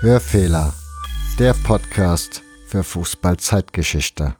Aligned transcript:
Hörfehler, 0.00 0.72
der 1.38 1.54
Podcast 1.54 2.42
für 2.66 2.84
Fußballzeitgeschichte. 2.84 4.36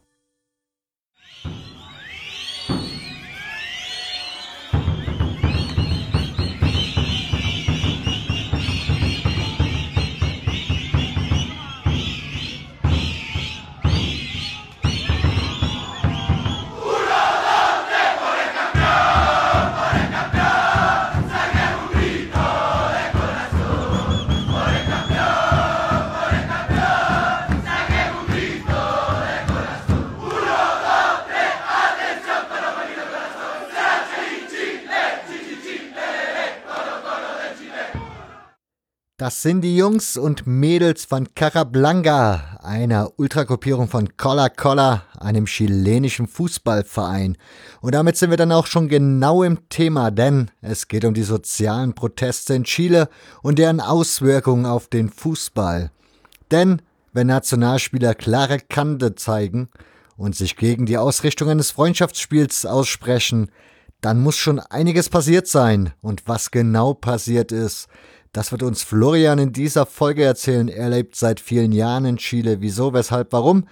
Das 39.42 39.50
sind 39.50 39.62
die 39.62 39.76
Jungs 39.76 40.16
und 40.16 40.46
Mädels 40.46 41.04
von 41.04 41.34
Carablanca, 41.34 42.60
einer 42.62 43.10
Ultrakopierung 43.16 43.88
von 43.88 44.16
Cola 44.16 44.48
Cola, 44.48 45.02
einem 45.18 45.46
chilenischen 45.46 46.28
Fußballverein. 46.28 47.36
Und 47.80 47.92
damit 47.92 48.16
sind 48.16 48.30
wir 48.30 48.36
dann 48.36 48.52
auch 48.52 48.66
schon 48.66 48.86
genau 48.86 49.42
im 49.42 49.68
Thema, 49.68 50.12
denn 50.12 50.52
es 50.60 50.86
geht 50.86 51.04
um 51.04 51.12
die 51.12 51.24
sozialen 51.24 51.92
Proteste 51.92 52.54
in 52.54 52.62
Chile 52.62 53.08
und 53.42 53.58
deren 53.58 53.80
Auswirkungen 53.80 54.64
auf 54.64 54.86
den 54.86 55.10
Fußball. 55.10 55.90
Denn 56.52 56.80
wenn 57.12 57.26
Nationalspieler 57.26 58.14
klare 58.14 58.60
Kante 58.60 59.16
zeigen 59.16 59.70
und 60.16 60.36
sich 60.36 60.54
gegen 60.54 60.86
die 60.86 60.98
Ausrichtung 60.98 61.48
eines 61.48 61.72
Freundschaftsspiels 61.72 62.64
aussprechen, 62.64 63.50
dann 64.02 64.20
muss 64.20 64.36
schon 64.36 64.60
einiges 64.60 65.08
passiert 65.08 65.48
sein. 65.48 65.92
Und 66.00 66.28
was 66.28 66.52
genau 66.52 66.94
passiert 66.94 67.50
ist, 67.50 67.88
das 68.32 68.50
wird 68.50 68.62
uns 68.62 68.82
Florian 68.82 69.38
in 69.38 69.52
dieser 69.52 69.84
Folge 69.84 70.24
erzählen. 70.24 70.68
Er 70.68 70.88
lebt 70.88 71.16
seit 71.16 71.38
vielen 71.38 71.70
Jahren 71.70 72.06
in 72.06 72.16
Chile. 72.16 72.62
Wieso, 72.62 72.94
weshalb, 72.94 73.32
warum? 73.32 73.66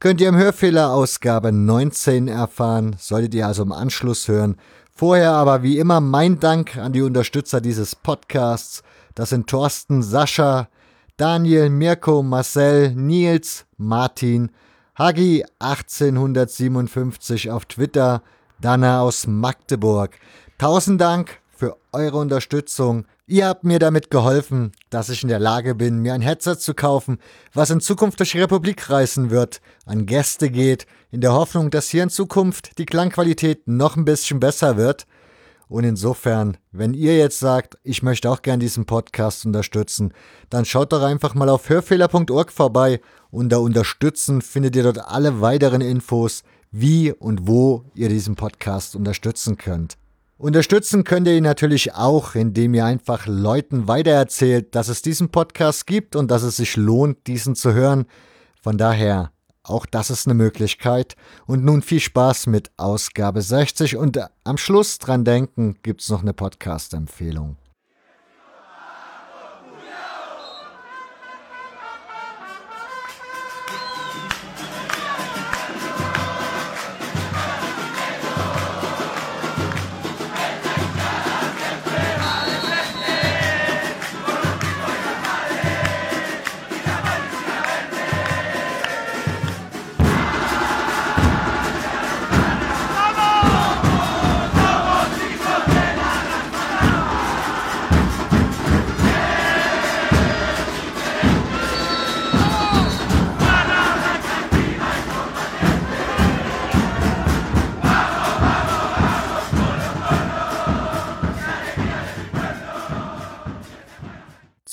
Könnt 0.00 0.22
ihr 0.22 0.30
im 0.30 0.36
Hörfehler 0.36 0.90
Ausgabe 0.90 1.52
19 1.52 2.26
erfahren. 2.26 2.96
Solltet 2.98 3.34
ihr 3.34 3.46
also 3.46 3.62
im 3.62 3.72
Anschluss 3.72 4.26
hören. 4.28 4.56
Vorher 4.94 5.32
aber 5.32 5.62
wie 5.62 5.78
immer 5.78 6.00
mein 6.00 6.40
Dank 6.40 6.78
an 6.78 6.94
die 6.94 7.02
Unterstützer 7.02 7.60
dieses 7.60 7.94
Podcasts. 7.94 8.82
Das 9.14 9.28
sind 9.28 9.48
Thorsten, 9.48 10.02
Sascha, 10.02 10.68
Daniel, 11.18 11.68
Mirko, 11.68 12.22
Marcel, 12.22 12.94
Nils, 12.94 13.66
Martin, 13.76 14.50
Hagi 14.98 15.44
1857 15.58 17.50
auf 17.50 17.66
Twitter, 17.66 18.22
Dana 18.62 19.02
aus 19.02 19.26
Magdeburg. 19.26 20.18
Tausend 20.56 21.02
Dank 21.02 21.40
für 21.50 21.76
eure 21.92 22.16
Unterstützung. 22.16 23.04
Ihr 23.28 23.48
habt 23.48 23.64
mir 23.64 23.80
damit 23.80 24.12
geholfen, 24.12 24.70
dass 24.88 25.08
ich 25.08 25.24
in 25.24 25.28
der 25.28 25.40
Lage 25.40 25.74
bin, 25.74 25.98
mir 25.98 26.14
ein 26.14 26.20
Headset 26.20 26.58
zu 26.60 26.74
kaufen, 26.74 27.18
was 27.52 27.70
in 27.70 27.80
Zukunft 27.80 28.20
durch 28.20 28.30
die 28.30 28.40
Republik 28.40 28.88
reisen 28.88 29.30
wird, 29.30 29.60
an 29.84 30.06
Gäste 30.06 30.48
geht, 30.48 30.86
in 31.10 31.20
der 31.20 31.32
Hoffnung, 31.32 31.72
dass 31.72 31.88
hier 31.88 32.04
in 32.04 32.08
Zukunft 32.08 32.78
die 32.78 32.86
Klangqualität 32.86 33.66
noch 33.66 33.96
ein 33.96 34.04
bisschen 34.04 34.38
besser 34.38 34.76
wird. 34.76 35.08
Und 35.66 35.82
insofern, 35.82 36.56
wenn 36.70 36.94
ihr 36.94 37.18
jetzt 37.18 37.40
sagt, 37.40 37.76
ich 37.82 38.00
möchte 38.04 38.30
auch 38.30 38.42
gern 38.42 38.60
diesen 38.60 38.86
Podcast 38.86 39.44
unterstützen, 39.44 40.14
dann 40.48 40.64
schaut 40.64 40.92
doch 40.92 41.02
einfach 41.02 41.34
mal 41.34 41.48
auf 41.48 41.68
hörfehler.org 41.68 42.52
vorbei. 42.52 43.00
Unter 43.32 43.60
Unterstützen 43.60 44.40
findet 44.40 44.76
ihr 44.76 44.84
dort 44.84 45.00
alle 45.00 45.40
weiteren 45.40 45.80
Infos, 45.80 46.44
wie 46.70 47.10
und 47.10 47.48
wo 47.48 47.90
ihr 47.96 48.08
diesen 48.08 48.36
Podcast 48.36 48.94
unterstützen 48.94 49.56
könnt. 49.56 49.96
Unterstützen 50.38 51.04
könnt 51.04 51.26
ihr 51.26 51.36
ihn 51.36 51.44
natürlich 51.44 51.94
auch, 51.94 52.34
indem 52.34 52.74
ihr 52.74 52.84
einfach 52.84 53.26
Leuten 53.26 53.88
weitererzählt, 53.88 54.74
dass 54.74 54.88
es 54.88 55.00
diesen 55.00 55.30
Podcast 55.30 55.86
gibt 55.86 56.14
und 56.14 56.30
dass 56.30 56.42
es 56.42 56.58
sich 56.58 56.76
lohnt, 56.76 57.26
diesen 57.26 57.54
zu 57.54 57.72
hören. 57.72 58.04
Von 58.60 58.76
daher, 58.76 59.32
auch 59.62 59.86
das 59.86 60.10
ist 60.10 60.26
eine 60.26 60.34
Möglichkeit. 60.34 61.16
Und 61.46 61.64
nun 61.64 61.80
viel 61.80 62.00
Spaß 62.00 62.48
mit 62.48 62.70
Ausgabe 62.76 63.40
60 63.40 63.96
und 63.96 64.20
am 64.44 64.58
Schluss 64.58 64.98
dran 64.98 65.24
denken, 65.24 65.76
gibt 65.82 66.02
es 66.02 66.10
noch 66.10 66.20
eine 66.20 66.34
Podcast-Empfehlung. 66.34 67.56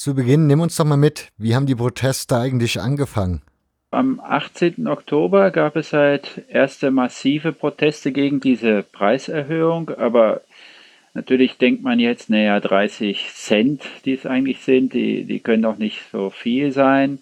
Zu 0.04 0.16
Beginn, 0.16 0.48
nimm 0.48 0.60
uns 0.60 0.76
doch 0.76 0.84
mal 0.84 0.98
mit, 0.98 1.30
wie 1.38 1.56
haben 1.56 1.66
die 1.66 1.76
Proteste 1.76 2.36
eigentlich 2.36 2.82
angefangen? 2.82 3.42
Am 3.90 4.20
18. 4.20 4.86
Oktober 4.86 5.50
gab 5.50 5.78
es 5.78 5.94
halt 5.94 6.44
erste 6.50 6.92
massive 6.92 7.54
Proteste 7.54 8.12
gegen 8.12 8.42
diese 8.42 8.84
Preiserhöhung, 8.84 9.92
aber 9.92 10.42
natürlich 11.14 11.58
denkt 11.58 11.84
man 11.84 12.02
jetzt, 12.02 12.30
naja, 12.30 12.60
30 12.60 13.30
Cent, 13.30 13.84
die 14.04 14.16
es 14.16 14.26
eigentlich 14.26 14.60
sind, 14.60 14.92
die, 14.92 15.24
die 15.24 15.40
können 15.40 15.64
doch 15.64 15.78
nicht 15.78 16.02
so 16.12 16.30
viel 16.30 16.74
sein. 16.74 17.20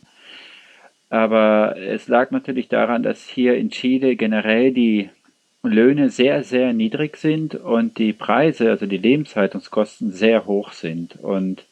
Aber 1.11 1.75
es 1.77 2.07
lag 2.07 2.31
natürlich 2.31 2.67
daran, 2.67 3.03
dass 3.03 3.27
hier 3.27 3.57
in 3.57 3.69
Chile 3.69 4.15
generell 4.15 4.71
die 4.71 5.11
Löhne 5.61 6.09
sehr, 6.09 6.43
sehr 6.43 6.73
niedrig 6.73 7.17
sind 7.17 7.53
und 7.53 7.99
die 7.99 8.13
Preise, 8.13 8.71
also 8.71 8.87
die 8.87 8.97
Lebenshaltungskosten, 8.97 10.11
sehr 10.11 10.47
hoch 10.47 10.71
sind. 10.71 11.17
Und 11.21 11.63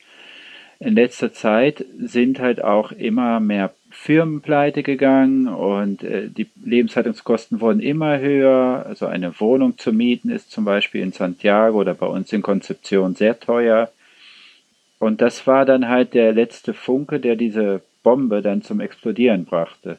in 0.79 0.95
letzter 0.95 1.34
Zeit 1.34 1.84
sind 2.00 2.40
halt 2.40 2.63
auch 2.63 2.91
immer 2.94 3.40
mehr 3.40 3.73
Firmen 3.91 4.41
pleite 4.41 4.81
gegangen 4.81 5.47
und 5.47 6.03
äh, 6.03 6.29
die 6.29 6.47
Lebenshaltungskosten 6.63 7.59
wurden 7.59 7.81
immer 7.81 8.19
höher. 8.19 8.85
Also 8.88 9.07
eine 9.07 9.38
Wohnung 9.40 9.78
zu 9.78 9.91
mieten 9.91 10.29
ist 10.29 10.51
zum 10.51 10.63
Beispiel 10.63 11.01
in 11.01 11.12
Santiago 11.12 11.79
oder 11.79 11.95
bei 11.95 12.06
uns 12.06 12.31
in 12.31 12.41
Konzeption 12.41 13.16
sehr 13.16 13.40
teuer. 13.40 13.91
Und 15.00 15.22
das 15.22 15.47
war 15.47 15.66
dann 15.66 15.90
halt 15.90 16.13
der 16.13 16.31
letzte 16.31 16.73
Funke, 16.73 17.19
der 17.19 17.35
diese 17.35 17.81
Bombe 18.03 18.41
dann 18.41 18.61
zum 18.61 18.79
Explodieren 18.79 19.46
brachte. 19.46 19.97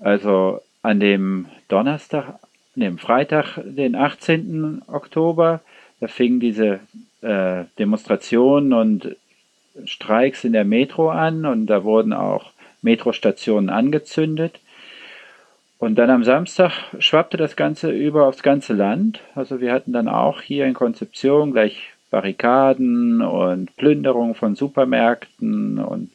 Also 0.00 0.60
an 0.82 0.98
dem 1.00 1.46
Donnerstag, 1.68 2.40
an 2.74 2.80
dem 2.80 2.98
Freitag, 2.98 3.58
den 3.64 3.94
18. 3.94 4.82
Oktober, 4.88 5.60
da 6.00 6.08
fingen 6.08 6.40
diese 6.40 6.80
äh, 7.20 7.64
Demonstrationen 7.78 8.72
und 8.72 9.16
Streiks 9.84 10.44
in 10.44 10.52
der 10.52 10.64
Metro 10.64 11.10
an 11.10 11.44
und 11.44 11.66
da 11.66 11.84
wurden 11.84 12.12
auch 12.12 12.52
Metrostationen 12.82 13.70
angezündet. 13.70 14.60
Und 15.78 15.96
dann 15.96 16.08
am 16.10 16.24
Samstag 16.24 16.72
schwappte 16.98 17.36
das 17.36 17.54
Ganze 17.56 17.90
über 17.90 18.26
aufs 18.26 18.42
ganze 18.42 18.72
Land. 18.72 19.20
Also 19.34 19.60
wir 19.60 19.72
hatten 19.72 19.92
dann 19.92 20.08
auch 20.08 20.40
hier 20.40 20.64
in 20.66 20.74
Konzeption 20.74 21.52
gleich 21.52 21.90
Barrikaden 22.10 23.20
und 23.20 23.76
Plünderung 23.76 24.34
von 24.34 24.54
Supermärkten 24.54 25.78
und 25.78 26.10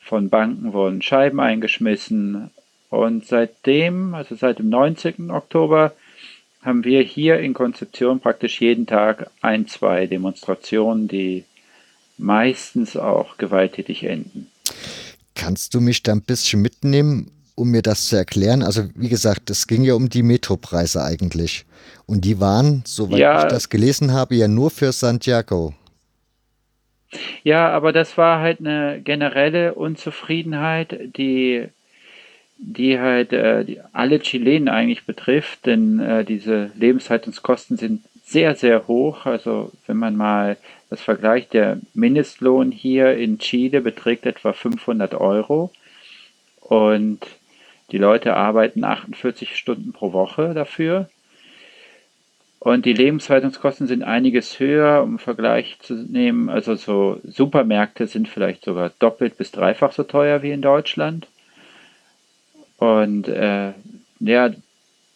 von 0.00 0.28
Banken 0.28 0.72
wurden 0.72 1.02
Scheiben 1.02 1.40
eingeschmissen. 1.40 2.50
Und 2.88 3.26
seitdem, 3.26 4.14
also 4.14 4.34
seit 4.34 4.58
dem 4.58 4.68
19. 4.68 5.30
Oktober, 5.30 5.92
haben 6.62 6.84
wir 6.84 7.02
hier 7.02 7.38
in 7.38 7.54
Konzeption 7.54 8.20
praktisch 8.20 8.60
jeden 8.60 8.86
Tag 8.86 9.30
ein, 9.40 9.66
zwei 9.66 10.06
Demonstrationen, 10.06 11.08
die 11.08 11.44
meistens 12.20 12.96
auch 12.96 13.36
gewalttätig 13.38 14.04
enden. 14.04 14.48
Kannst 15.34 15.74
du 15.74 15.80
mich 15.80 16.02
da 16.02 16.12
ein 16.12 16.22
bisschen 16.22 16.60
mitnehmen, 16.60 17.30
um 17.54 17.70
mir 17.70 17.82
das 17.82 18.06
zu 18.06 18.16
erklären? 18.16 18.62
Also 18.62 18.84
wie 18.94 19.08
gesagt, 19.08 19.50
es 19.50 19.66
ging 19.66 19.82
ja 19.82 19.94
um 19.94 20.08
die 20.08 20.22
Metropreise 20.22 21.02
eigentlich. 21.02 21.64
Und 22.06 22.24
die 22.24 22.40
waren, 22.40 22.82
soweit 22.86 23.18
ja, 23.18 23.42
ich 23.42 23.48
das 23.48 23.68
gelesen 23.68 24.12
habe, 24.12 24.34
ja 24.34 24.48
nur 24.48 24.70
für 24.70 24.92
Santiago. 24.92 25.74
Ja, 27.42 27.70
aber 27.70 27.92
das 27.92 28.16
war 28.16 28.40
halt 28.40 28.60
eine 28.60 29.00
generelle 29.02 29.74
Unzufriedenheit, 29.74 31.16
die, 31.16 31.68
die 32.58 32.98
halt 32.98 33.32
äh, 33.32 33.64
die 33.64 33.80
alle 33.92 34.20
Chilenen 34.20 34.68
eigentlich 34.68 35.06
betrifft, 35.06 35.66
denn 35.66 35.98
äh, 35.98 36.24
diese 36.24 36.70
Lebenshaltungskosten 36.76 37.76
sind 37.76 38.02
sehr, 38.30 38.54
sehr 38.54 38.86
hoch. 38.86 39.26
Also 39.26 39.72
wenn 39.86 39.96
man 39.96 40.16
mal 40.16 40.56
das 40.88 41.00
vergleicht, 41.00 41.52
der 41.52 41.78
Mindestlohn 41.94 42.70
hier 42.70 43.16
in 43.16 43.38
Chile 43.38 43.80
beträgt 43.80 44.26
etwa 44.26 44.52
500 44.52 45.14
Euro 45.14 45.70
und 46.60 47.20
die 47.90 47.98
Leute 47.98 48.36
arbeiten 48.36 48.84
48 48.84 49.56
Stunden 49.56 49.92
pro 49.92 50.12
Woche 50.12 50.54
dafür. 50.54 51.08
Und 52.60 52.84
die 52.84 52.92
Lebenshaltungskosten 52.92 53.86
sind 53.86 54.02
einiges 54.02 54.60
höher, 54.60 55.02
um 55.02 55.18
Vergleich 55.18 55.78
zu 55.80 55.94
nehmen. 55.94 56.50
Also 56.50 56.74
so 56.74 57.18
Supermärkte 57.24 58.06
sind 58.06 58.28
vielleicht 58.28 58.64
sogar 58.64 58.92
doppelt 58.98 59.38
bis 59.38 59.50
dreifach 59.50 59.92
so 59.92 60.04
teuer 60.04 60.42
wie 60.42 60.50
in 60.50 60.60
Deutschland. 60.60 61.26
Und 62.76 63.28
äh, 63.28 63.72
ja, 64.20 64.50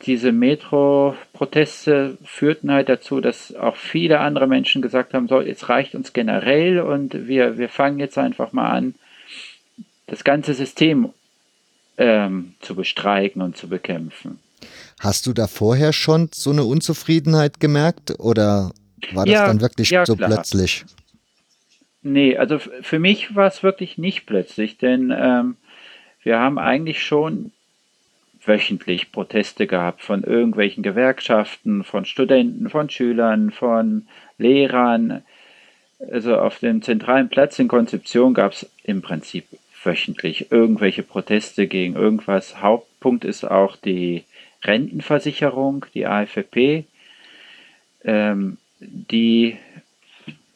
diese 0.06 0.32
Metro-Proteste 0.32 2.18
führten 2.24 2.70
halt 2.70 2.88
dazu, 2.88 3.20
dass 3.20 3.54
auch 3.54 3.76
viele 3.76 4.20
andere 4.20 4.46
Menschen 4.46 4.82
gesagt 4.82 5.14
haben, 5.14 5.28
so, 5.28 5.40
jetzt 5.40 5.68
reicht 5.68 5.94
uns 5.94 6.12
generell 6.12 6.80
und 6.80 7.26
wir, 7.26 7.58
wir 7.58 7.68
fangen 7.68 7.98
jetzt 7.98 8.18
einfach 8.18 8.52
mal 8.52 8.70
an, 8.70 8.94
das 10.06 10.24
ganze 10.24 10.54
System 10.54 11.10
ähm, 11.96 12.54
zu 12.60 12.74
bestreiken 12.74 13.40
und 13.40 13.56
zu 13.56 13.68
bekämpfen. 13.68 14.38
Hast 15.00 15.26
du 15.26 15.32
da 15.32 15.46
vorher 15.46 15.92
schon 15.92 16.28
so 16.32 16.50
eine 16.50 16.64
Unzufriedenheit 16.64 17.60
gemerkt 17.60 18.18
oder 18.18 18.72
war 19.12 19.24
das 19.24 19.34
ja, 19.34 19.46
dann 19.46 19.60
wirklich 19.60 19.90
ja, 19.90 20.04
so 20.06 20.16
klar. 20.16 20.30
plötzlich? 20.30 20.84
Nee, 22.02 22.36
also 22.36 22.58
für 22.58 22.98
mich 22.98 23.34
war 23.34 23.46
es 23.46 23.62
wirklich 23.62 23.96
nicht 23.96 24.26
plötzlich, 24.26 24.76
denn 24.76 25.12
ähm, 25.16 25.56
wir 26.22 26.38
haben 26.38 26.58
eigentlich 26.58 27.02
schon 27.02 27.52
wöchentlich 28.46 29.12
Proteste 29.12 29.66
gehabt 29.66 30.02
von 30.02 30.22
irgendwelchen 30.22 30.82
Gewerkschaften, 30.82 31.84
von 31.84 32.04
Studenten, 32.04 32.68
von 32.68 32.90
Schülern, 32.90 33.50
von 33.50 34.06
Lehrern. 34.38 35.22
Also 36.10 36.36
auf 36.36 36.58
dem 36.58 36.82
zentralen 36.82 37.28
Platz 37.28 37.58
in 37.58 37.68
Konzeption 37.68 38.34
gab 38.34 38.52
es 38.52 38.70
im 38.82 39.02
Prinzip 39.02 39.46
wöchentlich 39.82 40.50
irgendwelche 40.50 41.02
Proteste 41.02 41.66
gegen 41.66 41.94
irgendwas. 41.94 42.60
Hauptpunkt 42.60 43.24
ist 43.24 43.44
auch 43.44 43.76
die 43.76 44.24
Rentenversicherung, 44.62 45.86
die 45.94 46.06
AFP, 46.06 46.84
ähm, 48.04 48.56
die, 48.80 49.56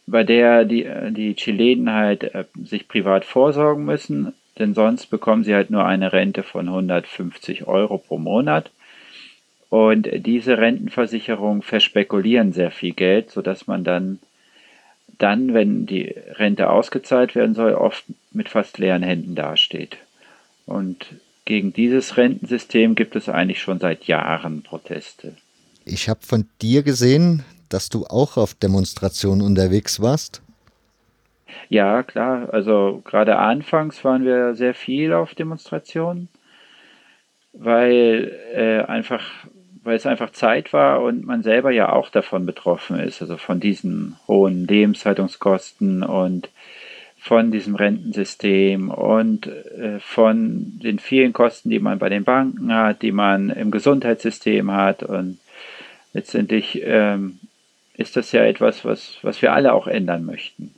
bei 0.07 0.25
der 0.25 0.65
die, 0.65 0.87
die 1.11 1.35
Chilenen 1.35 1.93
halt 1.93 2.25
äh, 2.35 2.45
sich 2.63 2.89
privat 2.89 3.25
vorsorgen 3.25 3.85
müssen, 3.85 4.35
denn 4.59 4.75
sonst 4.75 5.07
bekommen 5.07 5.45
sie 5.45 5.55
halt 5.55 5.71
nur 5.71 5.85
eine 5.85 6.13
Rente 6.13 6.43
von 6.43 6.69
150 6.69 7.67
Euro 7.67 7.99
pro 7.99 8.19
Monat. 8.19 8.71
Und 9.71 10.09
diese 10.27 10.59
Rentenversicherung 10.59 11.63
verspekulieren 11.63 12.53
sehr 12.53 12.71
viel 12.71 12.95
Geld, 12.95 13.31
sodass 13.31 13.67
man 13.67 13.85
dann, 13.85 14.19
dann, 15.19 15.53
wenn 15.53 15.87
die 15.87 16.15
Rente 16.33 16.71
ausgezahlt 16.71 17.35
werden 17.35 17.55
soll, 17.55 17.75
oft 17.75 18.05
mit 18.33 18.49
fast 18.49 18.79
leeren 18.79 19.03
Händen 19.03 19.35
dasteht. 19.35 19.99
Und 20.65 21.07
gegen 21.45 21.73
dieses 21.73 22.17
Rentensystem 22.17 22.95
gibt 22.95 23.17
es 23.17 23.29
eigentlich 23.29 23.61
schon 23.61 23.79
seit 23.79 24.05
Jahren 24.05 24.63
Proteste. 24.63 25.33
Ich 25.85 26.09
habe 26.09 26.21
von 26.23 26.47
dir 26.61 26.83
gesehen, 26.83 27.45
dass 27.69 27.89
du 27.89 28.07
auch 28.07 28.37
auf 28.37 28.55
Demonstrationen 28.55 29.43
unterwegs 29.43 30.01
warst. 30.01 30.43
Ja, 31.69 32.03
klar. 32.03 32.49
Also 32.53 33.03
gerade 33.05 33.37
anfangs 33.37 34.05
waren 34.05 34.25
wir 34.25 34.55
sehr 34.55 34.75
viel 34.75 35.13
auf 35.13 35.35
Demonstrationen, 35.35 36.29
weil 37.53 38.33
äh, 38.55 38.83
einfach, 38.83 39.25
weil 39.83 39.97
es 39.97 40.07
einfach 40.07 40.31
Zeit 40.31 40.73
war 40.73 41.03
und 41.03 41.25
man 41.25 41.43
selber 41.43 41.71
ja 41.71 41.93
auch 41.93 42.11
davon 42.11 42.47
betroffen 42.47 42.99
ist, 43.01 43.21
also 43.21 43.37
von 43.37 43.61
diesen 43.61 44.17
hohen 44.27 44.67
Lebenshaltungskosten 44.67 46.03
und 46.03 46.49
von 47.19 47.51
diesem 47.51 47.75
Rentensystem 47.75 48.91
und 48.91 49.49
äh, 49.49 49.99
von 50.01 50.79
den 50.83 50.99
vielen 50.99 51.33
Kosten, 51.33 51.69
die 51.69 51.81
man 51.81 51.99
bei 51.99 52.09
den 52.09 52.25
Banken 52.25 52.73
hat, 52.73 53.03
die 53.03 53.13
man 53.13 53.51
im 53.51 53.71
Gesundheitssystem 53.71 54.71
hat. 54.73 55.03
Und 55.03 55.39
letztendlich 56.13 56.81
ähm, 56.85 57.41
ist 57.95 58.17
das 58.17 58.31
ja 58.33 58.45
etwas, 58.45 58.85
was, 58.85 59.19
was 59.23 59.43
wir 59.43 59.53
alle 59.53 59.73
auch 59.73 59.89
ändern 59.89 60.25
möchten. 60.25 60.73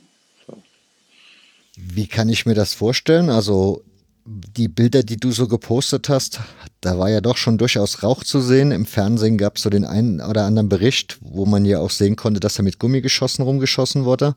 Wie 1.83 2.07
kann 2.07 2.29
ich 2.29 2.45
mir 2.45 2.53
das 2.53 2.73
vorstellen? 2.73 3.29
Also 3.29 3.83
die 4.25 4.67
Bilder, 4.67 5.03
die 5.03 5.17
du 5.17 5.31
so 5.31 5.47
gepostet 5.47 6.09
hast, 6.09 6.39
da 6.79 6.97
war 6.99 7.09
ja 7.09 7.21
doch 7.21 7.37
schon 7.37 7.57
durchaus 7.57 8.03
Rauch 8.03 8.23
zu 8.23 8.39
sehen. 8.39 8.71
Im 8.71 8.85
Fernsehen 8.85 9.37
gab 9.37 9.57
es 9.57 9.63
so 9.63 9.69
den 9.69 9.85
einen 9.85 10.21
oder 10.21 10.43
anderen 10.43 10.69
Bericht, 10.69 11.17
wo 11.21 11.45
man 11.45 11.65
ja 11.65 11.79
auch 11.79 11.89
sehen 11.89 12.15
konnte, 12.15 12.39
dass 12.39 12.59
er 12.59 12.63
mit 12.63 12.79
Gummigeschossen 12.79 13.43
rumgeschossen 13.43 14.05
wurde. 14.05 14.35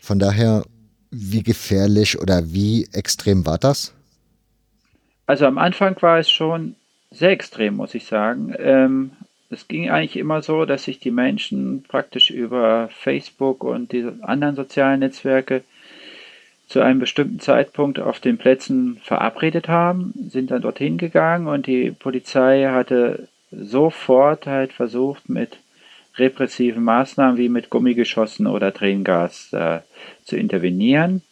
Von 0.00 0.18
daher 0.18 0.64
wie 1.10 1.42
gefährlich 1.42 2.20
oder 2.20 2.52
wie 2.52 2.88
extrem 2.92 3.46
war 3.46 3.58
das? 3.58 3.94
Also 5.26 5.46
am 5.46 5.58
Anfang 5.58 6.00
war 6.00 6.18
es 6.18 6.30
schon 6.30 6.74
sehr 7.10 7.30
extrem, 7.30 7.76
muss 7.76 7.94
ich 7.94 8.06
sagen. 8.06 8.54
Ähm, 8.58 9.10
es 9.50 9.66
ging 9.66 9.90
eigentlich 9.90 10.16
immer 10.16 10.42
so, 10.42 10.64
dass 10.64 10.84
sich 10.84 11.00
die 11.00 11.10
Menschen 11.10 11.82
praktisch 11.88 12.30
über 12.30 12.90
Facebook 13.02 13.64
und 13.64 13.92
diese 13.92 14.14
anderen 14.22 14.56
sozialen 14.56 15.00
Netzwerke 15.00 15.64
zu 16.68 16.80
einem 16.80 17.00
bestimmten 17.00 17.40
Zeitpunkt 17.40 17.98
auf 17.98 18.20
den 18.20 18.36
Plätzen 18.36 19.00
verabredet 19.02 19.68
haben, 19.68 20.12
sind 20.28 20.50
dann 20.50 20.62
dorthin 20.62 20.98
gegangen 20.98 21.46
und 21.46 21.66
die 21.66 21.90
Polizei 21.90 22.66
hatte 22.66 23.28
sofort 23.50 24.46
halt 24.46 24.74
versucht, 24.74 25.30
mit 25.30 25.58
repressiven 26.16 26.84
Maßnahmen 26.84 27.38
wie 27.38 27.48
mit 27.48 27.70
Gummigeschossen 27.70 28.46
oder 28.46 28.74
Tränengas 28.74 29.52
äh, 29.52 29.80
zu 30.24 30.36
intervenieren. 30.36 31.22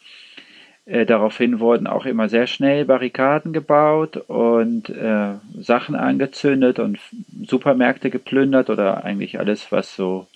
Äh, 0.87 1.05
daraufhin 1.05 1.61
wurden 1.61 1.87
auch 1.87 2.07
immer 2.07 2.29
sehr 2.29 2.47
schnell 2.47 2.87
Barrikaden 2.87 3.53
gebaut 3.53 4.17
und 4.17 4.89
äh, 4.89 5.35
Sachen 5.61 5.97
angezündet 5.97 6.79
und 6.79 6.99
Supermärkte 7.45 8.09
geplündert 8.09 8.71
oder 8.71 9.05
eigentlich 9.05 9.39
alles, 9.39 9.71
was 9.71 9.95
so 9.95 10.29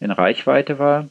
in 0.00 0.10
Reichweite 0.10 0.78
war. 0.78 1.08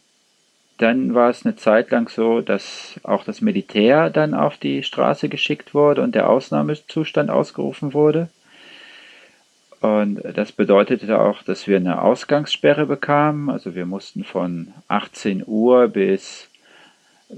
Dann 0.77 1.15
war 1.15 1.29
es 1.29 1.45
eine 1.45 1.55
Zeit 1.55 1.89
lang 1.89 2.09
so, 2.09 2.41
dass 2.41 2.99
auch 3.03 3.23
das 3.23 3.41
Militär 3.41 4.09
dann 4.09 4.33
auf 4.33 4.57
die 4.57 4.83
Straße 4.83 5.27
geschickt 5.27 5.73
wurde 5.73 6.03
und 6.03 6.13
der 6.13 6.29
Ausnahmezustand 6.29 7.29
ausgerufen 7.29 7.93
wurde. 7.93 8.29
Und 9.79 10.21
das 10.35 10.51
bedeutete 10.51 11.19
auch, 11.19 11.43
dass 11.43 11.67
wir 11.67 11.77
eine 11.77 12.01
Ausgangssperre 12.01 12.85
bekamen. 12.85 13.49
Also 13.49 13.75
wir 13.75 13.85
mussten 13.85 14.23
von 14.23 14.73
18 14.87 15.43
Uhr 15.45 15.87
bis, 15.87 16.47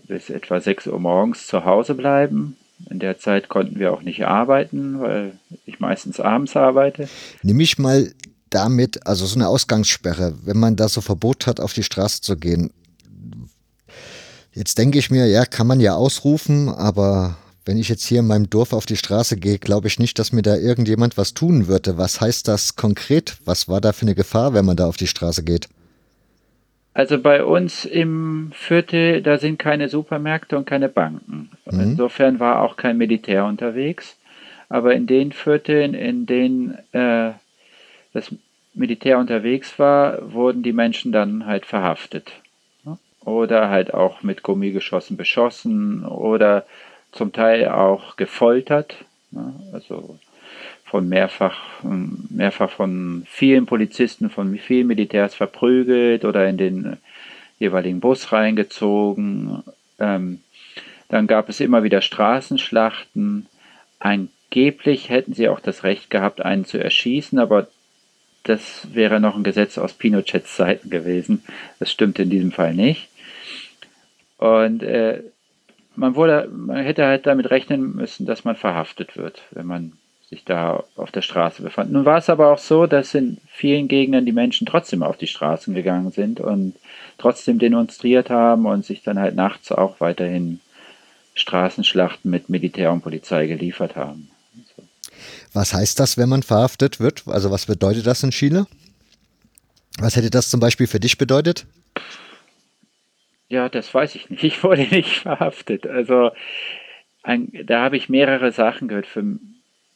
bis 0.07 0.29
etwa 0.29 0.59
6 0.59 0.87
Uhr 0.87 0.99
morgens 0.99 1.47
zu 1.47 1.65
Hause 1.65 1.95
bleiben. 1.95 2.57
In 2.89 2.99
der 2.99 3.19
Zeit 3.19 3.49
konnten 3.49 3.79
wir 3.79 3.91
auch 3.91 4.01
nicht 4.01 4.25
arbeiten, 4.25 5.01
weil 5.01 5.33
ich 5.65 5.79
meistens 5.79 6.19
abends 6.19 6.55
arbeite. 6.55 7.09
Nimm 7.43 7.59
ich 7.59 7.77
mal 7.77 8.13
damit, 8.49 9.05
also 9.05 9.25
so 9.25 9.35
eine 9.35 9.47
Ausgangssperre, 9.47 10.33
wenn 10.43 10.57
man 10.57 10.75
da 10.75 10.87
so 10.87 11.01
Verbot 11.01 11.45
hat, 11.45 11.59
auf 11.59 11.73
die 11.73 11.83
Straße 11.83 12.21
zu 12.21 12.37
gehen. 12.37 12.71
Jetzt 14.59 14.77
denke 14.77 14.99
ich 14.99 15.09
mir, 15.09 15.25
ja, 15.25 15.45
kann 15.45 15.67
man 15.67 15.79
ja 15.79 15.95
ausrufen, 15.95 16.67
aber 16.67 17.37
wenn 17.63 17.77
ich 17.77 17.87
jetzt 17.87 18.05
hier 18.05 18.19
in 18.19 18.27
meinem 18.27 18.49
Dorf 18.49 18.73
auf 18.73 18.85
die 18.85 18.97
Straße 18.97 19.37
gehe, 19.37 19.57
glaube 19.57 19.87
ich 19.87 19.99
nicht, 19.99 20.19
dass 20.19 20.33
mir 20.33 20.41
da 20.41 20.57
irgendjemand 20.57 21.15
was 21.15 21.33
tun 21.33 21.69
würde. 21.69 21.97
Was 21.97 22.19
heißt 22.19 22.45
das 22.49 22.75
konkret? 22.75 23.37
Was 23.45 23.69
war 23.69 23.79
da 23.79 23.93
für 23.93 24.01
eine 24.01 24.15
Gefahr, 24.15 24.53
wenn 24.53 24.65
man 24.65 24.75
da 24.75 24.85
auf 24.85 24.97
die 24.97 25.07
Straße 25.07 25.45
geht? 25.45 25.69
Also 26.93 27.19
bei 27.19 27.41
uns 27.41 27.85
im 27.85 28.51
Viertel, 28.53 29.21
da 29.21 29.37
sind 29.37 29.59
keine 29.59 29.87
Supermärkte 29.87 30.57
und 30.57 30.65
keine 30.65 30.89
Banken. 30.89 31.51
Mhm. 31.71 31.79
Insofern 31.79 32.41
war 32.41 32.61
auch 32.61 32.75
kein 32.75 32.97
Militär 32.97 33.45
unterwegs. 33.45 34.17
Aber 34.67 34.93
in 34.93 35.07
den 35.07 35.31
Vierteln, 35.31 35.93
in 35.93 36.25
denen 36.25 36.77
äh, 36.91 37.31
das 38.11 38.35
Militär 38.73 39.19
unterwegs 39.19 39.79
war, 39.79 40.33
wurden 40.33 40.63
die 40.63 40.73
Menschen 40.73 41.13
dann 41.13 41.45
halt 41.45 41.65
verhaftet. 41.65 42.33
Oder 43.29 43.69
halt 43.69 43.93
auch 43.93 44.23
mit 44.23 44.41
Gummigeschossen 44.41 45.15
beschossen 45.15 46.03
oder 46.03 46.65
zum 47.11 47.31
Teil 47.31 47.67
auch 47.67 48.17
gefoltert, 48.17 48.95
ne? 49.31 49.53
also 49.71 50.17
von 50.83 51.07
mehrfach, 51.07 51.83
mehrfach 51.83 52.71
von 52.71 53.23
vielen 53.29 53.67
Polizisten, 53.67 54.31
von 54.31 54.57
vielen 54.57 54.87
Militärs 54.87 55.35
verprügelt 55.35 56.25
oder 56.25 56.49
in 56.49 56.57
den 56.57 56.97
jeweiligen 57.59 57.99
Bus 57.99 58.31
reingezogen. 58.31 59.63
Ähm, 59.99 60.41
dann 61.09 61.27
gab 61.27 61.49
es 61.49 61.59
immer 61.59 61.83
wieder 61.83 62.01
Straßenschlachten. 62.01 63.45
Angeblich 63.99 65.09
hätten 65.09 65.33
sie 65.33 65.49
auch 65.49 65.59
das 65.59 65.83
Recht 65.83 66.09
gehabt, 66.09 66.41
einen 66.41 66.65
zu 66.65 66.79
erschießen, 66.79 67.37
aber 67.37 67.67
das 68.43 68.87
wäre 68.93 69.19
noch 69.19 69.35
ein 69.35 69.43
Gesetz 69.43 69.77
aus 69.77 69.93
Pinochets 69.93 70.55
Zeiten 70.55 70.89
gewesen. 70.89 71.43
Das 71.77 71.91
stimmt 71.91 72.17
in 72.17 72.31
diesem 72.31 72.51
Fall 72.51 72.73
nicht. 72.73 73.08
Und 74.39 74.83
äh, 74.83 75.21
man, 75.95 76.15
wurde, 76.15 76.49
man 76.51 76.77
hätte 76.77 77.05
halt 77.05 77.27
damit 77.27 77.51
rechnen 77.51 77.95
müssen, 77.95 78.25
dass 78.25 78.45
man 78.45 78.55
verhaftet 78.55 79.17
wird, 79.17 79.41
wenn 79.51 79.67
man 79.67 79.93
sich 80.29 80.45
da 80.45 80.83
auf 80.95 81.11
der 81.11 81.21
Straße 81.21 81.61
befand. 81.61 81.91
Nun 81.91 82.05
war 82.05 82.17
es 82.17 82.29
aber 82.29 82.53
auch 82.53 82.59
so, 82.59 82.87
dass 82.87 83.13
in 83.15 83.37
vielen 83.47 83.87
Gegenden 83.87 84.25
die 84.25 84.31
Menschen 84.31 84.67
trotzdem 84.67 85.03
auf 85.03 85.17
die 85.17 85.27
Straßen 85.27 85.73
gegangen 85.73 86.11
sind 86.11 86.39
und 86.39 86.75
trotzdem 87.17 87.59
demonstriert 87.59 88.29
haben 88.29 88.65
und 88.65 88.85
sich 88.85 89.03
dann 89.03 89.19
halt 89.19 89.35
nachts 89.35 89.71
auch 89.71 89.99
weiterhin 89.99 90.59
Straßenschlachten 91.33 92.29
mit 92.29 92.49
Militär 92.49 92.91
und 92.91 93.01
Polizei 93.01 93.47
geliefert 93.47 93.95
haben. 93.95 94.29
Was 95.51 95.73
heißt 95.73 95.99
das, 95.99 96.17
wenn 96.17 96.29
man 96.29 96.43
verhaftet 96.43 96.99
wird? 96.99 97.23
Also 97.27 97.49
was 97.49 97.65
bedeutet 97.65 98.05
das 98.05 98.23
in 98.23 98.29
Chile? 98.29 98.67
Was 99.97 100.15
hätte 100.15 100.29
das 100.29 100.49
zum 100.49 100.59
Beispiel 100.59 100.87
für 100.87 100.99
dich 100.99 101.17
bedeutet? 101.17 101.65
Ja, 103.49 103.67
das 103.67 103.93
weiß 103.93 104.15
ich 104.15 104.29
nicht. 104.29 104.43
Ich 104.49 104.63
wurde 104.63 104.83
nicht 104.83 105.19
verhaftet. 105.19 105.85
Also 105.87 106.31
ein, 107.23 107.51
da 107.65 107.81
habe 107.81 107.97
ich 107.97 108.07
mehrere 108.07 108.51
Sachen 108.51 108.87
gehört. 108.87 109.07
Für, 109.07 109.23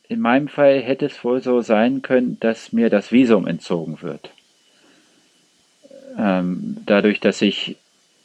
in 0.10 0.20
meinem 0.20 0.48
Fall 0.48 0.82
hätte 0.82 1.06
es 1.06 1.24
wohl 1.24 1.42
so 1.42 1.62
sein 1.62 2.02
können, 2.02 2.38
dass 2.40 2.74
mir 2.74 2.90
das 2.90 3.12
Visum 3.12 3.48
entzogen 3.48 4.02
wird. 4.02 4.32
Ähm, 6.18 6.78
dadurch, 6.86 7.20
dass 7.20 7.42
ich 7.42 7.78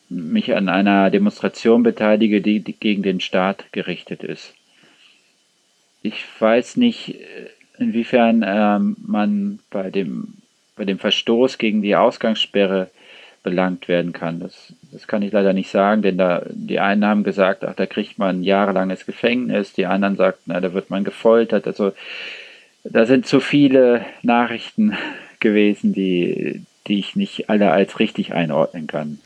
mich 0.09 0.55
an 0.55 0.69
einer 0.69 1.11
Demonstration 1.11 1.83
beteilige, 1.83 2.41
die, 2.41 2.61
die 2.61 2.73
gegen 2.73 3.03
den 3.03 3.21
Staat 3.21 3.73
gerichtet 3.73 4.25
ist. 4.25 4.55
Ich 6.03 6.25
weiß 6.39 6.77
nicht, 6.77 7.17
inwiefern 7.79 8.45
ähm, 8.47 8.97
man 9.07 9.59
bei 9.71 9.91
dem, 9.91 10.35
bei 10.77 10.85
dem 10.85 10.99
Verstoß 10.99 11.59
gegen 11.59 11.83
die 11.83 11.97
Ausgangssperre 11.97 12.91
belangt 13.43 13.89
werden 13.89 14.13
kann. 14.13 14.41
Das, 14.41 14.73
das 14.93 15.07
kann 15.07 15.23
ich 15.23 15.33
leider 15.33 15.53
nicht 15.53 15.71
sagen, 15.71 16.03
denn 16.03 16.19
da, 16.19 16.43
die 16.51 16.81
einen 16.81 17.05
haben 17.05 17.25
gesagt, 17.25 17.65
ach, 17.65 17.75
da 17.75 17.87
kriegt 17.87 18.19
man 18.19 18.43
jahrelanges 18.43 19.07
Gefängnis, 19.07 19.73
die 19.73 19.87
anderen 19.87 20.17
sagten, 20.17 20.45
na, 20.47 20.61
da 20.61 20.73
wird 20.75 20.91
man 20.91 21.05
gefoltert. 21.05 21.67
Also 21.67 21.93
da 22.85 23.07
sind 23.07 23.27
zu 23.27 23.41
viele 23.41 24.05
Nachrichten 24.23 24.95
gewesen, 25.41 25.93
die, 25.93 26.63
die 26.87 26.99
ich 26.99 27.17
nicht 27.17 27.49
alle 27.49 27.71
als 27.71 28.01
richtig 28.01 28.33
einordnen 28.33 28.87
kann. 28.87 29.19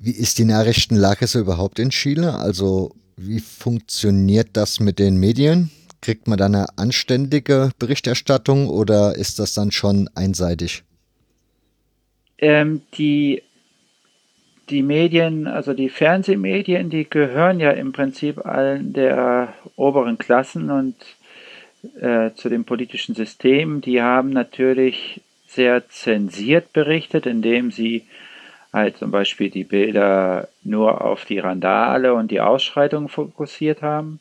Wie 0.00 0.12
ist 0.12 0.38
die 0.38 0.44
Nachrichtenlage 0.44 1.26
so 1.26 1.40
überhaupt 1.40 1.78
in 1.78 1.90
Chile? 1.90 2.34
Also 2.34 2.94
wie 3.16 3.40
funktioniert 3.40 4.50
das 4.52 4.78
mit 4.78 4.98
den 4.98 5.16
Medien? 5.16 5.70
Kriegt 6.00 6.28
man 6.28 6.38
da 6.38 6.46
eine 6.46 6.66
anständige 6.78 7.70
Berichterstattung 7.78 8.68
oder 8.68 9.16
ist 9.16 9.40
das 9.40 9.54
dann 9.54 9.72
schon 9.72 10.08
einseitig? 10.14 10.84
Ähm, 12.38 12.82
die, 12.94 13.42
die 14.70 14.82
Medien, 14.82 15.46
also 15.46 15.74
die 15.74 15.88
Fernsehmedien, 15.88 16.90
die 16.90 17.08
gehören 17.08 17.60
ja 17.60 17.70
im 17.70 17.92
Prinzip 17.92 18.44
allen 18.46 18.92
der 18.92 19.54
oberen 19.76 20.18
Klassen 20.18 20.70
und 20.70 20.96
äh, 22.00 22.32
zu 22.34 22.48
dem 22.48 22.64
politischen 22.64 23.14
System. 23.14 23.80
Die 23.80 24.02
haben 24.02 24.30
natürlich 24.30 25.20
sehr 25.46 25.88
zensiert 25.88 26.72
berichtet, 26.72 27.26
indem 27.26 27.70
sie 27.70 28.06
halt 28.72 28.98
zum 28.98 29.10
Beispiel 29.10 29.50
die 29.50 29.64
Bilder 29.64 30.48
nur 30.62 31.00
auf 31.02 31.24
die 31.24 31.38
Randale 31.38 32.14
und 32.14 32.30
die 32.30 32.40
Ausschreitungen 32.40 33.08
fokussiert 33.08 33.82
haben 33.82 34.20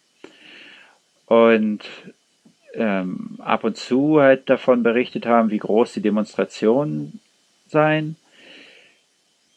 und 1.25 1.81
ähm, 2.73 3.37
ab 3.39 3.63
und 3.63 3.75
zu 3.75 4.21
halt 4.21 4.49
davon 4.49 4.83
berichtet 4.83 5.25
haben, 5.25 5.51
wie 5.51 5.57
groß 5.57 5.93
die 5.93 6.01
Demonstrationen 6.01 7.19
seien. 7.69 8.15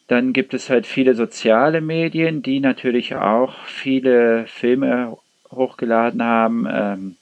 Dann 0.07 0.33
gibt 0.33 0.53
es 0.53 0.69
halt 0.69 0.85
viele 0.85 1.15
soziale 1.15 1.79
Medien, 1.79 2.41
die 2.41 2.59
natürlich 2.59 3.15
auch 3.15 3.55
viele 3.65 4.45
Filme 4.47 5.17
hochgeladen 5.49 6.21
haben, 6.23 6.67
ähm, 6.69 7.15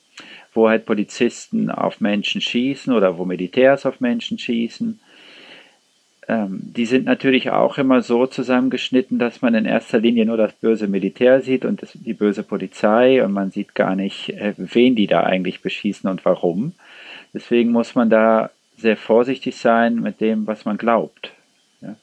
wo 0.54 0.70
halt 0.70 0.86
Polizisten 0.86 1.70
auf 1.70 2.02
Menschen 2.02 2.42
schießen 2.42 2.92
oder 2.92 3.18
wo 3.18 3.26
Militärs 3.26 3.86
auf 3.86 4.00
Menschen 4.00 4.40
schießen. 4.40 5.00
Ähm, 6.28 6.60
die 6.62 6.86
sind 6.86 7.06
natürlich 7.06 7.50
auch 7.50 7.78
immer 7.78 8.02
so 8.02 8.28
zusammengeschnitten, 8.28 9.20
dass 9.20 9.42
man 9.42 9.56
in 9.56 9.66
erster 9.66 10.00
Linie 10.00 10.26
nur 10.26 10.38
das 10.38 10.54
böse 10.54 10.88
Militär 10.88 11.42
sieht 11.42 11.66
und 11.66 11.82
das, 11.82 11.94
die 11.94 12.14
böse 12.14 12.44
Polizei 12.44 13.24
und 13.24 13.32
man 13.32 13.52
sieht 13.52 13.74
gar 13.74 13.96
nicht, 13.96 14.30
äh, 14.30 14.54
wen 14.58 14.96
die 14.96 15.08
da 15.08 15.24
eigentlich 15.24 15.62
beschießen 15.62 16.10
und 16.10 16.26
warum. 16.26 16.74
Deswegen 17.34 17.72
muss 17.72 17.96
man 17.96 18.10
da 18.10 18.52
sehr 18.80 18.98
vorsichtig 18.98 19.58
sein 19.58 19.96
mit 19.96 20.22
dem, 20.22 20.48
was 20.48 20.66
man 20.66 20.78
glaubt. 20.78 21.32
Ja. 21.82 21.96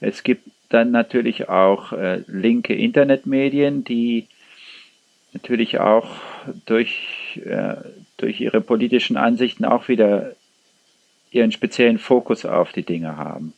Es 0.00 0.22
gibt 0.22 0.48
dann 0.68 0.90
natürlich 0.90 1.48
auch 1.48 1.92
äh, 1.92 2.22
linke 2.26 2.74
Internetmedien, 2.74 3.84
die 3.84 4.26
natürlich 5.32 5.78
auch 5.78 6.08
durch, 6.66 7.40
äh, 7.44 7.76
durch 8.16 8.40
ihre 8.40 8.60
politischen 8.60 9.16
Ansichten 9.16 9.64
auch 9.64 9.88
wieder 9.88 10.34
ihren 11.30 11.52
speziellen 11.52 11.98
Fokus 11.98 12.44
auf 12.44 12.72
die 12.72 12.82
Dinge 12.82 13.16
haben 13.16 13.52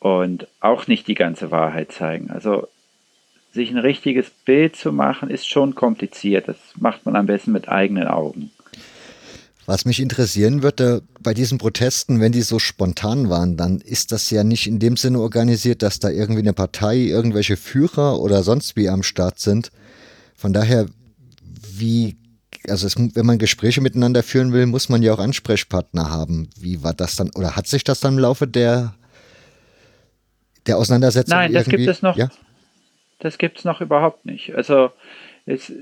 und 0.00 0.46
auch 0.60 0.86
nicht 0.86 1.08
die 1.08 1.14
ganze 1.14 1.50
Wahrheit 1.50 1.92
zeigen. 1.92 2.30
Also 2.30 2.68
sich 3.52 3.70
ein 3.70 3.78
richtiges 3.78 4.30
Bild 4.30 4.76
zu 4.76 4.92
machen, 4.92 5.30
ist 5.30 5.48
schon 5.48 5.74
kompliziert. 5.74 6.48
Das 6.48 6.58
macht 6.76 7.06
man 7.06 7.16
am 7.16 7.26
besten 7.26 7.52
mit 7.52 7.68
eigenen 7.68 8.08
Augen. 8.08 8.50
Was 9.66 9.86
mich 9.86 10.00
interessieren 10.00 10.62
würde 10.62 11.02
bei 11.20 11.32
diesen 11.32 11.58
Protesten, 11.58 12.20
wenn 12.20 12.32
die 12.32 12.42
so 12.42 12.58
spontan 12.58 13.30
waren, 13.30 13.56
dann 13.56 13.80
ist 13.80 14.12
das 14.12 14.30
ja 14.30 14.44
nicht 14.44 14.66
in 14.66 14.78
dem 14.78 14.96
Sinne 14.96 15.20
organisiert, 15.20 15.82
dass 15.82 16.00
da 16.00 16.10
irgendwie 16.10 16.42
eine 16.42 16.52
Partei, 16.52 16.98
irgendwelche 16.98 17.56
Führer 17.56 18.20
oder 18.20 18.42
sonst 18.42 18.76
wie 18.76 18.90
am 18.90 19.02
Start 19.02 19.38
sind. 19.38 19.70
Von 20.36 20.52
daher, 20.52 20.86
wie, 21.76 22.16
also 22.68 22.86
es, 22.86 22.96
wenn 22.98 23.24
man 23.26 23.38
Gespräche 23.38 23.80
miteinander 23.80 24.22
führen 24.22 24.52
will, 24.52 24.66
muss 24.66 24.90
man 24.90 25.02
ja 25.02 25.14
auch 25.14 25.18
Ansprechpartner 25.18 26.10
haben. 26.10 26.50
Wie 26.58 26.82
war 26.82 26.92
das 26.92 27.16
dann, 27.16 27.30
oder 27.34 27.56
hat 27.56 27.66
sich 27.66 27.84
das 27.84 28.00
dann 28.00 28.14
im 28.14 28.18
Laufe 28.20 28.46
der 28.46 28.94
der 30.66 30.78
Auseinandersetzung? 30.78 31.36
Nein, 31.36 31.52
das 31.52 31.66
gibt 31.66 31.86
es 31.86 32.02
noch. 32.02 32.16
Ja? 32.16 32.30
Das 33.18 33.38
gibt 33.38 33.58
es 33.58 33.64
noch 33.64 33.80
überhaupt 33.80 34.26
nicht. 34.26 34.54
Also 34.54 34.90
es, 35.46 35.72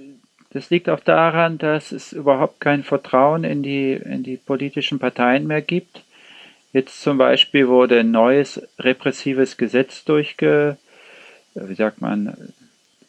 das 0.52 0.70
liegt 0.70 0.88
auch 0.88 1.00
daran, 1.00 1.58
dass 1.58 1.92
es 1.92 2.12
überhaupt 2.12 2.60
kein 2.60 2.84
Vertrauen 2.84 3.44
in 3.44 3.62
die, 3.62 3.92
in 3.92 4.22
die 4.22 4.36
politischen 4.36 4.98
Parteien 4.98 5.46
mehr 5.46 5.62
gibt. 5.62 6.02
Jetzt 6.72 7.02
zum 7.02 7.18
Beispiel 7.18 7.68
wurde 7.68 8.00
ein 8.00 8.10
neues 8.10 8.62
repressives 8.78 9.56
Gesetz 9.56 10.04
durchge, 10.04 10.76
wie 11.54 11.74
sagt 11.74 12.00
man, 12.00 12.52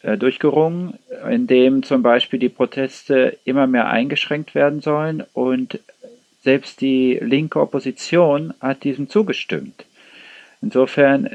äh, 0.02 0.18
durchgerungen, 0.18 1.00
in 1.30 1.48
dem 1.48 1.84
zum 1.84 2.02
Beispiel 2.02 2.40
die 2.40 2.50
Proteste 2.50 3.38
immer 3.46 3.68
mehr 3.68 3.88
eingeschränkt 3.88 4.56
werden 4.56 4.82
sollen 4.82 5.24
und 5.34 5.80
selbst 6.42 6.82
die 6.82 7.18
linke 7.22 7.60
Opposition 7.60 8.54
hat 8.60 8.84
diesem 8.84 9.10
zugestimmt. 9.10 9.86
Insofern 10.62 11.30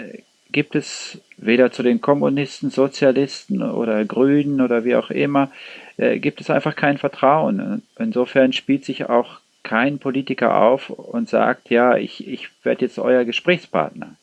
gibt 0.52 0.74
es 0.74 1.18
weder 1.36 1.70
zu 1.72 1.82
den 1.82 2.00
Kommunisten, 2.00 2.70
Sozialisten 2.70 3.62
oder 3.62 4.04
Grünen 4.04 4.60
oder 4.60 4.84
wie 4.84 4.96
auch 4.96 5.10
immer, 5.10 5.50
äh, 5.96 6.18
gibt 6.18 6.40
es 6.40 6.50
einfach 6.50 6.74
kein 6.74 6.98
Vertrauen. 6.98 7.82
Insofern 7.98 8.52
spielt 8.52 8.84
sich 8.84 9.08
auch 9.08 9.40
kein 9.62 9.98
Politiker 9.98 10.56
auf 10.56 10.90
und 10.90 11.28
sagt, 11.28 11.70
ja, 11.70 11.96
ich, 11.96 12.26
ich 12.26 12.48
werde 12.62 12.86
jetzt 12.86 12.98
euer 12.98 13.24
Gesprächspartner. 13.24 14.16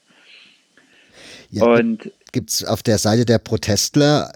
Ja, 1.52 1.80
gibt 2.32 2.50
es 2.50 2.66
auf 2.66 2.84
der 2.84 2.98
Seite 2.98 3.24
der 3.26 3.38
Protestler 3.38 4.32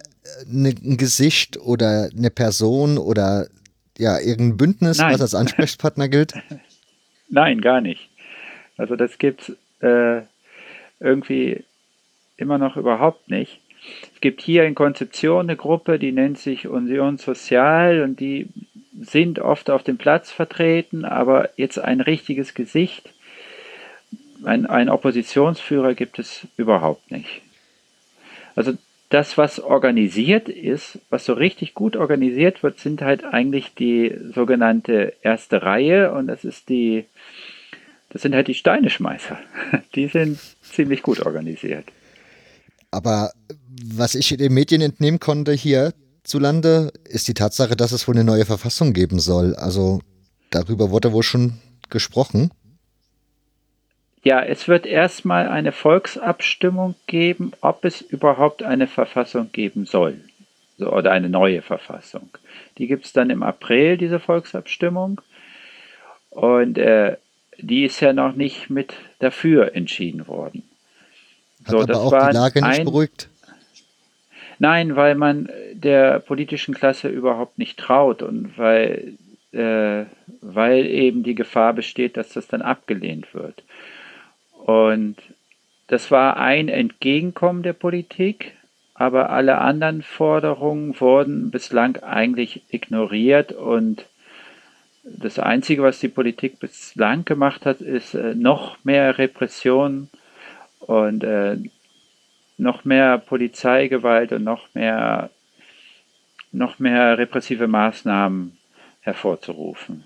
ne, 0.45 0.73
ein 0.83 0.97
Gesicht 0.97 1.57
oder 1.57 2.09
eine 2.15 2.29
Person 2.29 2.97
oder 2.97 3.47
ja, 3.97 4.19
irgendein 4.19 4.57
Bündnis, 4.57 4.99
Nein. 4.99 5.13
was 5.13 5.21
als 5.21 5.35
Ansprechpartner 5.35 6.07
gilt? 6.07 6.33
Nein, 7.29 7.61
gar 7.61 7.81
nicht. 7.81 8.09
Also 8.77 8.95
das 8.95 9.17
gibt 9.17 9.49
es 9.49 9.57
äh, 9.81 10.21
irgendwie 10.99 11.65
immer 12.39 12.57
noch 12.57 12.77
überhaupt 12.77 13.29
nicht. 13.29 13.59
Es 14.13 14.21
gibt 14.21 14.41
hier 14.41 14.65
in 14.65 14.75
Konzeption 14.75 15.41
eine 15.41 15.55
Gruppe, 15.55 15.99
die 15.99 16.11
nennt 16.11 16.37
sich 16.37 16.67
Union 16.67 17.17
Sozial 17.17 18.01
und 18.01 18.19
die 18.19 18.47
sind 18.99 19.39
oft 19.39 19.69
auf 19.69 19.83
dem 19.83 19.97
Platz 19.97 20.31
vertreten, 20.31 21.05
aber 21.05 21.49
jetzt 21.55 21.79
ein 21.79 22.01
richtiges 22.01 22.53
Gesicht, 22.53 23.13
ein, 24.43 24.65
ein 24.65 24.89
Oppositionsführer 24.89 25.93
gibt 25.93 26.19
es 26.19 26.47
überhaupt 26.57 27.11
nicht. 27.11 27.41
Also 28.55 28.73
das, 29.09 29.37
was 29.37 29.59
organisiert 29.59 30.49
ist, 30.49 30.99
was 31.09 31.25
so 31.25 31.33
richtig 31.33 31.73
gut 31.73 31.95
organisiert 31.95 32.61
wird, 32.61 32.79
sind 32.79 33.01
halt 33.01 33.23
eigentlich 33.23 33.73
die 33.73 34.15
sogenannte 34.33 35.13
erste 35.21 35.63
Reihe 35.63 36.13
und 36.13 36.27
das 36.27 36.43
ist 36.45 36.69
die, 36.69 37.05
das 38.09 38.21
sind 38.21 38.35
halt 38.35 38.47
die 38.47 38.53
Steineschmeißer. 38.53 39.37
Die 39.95 40.07
sind 40.07 40.39
ziemlich 40.61 41.01
gut 41.01 41.25
organisiert. 41.25 41.85
Aber 42.91 43.31
was 43.83 44.15
ich 44.15 44.29
den 44.29 44.53
Medien 44.53 44.81
entnehmen 44.81 45.19
konnte 45.19 45.53
hier 45.53 45.93
zulande, 46.23 46.91
ist 47.05 47.27
die 47.27 47.33
Tatsache, 47.33 47.75
dass 47.75 47.91
es 47.91 48.07
wohl 48.07 48.15
eine 48.15 48.23
neue 48.23 48.45
Verfassung 48.45 48.93
geben 48.93 49.19
soll. 49.19 49.55
Also 49.55 50.01
darüber 50.49 50.91
wurde 50.91 51.11
wohl 51.11 51.23
schon 51.23 51.59
gesprochen. 51.89 52.51
Ja, 54.23 54.43
es 54.43 54.67
wird 54.67 54.85
erstmal 54.85 55.47
eine 55.47 55.71
Volksabstimmung 55.71 56.95
geben, 57.07 57.53
ob 57.61 57.85
es 57.85 58.01
überhaupt 58.01 58.63
eine 58.63 58.87
Verfassung 58.87 59.51
geben 59.51 59.85
soll. 59.85 60.19
So, 60.77 60.91
oder 60.91 61.11
eine 61.11 61.29
neue 61.29 61.61
Verfassung. 61.61 62.29
Die 62.77 62.87
gibt 62.87 63.05
es 63.05 63.13
dann 63.13 63.29
im 63.29 63.43
April, 63.43 63.97
diese 63.97 64.19
Volksabstimmung. 64.19 65.21
Und 66.29 66.77
äh, 66.77 67.17
die 67.57 67.85
ist 67.85 67.99
ja 68.01 68.13
noch 68.13 68.35
nicht 68.35 68.69
mit 68.69 68.93
dafür 69.19 69.75
entschieden 69.75 70.27
worden. 70.27 70.68
Hat 71.71 71.93
so, 71.93 72.01
aber 72.01 72.01
auch 72.01 72.29
die 72.29 72.35
Lage 72.35 72.61
nicht 72.61 72.79
ein, 72.79 72.85
beruhigt? 72.85 73.29
Nein, 74.59 74.95
weil 74.95 75.15
man 75.15 75.49
der 75.73 76.19
politischen 76.19 76.73
Klasse 76.73 77.07
überhaupt 77.07 77.57
nicht 77.57 77.79
traut 77.79 78.21
und 78.21 78.57
weil, 78.57 79.13
äh, 79.53 80.03
weil 80.41 80.85
eben 80.85 81.23
die 81.23 81.35
Gefahr 81.35 81.73
besteht, 81.73 82.17
dass 82.17 82.33
das 82.33 82.47
dann 82.47 82.61
abgelehnt 82.61 83.33
wird. 83.33 83.63
Und 84.65 85.15
das 85.87 86.11
war 86.11 86.37
ein 86.37 86.67
Entgegenkommen 86.67 87.63
der 87.63 87.73
Politik, 87.73 88.53
aber 88.93 89.29
alle 89.29 89.59
anderen 89.59 90.03
Forderungen 90.03 90.99
wurden 90.99 91.51
bislang 91.51 91.95
eigentlich 91.97 92.61
ignoriert 92.69 93.53
und 93.53 94.05
das 95.03 95.39
Einzige, 95.39 95.83
was 95.83 95.99
die 95.99 96.09
Politik 96.09 96.59
bislang 96.59 97.25
gemacht 97.25 97.65
hat, 97.65 97.81
ist 97.81 98.13
äh, 98.13 98.35
noch 98.35 98.77
mehr 98.83 99.17
Repression 99.17 100.09
und 100.89 101.23
äh, 101.23 101.57
noch 102.57 102.83
mehr 102.83 103.19
Polizeigewalt 103.19 104.31
und 104.31 104.43
noch 104.43 104.73
mehr, 104.73 105.29
noch 106.51 106.79
mehr 106.79 107.15
repressive 107.19 107.67
Maßnahmen 107.67 108.57
hervorzurufen. 109.01 110.03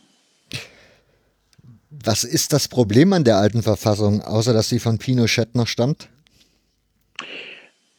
Was 1.90 2.26
ist 2.26 2.52
das 2.52 2.68
Problem 2.68 3.14
an 3.14 3.24
der 3.24 3.38
alten 3.38 3.64
Verfassung, 3.64 4.22
außer 4.22 4.52
dass 4.52 4.68
sie 4.68 4.80
von 4.80 4.98
Pinochet 4.98 5.56
noch 5.56 5.68
stammt? 5.68 6.10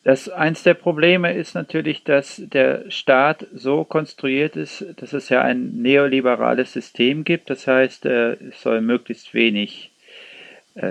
Das, 0.02 0.28
eins 0.28 0.62
der 0.62 0.74
Probleme 0.74 1.32
ist 1.32 1.54
natürlich, 1.54 2.04
dass 2.04 2.42
der 2.44 2.90
Staat 2.90 3.46
so 3.54 3.84
konstruiert 3.84 4.56
ist, 4.56 4.84
dass 4.96 5.14
es 5.14 5.30
ja 5.30 5.40
ein 5.40 5.80
neoliberales 5.80 6.74
System 6.74 7.24
gibt. 7.24 7.48
Das 7.48 7.66
heißt, 7.66 8.04
äh, 8.04 8.34
es 8.34 8.60
soll 8.60 8.82
möglichst 8.82 9.32
wenig 9.32 9.93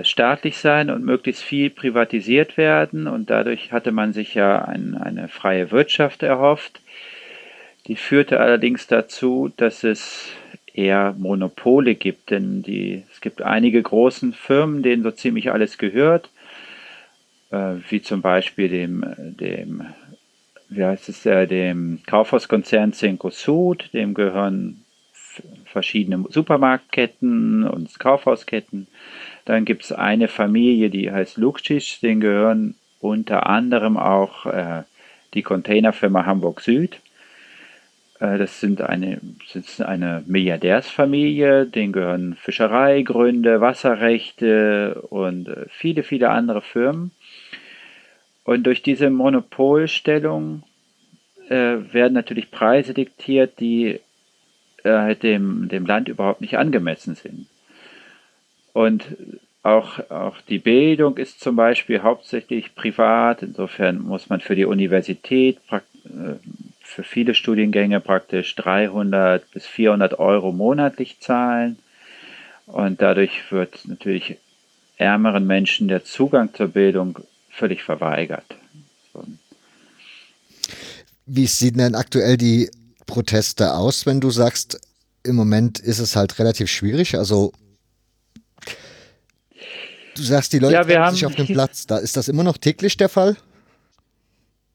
staatlich 0.02 0.56
sein 0.58 0.90
und 0.90 1.04
möglichst 1.04 1.42
viel 1.42 1.70
privatisiert 1.70 2.56
werden. 2.56 3.06
Und 3.06 3.30
dadurch 3.30 3.72
hatte 3.72 3.92
man 3.92 4.12
sich 4.12 4.34
ja 4.34 4.64
ein, 4.64 4.94
eine 4.94 5.28
freie 5.28 5.70
Wirtschaft 5.70 6.22
erhofft. 6.22 6.80
Die 7.86 7.96
führte 7.96 8.40
allerdings 8.40 8.86
dazu, 8.86 9.52
dass 9.56 9.84
es 9.84 10.30
eher 10.72 11.14
Monopole 11.18 11.94
gibt, 11.94 12.30
denn 12.30 12.62
die, 12.62 13.04
es 13.12 13.20
gibt 13.20 13.42
einige 13.42 13.82
großen 13.82 14.32
Firmen, 14.32 14.82
denen 14.82 15.02
so 15.02 15.10
ziemlich 15.10 15.52
alles 15.52 15.76
gehört 15.76 16.30
äh, 17.54 17.76
wie 17.88 18.02
zum 18.02 18.20
Beispiel 18.20 18.68
dem, 18.68 19.04
dem 19.16 19.86
wie 20.68 20.84
heißt 20.84 21.08
es, 21.08 21.24
äh, 21.26 21.46
dem 21.46 22.00
Kaufhauskonzern 22.06 22.92
Cinco 22.92 23.30
Sud, 23.30 23.90
dem 23.92 24.14
gehören 24.14 24.84
verschiedene 25.64 26.24
Supermarktketten 26.28 27.64
und 27.64 27.98
Kaufhausketten. 27.98 28.86
Dann 29.44 29.64
gibt 29.64 29.84
es 29.84 29.92
eine 29.92 30.28
Familie, 30.28 30.90
die 30.90 31.10
heißt 31.10 31.36
Luxic, 31.36 32.00
denen 32.00 32.20
gehören 32.20 32.74
unter 33.00 33.46
anderem 33.46 33.96
auch 33.96 34.46
äh, 34.46 34.84
die 35.34 35.42
Containerfirma 35.42 36.24
Hamburg 36.24 36.60
Süd. 36.60 37.00
Äh, 38.20 38.38
das 38.38 38.60
sind 38.60 38.80
eine, 38.80 39.20
ist 39.52 39.82
eine 39.82 40.24
Milliardärsfamilie, 40.26 41.66
denen 41.66 41.92
gehören 41.92 42.36
Fischereigründe, 42.36 43.60
Wasserrechte 43.60 45.02
und 45.10 45.48
äh, 45.48 45.66
viele, 45.68 46.02
viele 46.02 46.30
andere 46.30 46.62
Firmen. 46.62 47.10
Und 48.44 48.64
durch 48.64 48.82
diese 48.82 49.10
Monopolstellung 49.10 50.62
äh, 51.48 51.76
werden 51.92 52.14
natürlich 52.14 52.50
Preise 52.50 52.94
diktiert, 52.94 53.60
die 53.60 54.00
äh, 54.84 55.16
dem, 55.16 55.68
dem 55.68 55.86
Land 55.86 56.08
überhaupt 56.08 56.40
nicht 56.40 56.56
angemessen 56.56 57.14
sind. 57.14 57.46
Und 58.74 59.04
auch, 59.62 60.10
auch 60.10 60.36
die 60.42 60.58
Bildung 60.58 61.16
ist 61.16 61.40
zum 61.40 61.56
Beispiel 61.56 62.02
hauptsächlich 62.02 62.74
privat. 62.74 63.42
Insofern 63.42 64.02
muss 64.02 64.28
man 64.28 64.40
für 64.40 64.56
die 64.56 64.66
Universität, 64.66 65.58
äh, 65.70 65.80
für 66.82 67.02
viele 67.02 67.34
Studiengänge 67.34 68.00
praktisch 68.00 68.54
300 68.56 69.50
bis 69.52 69.64
400 69.66 70.18
Euro 70.18 70.52
monatlich 70.52 71.20
zahlen. 71.20 71.78
Und 72.66 73.00
dadurch 73.00 73.50
wird 73.50 73.86
natürlich 73.86 74.36
ärmeren 74.96 75.46
Menschen 75.46 75.88
der 75.88 76.04
Zugang 76.04 76.52
zur 76.52 76.68
Bildung 76.68 77.18
völlig 77.48 77.82
verweigert. 77.82 78.44
So. 79.12 79.24
Wie 81.26 81.46
sehen 81.46 81.78
denn 81.78 81.94
aktuell 81.94 82.36
die 82.36 82.70
Proteste 83.06 83.74
aus, 83.74 84.04
wenn 84.04 84.20
du 84.20 84.30
sagst, 84.30 84.80
im 85.22 85.36
Moment 85.36 85.78
ist 85.78 86.00
es 86.00 86.16
halt 86.16 86.38
relativ 86.38 86.70
schwierig? 86.70 87.16
Also 87.16 87.52
du 90.14 90.22
sagst, 90.22 90.52
die 90.52 90.58
Leute 90.58 90.92
ja, 90.92 91.10
sich 91.10 91.26
auf 91.26 91.34
dem 91.34 91.46
Platz. 91.46 91.86
Da 91.86 91.98
ist 91.98 92.16
das 92.16 92.28
immer 92.28 92.44
noch 92.44 92.58
täglich 92.58 92.96
der 92.96 93.08
Fall? 93.08 93.36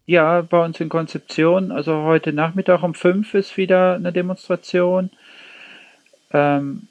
Ja, 0.06 0.42
bei 0.42 0.64
uns 0.66 0.80
in 0.80 0.90
Konzeption. 0.90 1.72
Also 1.72 2.04
heute 2.04 2.34
Nachmittag 2.34 2.82
um 2.84 2.94
fünf 2.94 3.34
ist 3.34 3.58
wieder 3.58 3.96
eine 3.96 4.12
Demonstration. 4.12 5.12
Ähm, 6.32 6.88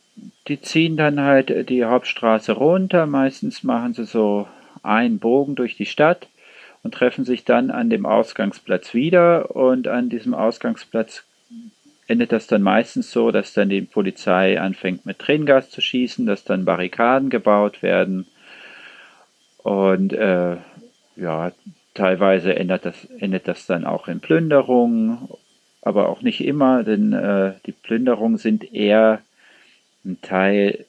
die 0.47 0.61
ziehen 0.61 0.97
dann 0.97 1.21
halt 1.21 1.69
die 1.69 1.85
Hauptstraße 1.85 2.53
runter. 2.53 3.07
Meistens 3.07 3.63
machen 3.63 3.95
sie 3.95 4.05
so 4.05 4.47
einen 4.83 5.19
Bogen 5.19 5.55
durch 5.55 5.77
die 5.77 5.87
Stadt 5.87 6.29
und 6.83 6.95
treffen 6.95 7.25
sich 7.25 7.45
dann 7.45 7.71
an 7.71 7.91
dem 7.91 8.07
Ausgangsplatz 8.07 8.95
wieder. 8.95 9.55
Und 9.55 9.89
an 9.89 10.09
diesem 10.09 10.35
Ausgangsplatz 10.35 11.25
endet 12.07 12.33
das 12.33 12.47
dann 12.47 12.63
meistens 12.63 13.11
so, 13.11 13.31
dass 13.31 13.53
dann 13.53 13.69
die 13.69 13.83
Polizei 13.83 14.61
anfängt 14.61 15.07
mit 15.07 15.19
Tränengas 15.19 15.71
zu 15.71 15.81
schießen, 15.81 16.25
dass 16.27 16.45
dann 16.45 16.65
Barrikaden 16.65 17.31
gebaut 17.31 17.83
werden. 17.83 18.27
Und 19.59 20.13
äh, 20.13 20.57
ja, 21.17 21.53
teilweise 21.95 22.55
endet 22.55 22.85
das, 22.85 23.05
endet 23.19 23.49
das 23.49 23.67
dann 23.67 23.85
auch 23.85 24.09
in 24.09 24.21
Plünderungen, 24.21 25.29
aber 25.83 26.09
auch 26.09 26.23
nicht 26.23 26.43
immer, 26.45 26.85
denn 26.85 27.13
äh, 27.13 27.55
die 27.67 27.73
Plünderungen 27.73 28.39
sind 28.39 28.73
eher 28.73 29.21
ein 30.05 30.21
Teil 30.23 30.87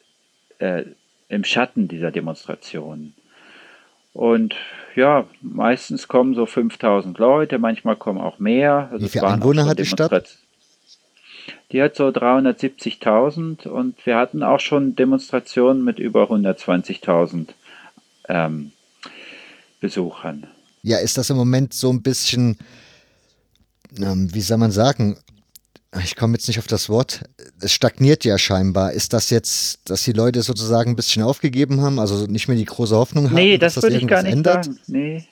äh, 0.60 0.84
im 1.30 1.44
Schatten 1.44 1.88
dieser 1.88 2.12
Demonstrationen. 2.12 3.14
Und 4.14 4.56
ja, 4.96 5.26
meistens 5.42 6.08
kommen 6.08 6.34
so 6.34 6.46
5000 6.46 7.18
Leute, 7.18 7.60
manchmal 7.60 7.96
kommen 7.96 8.20
auch 8.20 8.40
mehr. 8.40 8.90
Also 8.92 9.06
Wie 9.06 9.10
viele 9.10 9.28
Einwohner 9.28 9.66
hat 9.66 9.80
die 9.80 9.86
Stadt? 9.86 10.38
Die 11.72 11.82
hat 11.82 11.96
so 11.96 12.08
370.000 12.08 13.68
und 13.68 14.06
wir 14.06 14.18
hatten 14.18 14.44
auch 14.44 14.60
schon 14.60 14.96
Demonstrationen 14.96 15.84
mit 15.84 16.00
über 16.00 16.24
120.000 16.24 17.50
ähm, 18.30 18.72
Besuchern. 19.82 20.48
Ja, 20.82 20.98
ist 20.98 21.18
das 21.18 21.30
im 21.30 21.38
Moment 21.38 21.74
so 21.74 21.92
ein 21.92 22.02
bisschen, 22.02 22.58
ähm, 23.98 24.34
wie 24.34 24.42
soll 24.42 24.58
man 24.58 24.72
sagen, 24.72 25.18
ich 26.04 26.16
komme 26.16 26.34
jetzt 26.34 26.48
nicht 26.48 26.60
auf 26.60 26.68
das 26.68 26.88
Wort, 26.90 27.24
es 27.62 27.74
stagniert 27.74 28.24
ja 28.24 28.38
scheinbar. 28.38 28.94
Ist 28.94 29.14
das 29.14 29.30
jetzt, 29.30 29.90
dass 29.90 30.04
die 30.04 30.14
Leute 30.14 30.42
sozusagen 30.44 30.92
ein 30.92 30.96
bisschen 30.96 31.24
aufgegeben 31.24 31.82
haben, 31.82 32.00
also 32.00 32.28
nicht 32.28 32.48
mehr 32.48 32.58
die 32.58 32.66
große 32.66 32.96
Hoffnung 32.96 33.26
haben, 33.26 33.36
nee, 33.36 33.58
das 33.58 33.74
dass 33.74 33.84
das 33.84 33.94
irgendwas 33.94 34.04
ich 34.04 34.08
gar 34.10 34.24
nicht 34.24 34.34
ändert? 34.34 34.66
Sagen. 34.66 34.80
Nee. 34.88 35.24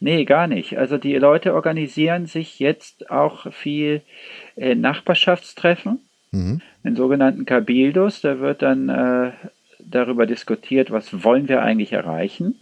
nee, 0.00 0.24
gar 0.24 0.48
nicht. 0.48 0.76
Also 0.76 0.98
die 0.98 1.14
Leute 1.14 1.54
organisieren 1.54 2.26
sich 2.26 2.58
jetzt 2.58 3.10
auch 3.10 3.52
viel 3.52 4.02
äh, 4.56 4.74
Nachbarschaftstreffen, 4.74 6.00
mhm. 6.32 6.60
in 6.82 6.96
sogenannten 6.96 7.44
Cabildos. 7.44 8.20
Da 8.22 8.40
wird 8.40 8.62
dann 8.62 8.88
äh, 8.88 9.32
darüber 9.84 10.26
diskutiert, 10.26 10.90
was 10.90 11.24
wollen 11.24 11.48
wir 11.48 11.62
eigentlich 11.62 11.92
erreichen. 11.92 12.60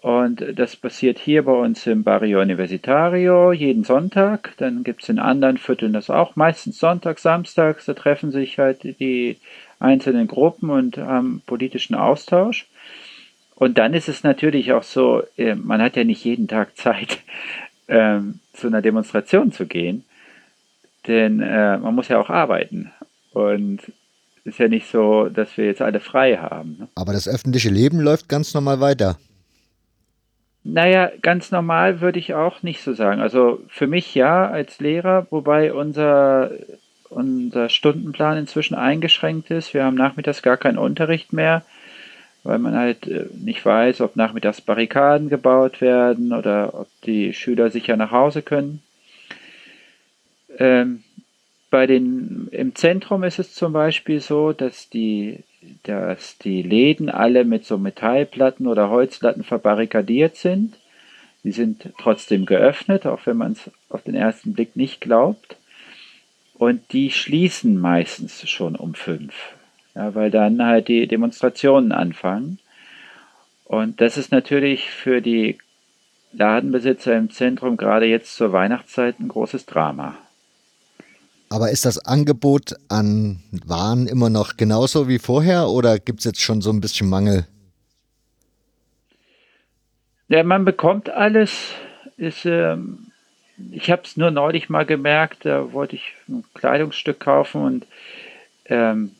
Und 0.00 0.42
das 0.58 0.76
passiert 0.76 1.18
hier 1.18 1.44
bei 1.44 1.52
uns 1.52 1.86
im 1.86 2.04
Barrio 2.04 2.40
Universitario 2.40 3.52
jeden 3.52 3.84
Sonntag. 3.84 4.54
Dann 4.56 4.82
gibt 4.82 5.02
es 5.02 5.10
in 5.10 5.18
anderen 5.18 5.58
Vierteln 5.58 5.92
das 5.92 6.08
auch, 6.08 6.36
meistens 6.36 6.78
Sonntag, 6.78 7.18
Samstags. 7.18 7.84
Da 7.84 7.92
treffen 7.92 8.30
sich 8.32 8.58
halt 8.58 8.82
die 8.98 9.36
einzelnen 9.78 10.26
Gruppen 10.26 10.70
und 10.70 10.96
haben 10.96 11.42
politischen 11.44 11.94
Austausch. 11.94 12.66
Und 13.54 13.76
dann 13.76 13.92
ist 13.92 14.08
es 14.08 14.22
natürlich 14.24 14.72
auch 14.72 14.84
so, 14.84 15.22
äh, 15.36 15.54
man 15.54 15.82
hat 15.82 15.96
ja 15.96 16.04
nicht 16.04 16.24
jeden 16.24 16.48
Tag 16.48 16.76
Zeit, 16.78 17.18
ähm, 17.88 18.40
zu 18.54 18.68
einer 18.68 18.80
Demonstration 18.80 19.52
zu 19.52 19.66
gehen. 19.66 20.04
Denn 21.06 21.42
äh, 21.42 21.76
man 21.76 21.94
muss 21.94 22.08
ja 22.08 22.18
auch 22.18 22.30
arbeiten. 22.30 22.90
Und 23.32 23.80
ist 24.44 24.58
ja 24.58 24.68
nicht 24.68 24.90
so, 24.90 25.28
dass 25.28 25.56
wir 25.56 25.66
jetzt 25.66 25.82
alle 25.82 26.00
frei 26.00 26.36
haben. 26.36 26.76
Ne? 26.80 26.88
Aber 26.94 27.12
das 27.12 27.28
öffentliche 27.28 27.70
Leben 27.70 28.00
läuft 28.00 28.28
ganz 28.28 28.54
normal 28.54 28.80
weiter. 28.80 29.18
Naja, 30.62 31.10
ganz 31.22 31.50
normal 31.50 32.00
würde 32.00 32.18
ich 32.18 32.34
auch 32.34 32.62
nicht 32.62 32.82
so 32.82 32.92
sagen. 32.92 33.20
Also 33.20 33.62
für 33.68 33.86
mich 33.86 34.14
ja 34.14 34.46
als 34.48 34.78
Lehrer, 34.78 35.26
wobei 35.30 35.72
unser, 35.72 36.50
unser 37.08 37.68
Stundenplan 37.70 38.36
inzwischen 38.36 38.74
eingeschränkt 38.74 39.50
ist. 39.50 39.72
Wir 39.72 39.84
haben 39.84 39.96
nachmittags 39.96 40.42
gar 40.42 40.58
keinen 40.58 40.76
Unterricht 40.76 41.32
mehr, 41.32 41.64
weil 42.42 42.58
man 42.58 42.76
halt 42.76 43.06
äh, 43.06 43.26
nicht 43.38 43.64
weiß, 43.64 44.02
ob 44.02 44.16
nachmittags 44.16 44.60
Barrikaden 44.60 45.30
gebaut 45.30 45.80
werden 45.80 46.32
oder 46.32 46.74
ob 46.74 46.88
die 47.06 47.32
Schüler 47.32 47.70
sicher 47.70 47.96
nach 47.96 48.10
Hause 48.10 48.42
können. 48.42 48.82
Ähm, 50.58 51.04
bei 51.70 51.86
den, 51.86 52.48
Im 52.50 52.74
Zentrum 52.74 53.22
ist 53.22 53.38
es 53.38 53.54
zum 53.54 53.72
Beispiel 53.72 54.20
so, 54.20 54.52
dass 54.52 54.90
die, 54.90 55.44
dass 55.84 56.36
die 56.38 56.62
Läden 56.62 57.08
alle 57.08 57.44
mit 57.44 57.64
so 57.64 57.78
Metallplatten 57.78 58.66
oder 58.66 58.90
Holzplatten 58.90 59.44
verbarrikadiert 59.44 60.36
sind. 60.36 60.74
Die 61.44 61.52
sind 61.52 61.88
trotzdem 61.98 62.44
geöffnet, 62.44 63.06
auch 63.06 63.20
wenn 63.24 63.36
man 63.36 63.52
es 63.52 63.70
auf 63.88 64.02
den 64.02 64.14
ersten 64.14 64.52
Blick 64.52 64.76
nicht 64.76 65.00
glaubt. 65.00 65.56
Und 66.54 66.92
die 66.92 67.10
schließen 67.10 67.78
meistens 67.80 68.48
schon 68.50 68.76
um 68.76 68.94
fünf, 68.94 69.34
ja, 69.94 70.14
weil 70.14 70.30
dann 70.30 70.62
halt 70.62 70.88
die 70.88 71.06
Demonstrationen 71.06 71.92
anfangen. 71.92 72.58
Und 73.64 74.00
das 74.00 74.18
ist 74.18 74.32
natürlich 74.32 74.90
für 74.90 75.22
die 75.22 75.56
Ladenbesitzer 76.32 77.16
im 77.16 77.30
Zentrum 77.30 77.76
gerade 77.76 78.06
jetzt 78.06 78.34
zur 78.34 78.52
Weihnachtszeit 78.52 79.18
ein 79.20 79.28
großes 79.28 79.64
Drama. 79.64 80.18
Aber 81.52 81.70
ist 81.72 81.84
das 81.84 81.98
Angebot 81.98 82.76
an 82.88 83.40
Waren 83.66 84.06
immer 84.06 84.30
noch 84.30 84.56
genauso 84.56 85.08
wie 85.08 85.18
vorher 85.18 85.68
oder 85.68 85.98
gibt 85.98 86.20
es 86.20 86.24
jetzt 86.24 86.40
schon 86.40 86.62
so 86.62 86.70
ein 86.70 86.80
bisschen 86.80 87.08
Mangel? 87.08 87.44
Ja, 90.28 90.44
man 90.44 90.64
bekommt 90.64 91.10
alles. 91.10 91.72
Ist, 92.16 92.44
ähm, 92.44 93.08
ich 93.72 93.90
habe 93.90 94.02
es 94.04 94.16
nur 94.16 94.30
neulich 94.30 94.68
mal 94.68 94.86
gemerkt, 94.86 95.44
da 95.44 95.72
wollte 95.72 95.96
ich 95.96 96.12
ein 96.28 96.44
Kleidungsstück 96.54 97.18
kaufen 97.18 97.62
und 97.62 97.86
ähm, 98.66 99.10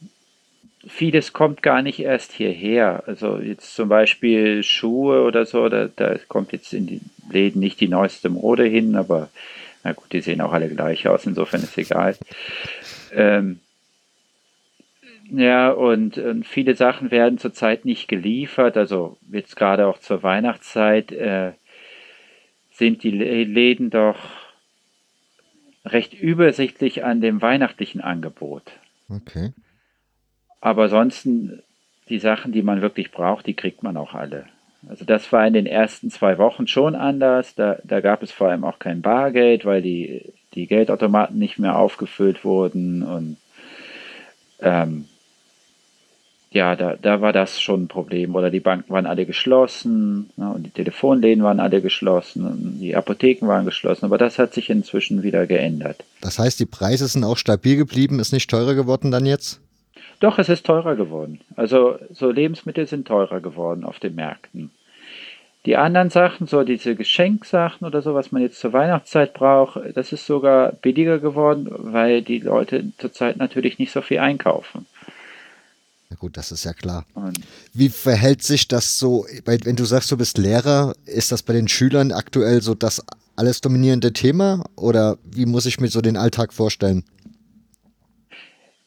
vieles 0.87 1.33
kommt 1.33 1.65
gar 1.65 1.83
nicht 1.83 1.99
erst 1.99 2.31
hierher. 2.31 3.03
Also 3.07 3.39
jetzt 3.39 3.75
zum 3.75 3.89
Beispiel 3.89 4.63
Schuhe 4.63 5.25
oder 5.25 5.47
so, 5.47 5.69
da, 5.69 5.89
da 5.97 6.15
kommt 6.29 6.53
jetzt 6.53 6.73
in 6.73 6.87
die 6.87 7.01
Läden 7.29 7.59
nicht 7.59 7.81
die 7.81 7.89
neueste 7.89 8.29
Mode 8.29 8.65
hin, 8.65 8.95
aber 8.95 9.31
na 9.83 9.93
gut, 9.93 10.13
die 10.13 10.21
sehen 10.21 10.41
auch 10.41 10.53
alle 10.53 10.69
gleich 10.69 11.09
aus, 11.09 11.27
insofern 11.27 11.63
ist 11.63 11.79
egal. 11.79 12.17
Ähm, 13.13 13.61
ja, 15.31 15.71
und, 15.71 16.19
und, 16.19 16.47
viele 16.47 16.75
Sachen 16.75 17.11
werden 17.11 17.39
zurzeit 17.39 17.85
nicht 17.85 18.09
geliefert. 18.09 18.77
Also 18.77 19.17
jetzt 19.31 19.57
gerade 19.57 19.87
auch 19.87 19.99
zur 19.99 20.23
Weihnachtszeit 20.23 21.13
äh, 21.13 21.53
sind 22.73 23.03
die 23.05 23.11
Läden 23.11 23.91
doch 23.91 24.19
recht 25.85 26.15
übersichtlich 26.15 27.05
an 27.05 27.21
dem 27.21 27.41
weihnachtlichen 27.41 28.01
Angebot. 28.01 28.73
Okay. 29.09 29.53
Aber 30.61 30.85
ansonsten 30.85 31.63
die 32.09 32.19
Sachen, 32.19 32.53
die 32.53 32.63
man 32.63 32.83
wirklich 32.83 33.13
braucht, 33.13 33.47
die 33.47 33.55
kriegt 33.55 33.83
man 33.83 33.97
auch 33.97 34.15
alle. 34.15 34.47
Also 34.89 35.05
das 35.05 35.31
war 35.33 35.47
in 35.47 35.53
den 35.53 35.67
ersten 35.67 36.11
zwei 36.11 36.39
Wochen 36.39 36.67
schon 36.67 36.95
anders. 36.95 37.55
Da, 37.55 37.79
da 37.85 38.01
gab 38.01 38.23
es 38.23 38.33
vor 38.33 38.49
allem 38.49 38.65
auch 38.65 38.79
kein 38.79 39.03
Bargeld, 39.03 39.65
weil 39.65 39.83
die, 39.83 40.33
die 40.55 40.67
Geldautomaten 40.67 41.39
nicht 41.39 41.59
mehr 41.59 41.77
aufgefüllt 41.77 42.45
wurden. 42.45 43.03
Und 43.03 43.37
ähm, 44.61 45.07
ja, 46.51 46.77
da, 46.77 46.97
da 47.01 47.21
war 47.21 47.33
das 47.33 47.61
schon 47.61 47.85
ein 47.85 47.89
Problem. 47.89 48.35
Oder 48.35 48.51
die 48.51 48.61
Banken 48.61 48.91
waren 48.91 49.07
alle 49.07 49.27
geschlossen 49.27 50.31
ne, 50.37 50.51
und 50.51 50.65
die 50.65 50.71
Telefonläden 50.71 51.45
waren 51.45 51.61
alle 51.61 51.83
geschlossen 51.83 52.47
und 52.47 52.79
die 52.81 52.97
Apotheken 52.97 53.47
waren 53.47 53.67
geschlossen. 53.67 54.07
Aber 54.07 54.19
das 54.19 54.39
hat 54.39 54.55
sich 54.55 54.71
inzwischen 54.71 55.23
wieder 55.23 55.47
geändert. 55.47 56.05
Das 56.23 56.39
heißt, 56.39 56.59
die 56.59 56.67
Preise 56.67 57.07
sind 57.07 57.25
auch 57.25 57.37
stabil 57.37 57.77
geblieben, 57.77 58.19
ist 58.19 58.33
nicht 58.33 58.51
teurer 58.51 58.75
geworden 58.75 59.11
dann 59.11 59.27
jetzt? 59.27 59.61
Doch, 60.21 60.39
es 60.39 60.49
ist 60.51 60.67
teurer 60.67 60.97
geworden. 60.97 61.41
Also 61.57 61.99
so 62.13 62.31
Lebensmittel 62.31 62.87
sind 62.87 63.09
teurer 63.09 63.41
geworden 63.41 63.85
auf 63.85 63.99
den 63.99 64.15
Märkten. 64.15 64.71
Die 65.67 65.77
anderen 65.77 66.09
Sachen, 66.09 66.47
so 66.47 66.63
diese 66.63 66.95
Geschenksachen 66.95 67.87
oder 67.87 68.01
so, 68.01 68.15
was 68.15 68.33
man 68.33 68.41
jetzt 68.41 68.61
zur 68.61 68.73
Weihnachtszeit 68.73 69.35
braucht, 69.35 69.79
das 69.95 70.13
ist 70.13 70.25
sogar 70.25 70.73
billiger 70.73 71.19
geworden, 71.19 71.69
weil 71.71 72.23
die 72.23 72.39
Leute 72.39 72.93
zurzeit 72.97 73.37
natürlich 73.37 73.79
nicht 73.79 73.93
so 73.93 74.01
viel 74.01 74.19
einkaufen. 74.19 74.87
Na 76.09 76.17
gut, 76.17 76.37
das 76.37 76.51
ist 76.51 76.65
ja 76.65 76.73
klar. 76.73 77.05
Und 77.15 77.41
Wie 77.73 77.89
verhält 77.89 78.43
sich 78.43 78.69
das 78.69 78.99
so, 78.99 79.27
wenn 79.45 79.77
du 79.77 79.85
sagst, 79.85 80.11
du 80.11 80.17
bist 80.17 80.39
Lehrer, 80.39 80.95
ist 81.05 81.31
das 81.31 81.43
bei 81.43 81.53
den 81.53 81.69
Schülern 81.69 82.11
aktuell 82.11 82.63
so 82.63 82.75
das 82.75 83.05
alles 83.37 83.61
dominierende 83.61 84.13
Thema 84.13 84.65
oder 84.77 85.19
wie 85.25 85.47
muss 85.47 85.67
ich 85.67 85.79
mir 85.79 85.89
so 85.89 86.01
den 86.01 86.17
Alltag 86.17 86.53
vorstellen? 86.53 87.05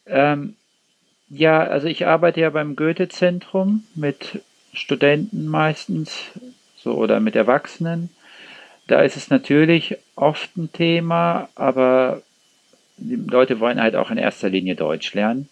Ähm, 0.06 0.56
ja, 1.34 1.64
also 1.64 1.88
ich 1.88 2.06
arbeite 2.06 2.42
ja 2.42 2.50
beim 2.50 2.76
Goethe-Zentrum 2.76 3.84
mit 3.96 4.42
Studenten 4.74 5.48
meistens 5.48 6.32
so 6.78 6.94
oder 6.94 7.20
mit 7.20 7.36
Erwachsenen. 7.36 8.10
Da 8.88 9.02
ist 9.02 9.18
es 9.18 9.30
natürlich 9.30 9.98
oft 10.16 10.56
ein 10.58 10.72
Thema, 10.72 11.50
aber 11.56 12.22
die 12.98 13.16
Leute 13.16 13.60
wollen 13.60 13.82
halt 13.82 13.96
auch 13.96 14.12
in 14.12 14.18
erster 14.18 14.50
Linie 14.50 14.76
Deutsch 14.76 15.14
lernen. 15.14 15.50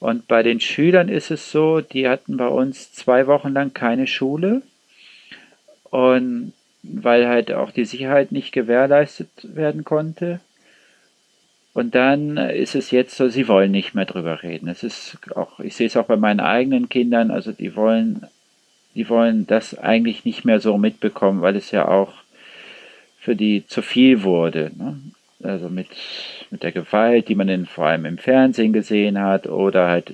Und 0.00 0.26
bei 0.26 0.42
den 0.42 0.60
Schülern 0.60 1.08
ist 1.08 1.30
es 1.30 1.52
so, 1.52 1.80
die 1.80 2.08
hatten 2.08 2.36
bei 2.36 2.48
uns 2.48 2.92
zwei 2.92 3.26
Wochen 3.28 3.52
lang 3.52 3.72
keine 3.72 4.06
Schule. 4.06 4.62
Und 5.90 6.52
weil 6.82 7.28
halt 7.28 7.52
auch 7.52 7.70
die 7.70 7.84
Sicherheit 7.84 8.32
nicht 8.32 8.52
gewährleistet 8.52 9.28
werden 9.42 9.84
konnte. 9.84 10.40
Und 11.74 11.94
dann 11.94 12.36
ist 12.36 12.74
es 12.74 12.90
jetzt 12.90 13.16
so, 13.16 13.28
sie 13.28 13.48
wollen 13.48 13.70
nicht 13.70 13.94
mehr 13.94 14.04
drüber 14.04 14.42
reden. 14.42 14.68
Es 14.68 14.82
ist 14.82 15.16
auch, 15.34 15.58
ich 15.58 15.74
sehe 15.74 15.86
es 15.86 15.96
auch 15.96 16.04
bei 16.04 16.16
meinen 16.16 16.40
eigenen 16.40 16.88
Kindern, 16.88 17.30
also 17.30 17.52
die 17.52 17.74
wollen, 17.76 18.26
die 18.94 19.08
wollen 19.08 19.46
das 19.46 19.78
eigentlich 19.78 20.24
nicht 20.24 20.44
mehr 20.44 20.60
so 20.60 20.76
mitbekommen, 20.76 21.40
weil 21.40 21.56
es 21.56 21.70
ja 21.70 21.88
auch 21.88 22.12
für 23.18 23.36
die 23.36 23.66
zu 23.66 23.80
viel 23.80 24.22
wurde. 24.22 24.70
Ne? 24.76 24.98
Also 25.42 25.70
mit, 25.70 25.88
mit 26.50 26.62
der 26.62 26.72
Gewalt, 26.72 27.28
die 27.28 27.34
man 27.34 27.48
in, 27.48 27.66
vor 27.66 27.86
allem 27.86 28.04
im 28.04 28.18
Fernsehen 28.18 28.72
gesehen 28.72 29.18
hat 29.18 29.46
oder 29.46 29.88
halt, 29.88 30.12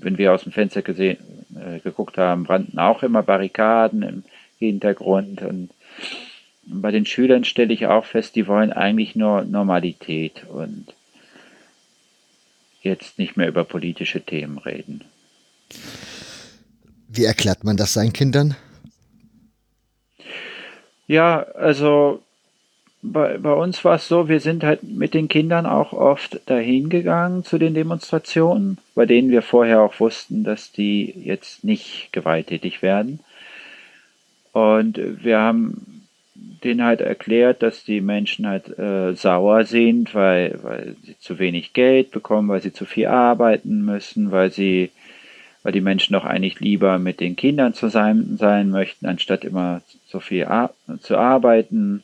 wenn 0.00 0.18
wir 0.18 0.32
aus 0.32 0.42
dem 0.42 0.52
Fenster 0.52 0.82
gesehen, 0.82 1.16
äh, 1.54 1.78
geguckt 1.78 2.18
haben, 2.18 2.44
brannten 2.44 2.78
auch 2.78 3.02
immer 3.02 3.22
Barrikaden 3.22 4.02
im 4.02 4.24
Hintergrund 4.58 5.42
und 5.42 5.70
bei 6.66 6.90
den 6.90 7.06
Schülern 7.06 7.44
stelle 7.44 7.72
ich 7.72 7.86
auch 7.86 8.04
fest, 8.04 8.36
die 8.36 8.46
wollen 8.46 8.72
eigentlich 8.72 9.16
nur 9.16 9.44
Normalität 9.44 10.44
und 10.48 10.94
jetzt 12.82 13.18
nicht 13.18 13.36
mehr 13.36 13.48
über 13.48 13.64
politische 13.64 14.20
Themen 14.20 14.58
reden. 14.58 15.04
Wie 17.08 17.24
erklärt 17.24 17.64
man 17.64 17.76
das 17.76 17.94
seinen 17.94 18.12
Kindern? 18.12 18.56
Ja, 21.06 21.42
also 21.54 22.22
bei, 23.02 23.36
bei 23.38 23.52
uns 23.52 23.84
war 23.84 23.96
es 23.96 24.08
so, 24.08 24.28
wir 24.28 24.40
sind 24.40 24.64
halt 24.64 24.82
mit 24.82 25.12
den 25.12 25.28
Kindern 25.28 25.66
auch 25.66 25.92
oft 25.92 26.40
dahin 26.46 26.88
gegangen 26.88 27.44
zu 27.44 27.58
den 27.58 27.74
Demonstrationen, 27.74 28.78
bei 28.94 29.04
denen 29.04 29.30
wir 29.30 29.42
vorher 29.42 29.82
auch 29.82 30.00
wussten, 30.00 30.44
dass 30.44 30.72
die 30.72 31.12
jetzt 31.24 31.64
nicht 31.64 32.08
gewalttätig 32.12 32.80
werden. 32.80 33.20
Und 34.52 34.98
wir 35.22 35.38
haben 35.38 35.93
denen 36.34 36.82
halt 36.82 37.00
erklärt, 37.00 37.62
dass 37.62 37.84
die 37.84 38.00
Menschen 38.00 38.46
halt 38.46 38.76
äh, 38.78 39.14
sauer 39.14 39.64
sind, 39.64 40.14
weil, 40.14 40.58
weil 40.62 40.96
sie 41.02 41.18
zu 41.18 41.38
wenig 41.38 41.72
Geld 41.72 42.10
bekommen, 42.10 42.48
weil 42.48 42.62
sie 42.62 42.72
zu 42.72 42.86
viel 42.86 43.06
arbeiten 43.06 43.84
müssen, 43.84 44.32
weil 44.32 44.50
sie, 44.50 44.90
weil 45.62 45.72
die 45.72 45.80
Menschen 45.80 46.14
doch 46.14 46.24
eigentlich 46.24 46.60
lieber 46.60 46.98
mit 46.98 47.20
den 47.20 47.36
Kindern 47.36 47.74
zusammen 47.74 48.36
sein 48.36 48.70
möchten, 48.70 49.06
anstatt 49.06 49.44
immer 49.44 49.82
so 50.06 50.20
viel 50.20 50.48
zu 51.00 51.16
arbeiten. 51.16 52.02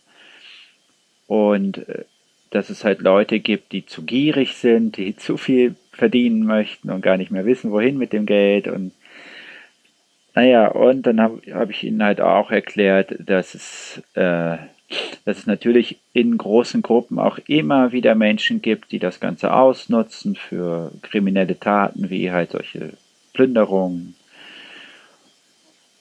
Und 1.27 1.88
äh, 1.88 2.05
dass 2.51 2.69
es 2.69 2.85
halt 2.85 3.01
Leute 3.01 3.38
gibt, 3.40 3.73
die 3.73 3.87
zu 3.87 4.03
gierig 4.03 4.55
sind, 4.55 4.97
die 4.97 5.16
zu 5.16 5.37
viel 5.37 5.75
verdienen 5.93 6.47
möchten 6.47 6.90
und 6.90 7.03
gar 7.03 7.16
nicht 7.16 7.31
mehr 7.31 7.47
wissen, 7.47 7.73
wohin 7.73 7.99
mit 7.99 8.12
dem 8.12 8.27
Geld 8.27 8.69
und 8.69 8.93
naja, 10.35 10.69
und 10.69 11.03
dann 11.03 11.21
habe 11.21 11.40
hab 11.53 11.71
ich 11.71 11.85
ihnen 11.85 12.03
halt 12.03 12.21
auch 12.21 12.51
erklärt, 12.51 13.14
dass 13.19 13.55
es, 13.55 14.03
äh, 14.14 14.59
dass 15.25 15.38
es 15.38 15.47
natürlich 15.47 15.99
in 16.12 16.37
großen 16.38 16.83
Gruppen 16.83 17.19
auch 17.19 17.38
immer 17.47 17.93
wieder 17.93 18.14
Menschen 18.14 18.62
gibt, 18.62 18.93
die 18.93 18.99
das 18.99 19.21
Ganze 19.21 19.53
ausnutzen 19.53 20.37
für 20.37 20.93
kriminelle 21.03 21.59
Taten, 21.59 22.11
wie 22.11 22.31
halt 22.31 22.51
solche 22.51 22.93
Plünderungen. 23.33 24.14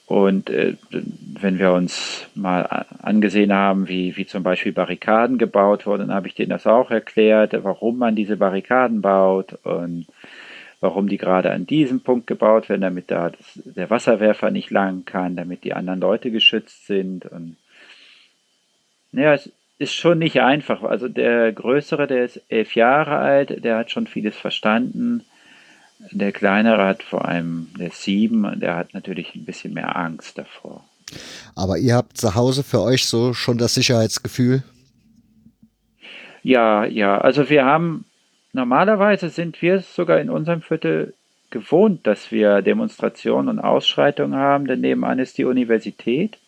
Und 0.06 0.50
äh, 0.50 0.74
wenn 0.90 1.60
wir 1.60 1.72
uns 1.72 2.26
mal 2.34 2.84
angesehen 3.00 3.52
haben, 3.52 3.88
wie, 3.88 4.16
wie 4.16 4.26
zum 4.26 4.42
Beispiel 4.42 4.72
Barrikaden 4.72 5.38
gebaut 5.38 5.86
wurden, 5.86 6.08
dann 6.08 6.16
habe 6.16 6.26
ich 6.26 6.34
denen 6.34 6.50
das 6.50 6.66
auch 6.66 6.90
erklärt, 6.90 7.54
warum 7.62 7.98
man 7.98 8.16
diese 8.16 8.36
Barrikaden 8.36 9.02
baut 9.02 9.56
und 9.64 10.06
warum 10.80 11.08
die 11.08 11.18
gerade 11.18 11.52
an 11.52 11.66
diesem 11.66 12.00
Punkt 12.00 12.26
gebaut 12.26 12.68
werden, 12.68 12.80
damit 12.80 13.10
da 13.10 13.30
das, 13.30 13.60
der 13.64 13.90
Wasserwerfer 13.90 14.50
nicht 14.50 14.70
lang 14.70 15.04
kann, 15.04 15.36
damit 15.36 15.64
die 15.64 15.74
anderen 15.74 16.00
Leute 16.00 16.30
geschützt 16.30 16.86
sind. 16.86 17.26
Und 17.26 17.56
ja, 19.12 19.34
es 19.34 19.50
ist 19.78 19.94
schon 19.94 20.18
nicht 20.18 20.40
einfach. 20.40 20.82
Also 20.82 21.08
der 21.08 21.52
Größere, 21.52 22.06
der 22.06 22.24
ist 22.24 22.40
elf 22.48 22.74
Jahre 22.74 23.16
alt, 23.16 23.64
der 23.64 23.78
hat 23.78 23.90
schon 23.90 24.06
vieles 24.06 24.36
verstanden. 24.36 25.24
Der 26.12 26.32
kleinere 26.32 26.84
hat 26.86 27.02
vor 27.02 27.26
allem, 27.26 27.68
der 27.78 27.90
sieben, 27.90 28.58
der 28.58 28.76
hat 28.76 28.94
natürlich 28.94 29.34
ein 29.34 29.44
bisschen 29.44 29.74
mehr 29.74 29.96
Angst 29.96 30.38
davor. 30.38 30.84
Aber 31.54 31.76
ihr 31.76 31.94
habt 31.94 32.16
zu 32.16 32.34
Hause 32.34 32.62
für 32.62 32.80
euch 32.80 33.04
so 33.04 33.34
schon 33.34 33.58
das 33.58 33.74
Sicherheitsgefühl? 33.74 34.62
Ja, 36.42 36.86
ja. 36.86 37.18
Also 37.18 37.50
wir 37.50 37.66
haben 37.66 38.06
normalerweise 38.52 39.28
sind 39.28 39.60
wir 39.62 39.80
sogar 39.80 40.20
in 40.20 40.30
unserem 40.30 40.62
Viertel 40.62 41.14
gewohnt, 41.50 42.06
dass 42.06 42.30
wir 42.30 42.62
Demonstrationen 42.62 43.48
und 43.48 43.58
Ausschreitungen 43.58 44.38
haben, 44.38 44.66
denn 44.66 44.80
nebenan 44.80 45.18
ist 45.18 45.38
die 45.38 45.44
Universität. 45.44 46.38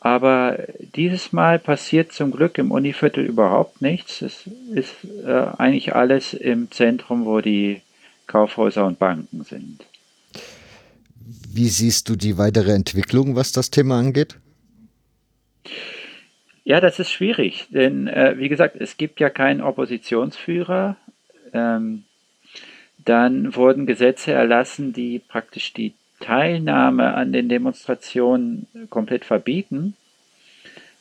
Aber 0.00 0.58
dieses 0.94 1.32
Mal 1.32 1.58
passiert 1.58 2.12
zum 2.12 2.30
Glück 2.30 2.56
im 2.58 2.70
Univiertel 2.70 3.24
überhaupt 3.24 3.82
nichts. 3.82 4.22
Es 4.22 4.44
ist 4.72 4.94
äh, 5.24 5.46
eigentlich 5.58 5.94
alles 5.94 6.34
im 6.34 6.70
Zentrum, 6.70 7.24
wo 7.24 7.40
die 7.40 7.82
Kaufhäuser 8.28 8.86
und 8.86 8.98
Banken 8.98 9.42
sind. 9.42 9.84
Wie 11.52 11.68
siehst 11.68 12.08
du 12.08 12.14
die 12.14 12.38
weitere 12.38 12.72
Entwicklung, 12.72 13.34
was 13.34 13.50
das 13.50 13.70
Thema 13.70 13.98
angeht? 13.98 14.36
Ja, 16.68 16.82
das 16.82 16.98
ist 16.98 17.10
schwierig, 17.10 17.66
denn 17.70 18.08
äh, 18.08 18.34
wie 18.36 18.50
gesagt, 18.50 18.76
es 18.78 18.98
gibt 18.98 19.20
ja 19.20 19.30
keinen 19.30 19.62
Oppositionsführer. 19.62 20.96
Ähm, 21.54 22.04
dann 22.98 23.56
wurden 23.56 23.86
Gesetze 23.86 24.32
erlassen, 24.32 24.92
die 24.92 25.18
praktisch 25.18 25.72
die 25.72 25.94
Teilnahme 26.20 27.14
an 27.14 27.32
den 27.32 27.48
Demonstrationen 27.48 28.66
komplett 28.90 29.24
verbieten. 29.24 29.96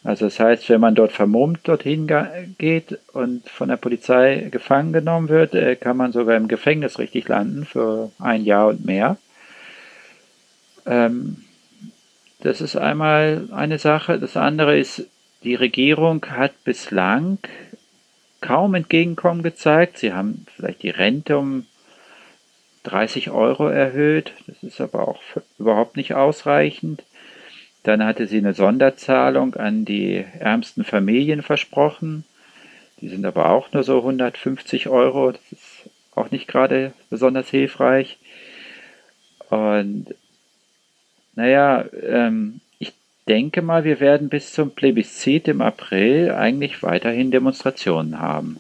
Also 0.06 0.28
das 0.28 0.40
heißt, 0.40 0.70
wenn 0.70 0.80
man 0.80 0.96
dort 0.96 1.12
vermummt 1.12 1.68
dorthin 1.68 2.10
geht 2.58 2.98
und 3.12 3.50
von 3.50 3.68
der 3.68 3.76
Polizei 3.76 4.48
gefangen 4.50 4.94
genommen 4.94 5.28
wird, 5.28 5.54
äh, 5.54 5.76
kann 5.76 5.98
man 5.98 6.14
sogar 6.14 6.38
im 6.38 6.48
Gefängnis 6.48 6.98
richtig 6.98 7.28
landen 7.28 7.66
für 7.66 8.10
ein 8.20 8.46
Jahr 8.46 8.68
und 8.68 8.86
mehr. 8.86 9.18
Ähm, 10.86 11.44
das 12.40 12.62
ist 12.62 12.78
einmal 12.78 13.50
eine 13.52 13.80
Sache. 13.80 14.18
Das 14.18 14.38
andere 14.38 14.80
ist, 14.80 15.10
die 15.44 15.56
Regierung 15.56 16.26
hat 16.30 16.64
bislang 16.64 17.40
kaum 18.42 18.76
Entgegenkommen 18.76 19.44
gezeigt. 19.44 19.98
Sie 19.98 20.14
haben 20.14 20.46
vielleicht 20.56 20.84
die 20.84 20.90
Rente 20.90 21.38
um 21.38 21.66
30 22.84 23.30
Euro 23.32 23.68
erhöht. 23.68 24.34
Das 24.48 24.64
ist 24.64 24.82
aber 24.82 25.08
auch 25.08 25.22
überhaupt 25.60 25.98
nicht 25.98 26.14
ausreichend. 26.14 27.04
Dann 27.84 28.04
hatte 28.04 28.28
sie 28.28 28.38
eine 28.38 28.54
Sonderzahlung 28.54 29.56
an 29.56 29.86
die 29.86 30.26
ärmsten 30.40 30.84
Familien 30.84 31.42
versprochen. 31.42 32.26
Die 33.00 33.10
sind 33.10 33.26
aber 33.26 33.50
auch 33.50 33.72
nur 33.72 33.84
so 33.84 34.00
150 34.00 34.88
Euro. 34.88 35.32
Das 35.32 35.52
ist 35.52 35.90
auch 36.16 36.32
nicht 36.32 36.48
gerade 36.48 36.94
besonders 37.10 37.50
hilfreich. 37.50 38.18
Und 39.50 40.16
naja, 41.36 41.86
ähm, 42.02 42.60
denke 43.28 43.62
mal, 43.62 43.84
wir 43.84 44.00
werden 44.00 44.30
bis 44.30 44.54
zum 44.54 44.72
Plebiszit 44.72 45.48
im 45.48 45.62
April 45.62 46.32
eigentlich 46.32 46.84
weiterhin 46.84 47.32
Demonstrationen 47.32 48.20
haben. 48.20 48.58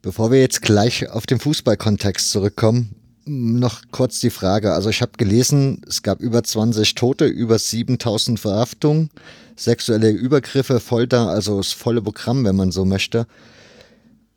Bevor 0.00 0.32
wir 0.32 0.40
jetzt 0.40 0.62
gleich 0.62 1.08
auf 1.10 1.26
den 1.26 1.38
Fußballkontext 1.38 2.30
zurückkommen, 2.30 2.96
noch 3.24 3.82
kurz 3.92 4.20
die 4.20 4.30
Frage. 4.30 4.72
Also 4.72 4.90
ich 4.90 5.00
habe 5.00 5.12
gelesen, 5.16 5.82
es 5.86 6.02
gab 6.02 6.20
über 6.20 6.42
20 6.42 6.94
Tote, 6.94 7.26
über 7.26 7.58
7000 7.58 8.40
Verhaftungen, 8.40 9.10
sexuelle 9.54 10.10
Übergriffe, 10.10 10.80
Folter, 10.80 11.28
also 11.28 11.58
das 11.58 11.72
volle 11.72 12.02
Programm, 12.02 12.44
wenn 12.44 12.56
man 12.56 12.72
so 12.72 12.84
möchte. 12.84 13.26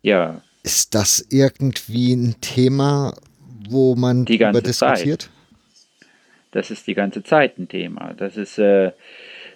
Ja. 0.02 0.40
Ist 0.62 0.94
das 0.94 1.24
irgendwie 1.30 2.12
ein 2.12 2.36
Thema, 2.40 3.14
wo 3.68 3.96
man 3.96 4.24
die 4.24 4.38
ganze 4.38 4.62
diskutiert? 4.62 5.22
Zeit. 5.22 5.30
Das 6.56 6.70
ist 6.70 6.86
die 6.86 6.94
ganze 6.94 7.22
Zeit 7.22 7.58
ein 7.58 7.68
Thema. 7.68 8.14
Das 8.16 8.38
ist 8.38 8.58
äh, 8.58 8.92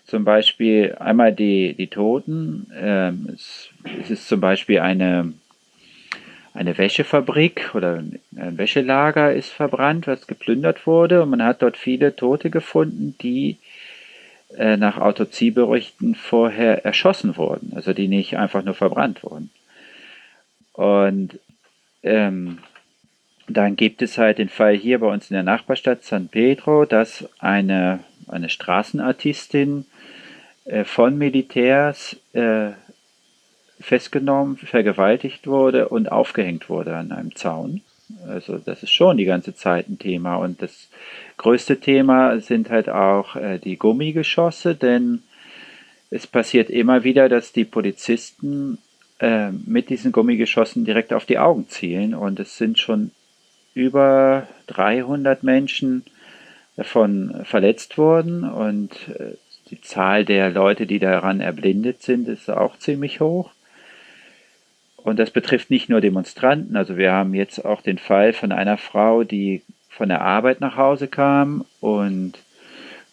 zum 0.04 0.24
Beispiel 0.24 0.96
einmal 1.00 1.32
die, 1.32 1.72
die 1.72 1.86
Toten. 1.86 2.70
Ähm, 2.78 3.30
es, 3.34 3.70
es, 4.02 4.10
ist 4.10 4.28
zum 4.28 4.42
Beispiel 4.42 4.80
eine, 4.80 5.32
eine 6.52 6.76
Wäschefabrik 6.76 7.74
oder 7.74 7.94
ein 7.94 8.58
Wäschelager 8.58 9.32
ist 9.32 9.48
verbrannt, 9.48 10.08
was 10.08 10.26
geplündert 10.26 10.86
wurde. 10.86 11.22
Und 11.22 11.30
man 11.30 11.42
hat 11.42 11.62
dort 11.62 11.78
viele 11.78 12.14
Tote 12.14 12.50
gefunden, 12.50 13.16
die 13.22 13.56
äh, 14.58 14.76
nach 14.76 14.98
Autopsieberichten 14.98 16.14
vorher 16.14 16.84
erschossen 16.84 17.38
wurden. 17.38 17.72
Also 17.74 17.94
die 17.94 18.08
nicht 18.08 18.36
einfach 18.36 18.62
nur 18.62 18.74
verbrannt 18.74 19.22
wurden. 19.22 19.50
Und 20.74 21.38
ähm, 22.02 22.58
dann 23.52 23.76
gibt 23.76 24.02
es 24.02 24.18
halt 24.18 24.38
den 24.38 24.48
Fall 24.48 24.74
hier 24.74 24.98
bei 25.00 25.06
uns 25.06 25.30
in 25.30 25.34
der 25.34 25.42
Nachbarstadt 25.42 26.04
San 26.04 26.28
Pedro, 26.28 26.84
dass 26.84 27.28
eine, 27.38 28.00
eine 28.28 28.48
Straßenartistin 28.48 29.86
äh, 30.64 30.84
von 30.84 31.18
Militärs 31.18 32.16
äh, 32.32 32.70
festgenommen, 33.80 34.56
vergewaltigt 34.56 35.46
wurde 35.46 35.88
und 35.88 36.12
aufgehängt 36.12 36.68
wurde 36.68 36.96
an 36.96 37.12
einem 37.12 37.34
Zaun. 37.34 37.80
Also 38.28 38.58
das 38.58 38.82
ist 38.82 38.92
schon 38.92 39.16
die 39.16 39.24
ganze 39.24 39.54
Zeit 39.54 39.88
ein 39.88 39.98
Thema. 39.98 40.36
Und 40.36 40.62
das 40.62 40.88
größte 41.36 41.80
Thema 41.80 42.38
sind 42.40 42.70
halt 42.70 42.88
auch 42.88 43.36
äh, 43.36 43.58
die 43.58 43.76
Gummigeschosse, 43.76 44.74
denn 44.74 45.22
es 46.10 46.26
passiert 46.26 46.70
immer 46.70 47.04
wieder, 47.04 47.28
dass 47.28 47.52
die 47.52 47.64
Polizisten 47.64 48.78
äh, 49.20 49.50
mit 49.50 49.90
diesen 49.90 50.12
Gummigeschossen 50.12 50.84
direkt 50.84 51.12
auf 51.12 51.24
die 51.24 51.38
Augen 51.38 51.68
zielen. 51.68 52.14
Und 52.14 52.40
es 52.40 52.58
sind 52.58 52.78
schon 52.78 53.12
über 53.74 54.46
300 54.68 55.42
Menschen 55.42 56.04
davon 56.76 57.42
verletzt 57.44 57.98
wurden 57.98 58.44
und 58.44 58.92
äh, 59.09 59.37
die 59.70 59.80
Zahl 59.80 60.24
der 60.24 60.50
Leute, 60.50 60.87
die 60.87 60.98
daran 60.98 61.40
erblindet 61.40 62.02
sind, 62.02 62.28
ist 62.28 62.50
auch 62.50 62.78
ziemlich 62.78 63.20
hoch. 63.20 63.50
Und 64.96 65.18
das 65.18 65.30
betrifft 65.30 65.70
nicht 65.70 65.88
nur 65.88 66.00
Demonstranten. 66.00 66.76
Also 66.76 66.96
wir 66.96 67.12
haben 67.12 67.35
jetzt 67.35 67.64
auch 67.64 67.80
den 67.80 67.98
Fall 67.98 68.33
von 68.33 68.52
einer 68.52 68.76
Frau, 68.76 69.24
die 69.24 69.62
von 69.88 70.09
der 70.09 70.22
Arbeit 70.22 70.61
nach 70.61 70.76
Hause 70.76 71.09
kam 71.09 71.64
und 71.80 72.38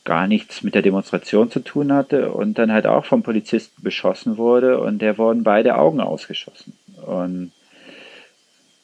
gar 0.04 0.28
nichts 0.28 0.64
mit 0.64 0.74
der 0.74 0.82
Demonstration 0.82 1.52
zu 1.52 1.60
tun 1.60 1.92
hatte 1.92 2.32
und 2.32 2.58
dann 2.58 2.72
halt 2.72 2.88
auch 2.88 3.06
vom 3.06 3.24
Polizisten 3.24 3.84
beschossen 3.84 4.38
wurde 4.38 4.80
und 4.80 5.00
der 5.00 5.18
wurden 5.18 5.44
beide 5.44 5.78
Augen 5.78 6.00
ausgeschossen. 6.00 6.74
Und 7.06 7.52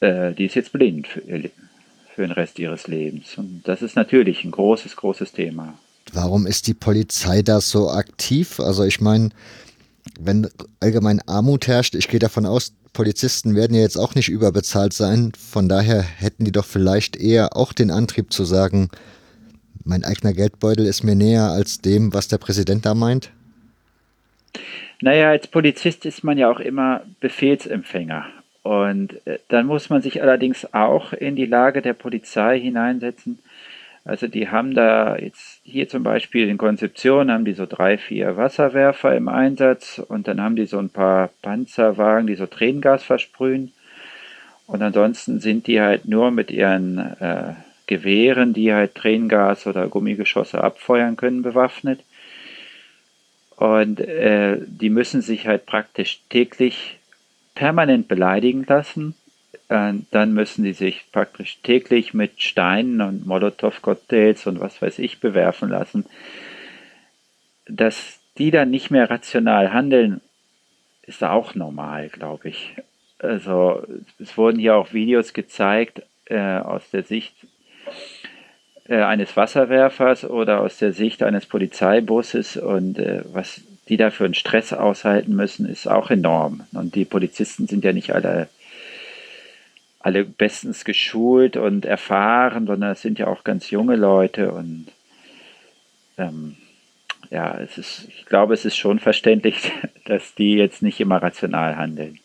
äh, 0.00 0.32
die 0.32 0.44
ist 0.44 0.54
jetzt 0.54 0.72
blind 0.72 1.06
für, 1.08 1.22
für 2.14 2.22
den 2.22 2.30
Rest 2.30 2.58
ihres 2.58 2.86
Lebens. 2.86 3.36
Und 3.36 3.62
das 3.64 3.82
ist 3.82 3.96
natürlich 3.96 4.44
ein 4.44 4.50
großes, 4.50 4.96
großes 4.96 5.32
Thema. 5.32 5.74
Warum 6.12 6.46
ist 6.46 6.66
die 6.66 6.74
Polizei 6.74 7.42
da 7.42 7.60
so 7.60 7.90
aktiv? 7.90 8.60
Also 8.60 8.84
ich 8.84 9.00
meine, 9.00 9.30
wenn 10.20 10.48
allgemein 10.80 11.20
Armut 11.26 11.66
herrscht, 11.66 11.94
ich 11.94 12.08
gehe 12.08 12.20
davon 12.20 12.46
aus, 12.46 12.72
Polizisten 12.92 13.56
werden 13.56 13.74
ja 13.74 13.82
jetzt 13.82 13.96
auch 13.96 14.14
nicht 14.14 14.28
überbezahlt 14.28 14.92
sein. 14.92 15.32
Von 15.36 15.68
daher 15.68 16.02
hätten 16.02 16.44
die 16.44 16.52
doch 16.52 16.64
vielleicht 16.64 17.16
eher 17.16 17.56
auch 17.56 17.72
den 17.72 17.90
Antrieb 17.90 18.32
zu 18.32 18.44
sagen, 18.44 18.88
mein 19.82 20.04
eigener 20.04 20.32
Geldbeutel 20.32 20.86
ist 20.86 21.02
mir 21.02 21.16
näher 21.16 21.50
als 21.50 21.80
dem, 21.80 22.14
was 22.14 22.28
der 22.28 22.38
Präsident 22.38 22.86
da 22.86 22.94
meint. 22.94 23.30
Naja, 25.00 25.30
als 25.30 25.48
Polizist 25.48 26.06
ist 26.06 26.22
man 26.22 26.38
ja 26.38 26.50
auch 26.50 26.60
immer 26.60 27.02
Befehlsempfänger. 27.20 28.26
Und 28.64 29.24
äh, 29.26 29.38
dann 29.48 29.66
muss 29.66 29.90
man 29.90 30.00
sich 30.00 30.22
allerdings 30.22 30.72
auch 30.72 31.12
in 31.12 31.36
die 31.36 31.44
Lage 31.44 31.82
der 31.82 31.92
Polizei 31.92 32.58
hineinsetzen. 32.58 33.38
Also 34.06 34.26
die 34.26 34.48
haben 34.48 34.74
da 34.74 35.16
jetzt 35.16 35.60
hier 35.64 35.86
zum 35.88 36.02
Beispiel 36.02 36.48
in 36.48 36.58
Konzeption 36.58 37.30
haben 37.30 37.44
die 37.44 37.52
so 37.52 37.66
drei, 37.66 37.98
vier 37.98 38.36
Wasserwerfer 38.38 39.14
im 39.16 39.28
Einsatz 39.28 39.98
und 39.98 40.28
dann 40.28 40.40
haben 40.40 40.56
die 40.56 40.66
so 40.66 40.78
ein 40.78 40.88
paar 40.88 41.30
Panzerwagen, 41.42 42.26
die 42.26 42.34
so 42.34 42.46
Tränengas 42.46 43.04
versprühen. 43.04 43.72
Und 44.66 44.82
ansonsten 44.82 45.40
sind 45.40 45.66
die 45.66 45.80
halt 45.82 46.06
nur 46.06 46.30
mit 46.30 46.50
ihren 46.50 46.98
äh, 47.20 47.52
Gewehren, 47.86 48.54
die 48.54 48.72
halt 48.72 48.94
Tränengas 48.94 49.66
oder 49.66 49.88
Gummigeschosse 49.88 50.64
abfeuern 50.64 51.16
können, 51.16 51.42
bewaffnet. 51.42 52.00
Und 53.56 54.00
äh, 54.00 54.56
die 54.66 54.88
müssen 54.88 55.20
sich 55.20 55.46
halt 55.46 55.66
praktisch 55.66 56.20
täglich 56.30 56.98
permanent 57.54 58.08
beleidigen 58.08 58.64
lassen. 58.66 59.14
Äh, 59.68 59.94
dann 60.10 60.32
müssen 60.32 60.64
sie 60.64 60.72
sich 60.72 61.06
praktisch 61.12 61.58
täglich 61.62 62.14
mit 62.14 62.42
Steinen 62.42 63.00
und 63.00 63.26
Molotow-Cocktails 63.26 64.46
und 64.46 64.60
was 64.60 64.80
weiß 64.82 64.98
ich 64.98 65.20
bewerfen 65.20 65.70
lassen. 65.70 66.04
Dass 67.66 68.20
die 68.38 68.50
dann 68.50 68.70
nicht 68.70 68.90
mehr 68.90 69.08
rational 69.10 69.72
handeln, 69.72 70.20
ist 71.02 71.22
auch 71.22 71.54
normal, 71.54 72.08
glaube 72.08 72.48
ich. 72.48 72.74
Also 73.18 73.82
es 74.18 74.36
wurden 74.36 74.58
hier 74.58 74.76
auch 74.76 74.92
Videos 74.92 75.32
gezeigt 75.32 76.02
äh, 76.26 76.58
aus 76.58 76.90
der 76.90 77.04
Sicht 77.04 77.34
äh, 78.86 79.02
eines 79.02 79.36
Wasserwerfers 79.36 80.24
oder 80.24 80.60
aus 80.60 80.78
der 80.78 80.92
Sicht 80.92 81.22
eines 81.22 81.46
Polizeibusses 81.46 82.56
und 82.56 82.98
äh, 82.98 83.22
was 83.32 83.62
die 83.88 83.96
dafür 83.96 84.26
einen 84.26 84.34
Stress 84.34 84.72
aushalten 84.72 85.34
müssen, 85.34 85.66
ist 85.66 85.86
auch 85.86 86.10
enorm. 86.10 86.64
Und 86.72 86.94
die 86.94 87.04
Polizisten 87.04 87.66
sind 87.66 87.84
ja 87.84 87.92
nicht 87.92 88.14
alle 88.14 88.48
alle 90.04 90.24
bestens 90.24 90.84
geschult 90.84 91.56
und 91.56 91.86
erfahren, 91.86 92.66
sondern 92.66 92.92
es 92.92 93.00
sind 93.00 93.18
ja 93.18 93.26
auch 93.26 93.42
ganz 93.42 93.70
junge 93.70 93.96
Leute 93.96 94.52
und 94.52 94.88
ähm, 96.18 96.56
ja, 97.30 97.58
es 97.58 97.78
ist, 97.78 98.08
ich 98.08 98.26
glaube, 98.26 98.52
es 98.52 98.66
ist 98.66 98.76
schon 98.76 98.98
verständlich, 98.98 99.72
dass 100.04 100.34
die 100.34 100.56
jetzt 100.56 100.82
nicht 100.82 101.00
immer 101.00 101.22
rational 101.22 101.76
handeln. 101.76 102.18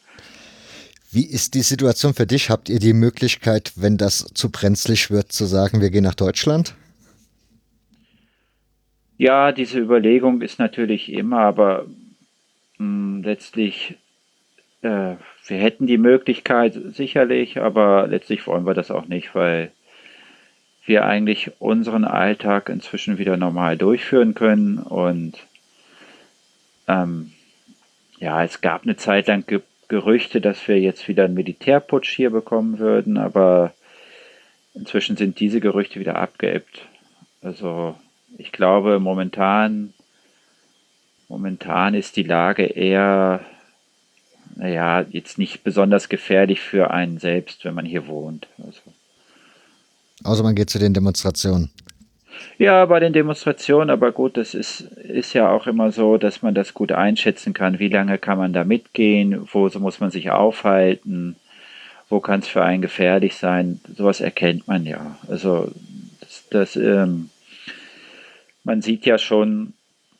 Wie 1.10 1.26
ist 1.26 1.54
die 1.54 1.62
Situation 1.62 2.14
für 2.14 2.28
dich? 2.28 2.50
Habt 2.50 2.68
ihr 2.68 2.80
die 2.80 2.94
Möglichkeit, 2.94 3.72
wenn 3.78 3.98
das 3.98 4.26
zu 4.34 4.52
brenzlig 4.52 5.10
wird, 5.10 5.32
zu 5.32 5.46
sagen, 5.46 5.82
wir 5.82 5.90
gehen 5.90 6.04
nach 6.04 6.16
Deutschland? 6.16 6.76
Ja, 9.20 9.52
diese 9.52 9.80
Überlegung 9.80 10.42
ist 10.42 10.60
natürlich 10.60 11.12
immer, 11.12 11.40
aber 11.42 11.88
mh, 12.78 13.18
hm, 13.18 13.24
letztlich, 13.24 13.98
äh, 14.82 15.16
wir 15.46 15.58
hätten 15.58 15.88
die 15.88 15.98
Möglichkeit 15.98 16.74
sicherlich, 16.94 17.60
aber 17.60 18.08
letztlich 18.08 18.48
wollen 18.48 18.66
wir 18.66 18.74
das 18.74 18.92
auch 18.92 19.08
nicht, 19.08 19.36
weil 19.36 19.74
wir 20.86 21.04
eigentlich 21.04 21.52
unseren 21.60 22.06
Alltag 22.06 22.70
inzwischen 22.70 23.18
wieder 23.18 23.36
normal 23.36 23.78
durchführen 23.78 24.36
können 24.36 24.78
und 24.78 25.34
ähm, 26.88 27.34
ja, 28.20 28.42
es 28.46 28.62
gab 28.62 28.84
eine 28.84 28.96
Zeit 28.96 29.28
lang 29.28 29.44
Gerüchte, 29.90 30.40
dass 30.40 30.66
wir 30.66 30.80
jetzt 30.80 31.10
wieder 31.10 31.26
einen 31.26 31.34
Militärputsch 31.34 32.16
hier 32.16 32.30
bekommen 32.30 32.80
würden, 32.80 33.18
aber 33.18 33.74
inzwischen 34.74 35.18
sind 35.18 35.42
diese 35.42 35.60
Gerüchte 35.60 36.00
wieder 36.00 36.16
abgeebbt. 36.16 36.88
Also 37.42 37.98
ich 38.40 38.52
glaube, 38.54 39.00
momentan, 39.00 39.94
momentan 41.28 41.94
ist 41.94 42.16
die 42.16 42.24
Lage 42.24 42.64
eher, 42.64 43.42
naja, 44.56 45.06
jetzt 45.10 45.38
nicht 45.38 45.64
besonders 45.64 46.08
gefährlich 46.10 46.62
für 46.62 46.92
einen 46.92 47.20
selbst, 47.20 47.66
wenn 47.66 47.76
man 47.76 47.86
hier 47.86 48.08
wohnt. 48.08 48.48
Also. 48.66 48.80
Außer 50.24 50.44
man 50.44 50.56
geht 50.56 50.70
zu 50.70 50.80
den 50.80 50.94
Demonstrationen. 50.94 51.70
Ja, 52.58 52.86
bei 52.86 53.02
den 53.02 53.12
Demonstrationen, 53.12 53.90
aber 53.90 54.14
gut, 54.14 54.38
das 54.38 54.54
ist, 54.54 54.82
ist 54.82 55.34
ja 55.34 55.52
auch 55.52 55.68
immer 55.68 55.92
so, 55.92 56.18
dass 56.18 56.42
man 56.42 56.56
das 56.56 56.74
gut 56.74 56.94
einschätzen 56.94 57.54
kann. 57.54 57.80
Wie 57.80 57.90
lange 57.90 58.18
kann 58.18 58.38
man 58.38 58.54
da 58.54 58.64
mitgehen? 58.64 59.48
Wo 59.52 59.70
muss 59.80 60.00
man 60.00 60.12
sich 60.12 60.32
aufhalten? 60.32 61.36
Wo 62.08 62.22
kann 62.22 62.40
es 62.40 62.48
für 62.48 62.64
einen 62.64 62.82
gefährlich 62.82 63.36
sein? 63.36 63.82
Sowas 63.94 64.22
erkennt 64.22 64.68
man 64.70 64.86
ja. 64.86 65.18
Also, 65.28 65.72
das, 66.22 66.44
das 66.50 66.76
ähm, 66.78 67.30
man 68.70 68.84
sieht 68.84 69.08
ja 69.08 69.18
schon 69.18 69.74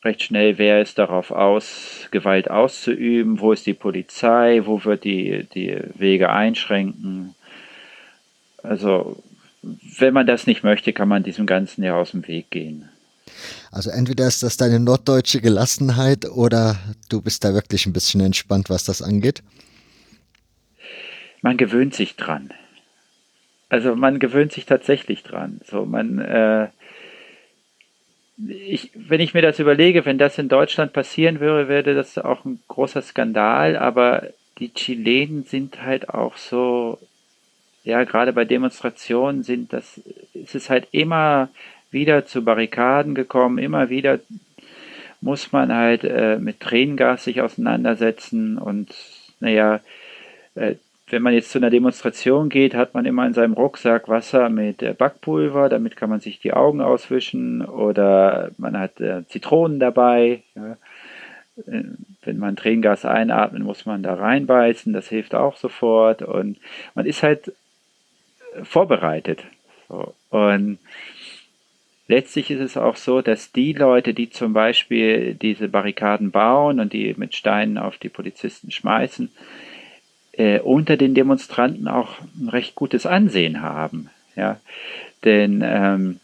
recht 0.04 0.24
schnell, 0.24 0.58
wer 0.58 0.82
ist 0.82 0.98
darauf 0.98 1.30
aus, 1.30 2.08
Gewalt 2.10 2.50
auszuüben, 2.50 3.40
wo 3.40 3.52
ist 3.52 3.68
die 3.68 3.76
Polizei, 3.76 4.64
wo 4.66 4.84
wird 4.86 5.04
die, 5.04 5.46
die 5.54 5.80
Wege 5.94 6.32
einschränken. 6.32 7.36
Also 8.64 9.22
wenn 10.00 10.16
man 10.16 10.26
das 10.26 10.48
nicht 10.48 10.64
möchte, 10.64 10.94
kann 10.94 11.08
man 11.08 11.22
diesem 11.22 11.46
Ganzen 11.46 11.84
ja 11.84 11.96
aus 11.96 12.10
dem 12.10 12.28
Weg 12.28 12.50
gehen. 12.50 12.90
Also 13.72 13.92
entweder 13.92 14.26
ist 14.26 14.42
das 14.42 14.58
deine 14.58 14.80
norddeutsche 14.80 15.42
Gelassenheit 15.42 16.28
oder 16.28 16.76
du 17.10 17.22
bist 17.22 17.44
da 17.44 17.54
wirklich 17.54 17.86
ein 17.86 17.94
bisschen 17.94 18.22
entspannt, 18.22 18.72
was 18.72 18.84
das 18.84 19.04
angeht. 19.04 19.44
Man 21.44 21.56
gewöhnt 21.56 21.94
sich 21.94 22.16
dran. 22.16 22.50
Also 23.70 23.96
man 23.96 24.18
gewöhnt 24.18 24.54
sich 24.54 24.66
tatsächlich 24.66 25.22
dran. 25.22 25.62
So 25.70 25.86
man, 25.86 26.18
äh, 26.18 26.70
ich, 28.48 28.92
wenn 28.96 29.20
ich 29.20 29.34
mir 29.34 29.42
das 29.42 29.60
überlege, 29.60 30.06
wenn 30.06 30.18
das 30.18 30.38
in 30.38 30.50
Deutschland 30.50 30.94
passieren 30.94 31.40
würde, 31.40 31.68
wäre 31.68 31.96
das 31.96 32.18
auch 32.18 32.46
ein 32.46 32.60
großer 32.68 33.02
Skandal. 33.02 33.78
Aber 33.78 34.28
die 34.60 34.74
Chilenen 34.74 35.44
sind 35.44 35.82
halt 35.82 36.10
auch 36.10 36.38
so 36.38 37.00
ja, 37.84 38.04
gerade 38.04 38.34
bei 38.34 38.46
Demonstrationen 38.46 39.44
sind 39.44 39.74
das, 39.74 40.00
ist 40.34 40.56
es 40.56 40.70
halt 40.70 40.88
immer 40.92 41.50
wieder 41.92 42.26
zu 42.26 42.44
Barrikaden 42.44 43.16
gekommen, 43.16 43.58
immer 43.58 43.90
wieder 43.90 44.20
muss 45.22 45.52
man 45.52 45.74
halt 45.74 46.04
äh, 46.04 46.38
mit 46.38 46.60
Tränengas 46.60 47.26
sich 47.26 47.42
auseinandersetzen 47.42 48.58
und 48.58 48.94
naja, 49.40 49.82
äh, 50.56 50.76
wenn 51.10 51.22
man 51.22 51.34
jetzt 51.34 51.52
zu 51.52 51.58
einer 51.58 51.70
Demonstration 51.70 52.50
geht, 52.50 52.76
hat 52.76 52.94
man 52.94 53.06
immer 53.06 53.26
in 53.26 53.34
seinem 53.34 53.54
Rucksack 53.54 54.08
Wasser 54.08 54.50
mit 54.50 54.82
äh, 54.82 54.94
Backpulver, 54.94 55.70
damit 55.70 55.96
kann 55.96 56.10
man 56.10 56.20
sich 56.20 56.40
die 56.40 56.54
Augen 56.54 56.82
auswischen 56.82 57.66
oder 57.66 58.52
man 58.58 58.80
hat 58.80 59.00
äh, 59.02 59.26
Zitronen 59.28 59.80
dabei. 59.80 60.44
Äh, 60.56 60.76
wenn 62.22 62.38
man 62.38 62.56
Tränengas 62.56 63.04
einatmet, 63.04 63.64
muss 63.64 63.86
man 63.86 64.02
da 64.02 64.14
reinbeißen, 64.14 64.94
das 64.94 65.10
hilft 65.10 65.36
auch 65.36 65.58
sofort 65.58 66.22
und 66.22 66.58
man 66.96 67.06
ist 67.06 67.22
halt 67.22 67.52
vorbereitet. 68.64 69.44
Und 70.30 70.80
letztlich 72.08 72.50
ist 72.52 72.62
es 72.62 72.78
auch 72.78 72.96
so, 72.96 73.22
dass 73.22 73.52
die 73.52 73.74
Leute, 73.74 74.14
die 74.14 74.30
zum 74.30 74.54
Beispiel 74.54 75.36
diese 75.36 75.68
Barrikaden 75.68 76.32
bauen 76.32 76.80
und 76.80 76.94
die 76.94 77.14
mit 77.18 77.36
Steinen 77.36 77.78
auf 77.78 77.98
die 77.98 78.10
Polizisten 78.10 78.72
schmeißen, 78.72 79.30
äh, 80.40 80.60
unter 80.60 80.98
den 80.98 81.14
Demonstranten 81.14 81.88
auch 81.88 82.16
ein 82.40 82.50
recht 82.50 82.76
gutes 82.76 83.06
Ansehen 83.06 83.62
haben. 83.62 84.10
Ja? 84.36 84.60
Denn 85.24 85.62
ähm, 85.64 86.20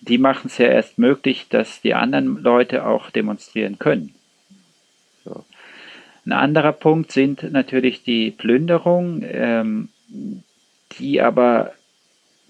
die 0.00 0.18
machen 0.18 0.46
es 0.46 0.58
ja 0.58 0.68
erst 0.68 0.98
möglich, 0.98 1.46
dass 1.50 1.80
die 1.82 1.94
anderen 1.94 2.42
Leute 2.42 2.86
auch 2.86 3.10
demonstrieren 3.10 3.78
können. 3.78 4.14
So. 5.24 5.44
Ein 6.24 6.32
anderer 6.32 6.72
Punkt 6.72 7.12
sind 7.12 7.52
natürlich 7.52 8.02
die 8.02 8.30
Plünderungen. 8.30 9.24
Ähm, 9.28 9.88
die 10.92 11.20
aber 11.20 11.72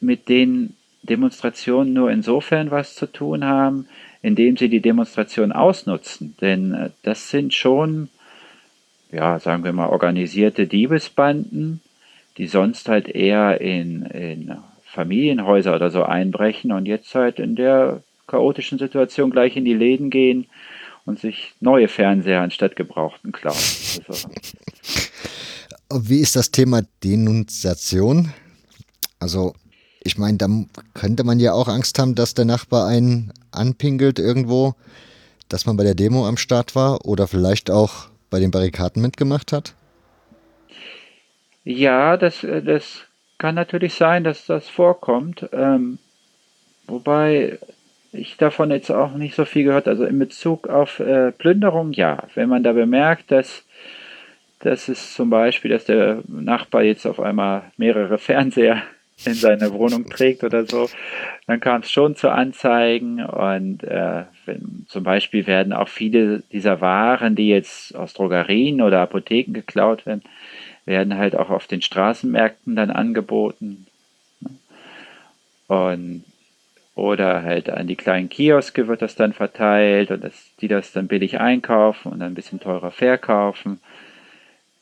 mit 0.00 0.28
den 0.28 0.74
Demonstrationen 1.02 1.92
nur 1.92 2.10
insofern 2.10 2.70
was 2.70 2.94
zu 2.94 3.06
tun 3.06 3.44
haben, 3.44 3.88
indem 4.22 4.56
sie 4.56 4.68
die 4.68 4.80
Demonstration 4.80 5.52
ausnutzen. 5.52 6.36
Denn 6.40 6.74
äh, 6.74 6.90
das 7.02 7.30
sind 7.30 7.54
schon, 7.54 8.08
ja, 9.12 9.38
sagen 9.38 9.64
wir 9.64 9.72
mal, 9.72 9.88
organisierte 9.88 10.66
Diebesbanden, 10.66 11.80
die 12.38 12.46
sonst 12.46 12.88
halt 12.88 13.08
eher 13.08 13.60
in, 13.60 14.02
in 14.06 14.56
Familienhäuser 14.84 15.74
oder 15.74 15.90
so 15.90 16.02
einbrechen 16.02 16.72
und 16.72 16.86
jetzt 16.86 17.14
halt 17.14 17.38
in 17.38 17.56
der 17.56 18.02
chaotischen 18.26 18.78
Situation 18.78 19.30
gleich 19.30 19.56
in 19.56 19.64
die 19.64 19.74
Läden 19.74 20.10
gehen 20.10 20.46
und 21.04 21.20
sich 21.20 21.54
neue 21.60 21.88
Fernseher 21.88 22.40
anstatt 22.40 22.76
gebrauchten 22.76 23.32
klauen. 23.32 23.56
Also, 24.08 24.28
wie 25.94 26.20
ist 26.20 26.34
das 26.34 26.50
Thema 26.50 26.82
Denunziation? 27.04 28.32
Also, 29.20 29.54
ich 30.02 30.18
meine, 30.18 30.38
da 30.38 30.48
könnte 30.94 31.24
man 31.24 31.38
ja 31.40 31.52
auch 31.52 31.68
Angst 31.68 31.98
haben, 31.98 32.14
dass 32.14 32.34
der 32.34 32.44
Nachbar 32.44 32.86
einen 32.88 33.32
anpingelt 33.50 34.18
irgendwo, 34.18 34.74
dass 35.48 35.64
man 35.66 35.76
bei 35.76 35.84
der 35.84 35.94
Demo 35.94 36.26
am 36.26 36.36
Start 36.36 36.74
war 36.74 37.04
oder 37.04 37.28
vielleicht 37.28 37.70
auch 37.70 38.08
bei 38.30 38.40
den 38.40 38.50
Barrikaden 38.50 39.02
mitgemacht 39.02 39.52
hat? 39.52 39.74
Ja, 41.64 42.16
das, 42.16 42.44
äh, 42.44 42.62
das 42.62 43.04
kann 43.38 43.54
natürlich 43.54 43.94
sein, 43.94 44.24
dass 44.24 44.46
das 44.46 44.68
vorkommt. 44.68 45.48
Ähm, 45.52 45.98
wobei 46.86 47.58
ich 48.12 48.36
davon 48.36 48.70
jetzt 48.70 48.90
auch 48.90 49.14
nicht 49.14 49.34
so 49.34 49.44
viel 49.44 49.64
gehört. 49.64 49.88
Also 49.88 50.04
in 50.04 50.18
Bezug 50.18 50.68
auf 50.68 51.00
äh, 51.00 51.32
Plünderung, 51.32 51.92
ja. 51.92 52.24
Wenn 52.34 52.48
man 52.48 52.62
da 52.62 52.72
bemerkt, 52.72 53.30
dass 53.30 53.64
das 54.60 54.88
ist 54.88 55.14
zum 55.14 55.30
Beispiel, 55.30 55.70
dass 55.70 55.84
der 55.84 56.22
Nachbar 56.28 56.82
jetzt 56.82 57.06
auf 57.06 57.20
einmal 57.20 57.64
mehrere 57.76 58.18
Fernseher 58.18 58.82
in 59.24 59.34
seine 59.34 59.72
Wohnung 59.72 60.08
trägt 60.08 60.44
oder 60.44 60.66
so, 60.66 60.88
dann 61.46 61.60
kam 61.60 61.80
es 61.80 61.90
schon 61.90 62.16
zu 62.16 62.30
Anzeigen 62.30 63.24
und 63.24 63.82
äh, 63.82 64.24
wenn, 64.46 64.86
zum 64.88 65.04
Beispiel 65.04 65.46
werden 65.46 65.72
auch 65.72 65.88
viele 65.88 66.42
dieser 66.52 66.80
Waren, 66.80 67.36
die 67.36 67.48
jetzt 67.48 67.94
aus 67.94 68.14
Drogerien 68.14 68.80
oder 68.80 69.00
Apotheken 69.00 69.52
geklaut 69.52 70.06
werden, 70.06 70.22
werden 70.84 71.16
halt 71.16 71.36
auch 71.36 71.50
auf 71.50 71.66
den 71.66 71.82
Straßenmärkten 71.82 72.76
dann 72.76 72.90
angeboten. 72.90 73.86
Und 75.68 76.24
oder 76.94 77.42
halt 77.42 77.68
an 77.68 77.88
die 77.88 77.96
kleinen 77.96 78.30
Kioske 78.30 78.88
wird 78.88 79.02
das 79.02 79.16
dann 79.16 79.34
verteilt 79.34 80.10
und 80.10 80.24
das, 80.24 80.50
die 80.60 80.68
das 80.68 80.92
dann 80.92 81.08
billig 81.08 81.38
einkaufen 81.40 82.12
und 82.12 82.20
dann 82.20 82.32
ein 82.32 82.34
bisschen 82.34 82.60
teurer 82.60 82.90
verkaufen 82.90 83.80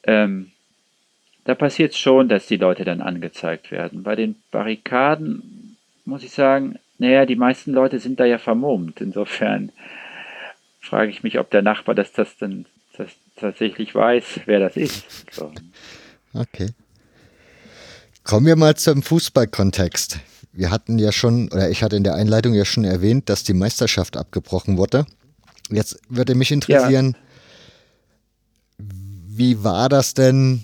ähm, 0.07 0.51
da 1.45 1.55
passiert 1.55 1.93
es 1.93 1.99
schon, 1.99 2.29
dass 2.29 2.47
die 2.47 2.57
Leute 2.57 2.85
dann 2.85 3.03
angezeigt 3.03 3.71
werden. 3.71 4.03
Bei 4.03 4.17
den 4.17 4.37
Barrikaden 4.51 5.77
muss 6.05 6.23
ich 6.23 6.33
sagen, 6.33 6.79
naja, 6.99 7.27
die 7.27 7.37
meisten 7.37 7.73
Leute 7.73 7.99
sind 7.99 8.21
da 8.21 8.25
ja 8.25 8.39
vermummt. 8.39 9.01
Insofern 9.01 9.73
frage 10.81 11.11
ich 11.11 11.23
mich, 11.23 11.39
ob 11.39 11.51
der 11.51 11.63
Nachbar 11.63 11.95
das, 11.95 12.13
das 12.13 12.37
dann 12.39 12.67
das 12.97 13.11
tatsächlich 13.37 13.95
weiß, 13.95 14.41
wer 14.47 14.61
das 14.61 14.77
ist. 14.77 15.05
So. 15.33 15.53
Okay. 16.33 16.69
Kommen 18.23 18.47
wir 18.47 18.57
mal 18.57 18.77
zum 18.77 19.03
Fußballkontext. 19.03 20.21
Wir 20.53 20.71
hatten 20.71 20.99
ja 20.99 21.11
schon, 21.11 21.51
oder 21.53 21.69
ich 21.69 21.83
hatte 21.83 21.97
in 21.97 22.05
der 22.05 22.15
Einleitung 22.15 22.55
ja 22.55 22.65
schon 22.65 22.85
erwähnt, 22.85 23.29
dass 23.29 23.43
die 23.43 23.55
Meisterschaft 23.55 24.17
abgebrochen 24.17 24.79
wurde. 24.79 25.05
Jetzt 25.71 26.01
würde 26.09 26.35
mich 26.35 26.53
interessieren, 26.53 27.17
ja 27.17 27.25
wie 29.37 29.65
war 29.65 29.89
das 29.89 30.15
denn 30.15 30.63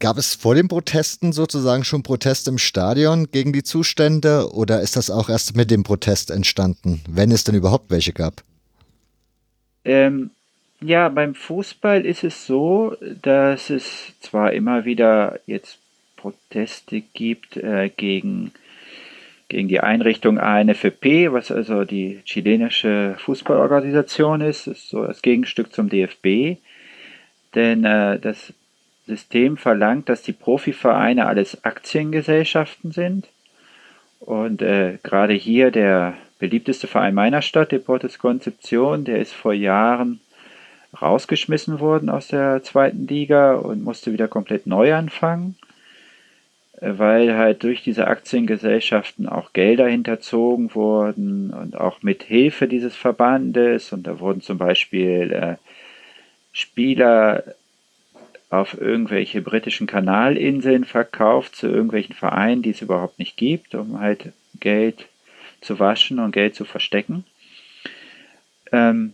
Gab 0.00 0.16
es 0.16 0.34
vor 0.34 0.54
den 0.54 0.68
Protesten 0.68 1.32
sozusagen 1.32 1.82
schon 1.82 2.04
Proteste 2.04 2.50
im 2.50 2.58
Stadion 2.58 3.30
gegen 3.32 3.52
die 3.52 3.64
Zustände 3.64 4.52
oder 4.52 4.80
ist 4.80 4.96
das 4.96 5.10
auch 5.10 5.28
erst 5.28 5.56
mit 5.56 5.70
dem 5.70 5.82
Protest 5.82 6.30
entstanden, 6.30 7.00
wenn 7.08 7.32
es 7.32 7.42
denn 7.44 7.56
überhaupt 7.56 7.90
welche 7.90 8.12
gab? 8.12 8.44
Ähm, 9.84 10.30
ja, 10.80 11.08
beim 11.08 11.34
Fußball 11.34 12.06
ist 12.06 12.22
es 12.22 12.46
so, 12.46 12.96
dass 13.22 13.70
es 13.70 14.12
zwar 14.20 14.52
immer 14.52 14.84
wieder 14.84 15.40
jetzt 15.46 15.78
Proteste 16.16 17.00
gibt 17.00 17.56
äh, 17.56 17.90
gegen, 17.96 18.52
gegen 19.48 19.66
die 19.66 19.80
Einrichtung 19.80 20.38
ANFP, 20.38 21.32
was 21.32 21.50
also 21.50 21.84
die 21.84 22.20
chilenische 22.24 23.16
Fußballorganisation 23.18 24.42
ist, 24.42 24.68
ist 24.68 24.90
so 24.90 25.04
das 25.04 25.22
Gegenstück 25.22 25.72
zum 25.72 25.88
DFB. 25.88 26.60
Denn 27.54 27.84
äh, 27.84 28.20
das 28.20 28.52
System 29.08 29.56
verlangt, 29.56 30.08
dass 30.08 30.22
die 30.22 30.32
Profivereine 30.32 31.26
alles 31.26 31.64
Aktiengesellschaften 31.64 32.92
sind. 32.92 33.26
Und 34.20 34.62
äh, 34.62 34.98
gerade 35.02 35.32
hier 35.32 35.70
der 35.70 36.14
beliebteste 36.38 36.86
Verein 36.86 37.14
meiner 37.14 37.42
Stadt, 37.42 37.72
Deportes 37.72 38.20
Concepción, 38.20 39.04
der 39.04 39.18
ist 39.18 39.32
vor 39.32 39.52
Jahren 39.52 40.20
rausgeschmissen 41.00 41.80
worden 41.80 42.08
aus 42.08 42.28
der 42.28 42.62
zweiten 42.62 43.06
Liga 43.06 43.54
und 43.54 43.82
musste 43.82 44.12
wieder 44.12 44.28
komplett 44.28 44.66
neu 44.66 44.94
anfangen, 44.94 45.56
äh, 46.80 46.92
weil 46.96 47.36
halt 47.36 47.62
durch 47.62 47.82
diese 47.82 48.06
Aktiengesellschaften 48.06 49.28
auch 49.28 49.52
Gelder 49.52 49.88
hinterzogen 49.88 50.74
wurden 50.74 51.50
und 51.50 51.76
auch 51.76 52.02
mit 52.02 52.22
Hilfe 52.22 52.68
dieses 52.68 52.94
Verbandes. 52.94 53.92
Und 53.92 54.06
da 54.06 54.20
wurden 54.20 54.42
zum 54.42 54.58
Beispiel 54.58 55.32
äh, 55.32 55.56
Spieler 56.52 57.44
auf 58.50 58.80
irgendwelche 58.80 59.42
britischen 59.42 59.86
Kanalinseln 59.86 60.84
verkauft 60.84 61.56
zu 61.56 61.66
irgendwelchen 61.66 62.14
Vereinen, 62.14 62.62
die 62.62 62.70
es 62.70 62.80
überhaupt 62.80 63.18
nicht 63.18 63.36
gibt, 63.36 63.74
um 63.74 64.00
halt 64.00 64.32
Geld 64.58 65.06
zu 65.60 65.78
waschen 65.78 66.18
und 66.18 66.32
Geld 66.32 66.54
zu 66.54 66.64
verstecken. 66.64 67.24
Ähm, 68.72 69.12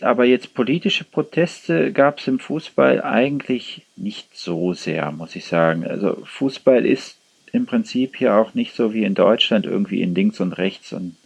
aber 0.00 0.24
jetzt 0.24 0.54
politische 0.54 1.04
Proteste 1.04 1.92
gab 1.92 2.18
es 2.18 2.26
im 2.26 2.38
Fußball 2.38 3.02
eigentlich 3.02 3.82
nicht 3.96 4.36
so 4.36 4.74
sehr, 4.74 5.10
muss 5.12 5.36
ich 5.36 5.44
sagen. 5.44 5.86
Also 5.86 6.22
Fußball 6.24 6.84
ist 6.84 7.16
im 7.52 7.66
Prinzip 7.66 8.16
hier 8.16 8.34
auch 8.34 8.54
nicht 8.54 8.74
so 8.74 8.92
wie 8.92 9.04
in 9.04 9.14
Deutschland 9.14 9.66
irgendwie 9.66 10.02
in 10.02 10.14
links 10.14 10.40
und 10.40 10.52
rechts 10.58 10.92
und 10.92 11.16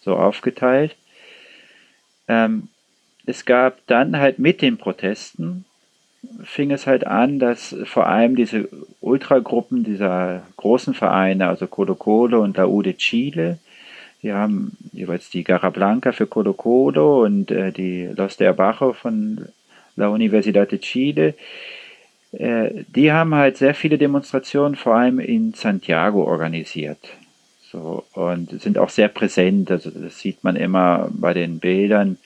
so 0.00 0.16
aufgeteilt. 0.16 0.96
Ähm, 2.26 2.68
es 3.26 3.44
gab 3.44 3.86
dann 3.86 4.16
halt 4.18 4.38
mit 4.38 4.62
den 4.62 4.78
Protesten 4.78 5.64
fing 6.44 6.70
es 6.70 6.86
halt 6.86 7.06
an, 7.06 7.38
dass 7.38 7.74
vor 7.84 8.06
allem 8.06 8.36
diese 8.36 8.68
Ultragruppen 9.00 9.84
dieser 9.84 10.42
großen 10.56 10.94
Vereine, 10.94 11.48
also 11.48 11.66
Colo 11.66 11.94
Colo 11.94 12.42
und 12.42 12.56
La 12.56 12.66
U 12.66 12.82
de 12.82 12.94
Chile, 12.94 13.58
wir 14.24 14.36
haben 14.36 14.76
jeweils 14.92 15.28
die 15.28 15.44
Garra 15.44 15.68
Blanca 15.68 16.12
für 16.12 16.26
Colo 16.26 16.54
Colo 16.54 17.24
und 17.24 17.50
äh, 17.50 17.72
die 17.72 18.08
Los 18.16 18.38
de 18.38 18.46
Abajo 18.46 18.94
von 18.94 19.44
La 19.96 20.08
Universidad 20.08 20.72
de 20.72 20.78
Chile. 20.78 21.34
Äh, 22.32 22.84
die 22.88 23.12
haben 23.12 23.34
halt 23.34 23.58
sehr 23.58 23.74
viele 23.74 23.98
Demonstrationen, 23.98 24.76
vor 24.76 24.94
allem 24.94 25.20
in 25.20 25.52
Santiago, 25.52 26.24
organisiert. 26.24 26.98
So, 27.70 28.04
und 28.14 28.62
sind 28.62 28.78
auch 28.78 28.88
sehr 28.88 29.08
präsent. 29.08 29.70
Also 29.70 29.90
das 29.90 30.18
sieht 30.18 30.42
man 30.42 30.56
immer 30.56 31.10
bei 31.12 31.34
den 31.34 31.58
Bildern, 31.58 32.16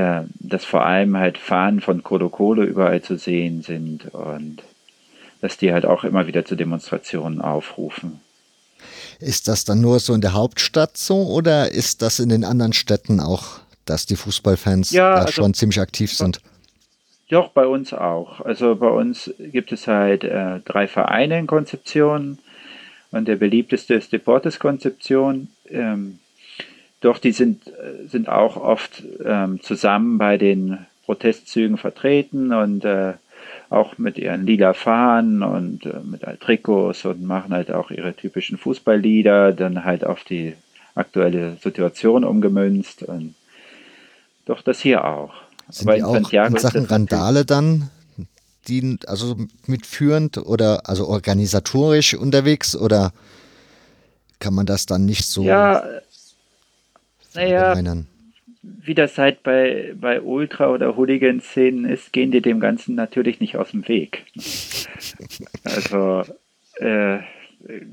äh, 0.00 0.22
dass 0.38 0.64
vor 0.64 0.84
allem 0.84 1.16
halt 1.16 1.36
Fahnen 1.36 1.80
von 1.80 2.02
Colo 2.02 2.30
Colo 2.30 2.62
überall 2.62 3.02
zu 3.02 3.16
sehen 3.16 3.62
sind 3.62 4.06
und 4.14 4.62
dass 5.40 5.56
die 5.56 5.72
halt 5.72 5.84
auch 5.84 6.04
immer 6.04 6.26
wieder 6.26 6.44
zu 6.44 6.56
Demonstrationen 6.56 7.40
aufrufen. 7.40 8.20
Ist 9.18 9.48
das 9.48 9.64
dann 9.64 9.80
nur 9.80 10.00
so 10.00 10.14
in 10.14 10.22
der 10.22 10.32
Hauptstadt 10.32 10.96
so 10.96 11.26
oder 11.26 11.70
ist 11.70 12.00
das 12.02 12.18
in 12.18 12.30
den 12.30 12.44
anderen 12.44 12.72
Städten 12.72 13.20
auch, 13.20 13.60
dass 13.84 14.06
die 14.06 14.16
Fußballfans 14.16 14.90
ja, 14.90 15.14
da 15.14 15.20
also, 15.22 15.32
schon 15.32 15.54
ziemlich 15.54 15.80
aktiv 15.80 16.12
sind? 16.12 16.40
Doch, 17.28 17.50
bei 17.50 17.66
uns 17.66 17.92
auch. 17.92 18.40
Also 18.40 18.74
bei 18.76 18.88
uns 18.88 19.30
gibt 19.38 19.72
es 19.72 19.86
halt 19.86 20.24
äh, 20.24 20.60
drei 20.64 20.88
Vereine 20.88 21.38
in 21.38 21.46
Konzeption 21.46 22.38
und 23.10 23.28
der 23.28 23.36
beliebteste 23.36 23.94
ist 23.94 24.12
Deportes 24.12 24.58
Konzeption. 24.58 25.48
Ähm, 25.68 26.19
doch 27.00 27.18
die 27.18 27.32
sind, 27.32 27.66
äh, 27.68 28.06
sind 28.08 28.28
auch 28.28 28.56
oft 28.56 29.02
ähm, 29.24 29.60
zusammen 29.62 30.18
bei 30.18 30.36
den 30.36 30.86
Protestzügen 31.04 31.76
vertreten 31.76 32.52
und 32.52 32.84
äh, 32.84 33.14
auch 33.70 33.98
mit 33.98 34.18
ihren 34.18 34.46
lila 34.46 34.74
Fahnen 34.74 35.42
und 35.42 35.86
äh, 35.86 36.00
mit 36.04 36.24
halt 36.24 36.40
Trikots 36.40 37.04
und 37.04 37.22
machen 37.22 37.52
halt 37.52 37.70
auch 37.70 37.90
ihre 37.90 38.14
typischen 38.14 38.58
Fußballlieder, 38.58 39.52
dann 39.52 39.84
halt 39.84 40.04
auf 40.04 40.24
die 40.24 40.54
aktuelle 40.94 41.56
Situation 41.62 42.24
umgemünzt 42.24 43.02
und 43.02 43.34
doch 44.44 44.62
das 44.62 44.80
hier 44.80 45.04
auch. 45.04 45.32
Sind 45.68 45.88
Aber 45.88 45.96
in 45.96 46.04
auch 46.04 46.14
Santiago 46.14 46.54
in 46.54 46.60
Sachen 46.60 46.84
Randale 46.84 47.44
dann 47.44 47.90
die 48.68 48.98
also 49.06 49.36
mitführend 49.66 50.38
oder 50.38 50.88
also 50.88 51.08
organisatorisch 51.08 52.14
unterwegs 52.14 52.76
oder 52.76 53.12
kann 54.38 54.54
man 54.54 54.66
das 54.66 54.86
dann 54.86 55.06
nicht 55.06 55.24
so 55.26 55.42
ja, 55.44 55.82
naja, 57.34 57.74
wie 58.62 58.94
das 58.94 59.16
halt 59.18 59.42
bei, 59.42 59.94
bei 59.98 60.20
Ultra- 60.20 60.70
oder 60.70 60.96
Hooligan-Szenen 60.96 61.84
ist, 61.86 62.12
gehen 62.12 62.30
die 62.30 62.42
dem 62.42 62.60
Ganzen 62.60 62.94
natürlich 62.94 63.40
nicht 63.40 63.56
aus 63.56 63.70
dem 63.70 63.88
Weg. 63.88 64.24
Also, 65.64 66.24
äh, 66.76 67.18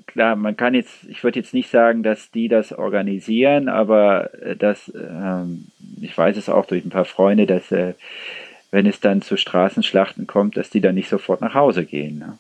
klar, 0.08 0.36
man 0.36 0.58
kann 0.58 0.74
jetzt, 0.74 1.04
ich 1.08 1.24
würde 1.24 1.40
jetzt 1.40 1.54
nicht 1.54 1.70
sagen, 1.70 2.04
dass 2.04 2.32
die 2.32 2.48
das 2.48 2.74
organisieren, 2.74 3.70
aber 3.70 4.30
das, 4.60 4.92
ähm, 4.96 5.68
ich 6.02 6.18
weiß 6.18 6.38
es 6.38 6.50
auch 6.50 6.66
durch 6.66 6.84
ein 6.86 6.90
paar 6.90 7.06
Freunde, 7.06 7.46
dass 7.46 7.72
äh, 7.72 7.94
wenn 8.72 8.86
es 8.86 9.00
dann 9.00 9.22
zu 9.22 9.38
Straßenschlachten 9.38 10.28
kommt, 10.28 10.58
dass 10.58 10.70
die 10.70 10.82
dann 10.82 10.96
nicht 10.96 11.10
sofort 11.10 11.42
nach 11.42 11.54
Hause 11.54 11.86
gehen, 11.86 12.20
ne? 12.20 12.38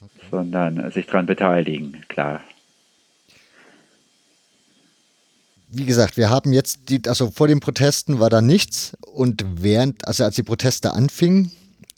okay. 0.00 0.26
sondern 0.30 0.90
sich 0.92 1.06
daran 1.06 1.26
beteiligen, 1.26 2.04
klar. 2.08 2.42
Wie 5.76 5.84
gesagt, 5.84 6.16
wir 6.16 6.30
haben 6.30 6.52
jetzt, 6.52 6.88
die, 6.88 7.00
also 7.06 7.30
vor 7.30 7.48
den 7.48 7.60
Protesten 7.60 8.20
war 8.20 8.30
da 8.30 8.40
nichts 8.40 8.96
und 9.00 9.44
während, 9.62 10.06
also 10.06 10.24
als 10.24 10.36
die 10.36 10.42
Proteste 10.42 10.92
anfingen, 10.92 11.52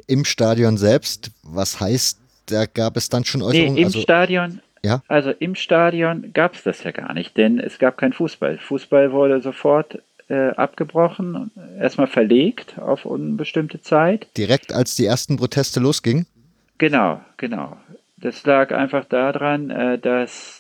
im 0.07 0.25
Stadion 0.25 0.77
selbst, 0.79 1.31
was 1.43 1.81
heißt, 1.81 2.19
da 2.47 2.67
gab 2.67 2.97
es 2.97 3.09
dann 3.09 3.25
schon 3.25 3.43
Äußerungen? 3.43 3.75
Nee, 3.75 3.81
im 3.81 3.87
also, 3.87 4.01
Stadion, 4.01 4.61
ja? 4.83 5.03
also 5.09 5.31
im 5.31 5.55
Stadion 5.55 6.33
gab 6.33 6.55
es 6.55 6.63
das 6.63 6.83
ja 6.83 6.93
gar 6.93 7.13
nicht, 7.13 7.37
denn 7.37 7.59
es 7.59 7.79
gab 7.79 7.99
keinen 7.99 8.15
Fußball. 8.15 8.59
Fußball 8.59 9.13
wurde 9.13 9.43
sofort 9.43 10.03
äh, 10.29 10.51
abgebrochen, 10.51 11.51
erstmal 11.79 12.07
verlegt 12.07 12.79
auf 12.79 13.05
unbestimmte 13.05 13.81
Zeit. 13.83 14.27
Direkt 14.37 14.73
als 14.73 14.97
die 14.97 15.05
ersten 15.05 15.37
Proteste 15.37 15.81
losgingen? 15.81 16.27
Genau, 16.79 17.21
genau. 17.37 17.77
Das 18.17 18.45
lag 18.45 18.73
einfach 18.73 19.05
daran, 19.05 19.71
äh, 19.71 19.99
dass 19.99 20.59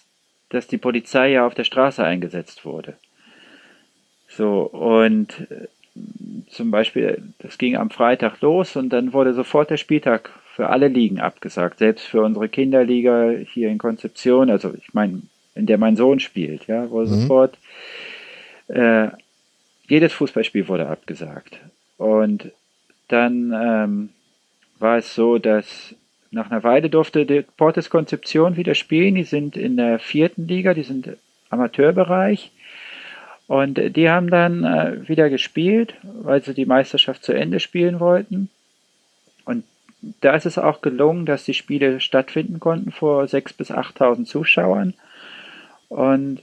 dass 0.50 0.66
die 0.66 0.78
Polizei 0.78 1.32
ja 1.32 1.46
auf 1.46 1.54
der 1.54 1.64
Straße 1.64 2.02
eingesetzt 2.02 2.64
wurde. 2.64 2.96
So, 4.38 4.62
und 4.62 5.50
äh, 5.50 5.66
zum 6.48 6.70
Beispiel, 6.70 7.20
das 7.40 7.58
ging 7.58 7.76
am 7.76 7.90
Freitag 7.90 8.40
los 8.40 8.76
und 8.76 8.90
dann 8.90 9.12
wurde 9.12 9.34
sofort 9.34 9.68
der 9.68 9.78
Spieltag 9.78 10.30
für 10.54 10.68
alle 10.68 10.86
Ligen 10.86 11.18
abgesagt, 11.18 11.80
selbst 11.80 12.06
für 12.06 12.22
unsere 12.22 12.48
Kinderliga 12.48 13.30
hier 13.30 13.68
in 13.68 13.78
Konzeption, 13.78 14.48
also 14.48 14.72
ich 14.74 14.94
meine, 14.94 15.22
in 15.56 15.66
der 15.66 15.76
mein 15.76 15.96
Sohn 15.96 16.20
spielt, 16.20 16.68
ja, 16.68 16.88
wurde 16.88 17.10
mhm. 17.10 17.20
sofort 17.22 17.58
äh, 18.68 19.08
jedes 19.88 20.12
Fußballspiel 20.12 20.68
wurde 20.68 20.86
abgesagt. 20.86 21.58
Und 21.96 22.52
dann 23.08 23.52
ähm, 23.60 24.08
war 24.78 24.98
es 24.98 25.16
so, 25.16 25.38
dass 25.38 25.96
nach 26.30 26.48
einer 26.48 26.62
Weile 26.62 26.90
durfte 26.90 27.44
Portes 27.56 27.90
Konzeption 27.90 28.56
wieder 28.56 28.76
spielen. 28.76 29.16
Die 29.16 29.24
sind 29.24 29.56
in 29.56 29.76
der 29.76 29.98
vierten 29.98 30.46
Liga, 30.46 30.74
die 30.74 30.84
sind 30.84 31.16
Amateurbereich. 31.50 32.52
Und 33.48 33.96
die 33.96 34.10
haben 34.10 34.30
dann 34.30 34.62
äh, 34.64 35.08
wieder 35.08 35.30
gespielt, 35.30 35.94
weil 36.02 36.44
sie 36.44 36.54
die 36.54 36.66
Meisterschaft 36.66 37.24
zu 37.24 37.32
Ende 37.32 37.60
spielen 37.60 37.98
wollten. 37.98 38.50
Und 39.46 39.64
da 40.20 40.36
ist 40.36 40.46
es 40.46 40.58
auch 40.58 40.82
gelungen, 40.82 41.24
dass 41.24 41.44
die 41.44 41.54
Spiele 41.54 42.00
stattfinden 42.00 42.60
konnten 42.60 42.92
vor 42.92 43.24
6.000 43.24 43.56
bis 43.56 43.70
8.000 43.72 44.24
Zuschauern. 44.26 44.94
Und 45.88 46.42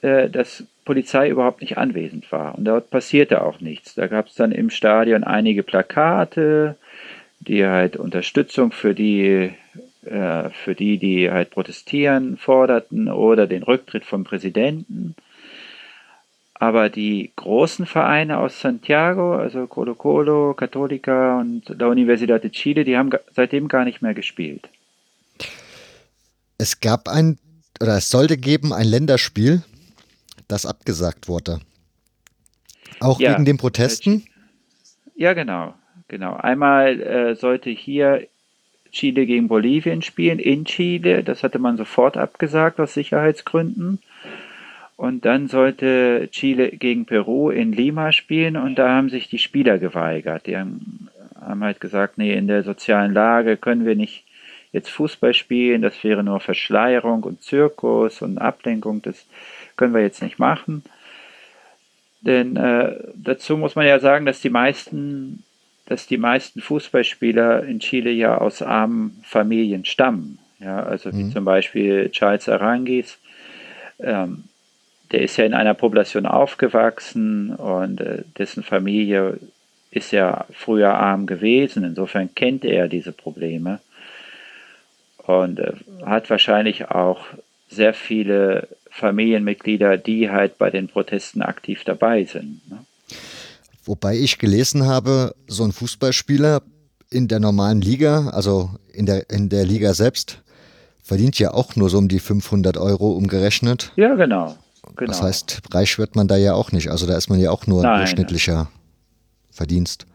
äh, 0.00 0.30
dass 0.30 0.64
Polizei 0.86 1.28
überhaupt 1.28 1.60
nicht 1.60 1.76
anwesend 1.76 2.30
war. 2.32 2.56
Und 2.56 2.64
dort 2.64 2.90
passierte 2.90 3.42
auch 3.42 3.60
nichts. 3.60 3.94
Da 3.94 4.06
gab 4.06 4.28
es 4.28 4.34
dann 4.34 4.52
im 4.52 4.70
Stadion 4.70 5.24
einige 5.24 5.62
Plakate, 5.62 6.76
die 7.40 7.66
halt 7.66 7.96
Unterstützung 7.96 8.72
für 8.72 8.94
die, 8.94 9.52
äh, 10.06 10.48
für 10.50 10.74
die, 10.74 10.96
die 10.96 11.30
halt 11.30 11.50
protestieren, 11.50 12.38
forderten 12.38 13.08
oder 13.08 13.46
den 13.46 13.62
Rücktritt 13.62 14.04
vom 14.04 14.24
Präsidenten. 14.24 15.14
Aber 16.58 16.88
die 16.88 17.32
großen 17.36 17.84
Vereine 17.84 18.38
aus 18.38 18.60
Santiago, 18.60 19.36
also 19.36 19.66
Colo 19.66 19.94
Colo, 19.94 20.54
Católica 20.54 21.38
und 21.38 21.68
la 21.68 21.86
Universidad 21.86 22.42
de 22.42 22.50
Chile, 22.50 22.84
die 22.84 22.96
haben 22.96 23.10
seitdem 23.34 23.68
gar 23.68 23.84
nicht 23.84 24.00
mehr 24.00 24.14
gespielt. 24.14 24.68
Es 26.56 26.80
gab 26.80 27.08
ein, 27.08 27.38
oder 27.80 27.98
es 27.98 28.08
sollte 28.08 28.38
geben, 28.38 28.72
ein 28.72 28.86
Länderspiel, 28.86 29.62
das 30.48 30.64
abgesagt 30.64 31.28
wurde. 31.28 31.60
Auch 33.00 33.20
ja, 33.20 33.32
wegen 33.32 33.44
den 33.44 33.58
Protesten? 33.58 34.24
Ja, 35.14 35.34
genau. 35.34 35.74
genau. 36.08 36.34
Einmal 36.36 37.02
äh, 37.02 37.34
sollte 37.36 37.68
hier 37.68 38.26
Chile 38.92 39.26
gegen 39.26 39.48
Bolivien 39.48 40.00
spielen, 40.00 40.38
in 40.38 40.64
Chile. 40.64 41.22
Das 41.22 41.42
hatte 41.42 41.58
man 41.58 41.76
sofort 41.76 42.16
abgesagt 42.16 42.80
aus 42.80 42.94
Sicherheitsgründen. 42.94 43.98
Und 44.96 45.26
dann 45.26 45.46
sollte 45.46 46.28
Chile 46.32 46.70
gegen 46.70 47.04
Peru 47.04 47.50
in 47.50 47.72
Lima 47.72 48.12
spielen 48.12 48.56
und 48.56 48.76
da 48.76 48.88
haben 48.88 49.10
sich 49.10 49.28
die 49.28 49.38
Spieler 49.38 49.78
geweigert. 49.78 50.46
Die 50.46 50.56
haben, 50.56 51.08
haben 51.38 51.62
halt 51.62 51.80
gesagt, 51.80 52.16
nee, 52.16 52.32
in 52.32 52.46
der 52.46 52.62
sozialen 52.62 53.12
Lage 53.12 53.58
können 53.58 53.84
wir 53.84 53.94
nicht 53.94 54.24
jetzt 54.72 54.90
Fußball 54.90 55.34
spielen, 55.34 55.82
das 55.82 56.02
wäre 56.02 56.24
nur 56.24 56.40
Verschleierung 56.40 57.22
und 57.24 57.42
Zirkus 57.42 58.22
und 58.22 58.38
Ablenkung, 58.38 59.02
das 59.02 59.26
können 59.76 59.94
wir 59.94 60.02
jetzt 60.02 60.22
nicht 60.22 60.38
machen. 60.38 60.82
Denn 62.20 62.56
äh, 62.56 62.96
dazu 63.14 63.56
muss 63.56 63.74
man 63.74 63.86
ja 63.86 64.00
sagen, 64.00 64.26
dass 64.26 64.40
die 64.40 64.50
meisten, 64.50 65.44
dass 65.86 66.06
die 66.06 66.18
meisten 66.18 66.60
Fußballspieler 66.60 67.64
in 67.64 67.80
Chile 67.80 68.10
ja 68.10 68.38
aus 68.38 68.62
armen 68.62 69.22
Familien 69.22 69.84
stammen. 69.84 70.38
Ja, 70.58 70.82
also 70.82 71.12
wie 71.12 71.24
mhm. 71.24 71.32
zum 71.32 71.44
Beispiel 71.44 72.10
Charles 72.10 72.48
Arangis, 72.48 73.18
ähm, 74.00 74.44
der 75.16 75.24
ist 75.24 75.38
ja 75.38 75.46
in 75.46 75.54
einer 75.54 75.72
Population 75.72 76.26
aufgewachsen 76.26 77.54
und 77.54 78.02
äh, 78.02 78.22
dessen 78.36 78.62
Familie 78.62 79.38
ist 79.90 80.12
ja 80.12 80.44
früher 80.52 80.92
arm 80.92 81.24
gewesen. 81.24 81.84
Insofern 81.84 82.34
kennt 82.34 82.66
er 82.66 82.86
diese 82.86 83.12
Probleme 83.12 83.80
und 85.26 85.58
äh, 85.58 85.72
hat 86.04 86.28
wahrscheinlich 86.28 86.90
auch 86.90 87.24
sehr 87.70 87.94
viele 87.94 88.68
Familienmitglieder, 88.90 89.96
die 89.96 90.30
halt 90.30 90.58
bei 90.58 90.68
den 90.68 90.86
Protesten 90.86 91.40
aktiv 91.40 91.82
dabei 91.84 92.24
sind. 92.24 92.60
Ne? 92.68 92.84
Wobei 93.86 94.16
ich 94.16 94.36
gelesen 94.36 94.84
habe, 94.84 95.34
so 95.46 95.64
ein 95.64 95.72
Fußballspieler 95.72 96.60
in 97.10 97.26
der 97.26 97.40
normalen 97.40 97.80
Liga, 97.80 98.28
also 98.34 98.68
in 98.92 99.06
der, 99.06 99.30
in 99.30 99.48
der 99.48 99.64
Liga 99.64 99.94
selbst, 99.94 100.42
verdient 101.02 101.38
ja 101.38 101.54
auch 101.54 101.74
nur 101.74 101.88
so 101.88 101.96
um 101.96 102.08
die 102.08 102.18
500 102.18 102.76
Euro 102.76 103.12
umgerechnet. 103.12 103.92
Ja, 103.96 104.14
genau. 104.14 104.58
Genau. 104.96 105.10
Das 105.10 105.22
heißt, 105.22 105.62
reich 105.72 105.98
wird 105.98 106.16
man 106.16 106.28
da 106.28 106.36
ja 106.36 106.54
auch 106.54 106.72
nicht. 106.72 106.90
Also 106.90 107.06
da 107.06 107.16
ist 107.16 107.28
man 107.28 107.38
ja 107.38 107.50
auch 107.50 107.66
nur 107.66 107.84
ein 107.84 107.98
durchschnittlicher 107.98 108.70
Verdienst. 109.50 110.06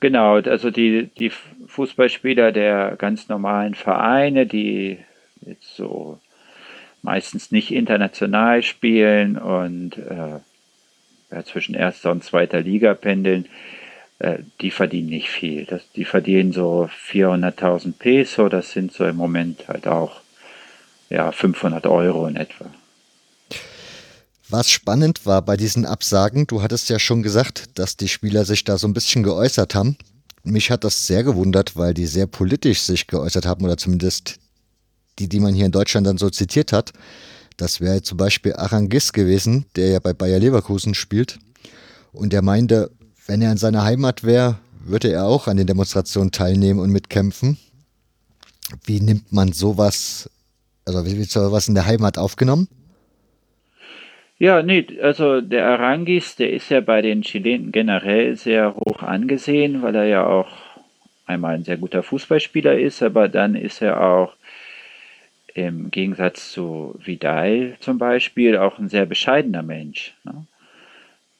Genau, 0.00 0.34
also 0.34 0.70
die, 0.70 1.10
die 1.18 1.30
Fußballspieler 1.68 2.50
der 2.50 2.96
ganz 2.96 3.28
normalen 3.28 3.74
Vereine, 3.74 4.46
die 4.46 4.98
jetzt 5.46 5.76
so 5.76 6.18
meistens 7.02 7.52
nicht 7.52 7.72
international 7.72 8.62
spielen 8.62 9.38
und 9.38 9.96
äh, 9.98 10.40
ja, 11.30 11.44
zwischen 11.44 11.74
erster 11.74 12.10
und 12.10 12.24
zweiter 12.24 12.60
Liga 12.60 12.94
pendeln, 12.94 13.46
äh, 14.18 14.38
die 14.60 14.70
verdienen 14.70 15.08
nicht 15.08 15.30
viel. 15.30 15.66
Das, 15.66 15.82
die 15.92 16.04
verdienen 16.04 16.52
so 16.52 16.88
400.000 17.10 17.94
Peso, 17.98 18.48
das 18.48 18.72
sind 18.72 18.92
so 18.92 19.04
im 19.06 19.16
Moment 19.16 19.68
halt 19.68 19.86
auch 19.86 20.20
ja, 21.10 21.30
500 21.30 21.86
Euro 21.86 22.26
in 22.26 22.36
etwa. 22.36 22.66
Was 24.52 24.70
spannend 24.70 25.24
war 25.24 25.40
bei 25.40 25.56
diesen 25.56 25.86
Absagen, 25.86 26.46
du 26.46 26.60
hattest 26.60 26.90
ja 26.90 26.98
schon 26.98 27.22
gesagt, 27.22 27.70
dass 27.78 27.96
die 27.96 28.06
Spieler 28.06 28.44
sich 28.44 28.64
da 28.64 28.76
so 28.76 28.86
ein 28.86 28.92
bisschen 28.92 29.22
geäußert 29.22 29.74
haben. 29.74 29.96
Mich 30.44 30.70
hat 30.70 30.84
das 30.84 31.06
sehr 31.06 31.24
gewundert, 31.24 31.74
weil 31.74 31.94
die 31.94 32.04
sehr 32.04 32.26
politisch 32.26 32.82
sich 32.82 33.06
geäußert 33.06 33.46
haben 33.46 33.64
oder 33.64 33.78
zumindest 33.78 34.40
die, 35.18 35.26
die 35.26 35.40
man 35.40 35.54
hier 35.54 35.64
in 35.64 35.72
Deutschland 35.72 36.06
dann 36.06 36.18
so 36.18 36.28
zitiert 36.28 36.70
hat. 36.74 36.92
Das 37.56 37.80
wäre 37.80 38.02
zum 38.02 38.18
Beispiel 38.18 38.52
Arangis 38.52 39.14
gewesen, 39.14 39.64
der 39.74 39.88
ja 39.88 40.00
bei 40.00 40.12
Bayer 40.12 40.38
Leverkusen 40.38 40.92
spielt. 40.92 41.38
Und 42.12 42.34
der 42.34 42.42
meinte, 42.42 42.90
wenn 43.26 43.40
er 43.40 43.52
in 43.52 43.58
seiner 43.58 43.84
Heimat 43.84 44.22
wäre, 44.22 44.58
würde 44.84 45.10
er 45.10 45.24
auch 45.24 45.48
an 45.48 45.56
den 45.56 45.66
Demonstrationen 45.66 46.30
teilnehmen 46.30 46.78
und 46.78 46.90
mitkämpfen. 46.90 47.56
Wie 48.84 49.00
nimmt 49.00 49.32
man 49.32 49.54
sowas, 49.54 50.28
also 50.84 51.06
wie 51.06 51.16
wird 51.16 51.30
sowas 51.30 51.68
in 51.68 51.74
der 51.74 51.86
Heimat 51.86 52.18
aufgenommen? 52.18 52.68
Ja, 54.42 54.60
nee, 54.60 54.84
also 55.00 55.40
der 55.40 55.68
Arangis, 55.68 56.34
der 56.34 56.52
ist 56.52 56.68
ja 56.68 56.80
bei 56.80 57.00
den 57.00 57.22
Chilenen 57.22 57.70
generell 57.70 58.34
sehr 58.34 58.74
hoch 58.74 59.00
angesehen, 59.04 59.82
weil 59.82 59.94
er 59.94 60.06
ja 60.06 60.26
auch 60.26 60.48
einmal 61.26 61.54
ein 61.54 61.62
sehr 61.62 61.76
guter 61.76 62.02
Fußballspieler 62.02 62.76
ist, 62.76 63.04
aber 63.04 63.28
dann 63.28 63.54
ist 63.54 63.82
er 63.82 64.00
auch 64.00 64.34
im 65.54 65.92
Gegensatz 65.92 66.50
zu 66.50 66.98
Vidal 66.98 67.76
zum 67.78 67.98
Beispiel 67.98 68.56
auch 68.56 68.80
ein 68.80 68.88
sehr 68.88 69.06
bescheidener 69.06 69.62
Mensch. 69.62 70.12
Ne? 70.24 70.44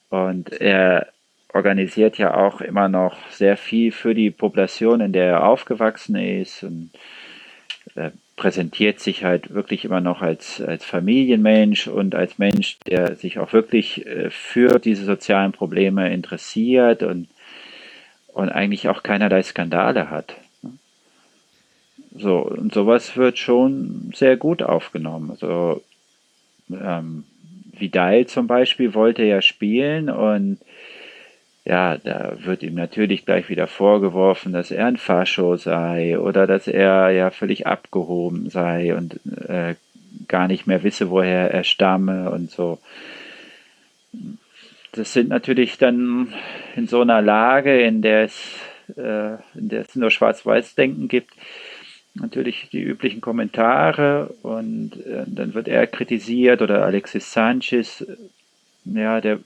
Und 0.09 0.53
er 0.61 1.07
organisiert 1.53 2.17
ja 2.17 2.33
auch 2.33 2.61
immer 2.61 2.87
noch 2.87 3.17
sehr 3.31 3.57
viel 3.57 3.91
für 3.91 4.15
die 4.15 4.31
Population, 4.31 5.01
in 5.01 5.11
der 5.11 5.25
er 5.25 5.45
aufgewachsen 5.45 6.15
ist 6.15 6.63
und 6.63 6.91
äh, 7.95 8.11
präsentiert 8.43 8.99
sich 8.99 9.23
halt 9.23 9.53
wirklich 9.53 9.85
immer 9.85 10.01
noch 10.01 10.21
als, 10.21 10.59
als 10.59 10.83
Familienmensch 10.83 11.87
und 11.87 12.13
als 12.13 12.39
Mensch, 12.39 12.77
der 12.85 13.15
sich 13.15 13.39
auch 13.39 13.53
wirklich 13.53 14.05
äh, 14.05 14.29
für 14.31 14.79
diese 14.79 15.05
sozialen 15.05 15.53
Probleme 15.53 16.13
interessiert 16.13 17.03
und, 17.03 17.29
und 18.33 18.49
eigentlich 18.49 18.89
auch 18.89 19.01
keinerlei 19.01 19.41
Skandale 19.43 20.09
hat. 20.09 20.35
So, 22.13 22.39
und 22.39 22.73
sowas 22.73 23.15
wird 23.15 23.37
schon 23.37 24.11
sehr 24.13 24.35
gut 24.35 24.61
aufgenommen. 24.61 25.31
Also 25.31 25.81
ähm, 26.69 27.23
Vidal 27.71 28.25
zum 28.27 28.47
Beispiel 28.47 28.93
wollte 28.93 29.23
ja 29.23 29.41
spielen 29.41 30.09
und 30.09 30.57
ja, 31.65 31.97
da 31.97 32.35
wird 32.39 32.61
ihm 32.61 32.75
natürlich 32.75 33.25
gleich 33.25 33.47
wieder 33.47 33.67
vorgeworfen, 33.67 34.51
dass 34.51 34.69
er 34.69 34.87
ein 34.87 34.97
Fascho 34.97 35.55
sei 35.55 36.19
oder 36.19 36.45
dass 36.45 36.67
er 36.67 37.11
ja 37.11 37.31
völlig 37.31 37.67
abgehoben 37.67 38.49
sei 38.49 38.95
und 38.95 39.19
äh, 39.47 39.75
gar 40.27 40.47
nicht 40.47 40.67
mehr 40.67 40.83
wisse, 40.83 41.09
woher 41.09 41.51
er 41.51 41.63
stamme 41.63 42.29
und 42.31 42.51
so. 42.51 42.79
Das 44.91 45.13
sind 45.13 45.29
natürlich 45.29 45.77
dann 45.77 46.33
in 46.75 46.87
so 46.87 47.01
einer 47.01 47.21
Lage, 47.21 47.81
in 47.81 48.01
der 48.01 48.23
es, 48.23 48.59
äh, 48.97 49.35
in 49.55 49.69
der 49.69 49.81
es 49.81 49.95
nur 49.95 50.11
Schwarz-Weiß-Denken 50.11 51.07
gibt, 51.07 51.31
natürlich 52.13 52.69
die 52.71 52.83
üblichen 52.83 53.21
Kommentare 53.21 54.35
und 54.43 54.97
äh, 55.05 55.23
dann 55.27 55.53
wird 55.53 55.69
er 55.69 55.87
kritisiert 55.87 56.61
oder 56.61 56.85
Alexis 56.85 57.31
Sanchez, 57.31 58.05
ja, 58.85 59.21
der 59.21 59.39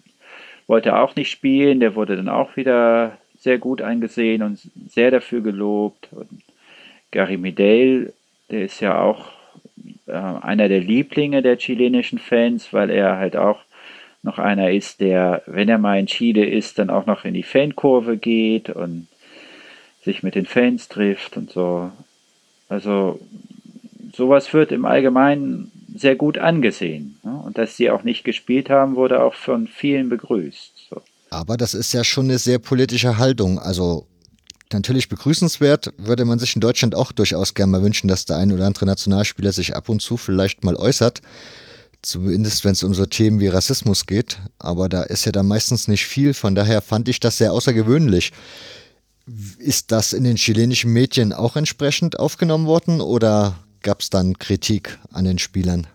wollte 0.67 0.97
auch 0.97 1.15
nicht 1.15 1.31
spielen, 1.31 1.79
der 1.79 1.95
wurde 1.95 2.15
dann 2.17 2.29
auch 2.29 2.55
wieder 2.57 3.17
sehr 3.39 3.57
gut 3.57 3.81
eingesehen 3.81 4.43
und 4.43 4.59
sehr 4.89 5.11
dafür 5.11 5.41
gelobt. 5.41 6.09
Und 6.11 6.41
Gary 7.11 7.37
Medel, 7.37 8.13
der 8.51 8.63
ist 8.63 8.81
ja 8.81 9.01
auch 9.01 9.31
äh, 10.07 10.11
einer 10.11 10.67
der 10.67 10.81
Lieblinge 10.81 11.41
der 11.41 11.57
chilenischen 11.57 12.19
Fans, 12.19 12.73
weil 12.73 12.89
er 12.89 13.17
halt 13.17 13.37
auch 13.37 13.59
noch 14.23 14.39
einer 14.39 14.71
ist, 14.71 14.99
der, 14.99 15.43
wenn 15.45 15.69
er 15.69 15.77
mal 15.77 15.99
in 15.99 16.07
Chile 16.07 16.45
ist, 16.45 16.79
dann 16.79 16.89
auch 16.89 17.05
noch 17.05 17.23
in 17.23 17.33
die 17.33 17.43
Fankurve 17.43 18.17
geht 18.17 18.69
und 18.69 19.07
sich 20.03 20.23
mit 20.23 20.35
den 20.35 20.45
Fans 20.45 20.89
trifft 20.89 21.37
und 21.37 21.51
so. 21.51 21.91
Also 22.67 23.19
sowas 24.13 24.53
wird 24.53 24.71
im 24.71 24.85
Allgemeinen 24.85 25.71
sehr 25.93 26.15
gut 26.15 26.37
angesehen. 26.37 27.17
Ne? 27.23 27.41
Und 27.45 27.57
dass 27.57 27.77
sie 27.77 27.89
auch 27.89 28.03
nicht 28.03 28.23
gespielt 28.23 28.69
haben, 28.69 28.95
wurde 28.95 29.21
auch 29.21 29.33
von 29.33 29.67
vielen 29.67 30.09
begrüßt. 30.09 30.89
Aber 31.29 31.57
das 31.57 31.73
ist 31.73 31.93
ja 31.93 32.03
schon 32.03 32.25
eine 32.25 32.37
sehr 32.37 32.59
politische 32.59 33.17
Haltung. 33.17 33.59
Also 33.59 34.07
natürlich 34.71 35.09
begrüßenswert, 35.09 35.93
würde 35.97 36.25
man 36.25 36.39
sich 36.39 36.55
in 36.55 36.61
Deutschland 36.61 36.95
auch 36.95 37.11
durchaus 37.11 37.53
gerne 37.53 37.71
mal 37.71 37.83
wünschen, 37.83 38.07
dass 38.07 38.25
der 38.25 38.37
ein 38.37 38.51
oder 38.51 38.65
andere 38.65 38.85
Nationalspieler 38.85 39.51
sich 39.51 39.75
ab 39.75 39.89
und 39.89 40.01
zu 40.01 40.17
vielleicht 40.17 40.63
mal 40.63 40.75
äußert. 40.75 41.21
Zumindest 42.01 42.63
wenn 42.63 42.73
es 42.73 42.83
um 42.83 42.93
so 42.93 43.05
Themen 43.05 43.39
wie 43.39 43.47
Rassismus 43.47 44.05
geht. 44.05 44.39
Aber 44.59 44.87
da 44.87 45.03
ist 45.03 45.25
ja 45.25 45.31
dann 45.31 45.47
meistens 45.47 45.87
nicht 45.87 46.05
viel. 46.05 46.33
Von 46.33 46.55
daher 46.55 46.81
fand 46.81 47.09
ich 47.09 47.19
das 47.19 47.37
sehr 47.37 47.51
außergewöhnlich. 47.53 48.31
Ist 49.57 49.91
das 49.91 50.13
in 50.13 50.23
den 50.23 50.37
chilenischen 50.37 50.93
Medien 50.93 51.33
auch 51.33 51.57
entsprechend 51.57 52.17
aufgenommen 52.19 52.65
worden 52.65 53.01
oder 53.01 53.55
gab 53.81 54.01
es 54.01 54.09
dann 54.09 54.37
Kritik 54.37 54.97
an 55.11 55.25
den 55.25 55.39
Spielern? 55.39 55.87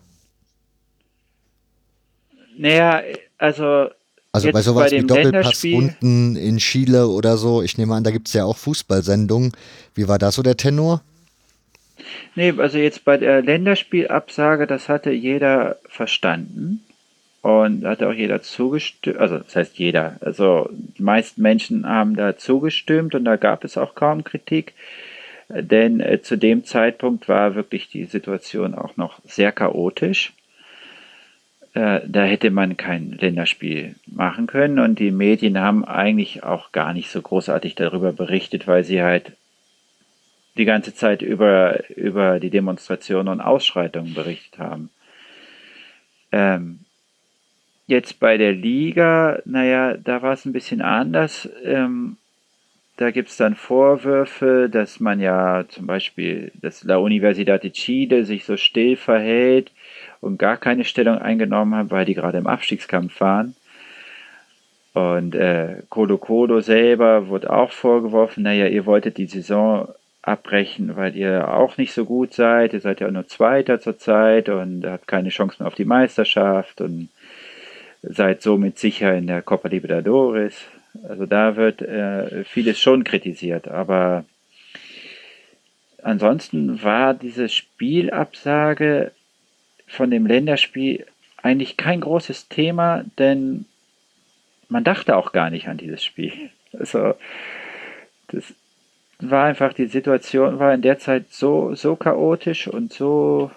Naja, 2.57 3.01
also. 3.37 3.89
Also 4.31 4.51
bei 4.51 4.61
sowas 4.61 4.89
bei 4.89 4.97
wie 4.97 5.05
Doppelpassrunden 5.05 6.35
in 6.35 6.57
Chile 6.57 7.07
oder 7.07 7.37
so, 7.37 7.61
ich 7.61 7.77
nehme 7.77 7.93
an, 7.93 8.03
da 8.03 8.09
gibt 8.09 8.27
es 8.27 8.33
ja 8.33 8.45
auch 8.45 8.57
Fußballsendungen. 8.57 9.51
Wie 9.93 10.07
war 10.07 10.17
da 10.17 10.31
so 10.31 10.41
der 10.41 10.57
Tenor? 10.57 11.03
Nee, 12.35 12.53
also 12.57 12.79
jetzt 12.79 13.05
bei 13.05 13.17
der 13.17 13.43
Länderspielabsage, 13.43 14.65
das 14.65 14.89
hatte 14.89 15.11
jeder 15.11 15.77
verstanden. 15.87 16.83
und 17.43 17.85
hat 17.85 18.01
auch 18.01 18.13
jeder 18.13 18.41
zugestimmt, 18.41 19.17
also 19.17 19.37
das 19.37 19.53
heißt 19.53 19.77
jeder, 19.77 20.15
also 20.21 20.69
die 20.71 21.03
meisten 21.03 21.41
Menschen 21.41 21.85
haben 21.85 22.15
da 22.15 22.37
zugestimmt 22.37 23.15
und 23.15 23.25
da 23.25 23.35
gab 23.35 23.65
es 23.65 23.77
auch 23.77 23.95
kaum 23.95 24.23
Kritik, 24.23 24.73
denn 25.61 25.99
äh, 25.99 26.21
zu 26.21 26.37
dem 26.37 26.65
Zeitpunkt 26.65 27.27
war 27.29 27.55
wirklich 27.55 27.89
die 27.89 28.05
Situation 28.05 28.75
auch 28.75 28.97
noch 28.97 29.19
sehr 29.23 29.51
chaotisch. 29.51 30.33
Äh, 31.73 32.01
da 32.07 32.23
hätte 32.23 32.51
man 32.51 32.77
kein 32.77 33.11
Länderspiel 33.11 33.95
machen 34.05 34.47
können 34.47 34.79
und 34.79 34.99
die 34.99 35.11
Medien 35.11 35.59
haben 35.59 35.85
eigentlich 35.85 36.43
auch 36.43 36.71
gar 36.71 36.93
nicht 36.93 37.09
so 37.09 37.21
großartig 37.21 37.75
darüber 37.75 38.13
berichtet, 38.13 38.67
weil 38.67 38.83
sie 38.83 39.01
halt 39.01 39.33
die 40.57 40.65
ganze 40.65 40.93
Zeit 40.93 41.21
über, 41.21 41.89
über 41.89 42.39
die 42.39 42.51
Demonstrationen 42.51 43.27
und 43.27 43.41
Ausschreitungen 43.41 44.13
berichtet 44.13 44.59
haben. 44.59 44.89
Ähm, 46.31 46.83
Jetzt 47.85 48.19
bei 48.19 48.37
der 48.37 48.53
Liga, 48.53 49.39
naja, 49.45 49.97
da 49.97 50.21
war 50.21 50.33
es 50.33 50.45
ein 50.45 50.53
bisschen 50.53 50.81
anders. 50.81 51.49
Ähm, 51.63 52.17
da 53.03 53.11
gibt 53.11 53.27
es 53.27 53.35
dann 53.35 53.55
Vorwürfe, 53.55 54.69
dass 54.71 55.01
man 55.01 55.19
ja 55.19 55.65
zum 55.67 55.87
Beispiel, 55.87 56.53
dass 56.61 56.85
La 56.85 56.95
Universidad 56.95 57.61
de 57.61 57.71
Chile 57.71 58.23
sich 58.23 58.45
so 58.45 58.55
still 58.55 58.95
verhält 58.95 59.71
und 60.21 60.37
gar 60.37 60.55
keine 60.55 60.85
Stellung 60.85 61.17
eingenommen 61.17 61.75
hat, 61.75 61.91
weil 61.91 62.05
die 62.05 62.13
gerade 62.13 62.37
im 62.37 62.47
Abstiegskampf 62.47 63.19
waren. 63.19 63.57
Und 64.93 65.35
äh, 65.35 65.81
Colo 65.89 66.17
Colo 66.17 66.61
selber 66.61 67.27
wurde 67.27 67.51
auch 67.51 67.73
vorgeworfen, 67.73 68.43
naja, 68.43 68.67
ihr 68.67 68.85
wolltet 68.85 69.17
die 69.17 69.25
Saison 69.25 69.89
abbrechen, 70.21 70.95
weil 70.95 71.13
ihr 71.17 71.53
auch 71.53 71.75
nicht 71.75 71.91
so 71.91 72.05
gut 72.05 72.33
seid. 72.33 72.71
Ihr 72.71 72.79
seid 72.79 73.01
ja 73.01 73.11
nur 73.11 73.27
Zweiter 73.27 73.81
zurzeit 73.81 74.47
und 74.47 74.85
habt 74.85 75.09
keine 75.09 75.27
Chance 75.27 75.57
mehr 75.59 75.67
auf 75.67 75.75
die 75.75 75.83
Meisterschaft 75.83 76.79
und 76.79 77.09
seid 78.01 78.41
somit 78.41 78.79
sicher 78.79 79.13
in 79.13 79.27
der 79.27 79.41
Copa 79.41 79.67
Libertadores. 79.67 80.55
Also 81.01 81.25
da 81.25 81.55
wird 81.55 81.81
äh, 81.81 82.43
vieles 82.43 82.79
schon 82.79 83.03
kritisiert, 83.03 83.67
aber 83.67 84.25
ansonsten 86.03 86.83
war 86.83 87.13
diese 87.13 87.49
Spielabsage 87.49 89.11
von 89.87 90.11
dem 90.11 90.27
Länderspiel 90.27 91.05
eigentlich 91.41 91.77
kein 91.77 92.01
großes 92.01 92.47
Thema, 92.47 93.05
denn 93.17 93.65
man 94.69 94.83
dachte 94.83 95.15
auch 95.17 95.31
gar 95.31 95.49
nicht 95.49 95.67
an 95.67 95.77
dieses 95.77 96.03
Spiel. 96.03 96.33
Also 96.75 97.13
das 98.29 98.51
war 99.19 99.45
einfach, 99.45 99.73
die 99.73 99.85
Situation 99.85 100.57
war 100.57 100.73
in 100.73 100.81
der 100.81 100.97
Zeit 100.97 101.25
so, 101.29 101.75
so 101.75 101.95
chaotisch 101.95 102.67
und 102.67 102.91
so 102.91 103.51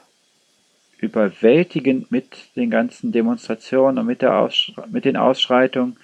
überwältigend 0.98 2.10
mit 2.10 2.54
den 2.56 2.70
ganzen 2.70 3.12
Demonstrationen 3.12 3.98
und 3.98 4.06
mit, 4.06 4.20
der 4.20 4.50
mit 4.90 5.06
den 5.06 5.16
Ausschreitungen, 5.16 5.96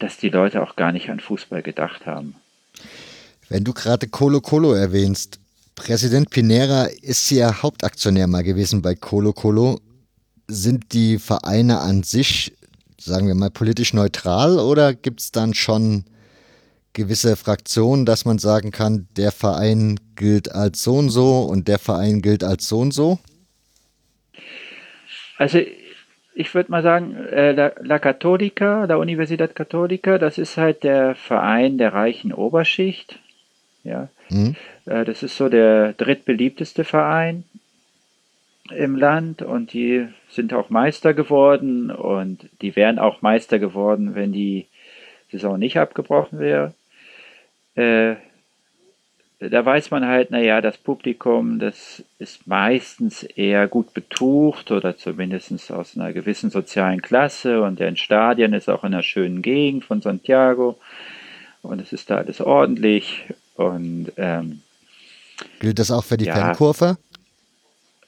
dass 0.00 0.16
die 0.16 0.30
Leute 0.30 0.62
auch 0.62 0.74
gar 0.74 0.90
nicht 0.90 1.10
an 1.10 1.20
Fußball 1.20 1.62
gedacht 1.62 2.06
haben. 2.06 2.34
Wenn 3.48 3.64
du 3.64 3.72
gerade 3.72 4.08
Colo 4.08 4.40
Colo 4.40 4.72
erwähnst, 4.72 5.38
Präsident 5.76 6.30
Pinera 6.30 6.84
ist 6.84 7.30
ja 7.30 7.62
Hauptaktionär 7.62 8.26
mal 8.26 8.42
gewesen 8.42 8.82
bei 8.82 8.94
Colo 8.94 9.32
Colo. 9.32 9.80
Sind 10.48 10.92
die 10.92 11.18
Vereine 11.18 11.78
an 11.78 12.02
sich, 12.02 12.52
sagen 12.98 13.28
wir 13.28 13.34
mal, 13.34 13.50
politisch 13.50 13.94
neutral 13.94 14.58
oder 14.58 14.94
gibt 14.94 15.20
es 15.20 15.30
dann 15.30 15.54
schon 15.54 16.04
gewisse 16.92 17.36
Fraktionen, 17.36 18.04
dass 18.04 18.24
man 18.24 18.38
sagen 18.38 18.72
kann, 18.72 19.06
der 19.16 19.30
Verein 19.30 20.00
gilt 20.16 20.50
als 20.50 20.82
so 20.82 20.96
und 20.96 21.10
so 21.10 21.42
und 21.42 21.68
der 21.68 21.78
Verein 21.78 22.20
gilt 22.20 22.42
als 22.42 22.68
so 22.68 22.80
und 22.80 22.92
so? 22.92 23.18
Also 25.38 25.60
ich 26.34 26.54
würde 26.54 26.70
mal 26.70 26.82
sagen, 26.82 27.16
äh, 27.16 27.52
La, 27.52 27.72
La 27.80 27.98
Católica, 27.98 28.84
la 28.86 28.96
Universidad 28.96 29.54
Católica, 29.54 30.18
das 30.18 30.38
ist 30.38 30.56
halt 30.56 30.84
der 30.84 31.14
Verein 31.14 31.78
der 31.78 31.92
reichen 31.92 32.32
Oberschicht. 32.32 33.18
Ja, 33.82 34.08
mhm. 34.28 34.56
äh, 34.86 35.04
das 35.04 35.22
ist 35.22 35.36
so 35.36 35.48
der 35.48 35.94
drittbeliebteste 35.94 36.84
Verein 36.84 37.44
im 38.70 38.96
Land 38.96 39.42
und 39.42 39.72
die 39.72 40.06
sind 40.28 40.54
auch 40.54 40.70
Meister 40.70 41.14
geworden 41.14 41.90
und 41.90 42.48
die 42.62 42.76
wären 42.76 42.98
auch 42.98 43.22
Meister 43.22 43.58
geworden, 43.58 44.14
wenn 44.14 44.32
die 44.32 44.66
Saison 45.30 45.58
nicht 45.58 45.78
abgebrochen 45.78 46.38
wäre. 46.38 46.74
Äh, 47.74 48.16
da 49.40 49.64
weiß 49.64 49.90
man 49.90 50.06
halt, 50.06 50.30
naja, 50.30 50.60
das 50.60 50.76
Publikum, 50.76 51.58
das 51.58 52.04
ist 52.18 52.46
meistens 52.46 53.22
eher 53.22 53.68
gut 53.68 53.94
betucht 53.94 54.70
oder 54.70 54.96
zumindest 54.98 55.70
aus 55.72 55.96
einer 55.96 56.12
gewissen 56.12 56.50
sozialen 56.50 57.00
Klasse 57.00 57.62
und 57.62 57.80
der 57.80 57.96
Stadion 57.96 58.52
ist 58.52 58.68
auch 58.68 58.84
in 58.84 58.92
einer 58.92 59.02
schönen 59.02 59.40
Gegend 59.40 59.86
von 59.86 60.02
Santiago 60.02 60.78
und 61.62 61.80
es 61.80 61.92
ist 61.94 62.10
da 62.10 62.16
alles 62.16 62.42
ordentlich 62.42 63.24
und 63.56 64.12
ähm, 64.18 64.60
Gilt 65.58 65.78
das 65.78 65.90
auch 65.90 66.04
für 66.04 66.18
die 66.18 66.26
ja, 66.26 66.34
Fankurve? 66.34 66.98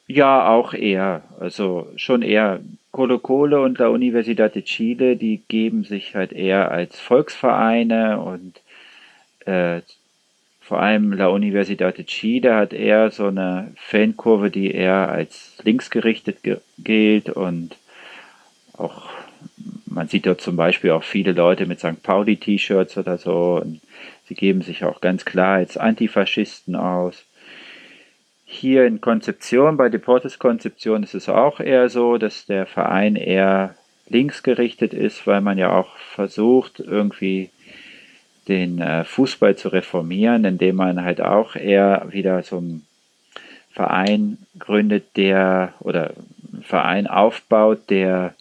Ja, 0.07 0.49
auch 0.49 0.75
eher. 0.75 1.23
Also 1.41 1.89
schon 1.97 2.23
eher. 2.23 2.61
Colo 2.91 3.19
Colo 3.19 3.65
und 3.65 3.79
la 3.79 3.89
Universidad 3.89 4.55
de 4.55 4.61
Chile, 4.61 5.17
die 5.17 5.41
geben 5.49 5.85
sich 5.85 6.15
halt 6.15 6.31
eher 6.31 6.71
als 6.71 7.01
Volksvereine 7.01 8.21
und 8.21 8.61
äh, 9.47 9.81
vor 10.73 10.81
allem 10.81 11.13
La 11.13 11.27
Universidad 11.29 11.99
de 11.99 12.07
Chile 12.07 12.55
hat 12.55 12.73
eher 12.73 13.11
so 13.11 13.27
eine 13.27 13.75
Fankurve, 13.77 14.51
die 14.51 14.71
eher 14.71 15.11
als 15.11 15.59
linksgerichtet 15.63 16.39
gilt 16.79 17.29
und 17.29 17.77
auch 18.79 19.11
man 19.85 20.09
sieht 20.09 20.25
dort 20.25 20.41
zum 20.41 20.57
Beispiel 20.57 20.93
auch 20.93 21.05
viele 21.05 21.33
Leute 21.33 21.67
mit 21.67 21.81
St. 21.81 22.03
Pauli-T-Shirts 22.03 22.97
oder 22.97 23.19
so 23.19 23.61
und 23.63 23.83
sie 24.25 24.35
geben 24.35 24.63
sich 24.63 24.83
auch 24.83 25.03
ganz 25.03 25.27
klar 25.27 25.57
als 25.57 25.77
Antifaschisten 25.77 26.75
aus. 26.75 27.27
Hier 28.47 28.87
in 28.87 29.03
Konzeption, 29.03 29.77
bei 29.77 29.91
Deportes 29.91 30.39
Konzeption 30.39 31.03
ist 31.03 31.15
es 31.15 31.29
auch 31.29 31.61
eher 31.61 31.91
so, 31.91 32.17
dass 32.17 32.47
der 32.47 32.65
Verein 32.65 33.17
eher 33.17 33.75
linksgerichtet 34.09 34.95
ist, 34.95 35.27
weil 35.27 35.43
man 35.43 35.59
ja 35.59 35.71
auch 35.71 35.99
versucht, 35.99 36.81
irgendwie 36.81 37.51
den 38.49 38.81
äh, 38.81 39.05
Fußball 39.05 39.57
zu 39.57 39.69
reformieren, 39.69 40.45
indem 40.45 40.77
man 40.77 41.05
halt 41.05 41.21
auch 41.21 41.55
eher 41.57 42.07
wieder 42.11 42.43
so 42.43 42.59
einen 42.59 42.87
Verein 43.71 44.39
gründet, 44.59 45.17
der 45.17 45.75
oder 45.81 46.13
einen 46.53 46.63
Verein 46.63 47.07
aufbaut, 47.07 47.89
der 47.89 48.35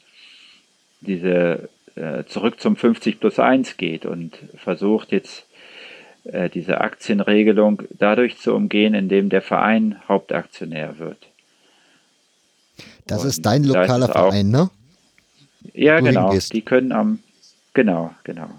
diese 1.02 1.70
äh, 1.96 2.24
zurück 2.26 2.60
zum 2.60 2.76
50 2.76 3.20
plus 3.20 3.40
1 3.40 3.78
geht 3.78 4.06
und 4.06 4.38
versucht 4.56 5.12
jetzt 5.12 5.46
äh, 6.24 6.50
diese 6.50 6.82
Aktienregelung 6.82 7.84
dadurch 7.98 8.38
zu 8.38 8.54
umgehen, 8.54 8.94
indem 8.94 9.30
der 9.30 9.42
Verein 9.42 9.98
Hauptaktionär 10.08 11.00
wird. 11.00 11.18
Das 13.08 13.24
und 13.24 13.30
ist 13.30 13.46
dein 13.46 13.64
lokaler 13.64 14.06
ist 14.08 14.12
Verein, 14.12 14.50
ne? 14.50 14.70
Ja, 15.74 16.00
genau. 16.00 16.34
Die 16.54 16.62
können 16.62 16.92
am 16.92 17.20
genau, 17.74 18.14
genau. 18.24 18.50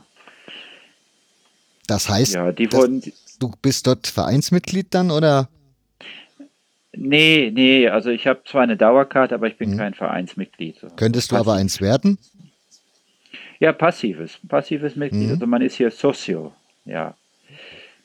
Das 1.87 2.09
heißt, 2.09 2.35
ja, 2.35 2.47
wurden, 2.73 3.03
du 3.39 3.53
bist 3.61 3.87
dort 3.87 4.07
Vereinsmitglied 4.07 4.95
dann 4.95 5.11
oder? 5.11 5.49
Nee, 6.95 7.51
nee, 7.55 7.89
also 7.89 8.11
ich 8.11 8.27
habe 8.27 8.43
zwar 8.45 8.63
eine 8.63 8.77
Dauerkarte, 8.77 9.35
aber 9.35 9.47
ich 9.47 9.57
bin 9.57 9.73
hm. 9.73 9.79
kein 9.79 9.95
Vereinsmitglied. 9.95 10.79
So. 10.79 10.89
Könntest 10.97 11.31
du 11.31 11.37
Passiv. 11.37 11.49
aber 11.49 11.59
eins 11.59 11.81
werden? 11.81 12.19
Ja, 13.59 13.73
passives, 13.73 14.39
passives 14.49 14.97
Mitglied. 14.97 15.25
Hm. 15.25 15.31
Also 15.31 15.47
man 15.47 15.63
ist 15.63 15.77
hier 15.77 15.91
Socio, 15.91 16.53
ja. 16.85 17.15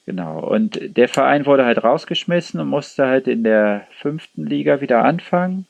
Genau. 0.05 0.39
Und 0.39 0.79
der 0.95 1.09
Verein 1.09 1.45
wurde 1.45 1.65
halt 1.65 1.83
rausgeschmissen 1.83 2.61
und 2.61 2.69
musste 2.69 3.07
halt 3.07 3.27
in 3.27 3.43
der 3.43 3.85
fünften 3.99 4.45
Liga 4.45 4.79
wieder 4.79 5.03
anfangen 5.03 5.65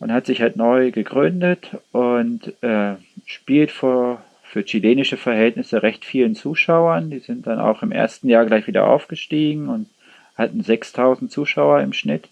und 0.00 0.12
hat 0.12 0.26
sich 0.26 0.40
halt 0.40 0.56
neu 0.56 0.90
gegründet 0.90 1.70
und 1.92 2.52
äh, 2.62 2.96
spielt 3.26 3.70
vor 3.70 4.20
für 4.50 4.64
chilenische 4.64 5.16
Verhältnisse 5.16 5.84
recht 5.84 6.04
vielen 6.04 6.34
Zuschauern. 6.34 7.08
Die 7.08 7.20
sind 7.20 7.46
dann 7.46 7.60
auch 7.60 7.84
im 7.84 7.92
ersten 7.92 8.28
Jahr 8.28 8.44
gleich 8.46 8.66
wieder 8.66 8.88
aufgestiegen 8.88 9.68
und 9.68 9.86
hatten 10.34 10.60
6000 10.60 11.30
Zuschauer 11.30 11.80
im 11.82 11.92
Schnitt. 11.92 12.28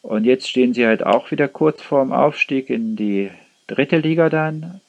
Und 0.00 0.24
jetzt 0.24 0.48
stehen 0.48 0.72
sie 0.72 0.86
halt 0.86 1.04
auch 1.04 1.30
wieder 1.30 1.46
kurz 1.46 1.82
vorm 1.82 2.14
Aufstieg 2.14 2.70
in 2.70 2.96
die 2.96 3.30
dritte 3.66 3.98
Liga 3.98 4.30
dann. 4.30 4.80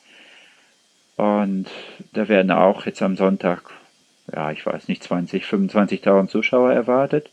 Und 1.17 1.67
da 2.13 2.29
werden 2.29 2.51
auch 2.51 2.86
jetzt 2.86 3.01
am 3.01 3.17
Sonntag, 3.17 3.69
ja, 4.34 4.53
ich 4.53 4.65
weiß 4.65 4.88
nicht, 4.88 5.03
20, 5.03 5.43
25.000 5.43 6.29
Zuschauer 6.29 6.71
erwartet. 6.71 7.29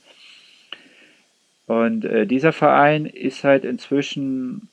Und 1.66 2.05
äh, 2.05 2.26
dieser 2.26 2.53
Verein 2.53 3.07
ist 3.07 3.44
halt 3.44 3.64
inzwischen 3.64 4.68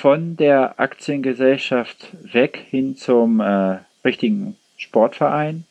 von 0.00 0.36
der 0.38 0.80
Aktiengesellschaft 0.80 2.08
weg 2.22 2.64
hin 2.70 2.96
zum 2.96 3.40
äh, 3.40 3.78
richtigen 4.02 4.56
Sportverein 4.78 5.64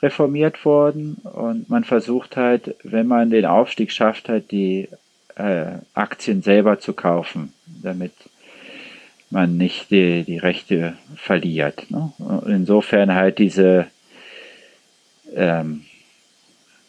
reformiert 0.00 0.64
worden 0.64 1.16
und 1.22 1.68
man 1.68 1.84
versucht 1.84 2.38
halt, 2.38 2.74
wenn 2.82 3.06
man 3.06 3.28
den 3.28 3.44
Aufstieg 3.44 3.92
schafft, 3.92 4.30
halt 4.30 4.50
die 4.52 4.88
äh, 5.36 5.66
Aktien 5.92 6.40
selber 6.40 6.80
zu 6.80 6.94
kaufen, 6.94 7.52
damit 7.82 8.12
man 9.28 9.58
nicht 9.58 9.90
die, 9.90 10.24
die 10.24 10.38
Rechte 10.38 10.94
verliert. 11.14 11.90
Ne? 11.90 12.10
Insofern 12.46 13.14
halt 13.14 13.38
diese, 13.38 13.86
ähm, 15.34 15.84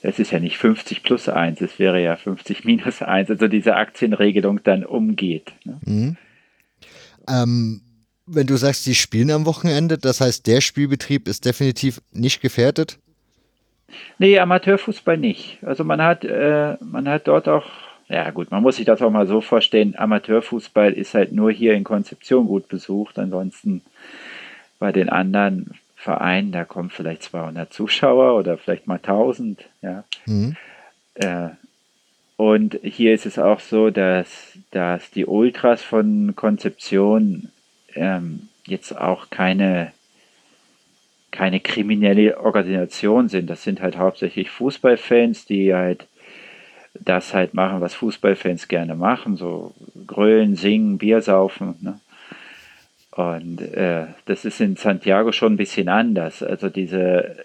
es 0.01 0.18
ist 0.18 0.32
ja 0.32 0.39
nicht 0.39 0.57
50 0.57 1.03
plus 1.03 1.28
1, 1.28 1.59
es 1.59 1.78
wäre 1.78 2.01
ja 2.01 2.16
50 2.16 2.64
minus 2.64 3.01
1, 3.01 3.30
also 3.30 3.49
diese 3.49 3.76
Aktienregelung 3.76 4.61
dann 4.64 4.86
umgeht. 4.86 5.51
Ne? 5.66 5.80
Mhm. 5.86 6.18
Ähm, 7.28 7.82
wenn 8.26 8.47
du 8.47 8.55
sagst, 8.55 8.86
die 8.86 8.95
spielen 8.95 9.32
am 9.32 9.45
Wochenende, 9.45 9.97
das 9.97 10.21
heißt, 10.21 10.47
der 10.47 10.61
Spielbetrieb 10.61 11.28
ist 11.28 11.45
definitiv 11.45 12.01
nicht 12.11 12.41
gefährdet? 12.41 12.97
Nee, 14.17 14.39
Amateurfußball 14.39 15.17
nicht. 15.17 15.59
Also 15.61 15.84
man 15.84 16.01
hat, 16.01 16.24
äh, 16.24 16.78
man 16.82 17.07
hat 17.07 17.28
dort 17.28 17.47
auch 17.47 17.65
ja 18.09 18.30
gut, 18.32 18.51
man 18.51 18.61
muss 18.61 18.76
sich 18.76 18.86
das 18.86 19.01
auch 19.01 19.09
mal 19.09 19.28
so 19.28 19.41
vorstellen, 19.41 19.95
Amateurfußball 19.97 20.93
ist 20.93 21.13
halt 21.13 21.32
nur 21.32 21.51
hier 21.51 21.74
in 21.74 21.84
Konzeption 21.84 22.47
gut 22.47 22.67
besucht, 22.67 23.17
ansonsten 23.17 23.82
bei 24.78 24.91
den 24.91 25.09
anderen 25.09 25.71
Vereinen, 25.95 26.51
da 26.51 26.65
kommen 26.65 26.89
vielleicht 26.89 27.24
200 27.24 27.71
Zuschauer 27.71 28.38
oder 28.38 28.57
vielleicht 28.57 28.88
mal 28.88 28.97
1000, 28.97 29.65
ja. 29.82 30.03
Mhm. 30.26 30.55
Äh, 31.15 31.49
und 32.38 32.79
hier 32.84 33.13
ist 33.13 33.25
es 33.25 33.38
auch 33.38 33.59
so, 33.59 33.89
dass, 33.89 34.57
dass 34.71 35.11
die 35.11 35.25
Ultras 35.25 35.81
von 35.84 36.36
Konzeption 36.36 37.49
ähm, 37.93 38.49
jetzt 38.65 38.97
auch 38.97 39.29
keine, 39.29 39.91
keine 41.31 41.59
kriminelle 41.59 42.39
Organisation 42.39 43.29
sind. 43.29 43.49
Das 43.49 43.63
sind 43.63 43.81
halt 43.81 43.97
hauptsächlich 43.97 44.49
Fußballfans, 44.49 45.45
die 45.45 45.73
halt 45.73 46.07
das 46.99 47.34
halt 47.34 47.53
machen, 47.53 47.81
was 47.81 47.95
Fußballfans 47.95 48.67
gerne 48.67 48.95
machen, 48.95 49.36
so 49.36 49.73
grölen, 50.05 50.55
singen, 50.55 50.97
Bier 50.97 51.21
saufen. 51.21 51.75
Ne? 51.81 51.99
Und 53.11 53.61
äh, 53.61 54.05
das 54.25 54.45
ist 54.45 54.59
in 54.59 54.75
Santiago 54.75 55.31
schon 55.31 55.53
ein 55.53 55.57
bisschen 55.57 55.89
anders. 55.89 56.41
Also 56.41 56.69
diese 56.69 57.36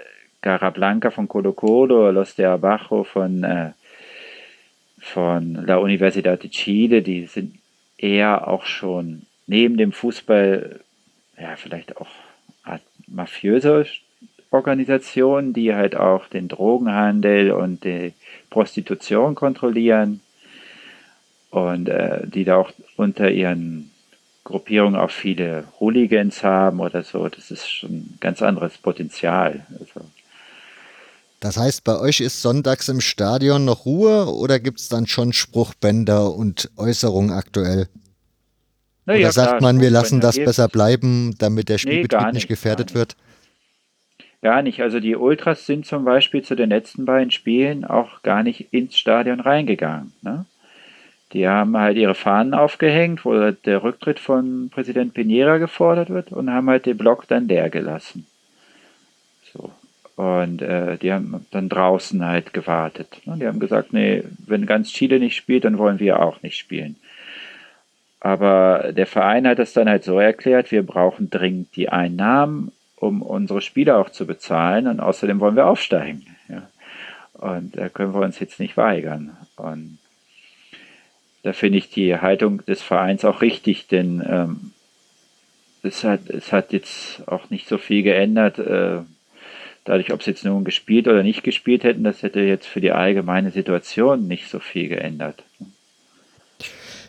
Carablanca 0.40 1.10
von 1.10 1.28
Colo 1.28 1.52
Colo, 1.52 2.10
Los 2.10 2.34
de 2.36 2.46
Abajo 2.46 3.04
von, 3.04 3.44
äh, 3.44 3.70
von 5.00 5.54
La 5.66 5.76
Universidad 5.76 6.42
de 6.42 6.50
Chile, 6.50 7.02
die 7.02 7.26
sind 7.26 7.58
eher 7.96 8.48
auch 8.48 8.64
schon 8.64 9.22
neben 9.46 9.76
dem 9.76 9.92
Fußball, 9.92 10.80
ja, 11.40 11.56
vielleicht 11.56 11.96
auch 11.96 12.08
mafiöse 13.06 13.86
Organisationen, 14.50 15.52
die 15.52 15.74
halt 15.74 15.96
auch 15.96 16.26
den 16.26 16.48
Drogenhandel 16.48 17.52
und 17.52 17.84
die 17.84 18.12
Prostitution 18.50 19.34
kontrollieren 19.34 20.20
und 21.50 21.88
äh, 21.88 22.26
die 22.26 22.44
da 22.44 22.56
auch 22.56 22.72
unter 22.96 23.30
ihren 23.30 23.90
Gruppierungen 24.44 24.98
auch 24.98 25.10
viele 25.10 25.64
Hooligans 25.78 26.42
haben 26.42 26.80
oder 26.80 27.02
so. 27.02 27.28
Das 27.28 27.50
ist 27.50 27.68
schon 27.68 27.90
ein 27.90 28.18
ganz 28.20 28.40
anderes 28.40 28.78
Potenzial. 28.78 29.66
Also. 29.78 30.08
Das 31.40 31.56
heißt, 31.56 31.84
bei 31.84 31.98
euch 31.98 32.20
ist 32.20 32.42
sonntags 32.42 32.88
im 32.88 33.00
Stadion 33.00 33.64
noch 33.64 33.84
Ruhe 33.84 34.26
oder 34.26 34.58
gibt 34.58 34.80
es 34.80 34.88
dann 34.88 35.06
schon 35.06 35.32
Spruchbänder 35.32 36.34
und 36.34 36.70
Äußerungen 36.76 37.30
aktuell? 37.30 37.88
Na, 39.06 39.14
oder 39.14 39.22
ja, 39.22 39.32
sagt 39.32 39.58
klar, 39.58 39.62
man, 39.62 39.80
wir 39.80 39.90
lassen 39.90 40.20
das 40.20 40.36
besser 40.36 40.68
bleiben, 40.68 41.36
damit 41.38 41.68
der 41.68 41.78
Spielbetrieb 41.78 42.20
nee, 42.20 42.26
nicht, 42.26 42.34
nicht 42.34 42.48
gefährdet 42.48 42.94
wird? 42.94 43.16
Gar 44.42 44.62
nicht. 44.62 44.82
Also 44.82 45.00
die 45.00 45.16
Ultras 45.16 45.66
sind 45.66 45.86
zum 45.86 46.04
Beispiel 46.04 46.42
zu 46.42 46.54
den 46.54 46.70
letzten 46.70 47.04
beiden 47.04 47.30
Spielen 47.30 47.84
auch 47.84 48.22
gar 48.22 48.42
nicht 48.42 48.72
ins 48.72 48.96
Stadion 48.96 49.40
reingegangen. 49.40 50.12
Ne? 50.22 50.44
Die 51.32 51.46
haben 51.46 51.76
halt 51.76 51.96
ihre 51.96 52.14
Fahnen 52.14 52.54
aufgehängt, 52.54 53.24
wo 53.24 53.50
der 53.50 53.82
Rücktritt 53.82 54.18
von 54.18 54.70
Präsident 54.70 55.14
Pinera 55.14 55.58
gefordert 55.58 56.10
wird 56.10 56.32
und 56.32 56.50
haben 56.50 56.68
halt 56.70 56.86
den 56.86 56.96
Block 56.96 57.28
dann 57.28 57.48
leer 57.48 57.70
gelassen. 57.70 58.26
So. 59.52 59.72
Und 60.18 60.62
äh, 60.62 60.98
die 60.98 61.12
haben 61.12 61.46
dann 61.52 61.68
draußen 61.68 62.26
halt 62.26 62.52
gewartet. 62.52 63.20
Ne? 63.24 63.36
Die 63.38 63.46
haben 63.46 63.60
gesagt, 63.60 63.92
nee, 63.92 64.24
wenn 64.46 64.66
ganz 64.66 64.90
Chile 64.90 65.20
nicht 65.20 65.36
spielt, 65.36 65.64
dann 65.64 65.78
wollen 65.78 66.00
wir 66.00 66.20
auch 66.20 66.42
nicht 66.42 66.58
spielen. 66.58 66.96
Aber 68.18 68.92
der 68.92 69.06
Verein 69.06 69.46
hat 69.46 69.60
das 69.60 69.74
dann 69.74 69.88
halt 69.88 70.02
so 70.02 70.18
erklärt, 70.18 70.72
wir 70.72 70.82
brauchen 70.82 71.30
dringend 71.30 71.76
die 71.76 71.88
Einnahmen 71.88 72.72
um 72.96 73.22
unsere 73.22 73.60
Spieler 73.60 73.98
auch 73.98 74.10
zu 74.10 74.26
bezahlen 74.26 74.88
und 74.88 74.98
außerdem 74.98 75.38
wollen 75.38 75.54
wir 75.54 75.66
aufsteigen. 75.66 76.26
Ja. 76.48 76.68
Und 77.34 77.76
da 77.76 77.88
können 77.88 78.12
wir 78.12 78.22
uns 78.22 78.40
jetzt 78.40 78.58
nicht 78.58 78.76
weigern. 78.76 79.36
Und 79.56 79.98
da 81.44 81.52
finde 81.52 81.78
ich 81.78 81.90
die 81.90 82.16
Haltung 82.16 82.64
des 82.66 82.82
Vereins 82.82 83.24
auch 83.24 83.40
richtig, 83.40 83.86
denn 83.86 84.20
ähm, 84.28 84.72
es, 85.84 86.02
hat, 86.02 86.28
es 86.28 86.52
hat 86.52 86.72
jetzt 86.72 87.22
auch 87.28 87.50
nicht 87.50 87.68
so 87.68 87.78
viel 87.78 88.02
geändert. 88.02 88.58
Äh, 88.58 89.02
dadurch, 89.88 90.12
ob 90.12 90.22
sie 90.22 90.30
jetzt 90.30 90.44
nun 90.44 90.64
gespielt 90.64 91.08
oder 91.08 91.22
nicht 91.22 91.42
gespielt 91.42 91.82
hätten, 91.82 92.04
das 92.04 92.22
hätte 92.22 92.40
jetzt 92.40 92.66
für 92.66 92.80
die 92.80 92.92
allgemeine 92.92 93.50
Situation 93.50 94.28
nicht 94.28 94.48
so 94.50 94.58
viel 94.58 94.88
geändert. 94.88 95.42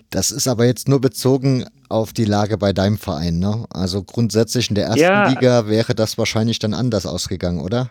Das 0.09 0.31
ist 0.31 0.47
aber 0.47 0.65
jetzt 0.65 0.87
nur 0.87 1.01
bezogen 1.01 1.65
auf 1.87 2.13
die 2.13 2.25
Lage 2.25 2.57
bei 2.57 2.73
deinem 2.73 2.97
Verein, 2.97 3.39
ne? 3.39 3.65
Also 3.69 4.01
grundsätzlich 4.03 4.69
in 4.69 4.75
der 4.75 4.85
ersten 4.85 5.01
ja, 5.01 5.27
Liga 5.27 5.67
wäre 5.67 5.93
das 5.93 6.17
wahrscheinlich 6.17 6.57
dann 6.57 6.73
anders 6.73 7.05
ausgegangen, 7.05 7.59
oder? 7.59 7.89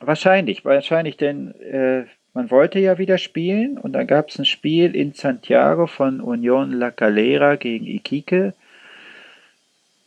Wahrscheinlich, 0.00 0.64
wahrscheinlich, 0.64 1.16
denn 1.16 1.52
äh, 1.60 2.04
man 2.34 2.50
wollte 2.50 2.78
ja 2.78 2.98
wieder 2.98 3.16
spielen 3.16 3.78
und 3.78 3.92
dann 3.92 4.06
gab 4.06 4.28
es 4.28 4.38
ein 4.38 4.44
Spiel 4.44 4.94
in 4.94 5.14
Santiago 5.14 5.86
von 5.86 6.20
Unión 6.20 6.76
La 6.76 6.90
Calera 6.90 7.56
gegen 7.56 7.86
Iquique. 7.86 8.52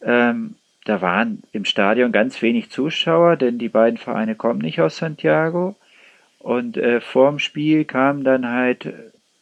Ähm, 0.01 0.55
da 0.87 1.01
waren 1.01 1.43
im 1.51 1.65
Stadion 1.65 2.11
ganz 2.11 2.41
wenig 2.41 2.69
Zuschauer, 2.69 3.35
denn 3.35 3.57
die 3.57 3.69
beiden 3.69 3.97
Vereine 3.97 4.35
kommen 4.35 4.59
nicht 4.59 4.79
aus 4.79 4.97
Santiago. 4.97 5.75
Und 6.39 6.77
äh, 6.77 7.01
vorm 7.01 7.39
Spiel 7.39 7.83
kamen 7.83 8.23
dann 8.23 8.49
halt 8.49 8.93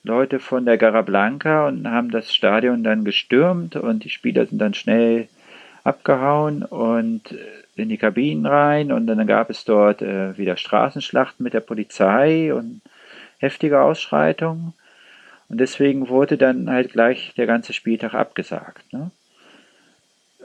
Leute 0.04 0.40
von 0.40 0.66
der 0.66 0.78
Garablanca 0.78 1.68
und 1.68 1.90
haben 1.90 2.12
das 2.12 2.34
Stadion 2.34 2.84
dann 2.84 3.04
gestürmt 3.06 3.76
und 3.76 4.04
die 4.04 4.10
Spieler 4.10 4.46
sind 4.46 4.60
dann 4.60 4.74
schnell 4.74 5.28
abgehauen 5.84 6.64
und 6.64 7.36
in 7.76 7.90
die 7.90 7.98
Kabinen 7.98 8.46
rein 8.46 8.92
und 8.92 9.08
dann 9.08 9.26
gab 9.28 9.50
es 9.50 9.66
dort 9.66 10.02
äh, 10.02 10.38
wieder 10.38 10.58
Straßenschlachten 10.58 11.44
mit 11.44 11.54
der 11.54 11.60
Polizei 11.60 12.54
und 12.54 12.82
heftige 13.40 13.82
Ausschreitungen 13.82 14.74
und 15.50 15.60
deswegen 15.60 16.08
wurde 16.08 16.38
dann 16.38 16.70
halt 16.70 16.92
gleich 16.92 17.34
der 17.36 17.46
ganze 17.46 17.74
Spieltag 17.74 18.14
abgesagt. 18.14 18.94
Ne? 18.94 19.12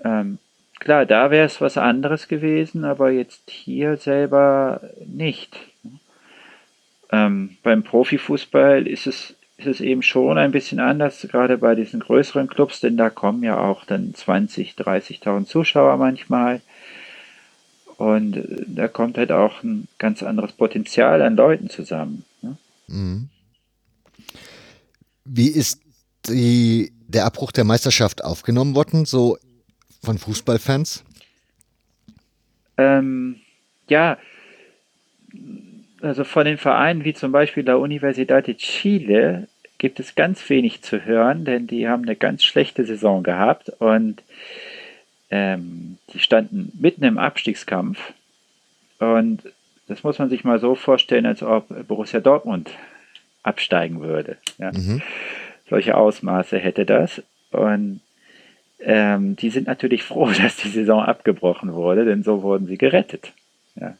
Ähm, 0.04 0.38
klar, 0.80 1.06
da 1.06 1.30
wäre 1.30 1.46
es 1.46 1.60
was 1.60 1.78
anderes 1.78 2.26
gewesen, 2.26 2.84
aber 2.84 3.10
jetzt 3.10 3.50
hier 3.50 3.96
selber 3.96 4.80
nicht. 5.06 5.56
Ähm, 7.12 7.56
beim 7.62 7.82
Profifußball 7.82 8.86
ist 8.86 9.06
es 9.06 9.36
ist 9.60 9.66
es 9.66 9.80
eben 9.80 10.02
schon 10.02 10.38
ein 10.38 10.52
bisschen 10.52 10.80
anders, 10.80 11.26
gerade 11.30 11.58
bei 11.58 11.74
diesen 11.74 12.00
größeren 12.00 12.48
Clubs, 12.48 12.80
denn 12.80 12.96
da 12.96 13.10
kommen 13.10 13.42
ja 13.42 13.58
auch 13.58 13.84
dann 13.84 14.14
20, 14.14 14.72
30.000 14.74 15.44
Zuschauer 15.46 15.96
manchmal. 15.98 16.62
Und 17.96 18.36
äh, 18.36 18.64
da 18.66 18.88
kommt 18.88 19.18
halt 19.18 19.32
auch 19.32 19.62
ein 19.62 19.86
ganz 19.98 20.22
anderes 20.22 20.52
Potenzial 20.52 21.20
an 21.20 21.36
Leuten 21.36 21.68
zusammen. 21.68 22.24
Ne? 22.40 22.56
Mhm. 22.86 23.28
Wie 25.24 25.48
ist 25.48 25.80
die, 26.26 26.92
der 27.06 27.26
Abbruch 27.26 27.52
der 27.52 27.64
Meisterschaft 27.64 28.24
aufgenommen 28.24 28.74
worden, 28.74 29.04
so 29.04 29.36
von 30.02 30.18
Fußballfans? 30.18 31.04
Ähm, 32.78 33.40
ja, 33.88 34.18
also 36.00 36.24
von 36.24 36.44
den 36.44 36.58
Vereinen 36.58 37.04
wie 37.04 37.14
zum 37.14 37.32
Beispiel 37.32 37.62
der 37.62 37.78
Universidad 37.78 38.46
de 38.46 38.54
Chile 38.54 39.48
gibt 39.78 40.00
es 40.00 40.14
ganz 40.14 40.48
wenig 40.50 40.82
zu 40.82 41.04
hören, 41.04 41.44
denn 41.44 41.66
die 41.66 41.88
haben 41.88 42.02
eine 42.02 42.16
ganz 42.16 42.44
schlechte 42.44 42.84
Saison 42.84 43.22
gehabt 43.22 43.70
und 43.78 44.22
ähm, 45.30 45.98
die 46.12 46.18
standen 46.18 46.72
mitten 46.78 47.04
im 47.04 47.18
Abstiegskampf 47.18 47.98
und 48.98 49.42
das 49.88 50.04
muss 50.04 50.18
man 50.18 50.30
sich 50.30 50.44
mal 50.44 50.60
so 50.60 50.74
vorstellen, 50.74 51.26
als 51.26 51.42
ob 51.42 51.66
Borussia 51.88 52.20
Dortmund 52.20 52.70
absteigen 53.42 54.00
würde. 54.00 54.36
Ja? 54.58 54.70
Mhm. 54.72 55.02
Solche 55.68 55.96
Ausmaße 55.96 56.58
hätte 56.58 56.86
das 56.86 57.22
und 57.50 58.00
ähm, 58.82 59.36
die 59.36 59.50
sind 59.50 59.66
natürlich 59.66 60.02
froh, 60.04 60.30
dass 60.30 60.56
die 60.56 60.68
Saison 60.68 61.02
abgebrochen 61.02 61.72
wurde, 61.72 62.04
denn 62.04 62.22
so 62.22 62.42
wurden 62.42 62.66
sie 62.66 62.78
gerettet. 62.78 63.32
Ja 63.76 63.96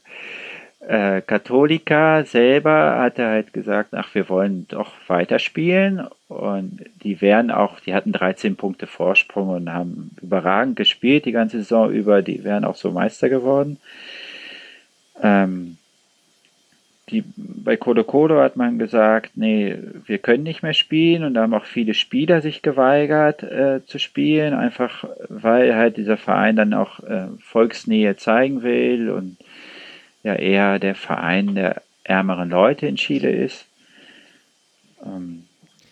äh, 0.87 1.21
Katholika 1.21 2.23
selber 2.23 2.97
hatte 2.99 3.25
halt 3.25 3.53
gesagt, 3.53 3.93
ach, 3.93 4.13
wir 4.13 4.29
wollen 4.29 4.67
doch 4.67 4.91
weiterspielen 5.07 6.07
und 6.27 6.83
die 7.03 7.21
wären 7.21 7.51
auch, 7.51 7.79
die 7.79 7.93
hatten 7.93 8.11
13 8.11 8.55
Punkte 8.55 8.87
Vorsprung 8.87 9.49
und 9.49 9.71
haben 9.71 10.11
überragend 10.21 10.75
gespielt 10.75 11.25
die 11.25 11.31
ganze 11.31 11.57
Saison 11.57 11.91
über, 11.91 12.21
die 12.21 12.43
wären 12.43 12.65
auch 12.65 12.75
so 12.75 12.91
Meister 12.91 13.29
geworden. 13.29 13.77
Ähm, 15.21 15.77
die, 17.09 17.23
bei 17.35 17.77
Colo 17.77 18.03
Colo 18.03 18.39
hat 18.39 18.55
man 18.55 18.79
gesagt, 18.79 19.31
nee, 19.35 19.75
wir 20.05 20.19
können 20.19 20.43
nicht 20.43 20.63
mehr 20.63 20.73
spielen 20.73 21.23
und 21.23 21.33
da 21.33 21.41
haben 21.41 21.53
auch 21.53 21.65
viele 21.65 21.93
Spieler 21.93 22.41
sich 22.41 22.61
geweigert 22.61 23.43
äh, 23.43 23.85
zu 23.85 23.99
spielen, 23.99 24.53
einfach 24.53 25.05
weil 25.27 25.75
halt 25.75 25.97
dieser 25.97 26.17
Verein 26.17 26.55
dann 26.55 26.73
auch 26.73 26.99
äh, 27.01 27.27
Volksnähe 27.39 28.15
zeigen 28.15 28.63
will 28.63 29.09
und 29.09 29.37
ja 30.23 30.35
eher 30.35 30.79
der 30.79 30.95
Verein 30.95 31.55
der 31.55 31.81
ärmeren 32.03 32.49
Leute 32.49 32.87
in 32.87 32.95
Chile 32.95 33.31
ist. 33.31 33.65
Ähm, 35.03 35.45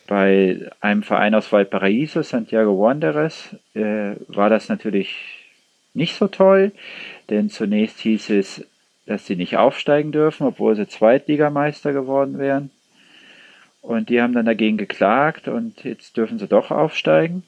bei 0.08 0.70
einem 0.82 1.04
Verein 1.04 1.36
aus 1.36 1.52
Valparaiso, 1.52 2.22
Santiago 2.24 2.80
Wanderers, 2.80 3.56
äh, 3.76 4.16
war 4.28 4.50
das 4.50 4.70
natürlich 4.70 5.16
nicht 5.94 6.16
so 6.16 6.28
toll, 6.28 6.72
denn 7.30 7.50
zunächst 7.50 8.00
hieß 8.00 8.30
es, 8.32 8.66
dass 9.10 9.26
sie 9.26 9.36
nicht 9.36 9.58
aufsteigen 9.58 10.12
dürfen, 10.12 10.46
obwohl 10.46 10.76
sie 10.76 10.88
Zweitligameister 10.88 11.94
geworden 11.94 12.38
wären. 12.38 12.70
Und 13.82 14.10
die 14.10 14.22
haben 14.22 14.34
dann 14.34 14.46
dagegen 14.46 14.78
geklagt 14.78 15.48
und 15.48 15.84
jetzt 15.84 16.16
dürfen 16.16 16.38
sie 16.38 16.48
doch 16.48 16.70
aufsteigen. 16.70 17.42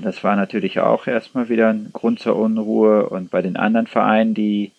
Das 0.00 0.22
war 0.22 0.36
natürlich 0.36 0.78
auch 0.78 1.08
erstmal 1.08 1.48
wieder 1.48 1.70
ein 1.70 1.90
Grund 1.92 2.20
zur 2.20 2.36
Unruhe. 2.36 3.08
Und 3.08 3.32
bei 3.32 3.42
den 3.42 3.56
anderen 3.56 3.88
Vereinen, 3.88 4.34
die 4.34 4.70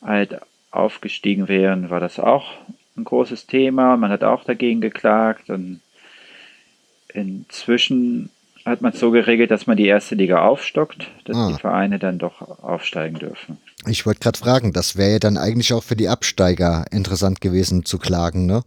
halt 0.00 0.40
aufgestiegen 0.70 1.48
wären, 1.48 1.90
war 1.90 2.00
das 2.00 2.18
auch 2.18 2.54
ein 2.96 3.04
großes 3.04 3.46
Thema. 3.46 3.98
Man 3.98 4.10
hat 4.10 4.24
auch 4.24 4.44
dagegen 4.44 4.80
geklagt. 4.80 5.50
Und 5.50 5.82
inzwischen 7.12 8.30
hat 8.64 8.80
man 8.80 8.92
es 8.92 9.00
so 9.00 9.10
geregelt, 9.10 9.50
dass 9.50 9.66
man 9.66 9.76
die 9.76 9.88
erste 9.88 10.14
Liga 10.14 10.42
aufstockt, 10.42 11.10
dass 11.24 11.36
ah. 11.36 11.48
die 11.52 11.60
Vereine 11.60 11.98
dann 11.98 12.16
doch 12.16 12.62
aufsteigen 12.62 13.18
dürfen. 13.18 13.58
Ich 13.86 14.04
wollte 14.04 14.20
gerade 14.20 14.38
fragen, 14.38 14.72
das 14.72 14.96
wäre 14.96 15.12
ja 15.12 15.18
dann 15.18 15.38
eigentlich 15.38 15.72
auch 15.72 15.82
für 15.82 15.96
die 15.96 16.08
Absteiger 16.08 16.84
interessant 16.90 17.40
gewesen 17.40 17.84
zu 17.84 17.98
klagen, 17.98 18.46
ne? 18.46 18.62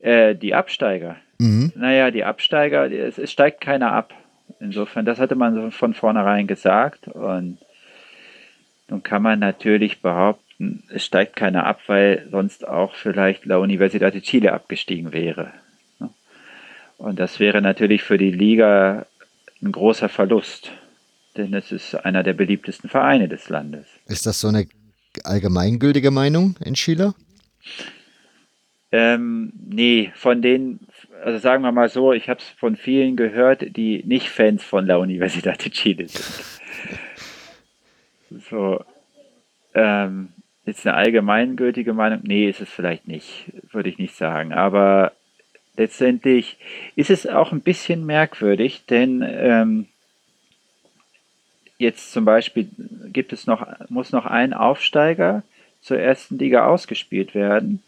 Äh, 0.00 0.34
die 0.34 0.54
Absteiger? 0.54 1.16
Mhm. 1.38 1.72
Naja, 1.76 2.10
die 2.10 2.24
Absteiger, 2.24 2.90
es, 2.90 3.18
es, 3.18 3.30
steigt 3.30 3.60
keiner 3.60 3.92
ab. 3.92 4.14
Insofern, 4.58 5.04
das 5.04 5.18
hatte 5.18 5.34
man 5.34 5.70
von 5.70 5.94
vornherein 5.94 6.46
gesagt 6.46 7.08
und 7.08 7.58
nun 8.88 9.02
kann 9.02 9.22
man 9.22 9.38
natürlich 9.38 10.02
behaupten, 10.02 10.84
es 10.92 11.04
steigt 11.04 11.36
keiner 11.36 11.66
ab, 11.66 11.80
weil 11.86 12.26
sonst 12.30 12.66
auch 12.66 12.94
vielleicht 12.94 13.44
La 13.44 13.56
Universidad 13.56 14.14
de 14.14 14.20
Chile 14.20 14.52
abgestiegen 14.52 15.12
wäre. 15.12 15.52
Ne? 15.98 16.10
Und 16.98 17.18
das 17.18 17.38
wäre 17.38 17.62
natürlich 17.62 18.02
für 18.02 18.18
die 18.18 18.32
Liga 18.32 19.06
ein 19.62 19.72
großer 19.72 20.08
Verlust 20.08 20.72
denn 21.36 21.54
es 21.54 21.72
ist 21.72 21.94
einer 21.94 22.22
der 22.22 22.34
beliebtesten 22.34 22.88
Vereine 22.88 23.28
des 23.28 23.48
Landes. 23.48 23.86
Ist 24.06 24.26
das 24.26 24.40
so 24.40 24.48
eine 24.48 24.66
allgemeingültige 25.24 26.10
Meinung 26.10 26.56
in 26.64 26.74
Chile? 26.74 27.14
Ähm, 28.90 29.52
nee, 29.68 30.12
von 30.14 30.42
denen, 30.42 30.80
also 31.24 31.38
sagen 31.38 31.62
wir 31.62 31.72
mal 31.72 31.88
so, 31.88 32.12
ich 32.12 32.28
habe 32.28 32.40
es 32.40 32.46
von 32.58 32.76
vielen 32.76 33.16
gehört, 33.16 33.76
die 33.76 34.02
nicht 34.04 34.28
Fans 34.28 34.62
von 34.62 34.86
La 34.86 34.96
Universidad 34.96 35.64
de 35.64 35.70
Chile 35.70 36.08
sind. 36.08 36.44
so, 38.50 38.84
ähm, 39.74 40.28
jetzt 40.66 40.86
eine 40.86 40.96
allgemeingültige 40.96 41.94
Meinung? 41.94 42.20
Nee, 42.22 42.48
ist 42.48 42.60
es 42.60 42.68
vielleicht 42.68 43.08
nicht, 43.08 43.50
würde 43.72 43.88
ich 43.88 43.98
nicht 43.98 44.14
sagen. 44.14 44.52
Aber 44.52 45.12
letztendlich 45.76 46.58
ist 46.94 47.10
es 47.10 47.26
auch 47.26 47.52
ein 47.52 47.62
bisschen 47.62 48.04
merkwürdig, 48.04 48.84
denn 48.86 49.24
ähm, 49.26 49.86
jetzt 51.78 52.12
zum 52.12 52.24
Beispiel 52.24 52.68
gibt 53.12 53.32
es 53.32 53.46
noch, 53.46 53.66
muss 53.88 54.12
noch 54.12 54.26
ein 54.26 54.52
Aufsteiger 54.52 55.42
zur 55.80 55.98
ersten 55.98 56.38
Liga 56.38 56.66
ausgespielt 56.66 57.34
werden. 57.34 57.82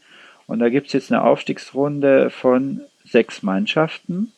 Und 0.46 0.58
da 0.58 0.68
gibt 0.68 0.88
es 0.88 0.92
jetzt 0.92 1.12
eine 1.12 1.22
Aufstiegsrunde 1.22 2.30
von 2.30 2.80
sechs 3.04 3.42
Mannschaften 3.42 4.32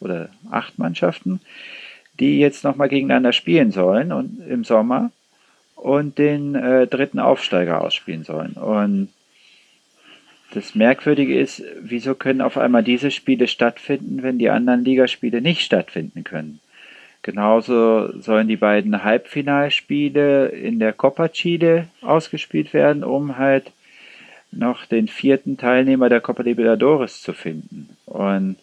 oder 0.00 0.28
acht 0.50 0.78
Mannschaften, 0.78 1.40
die 2.18 2.38
jetzt 2.38 2.64
nochmal 2.64 2.88
gegeneinander 2.88 3.32
spielen 3.32 3.72
sollen 3.72 4.12
und 4.12 4.40
im 4.46 4.64
Sommer 4.64 5.10
und 5.74 6.18
den 6.18 6.54
äh, 6.54 6.86
dritten 6.86 7.18
Aufsteiger 7.18 7.80
ausspielen 7.80 8.24
sollen. 8.24 8.52
Und 8.52 9.08
das 10.52 10.74
Merkwürdige 10.74 11.38
ist, 11.38 11.62
wieso 11.80 12.14
können 12.14 12.40
auf 12.40 12.58
einmal 12.58 12.82
diese 12.82 13.10
Spiele 13.10 13.46
stattfinden, 13.46 14.22
wenn 14.22 14.38
die 14.38 14.50
anderen 14.50 14.84
Ligaspiele 14.84 15.40
nicht 15.40 15.62
stattfinden 15.62 16.24
können? 16.24 16.60
Genauso 17.22 18.18
sollen 18.18 18.48
die 18.48 18.56
beiden 18.56 19.04
Halbfinalspiele 19.04 20.48
in 20.48 20.78
der 20.78 20.94
Copa 20.94 21.28
Chile 21.28 21.88
ausgespielt 22.00 22.72
werden, 22.72 23.04
um 23.04 23.36
halt 23.36 23.72
noch 24.52 24.86
den 24.86 25.06
vierten 25.06 25.58
Teilnehmer 25.58 26.08
der 26.08 26.20
Copa 26.20 26.42
Libertadores 26.42 27.20
zu 27.20 27.34
finden. 27.34 27.96
Und 28.06 28.56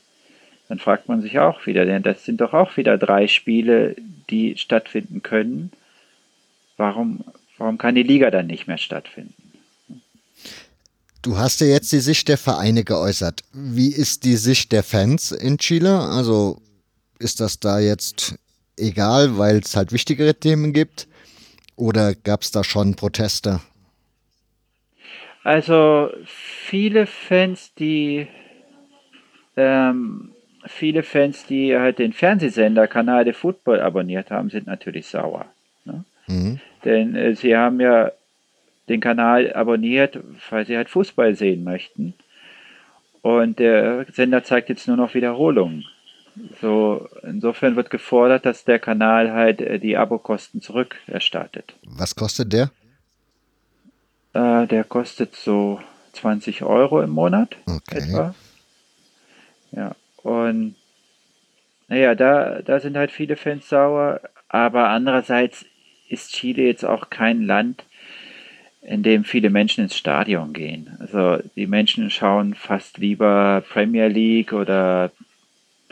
dann 0.70 0.80
fragt 0.80 1.08
man 1.08 1.22
sich 1.22 1.40
auch 1.40 1.66
wieder, 1.66 1.86
denn 1.86 2.04
das 2.04 2.26
sind 2.26 2.42
doch 2.42 2.54
auch 2.54 2.78
wieder 2.78 2.98
drei 2.98 3.28
Spiele, 3.28 3.96
die 4.30 4.58
stattfinden 4.58 5.22
können. 5.22 5.72
Warum, 6.78 7.24
warum 7.58 7.78
kann 7.78 7.96
die 7.96 8.04
Liga 8.04 8.32
dann 8.32 8.48
nicht 8.48 8.68
mehr 8.68 8.78
stattfinden? 8.78 9.34
Du 11.22 11.38
hast 11.38 11.62
ja 11.62 11.68
jetzt 11.68 11.92
die 11.92 12.00
Sicht 12.00 12.28
der 12.28 12.38
Vereine 12.38 12.84
geäußert. 12.84 13.44
Wie 13.54 13.90
ist 13.90 14.24
die 14.24 14.36
Sicht 14.36 14.72
der 14.72 14.84
Fans 14.84 15.32
in 15.32 15.58
Chile? 15.58 16.00
Also 16.00 16.62
ist 17.20 17.40
das 17.40 17.60
da 17.60 17.80
jetzt 17.80 18.36
egal, 18.78 19.38
weil 19.38 19.58
es 19.58 19.76
halt 19.76 19.92
wichtigere 19.92 20.36
Themen 20.36 20.74
gibt? 20.74 21.08
Oder 21.76 22.16
gab 22.16 22.42
es 22.42 22.52
da 22.52 22.64
schon 22.64 22.96
Proteste? 22.96 23.60
Also 25.44 26.10
viele 26.26 27.06
Fans, 27.06 27.74
die 27.76 28.28
ähm, 29.56 30.32
viele 30.66 31.04
Fans, 31.04 31.46
die 31.46 31.76
halt 31.76 32.00
den 32.00 32.14
Fernsehsender 32.14 32.88
Kanal 32.88 33.24
de 33.26 33.34
Football 33.34 33.80
abonniert 33.82 34.32
haben, 34.32 34.50
sind 34.50 34.68
natürlich 34.68 35.08
sauer. 35.08 35.46
Ne? 35.86 36.04
Mhm. 36.28 36.60
Denn 36.86 37.16
äh, 37.16 37.36
sie 37.36 37.56
haben 37.56 37.80
ja 37.80 38.12
den 38.90 39.02
Kanal 39.02 39.54
abonniert, 39.54 40.20
weil 40.50 40.66
sie 40.66 40.78
halt 40.78 40.90
Fußball 40.90 41.36
sehen 41.36 41.64
möchten. 41.64 42.14
Und 43.22 43.60
der 43.60 44.06
Sender 44.14 44.44
zeigt 44.44 44.70
jetzt 44.70 44.88
nur 44.88 44.98
noch 44.98 45.14
Wiederholungen. 45.14 45.86
So, 46.62 47.08
insofern 47.24 47.76
wird 47.76 47.90
gefordert, 47.90 48.46
dass 48.46 48.64
der 48.64 48.80
Kanal 48.80 49.32
halt 49.32 49.62
äh, 49.62 49.80
die 49.80 49.98
Abokosten 49.98 50.62
zurückerstattet. 50.62 51.76
Was 51.84 52.16
kostet 52.16 52.54
der? 52.54 52.72
Äh, 54.34 54.68
der 54.68 54.84
kostet 54.84 55.36
so 55.36 55.80
20 56.14 56.64
Euro 56.64 57.02
im 57.02 57.12
Monat 57.12 57.56
okay. 57.66 58.00
etwa. 58.00 58.36
Ja, 59.72 59.96
und 60.24 60.76
naja, 61.88 62.16
da, 62.16 62.62
da 62.62 62.80
sind 62.80 62.98
halt 62.98 63.12
viele 63.12 63.36
Fans 63.36 63.70
sauer, 63.70 64.22
aber 64.50 64.90
andererseits 64.90 65.66
ist 66.10 66.34
Chile 66.34 66.64
jetzt 66.64 66.86
auch 66.86 67.10
kein 67.10 67.44
Land, 67.44 67.86
in 68.82 69.04
dem 69.04 69.24
viele 69.24 69.50
Menschen 69.50 69.84
ins 69.84 69.98
Stadion 69.98 70.54
gehen. 70.54 70.96
Also 71.00 71.40
die 71.56 71.68
Menschen 71.68 72.10
schauen 72.10 72.54
fast 72.54 72.98
lieber 72.98 73.64
Premier 73.70 74.08
League 74.08 74.54
oder 74.54 75.12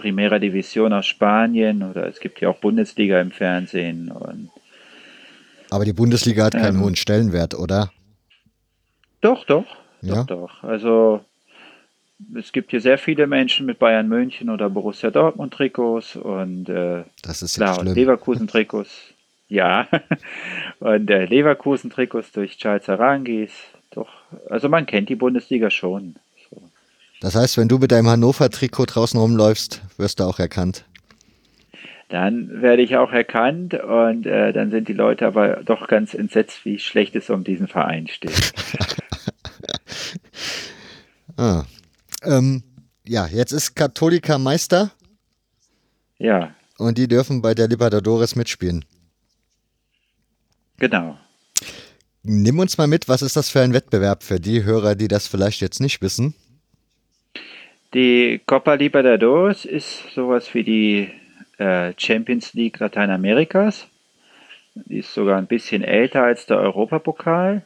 Primera 0.05 0.37
Division 0.37 0.93
aus 0.93 1.07
Spanien 1.07 1.81
oder 1.81 2.07
es 2.07 2.19
gibt 2.19 2.39
ja 2.39 2.49
auch 2.49 2.59
Bundesliga 2.59 3.19
im 3.19 3.31
Fernsehen. 3.31 4.11
Und, 4.11 4.51
Aber 5.71 5.83
die 5.83 5.93
Bundesliga 5.93 6.43
hat 6.43 6.53
keinen 6.53 6.75
ähm, 6.75 6.83
hohen 6.83 6.95
Stellenwert, 6.95 7.55
oder? 7.55 7.91
Doch, 9.21 9.45
doch. 9.45 9.65
Ja? 10.03 10.23
Doch, 10.25 10.27
doch. 10.27 10.63
Also 10.63 11.25
es 12.37 12.51
gibt 12.51 12.69
hier 12.69 12.81
sehr 12.81 12.99
viele 12.99 13.25
Menschen 13.25 13.65
mit 13.65 13.79
Bayern 13.79 14.07
München 14.07 14.51
oder 14.51 14.69
Borussia 14.69 15.09
Dortmund 15.09 15.55
Trikots 15.55 16.15
und 16.15 16.69
äh, 16.69 17.03
das 17.23 17.41
ist 17.41 17.55
klar, 17.55 17.83
Leverkusen 17.83 18.47
Trikots. 18.47 18.91
Ja. 19.47 19.87
und 20.79 21.09
äh, 21.09 21.25
Leverkusen 21.25 21.91
Trikots 21.91 22.31
durch 22.31 22.57
Charles 22.57 22.89
Arangis. 22.89 23.51
Doch. 23.91 24.09
Also 24.49 24.69
man 24.69 24.87
kennt 24.87 25.09
die 25.09 25.15
Bundesliga 25.15 25.69
schon. 25.69 26.15
Das 27.21 27.35
heißt, 27.35 27.57
wenn 27.57 27.67
du 27.67 27.77
mit 27.77 27.91
deinem 27.91 28.07
Hannover-Trikot 28.07 28.85
draußen 28.85 29.19
rumläufst, 29.19 29.81
wirst 29.97 30.19
du 30.19 30.25
auch 30.25 30.39
erkannt. 30.39 30.85
Dann 32.09 32.61
werde 32.61 32.83
ich 32.83 32.97
auch 32.97 33.11
erkannt 33.11 33.73
und 33.73 34.27
äh, 34.27 34.53
dann 34.53 34.69
sind 34.69 34.87
die 34.87 34.93
Leute 34.93 35.25
aber 35.25 35.63
doch 35.63 35.87
ganz 35.87 36.13
entsetzt, 36.13 36.63
wie 36.63 36.77
schlecht 36.77 37.15
es 37.15 37.29
um 37.29 37.43
diesen 37.43 37.67
Verein 37.67 38.07
steht. 38.07 38.53
ah. 41.37 41.63
ähm, 42.23 42.63
ja, 43.07 43.25
jetzt 43.25 43.51
ist 43.53 43.75
Katholika 43.75 44.37
Meister. 44.37 44.91
Ja. 46.19 46.53
Und 46.77 46.97
die 46.97 47.07
dürfen 47.07 47.41
bei 47.41 47.55
der 47.55 47.67
Libertadores 47.67 48.35
mitspielen. 48.35 48.85
Genau. 50.77 51.17
Nimm 52.21 52.59
uns 52.59 52.77
mal 52.77 52.87
mit, 52.87 53.07
was 53.07 53.21
ist 53.21 53.35
das 53.35 53.49
für 53.49 53.61
ein 53.61 53.73
Wettbewerb 53.73 54.23
für 54.23 54.39
die 54.39 54.63
Hörer, 54.63 54.95
die 54.95 55.07
das 55.07 55.27
vielleicht 55.27 55.61
jetzt 55.61 55.79
nicht 55.79 56.01
wissen? 56.01 56.35
Die 57.95 58.41
Copa 58.45 58.73
Libertadores 58.73 59.63
ist 59.63 60.13
sowas 60.13 60.53
wie 60.53 60.65
die 60.65 61.09
äh, 61.57 61.93
Champions 61.95 62.53
League 62.53 62.77
Lateinamerikas. 62.77 63.87
Die 64.73 64.97
ist 64.97 65.13
sogar 65.13 65.37
ein 65.37 65.47
bisschen 65.47 65.81
älter 65.81 66.23
als 66.23 66.45
der 66.45 66.57
Europapokal. 66.57 67.61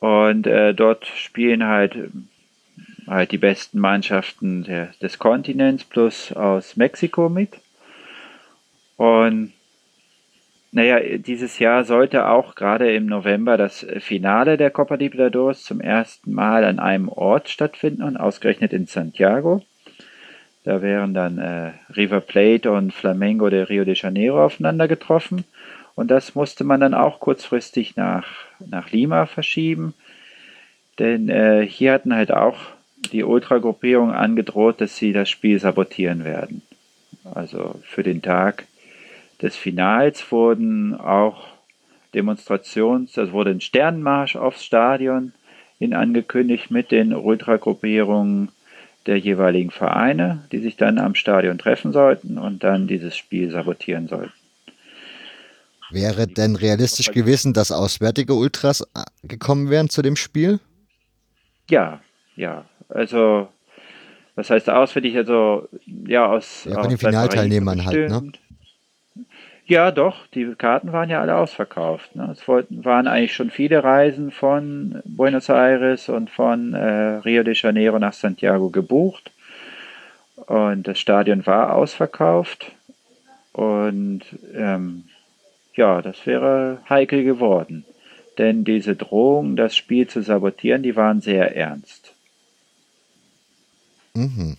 Und 0.00 0.46
äh, 0.46 0.72
dort 0.72 1.04
spielen 1.08 1.66
halt, 1.66 2.08
halt 3.06 3.32
die 3.32 3.36
besten 3.36 3.80
Mannschaften 3.80 4.64
der, 4.64 4.86
des 5.02 5.18
Kontinents 5.18 5.84
plus 5.84 6.32
aus 6.32 6.76
Mexiko 6.76 7.28
mit. 7.28 7.50
Und 8.96 9.52
naja, 10.72 11.18
dieses 11.18 11.58
Jahr 11.58 11.84
sollte 11.84 12.28
auch 12.28 12.54
gerade 12.54 12.94
im 12.94 13.06
November 13.06 13.56
das 13.56 13.86
Finale 14.00 14.56
der 14.56 14.70
Copa 14.70 14.96
Libertadores 14.96 15.64
zum 15.64 15.80
ersten 15.80 16.32
Mal 16.32 16.64
an 16.64 16.78
einem 16.78 17.08
Ort 17.08 17.48
stattfinden 17.48 18.02
und 18.02 18.16
ausgerechnet 18.16 18.72
in 18.72 18.86
Santiago. 18.86 19.62
Da 20.64 20.82
wären 20.82 21.14
dann 21.14 21.38
äh, 21.38 21.70
River 21.96 22.20
Plate 22.20 22.72
und 22.72 22.92
Flamengo 22.92 23.48
de 23.48 23.62
Rio 23.62 23.84
de 23.84 23.94
Janeiro 23.94 24.44
aufeinander 24.44 24.88
getroffen. 24.88 25.44
Und 25.94 26.10
das 26.10 26.34
musste 26.34 26.64
man 26.64 26.80
dann 26.80 26.92
auch 26.92 27.20
kurzfristig 27.20 27.96
nach, 27.96 28.26
nach 28.58 28.90
Lima 28.90 29.26
verschieben. 29.26 29.94
Denn 30.98 31.28
äh, 31.28 31.66
hier 31.66 31.92
hatten 31.92 32.14
halt 32.14 32.32
auch 32.32 32.58
die 33.12 33.22
Ultragruppierungen 33.22 34.14
angedroht, 34.14 34.80
dass 34.80 34.96
sie 34.96 35.12
das 35.12 35.30
Spiel 35.30 35.60
sabotieren 35.60 36.24
werden. 36.24 36.62
Also 37.34 37.80
für 37.84 38.02
den 38.02 38.20
Tag 38.20 38.66
des 39.42 39.56
Finals 39.56 40.30
wurden 40.30 40.94
auch 40.94 41.46
Demonstrations, 42.14 43.16
also 43.18 43.32
wurde 43.32 43.50
ein 43.50 43.60
Sternenmarsch 43.60 44.36
aufs 44.36 44.64
Stadion 44.64 45.32
hin 45.78 45.94
angekündigt 45.94 46.70
mit 46.70 46.90
den 46.90 47.14
Ultragruppierungen 47.14 48.48
der 49.06 49.18
jeweiligen 49.18 49.70
Vereine, 49.70 50.44
die 50.50 50.58
sich 50.58 50.76
dann 50.76 50.98
am 50.98 51.14
Stadion 51.14 51.58
treffen 51.58 51.92
sollten 51.92 52.38
und 52.38 52.64
dann 52.64 52.86
dieses 52.86 53.16
Spiel 53.16 53.50
sabotieren 53.50 54.08
sollten. 54.08 54.32
Wäre 55.90 56.26
denn 56.26 56.56
realistisch 56.56 57.12
gewesen, 57.12 57.52
dass 57.52 57.70
auswärtige 57.70 58.34
Ultras 58.34 58.80
äh, 58.80 59.04
gekommen 59.22 59.70
wären 59.70 59.88
zu 59.88 60.02
dem 60.02 60.16
Spiel? 60.16 60.58
Ja, 61.70 62.00
ja. 62.34 62.64
Also, 62.88 63.48
was 64.34 64.50
heißt 64.50 64.68
auswärtig? 64.68 65.16
Also, 65.16 65.68
ja, 65.86 66.26
aus. 66.26 66.66
Ja, 66.68 66.80
von 66.80 66.88
den 66.88 66.98
Finalteilnehmern 66.98 67.84
halt, 67.84 68.10
ne? 68.10 68.32
Ja, 69.68 69.90
doch, 69.90 70.28
die 70.28 70.54
Karten 70.56 70.92
waren 70.92 71.10
ja 71.10 71.20
alle 71.20 71.36
ausverkauft. 71.36 72.14
Ne? 72.14 72.30
Es 72.32 72.46
wollten, 72.46 72.84
waren 72.84 73.08
eigentlich 73.08 73.34
schon 73.34 73.50
viele 73.50 73.82
Reisen 73.82 74.30
von 74.30 75.02
Buenos 75.04 75.48
Aires 75.48 76.08
und 76.08 76.30
von 76.30 76.72
äh, 76.72 77.16
Rio 77.24 77.42
de 77.42 77.54
Janeiro 77.54 77.98
nach 77.98 78.12
Santiago 78.12 78.70
gebucht. 78.70 79.32
Und 80.36 80.86
das 80.86 81.00
Stadion 81.00 81.44
war 81.46 81.74
ausverkauft. 81.74 82.70
Und 83.52 84.22
ähm, 84.54 85.04
ja, 85.74 86.00
das 86.00 86.24
wäre 86.26 86.78
heikel 86.88 87.24
geworden. 87.24 87.84
Denn 88.38 88.64
diese 88.64 88.94
Drohung, 88.94 89.56
das 89.56 89.74
Spiel 89.74 90.06
zu 90.06 90.22
sabotieren, 90.22 90.84
die 90.84 90.94
waren 90.94 91.20
sehr 91.20 91.56
ernst. 91.56 92.12
Mhm. 94.14 94.58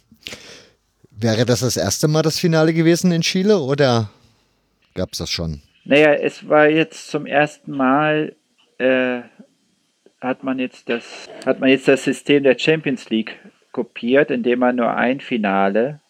Wäre 1.12 1.46
das 1.46 1.62
das 1.62 1.78
erste 1.78 2.10
Mal 2.10 2.24
das 2.24 2.40
Finale 2.40 2.74
gewesen 2.74 3.12
in 3.14 3.22
Chile 3.22 3.60
oder 3.60 4.10
gab 4.98 5.14
es 5.14 5.20
das 5.20 5.30
schon? 5.30 5.62
Naja, 5.86 6.14
es 6.14 6.50
war 6.50 6.68
jetzt 6.68 7.10
zum 7.10 7.26
ersten 7.26 7.72
Mal, 7.72 8.36
äh, 8.78 9.22
hat, 10.20 10.44
man 10.44 10.60
jetzt 10.60 10.90
das, 10.90 11.30
hat 11.46 11.62
man 11.62 11.70
jetzt 11.70 11.88
das 11.88 12.04
System 12.04 12.44
der 12.44 12.60
Champions 12.60 13.10
League 13.10 13.38
kopiert, 13.72 14.32
indem 14.32 14.60
man 14.60 14.76
nur 14.76 14.94
ein 14.94 15.22
Finale 15.22 16.02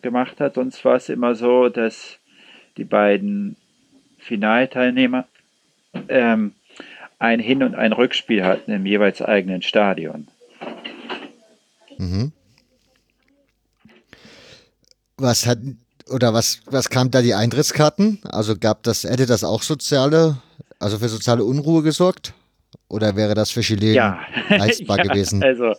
gemacht 0.00 0.40
hat. 0.40 0.54
Sonst 0.54 0.84
war 0.84 0.96
es 0.96 1.08
immer 1.08 1.34
so, 1.34 1.68
dass 1.68 2.18
die 2.76 2.84
beiden 2.84 3.56
Finalteilnehmer 4.18 5.26
ähm, 6.08 6.54
ein 7.18 7.40
Hin- 7.40 7.62
und 7.62 7.74
ein 7.74 7.92
Rückspiel 7.92 8.44
hatten 8.44 8.70
im 8.70 8.86
jeweils 8.86 9.20
eigenen 9.20 9.62
Stadion. 9.62 10.28
Mhm. 11.98 12.32
Was 15.16 15.46
hat 15.46 15.58
oder 16.10 16.34
was, 16.34 16.60
was 16.66 16.90
kam 16.90 17.10
da 17.10 17.22
die 17.22 17.34
Eintrittskarten? 17.34 18.20
Also 18.24 18.56
gab 18.56 18.82
das, 18.82 19.04
hätte 19.04 19.26
das 19.26 19.44
auch 19.44 19.62
soziale, 19.62 20.36
also 20.78 20.98
für 20.98 21.08
soziale 21.08 21.44
Unruhe 21.44 21.82
gesorgt? 21.82 22.34
Oder 22.88 23.14
wäre 23.16 23.34
das 23.34 23.50
für 23.50 23.60
Chilenen 23.60 23.94
ja. 23.94 24.20
leistbar 24.48 24.98
ja, 24.98 25.04
gewesen? 25.04 25.42
Also, 25.42 25.74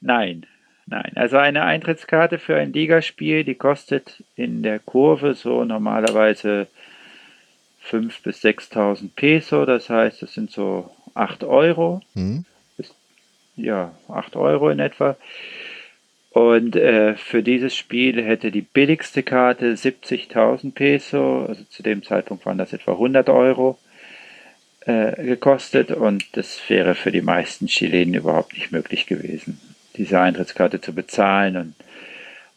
nein, 0.00 0.46
nein. 0.86 1.12
Also 1.14 1.36
eine 1.36 1.64
Eintrittskarte 1.64 2.38
für 2.38 2.56
ein 2.56 2.72
Ligaspiel, 2.72 3.44
die 3.44 3.54
kostet 3.54 4.24
in 4.34 4.62
der 4.62 4.78
Kurve 4.78 5.34
so 5.34 5.64
normalerweise 5.64 6.66
5.000 7.90 8.22
bis 8.22 8.44
6.000 8.44 9.10
Peso. 9.14 9.66
Das 9.66 9.90
heißt, 9.90 10.22
das 10.22 10.32
sind 10.32 10.50
so 10.50 10.90
8 11.14 11.44
Euro. 11.44 12.00
Hm. 12.14 12.44
ja, 13.56 13.92
8 14.08 14.36
Euro 14.36 14.70
in 14.70 14.78
etwa. 14.78 15.16
Und 16.30 16.76
äh, 16.76 17.14
für 17.16 17.42
dieses 17.42 17.74
Spiel 17.74 18.22
hätte 18.22 18.50
die 18.50 18.62
billigste 18.62 19.22
Karte 19.22 19.72
70.000 19.72 20.74
Peso, 20.74 21.46
also 21.48 21.64
zu 21.64 21.82
dem 21.82 22.02
Zeitpunkt 22.02 22.44
waren 22.44 22.58
das 22.58 22.72
etwa 22.72 22.92
100 22.92 23.28
Euro, 23.30 23.78
äh, 24.88 25.22
gekostet. 25.22 25.90
Und 25.90 26.24
das 26.36 26.60
wäre 26.68 26.94
für 26.94 27.12
die 27.12 27.22
meisten 27.22 27.66
Chilenen 27.66 28.14
überhaupt 28.14 28.54
nicht 28.54 28.72
möglich 28.72 29.06
gewesen, 29.06 29.60
diese 29.96 30.20
Eintrittskarte 30.20 30.80
zu 30.80 30.94
bezahlen. 30.94 31.56
Und 31.56 31.74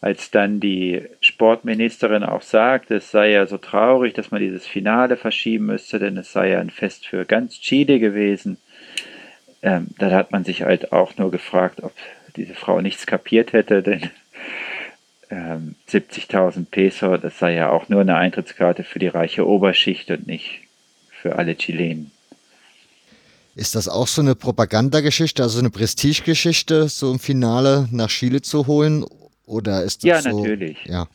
als 0.02 0.32
dann 0.32 0.60
die 0.60 1.04
Sportministerin 1.22 2.24
auch 2.24 2.42
sagt, 2.42 2.90
es 2.92 3.12
sei 3.12 3.32
ja 3.32 3.46
so 3.46 3.58
traurig, 3.58 4.14
dass 4.14 4.32
man 4.32 4.42
dieses 4.42 4.66
Finale 4.66 5.16
verschieben 5.16 5.68
müsste, 5.68 6.00
denn 6.00 6.18
es 6.18 6.32
sei 6.32 6.50
ja 6.50 6.60
ein 6.60 6.72
Fest 6.72 7.06
für 7.06 7.24
ganz 7.26 7.60
Chile 7.60 8.00
gewesen, 8.00 8.58
ähm, 9.62 9.88
dann 10.00 10.12
hat 10.12 10.32
man 10.32 10.44
sich 10.44 10.64
halt 10.64 10.92
auch 10.92 11.18
nur 11.18 11.30
gefragt, 11.30 11.84
ob 11.84 11.94
diese 12.36 12.56
Frau 12.56 12.82
nichts 12.82 13.06
kapiert 13.06 13.54
hätte, 13.54 13.84
denn 13.84 14.10
ähm, 15.32 15.76
70.000 15.90 16.66
Peso, 16.70 17.18
das 17.18 17.40
sei 17.40 17.56
ja 17.56 17.70
auch 17.70 17.90
nur 17.90 18.02
eine 18.02 18.16
Eintrittskarte 18.16 18.84
für 18.84 19.00
die 19.00 19.08
reiche 19.08 19.48
Oberschicht 19.48 20.12
und 20.12 20.28
nicht 20.28 20.62
für 21.10 21.38
alle 21.38 21.56
Chilenen. 21.56 22.12
Ist 23.56 23.76
das 23.76 23.88
auch 23.88 24.08
so 24.08 24.22
eine 24.22 24.36
Propagandageschichte, 24.36 25.44
also 25.44 25.60
eine 25.60 25.70
Prestigegeschichte, 25.70 26.88
so 26.88 27.12
im 27.12 27.20
Finale 27.20 27.88
nach 27.92 28.10
Chile 28.10 28.42
zu 28.42 28.68
holen? 28.68 29.06
Oder 29.46 29.84
ist 29.84 30.04
das 30.04 30.08
ja, 30.08 30.22
so? 30.22 30.42
Natürlich. 30.42 30.86
Ja, 30.86 31.08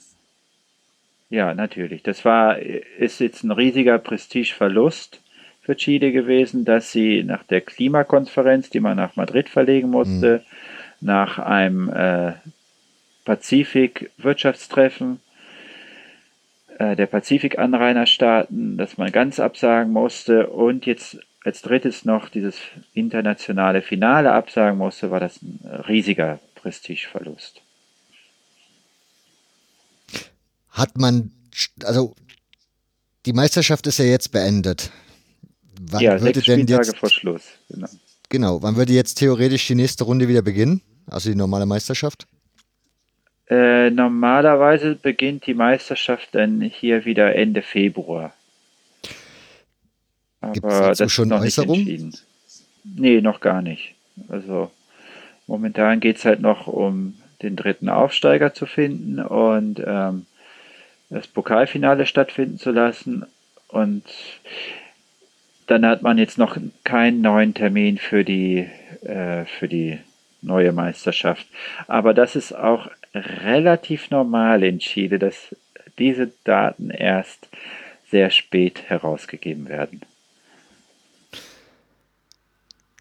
Ja, 1.31 1.55
natürlich. 1.55 2.03
Das 2.03 2.25
war, 2.25 2.59
ist 2.59 3.21
jetzt 3.21 3.43
ein 3.43 3.51
riesiger 3.51 3.99
Prestigeverlust 3.99 5.21
für 5.63 5.77
Chile 5.77 6.13
gewesen, 6.13 6.65
dass 6.65 6.93
sie 6.93 7.23
nach 7.23 7.43
der 7.45 7.63
Klimakonferenz, 7.63 8.71
die 8.71 8.81
man 8.81 8.97
nach 8.97 9.17
Madrid 9.17 9.49
verlegen 9.49 9.91
musste, 9.91 10.43
mhm 10.45 10.66
nach 11.01 11.39
einem 11.39 11.89
äh, 11.91 12.33
Pazifik-Wirtschaftstreffen 13.25 15.21
äh, 16.79 16.97
der 16.97 17.07
Pazifik-Anrainerstaaten, 17.07 18.77
das 18.77 18.99
man 18.99 19.11
ganz 19.13 19.41
absagen 19.41 19.93
musste 19.93 20.49
und 20.49 20.87
jetzt 20.87 21.19
als 21.45 21.63
drittes 21.63 22.05
noch 22.05 22.29
dieses 22.29 22.57
internationale 22.93 23.81
Finale 23.81 24.33
absagen 24.33 24.79
musste, 24.79 25.11
war 25.11 25.21
das 25.21 25.41
ein 25.43 25.61
riesiger 25.89 26.41
Prestigeverlust. 26.57 27.63
Hat 30.71 30.99
man, 30.99 31.31
also 31.85 32.15
die 33.25 33.33
Meisterschaft 33.33 33.87
ist 33.87 33.99
ja 33.99 34.05
jetzt 34.05 34.33
beendet. 34.33 34.91
Wann 35.81 36.03
ja, 36.03 36.13
würde 36.13 36.35
sechs 36.35 36.47
denn 36.47 36.61
Spieltage 36.61 36.89
jetzt, 36.89 36.99
vor 36.99 37.11
Schluss. 37.11 37.43
Genau. 37.69 37.89
Genau, 38.29 38.63
wann 38.63 38.77
würde 38.77 38.93
jetzt 38.93 39.15
theoretisch 39.17 39.67
die 39.67 39.75
nächste 39.75 40.05
Runde 40.05 40.29
wieder 40.29 40.43
beginnen? 40.43 40.83
Also 41.07 41.31
die 41.31 41.37
normale 41.37 41.67
Meisterschaft? 41.67 42.27
Äh, 43.49 43.91
normalerweise 43.91 44.97
beginnt 44.97 45.47
die 45.47 45.55
Meisterschaft 45.55 46.31
dann 46.33 46.61
hier 46.61 47.05
wieder 47.05 47.35
Ende 47.35 47.63
Februar. 47.63 48.33
Gibt 50.53 50.67
es 50.67 50.79
dazu 50.79 51.09
schon 51.09 51.33
Äußerungen? 51.33 52.15
Nee, 52.85 53.21
noch 53.21 53.41
gar 53.41 53.63
nicht. 53.63 53.95
Also 54.29 54.71
momentan 55.47 56.01
geht 56.01 56.17
es 56.17 56.25
halt 56.25 56.41
noch 56.41 56.67
um 56.67 57.15
den 57.43 57.57
dritten 57.57 57.89
Aufsteiger 57.89 58.55
zu 58.55 58.67
finden 58.67 59.21
und 59.21 59.83
ähm, 59.85 60.27
das 61.11 61.27
Pokalfinale 61.27 62.07
stattfinden 62.07 62.59
zu 62.59 62.71
lassen. 62.71 63.27
Und 63.69 64.05
dann 65.67 65.85
hat 65.85 66.03
man 66.03 66.19
jetzt 66.19 66.39
noch 66.39 66.57
keinen 66.85 67.21
neuen 67.21 67.55
Termin 67.55 67.99
für 67.99 68.25
die, 68.25 68.69
äh, 69.03 69.45
für 69.45 69.69
die 69.69 69.99
neue 70.43 70.73
Meisterschaft. 70.73 71.47
Aber 71.89 72.15
das 72.15 72.37
ist 72.37 72.53
auch 72.53 72.89
relativ 73.15 74.11
normal 74.11 74.63
in 74.63 74.79
Chile, 74.79 75.19
dass 75.19 75.55
diese 75.99 76.31
Daten 76.45 76.91
erst 76.91 77.49
sehr 78.11 78.31
spät 78.31 78.83
herausgegeben 78.89 79.69
werden. 79.69 80.03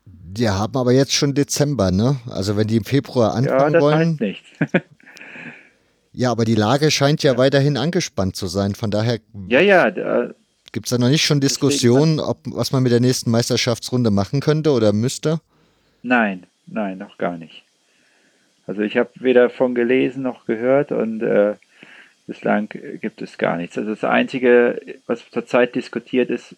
Die 0.06 0.50
haben 0.50 0.76
aber 0.76 0.92
jetzt 0.92 1.14
schon 1.14 1.34
Dezember, 1.34 1.92
ne? 1.92 2.18
Also 2.30 2.58
wenn 2.58 2.68
die 2.68 2.78
im 2.78 2.84
Februar 2.84 3.36
anfangen 3.36 3.60
ja, 3.60 3.70
das 3.70 3.82
wollen. 3.82 4.10
Heißt 4.10 4.22
nichts. 4.22 4.50
ja, 6.14 6.32
aber 6.32 6.44
die 6.44 6.56
Lage 6.56 6.92
scheint 6.92 7.24
ja, 7.24 7.34
ja, 7.34 7.38
weiterhin 7.38 7.78
angespannt 7.78 8.36
zu 8.36 8.48
sein. 8.48 8.76
Von 8.76 8.92
daher 8.92 9.20
ja, 9.48 9.62
ja, 9.62 9.90
Gibt 10.76 10.88
es 10.88 10.90
da 10.90 10.98
noch 10.98 11.08
nicht 11.08 11.24
schon 11.24 11.40
Diskussionen, 11.40 12.20
ob, 12.20 12.40
was 12.48 12.74
man 12.74 12.84
mit 12.84 12.92
der 12.92 13.00
nächsten 13.00 13.32
Meisterschaftsrunde 13.32 14.12
machen 14.12 14.42
könnte 14.42 14.72
oder 14.72 14.92
müsste? 14.92 15.40
Nein, 16.04 16.48
nein, 16.68 16.98
noch 16.98 17.18
gar 17.18 17.38
nicht. 17.38 17.64
Also 18.68 18.82
ich 18.82 18.98
habe 18.98 19.10
weder 19.16 19.50
von 19.50 19.74
gelesen 19.74 20.24
noch 20.24 20.46
gehört 20.46 20.92
und 20.92 21.22
äh, 21.22 21.54
bislang 22.28 22.68
gibt 23.00 23.22
es 23.22 23.38
gar 23.38 23.56
nichts. 23.56 23.78
Also 23.78 23.92
das 23.92 24.04
Einzige, 24.04 24.82
was 25.08 25.24
zurzeit 25.32 25.76
diskutiert 25.76 26.30
ist, 26.30 26.58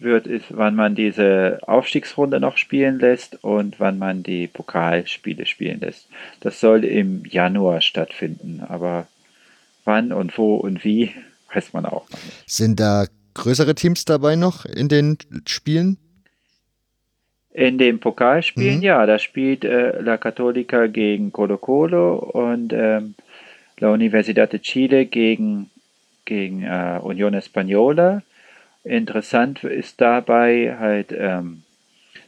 wird, 0.00 0.26
ist, 0.26 0.46
wann 0.48 0.74
man 0.74 0.96
diese 0.96 1.60
Aufstiegsrunde 1.62 2.40
noch 2.40 2.56
spielen 2.56 2.98
lässt 2.98 3.44
und 3.44 3.78
wann 3.78 4.00
man 4.00 4.24
die 4.24 4.48
Pokalspiele 4.48 5.46
spielen 5.46 5.78
lässt. 5.78 6.08
Das 6.40 6.58
soll 6.58 6.82
im 6.82 7.24
Januar 7.24 7.82
stattfinden, 7.82 8.64
aber 8.66 9.06
wann 9.84 10.12
und 10.12 10.36
wo 10.38 10.56
und 10.56 10.82
wie, 10.82 11.12
weiß 11.54 11.72
man 11.72 11.86
auch 11.86 12.10
noch 12.10 12.18
nicht. 12.18 12.50
Sind 12.50 12.80
da 12.80 13.06
größere 13.34 13.74
Teams 13.74 14.04
dabei 14.04 14.36
noch 14.36 14.64
in 14.64 14.88
den 14.88 15.18
Spielen? 15.46 15.98
In 17.52 17.78
den 17.78 18.00
Pokalspielen, 18.00 18.78
mhm. 18.78 18.82
ja, 18.82 19.06
da 19.06 19.18
spielt 19.18 19.64
äh, 19.64 20.00
La 20.00 20.16
Católica 20.16 20.86
gegen 20.88 21.30
Colo 21.30 21.56
Colo 21.56 22.16
und 22.16 22.72
ähm, 22.72 23.14
La 23.78 23.92
Universidad 23.92 24.52
de 24.52 24.58
Chile 24.60 25.06
gegen, 25.06 25.70
gegen 26.24 26.64
äh, 26.64 26.98
Unión 27.00 27.34
Española. 27.34 28.22
Interessant 28.82 29.62
ist 29.62 30.00
dabei 30.00 30.76
halt 30.78 31.14
ähm, 31.16 31.62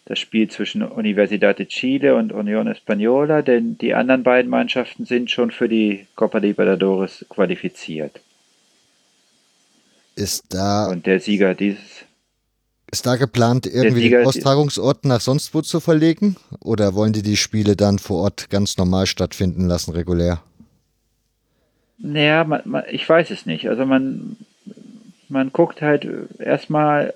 das 0.06 0.20
Spiel 0.20 0.48
zwischen 0.48 0.82
Universidad 0.82 1.58
de 1.58 1.66
Chile 1.66 2.14
und 2.14 2.32
Unión 2.32 2.68
Española, 2.68 3.42
denn 3.42 3.76
die 3.78 3.94
anderen 3.94 4.22
beiden 4.22 4.50
Mannschaften 4.50 5.04
sind 5.04 5.30
schon 5.30 5.50
für 5.50 5.68
die 5.68 6.06
Copa 6.14 6.38
Libertadores 6.38 7.26
qualifiziert. 7.28 8.20
Ist 10.16 10.46
da. 10.48 10.88
Und 10.88 11.06
der 11.06 11.20
Sieger 11.20 11.54
dieses. 11.54 11.78
Ist 12.90 13.04
da 13.04 13.16
geplant, 13.16 13.66
irgendwie 13.66 14.08
den 14.08 14.26
Austragungsort 14.26 15.04
nach 15.04 15.20
sonst 15.20 15.54
wo 15.54 15.60
zu 15.60 15.80
verlegen? 15.80 16.36
Oder 16.60 16.94
wollen 16.94 17.12
die 17.12 17.22
die 17.22 17.36
Spiele 17.36 17.76
dann 17.76 17.98
vor 17.98 18.22
Ort 18.22 18.48
ganz 18.48 18.78
normal 18.78 19.06
stattfinden 19.06 19.66
lassen, 19.66 19.92
regulär? 19.92 20.40
Naja, 21.98 22.44
man, 22.44 22.62
man, 22.64 22.84
ich 22.90 23.06
weiß 23.08 23.30
es 23.30 23.44
nicht. 23.44 23.68
Also 23.68 23.84
man, 23.84 24.36
man 25.28 25.52
guckt 25.52 25.82
halt 25.82 26.08
erstmal, 26.38 27.12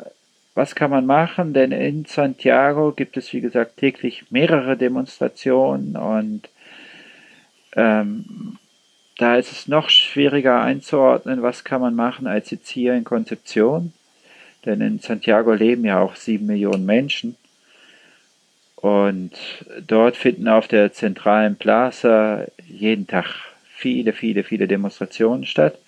was 0.54 0.74
kann 0.74 0.90
man 0.90 1.06
machen, 1.06 1.54
denn 1.54 1.72
in 1.72 2.04
Santiago 2.04 2.92
gibt 2.92 3.16
es, 3.16 3.32
wie 3.32 3.40
gesagt, 3.40 3.78
täglich 3.78 4.26
mehrere 4.30 4.76
Demonstrationen 4.76 5.96
und 5.96 6.48
ähm, 7.76 8.58
da 9.20 9.36
ist 9.36 9.52
es 9.52 9.68
noch 9.68 9.90
schwieriger 9.90 10.62
einzuordnen, 10.62 11.42
was 11.42 11.64
kann 11.64 11.80
man 11.80 11.94
machen, 11.94 12.26
als 12.26 12.50
jetzt 12.50 12.68
hier 12.68 12.94
in 12.94 13.04
Konzeption. 13.04 13.92
Denn 14.64 14.80
in 14.80 14.98
Santiago 14.98 15.52
leben 15.52 15.84
ja 15.84 16.00
auch 16.00 16.16
sieben 16.16 16.46
Millionen 16.46 16.86
Menschen. 16.86 17.36
Und 18.76 19.32
dort 19.86 20.16
finden 20.16 20.48
auf 20.48 20.68
der 20.68 20.92
zentralen 20.92 21.56
Plaza 21.56 22.46
jeden 22.66 23.06
Tag 23.06 23.26
viele, 23.74 24.12
viele, 24.12 24.44
viele 24.44 24.66
Demonstrationen 24.66 25.44
statt. 25.44 25.78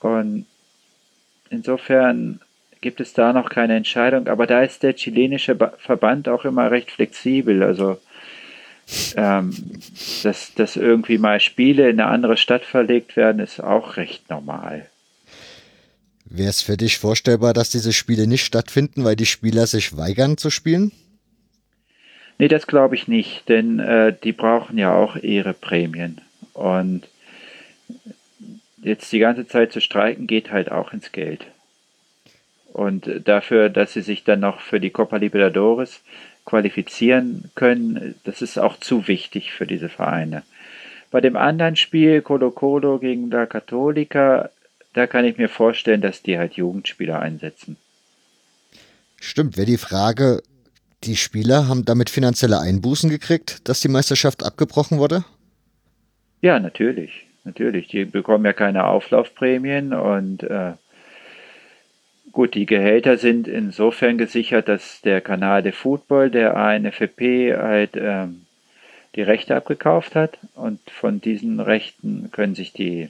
Und 0.00 0.46
Insofern 1.50 2.40
gibt 2.80 3.00
es 3.00 3.12
da 3.12 3.32
noch 3.32 3.50
keine 3.50 3.76
Entscheidung, 3.76 4.28
aber 4.28 4.46
da 4.46 4.62
ist 4.62 4.84
der 4.84 4.94
chilenische 4.94 5.56
Verband 5.78 6.28
auch 6.28 6.44
immer 6.44 6.70
recht 6.70 6.92
flexibel. 6.92 7.62
Also, 7.62 7.98
ähm, 9.16 9.54
dass, 10.22 10.54
dass 10.54 10.76
irgendwie 10.76 11.18
mal 11.18 11.40
Spiele 11.40 11.88
in 11.88 12.00
eine 12.00 12.10
andere 12.10 12.36
Stadt 12.36 12.64
verlegt 12.64 13.16
werden, 13.16 13.40
ist 13.40 13.60
auch 13.60 13.96
recht 13.96 14.28
normal. 14.30 14.86
Wäre 16.24 16.50
es 16.50 16.62
für 16.62 16.76
dich 16.76 16.98
vorstellbar, 16.98 17.52
dass 17.52 17.70
diese 17.70 17.92
Spiele 17.92 18.26
nicht 18.26 18.44
stattfinden, 18.44 19.04
weil 19.04 19.16
die 19.16 19.26
Spieler 19.26 19.66
sich 19.66 19.96
weigern 19.96 20.36
zu 20.36 20.50
spielen? 20.50 20.92
Nee, 22.38 22.48
das 22.48 22.66
glaube 22.66 22.94
ich 22.94 23.08
nicht, 23.08 23.48
denn 23.48 23.80
äh, 23.80 24.14
die 24.24 24.32
brauchen 24.32 24.78
ja 24.78 24.94
auch 24.94 25.16
ihre 25.16 25.52
Prämien. 25.52 26.20
Und 26.54 27.08
jetzt 28.82 29.12
die 29.12 29.18
ganze 29.18 29.46
Zeit 29.46 29.72
zu 29.72 29.80
streiken, 29.80 30.26
geht 30.26 30.50
halt 30.50 30.70
auch 30.70 30.92
ins 30.92 31.12
Geld. 31.12 31.46
Und 32.72 33.10
dafür, 33.24 33.68
dass 33.68 33.92
sie 33.92 34.02
sich 34.02 34.24
dann 34.24 34.40
noch 34.40 34.60
für 34.60 34.80
die 34.80 34.90
Copa 34.90 35.16
Libertadores 35.16 36.00
qualifizieren 36.50 37.50
können, 37.54 38.14
das 38.24 38.42
ist 38.42 38.58
auch 38.58 38.78
zu 38.78 39.08
wichtig 39.08 39.52
für 39.52 39.66
diese 39.66 39.88
Vereine. 39.88 40.42
Bei 41.10 41.20
dem 41.20 41.36
anderen 41.36 41.76
Spiel, 41.76 42.20
Colo 42.22 42.50
Colo 42.50 42.98
gegen 42.98 43.30
La 43.30 43.46
Católica, 43.46 44.50
da 44.92 45.06
kann 45.06 45.24
ich 45.24 45.38
mir 45.38 45.48
vorstellen, 45.48 46.00
dass 46.00 46.22
die 46.22 46.38
halt 46.38 46.54
Jugendspieler 46.54 47.20
einsetzen. 47.20 47.76
Stimmt, 49.18 49.56
wäre 49.56 49.66
die 49.66 49.78
Frage, 49.78 50.42
die 51.04 51.16
Spieler 51.16 51.68
haben 51.68 51.84
damit 51.84 52.10
finanzielle 52.10 52.60
Einbußen 52.60 53.08
gekriegt, 53.08 53.68
dass 53.68 53.80
die 53.80 53.88
Meisterschaft 53.88 54.44
abgebrochen 54.44 54.98
wurde? 54.98 55.24
Ja, 56.42 56.58
natürlich 56.58 57.26
natürlich. 57.44 57.88
Die 57.88 58.04
bekommen 58.04 58.44
ja 58.44 58.52
keine 58.52 58.84
Auflaufprämien 58.86 59.92
und 59.92 60.42
äh, 60.42 60.72
gut, 62.32 62.54
die 62.54 62.66
Gehälter 62.66 63.18
sind 63.18 63.48
insofern 63.48 64.18
gesichert, 64.18 64.68
dass 64.68 65.00
der 65.02 65.20
Kanal 65.20 65.62
de 65.62 65.72
Football, 65.72 66.30
der 66.30 66.56
ANFP, 66.56 67.56
halt 67.56 67.90
ähm, 67.96 68.46
die 69.16 69.22
Rechte 69.22 69.56
abgekauft 69.56 70.14
hat 70.14 70.38
und 70.54 70.78
von 70.90 71.20
diesen 71.20 71.60
Rechten 71.60 72.30
können 72.30 72.54
sich 72.54 72.72
die 72.72 73.08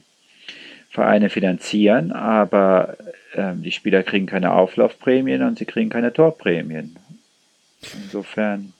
Vereine 0.90 1.30
finanzieren, 1.30 2.10
aber 2.10 2.96
ähm, 3.34 3.62
die 3.62 3.70
Spieler 3.70 4.02
kriegen 4.02 4.26
keine 4.26 4.52
Auflaufprämien 4.52 5.42
und 5.42 5.58
sie 5.58 5.66
kriegen 5.66 5.90
keine 5.90 6.12
Torprämien. 6.12 6.96
Insofern. 8.02 8.72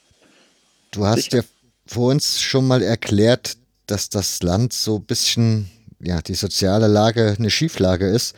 Du 0.91 1.07
hast 1.07 1.33
ja 1.33 1.43
vor 1.87 2.11
uns 2.11 2.41
schon 2.41 2.67
mal 2.67 2.83
erklärt, 2.83 3.57
dass 3.87 4.09
das 4.09 4.43
Land 4.43 4.73
so 4.73 4.97
ein 4.97 5.05
bisschen, 5.05 5.71
ja, 6.01 6.21
die 6.21 6.35
soziale 6.35 6.89
Lage 6.89 7.37
eine 7.39 7.51
Schieflage 7.51 8.07
ist. 8.07 8.35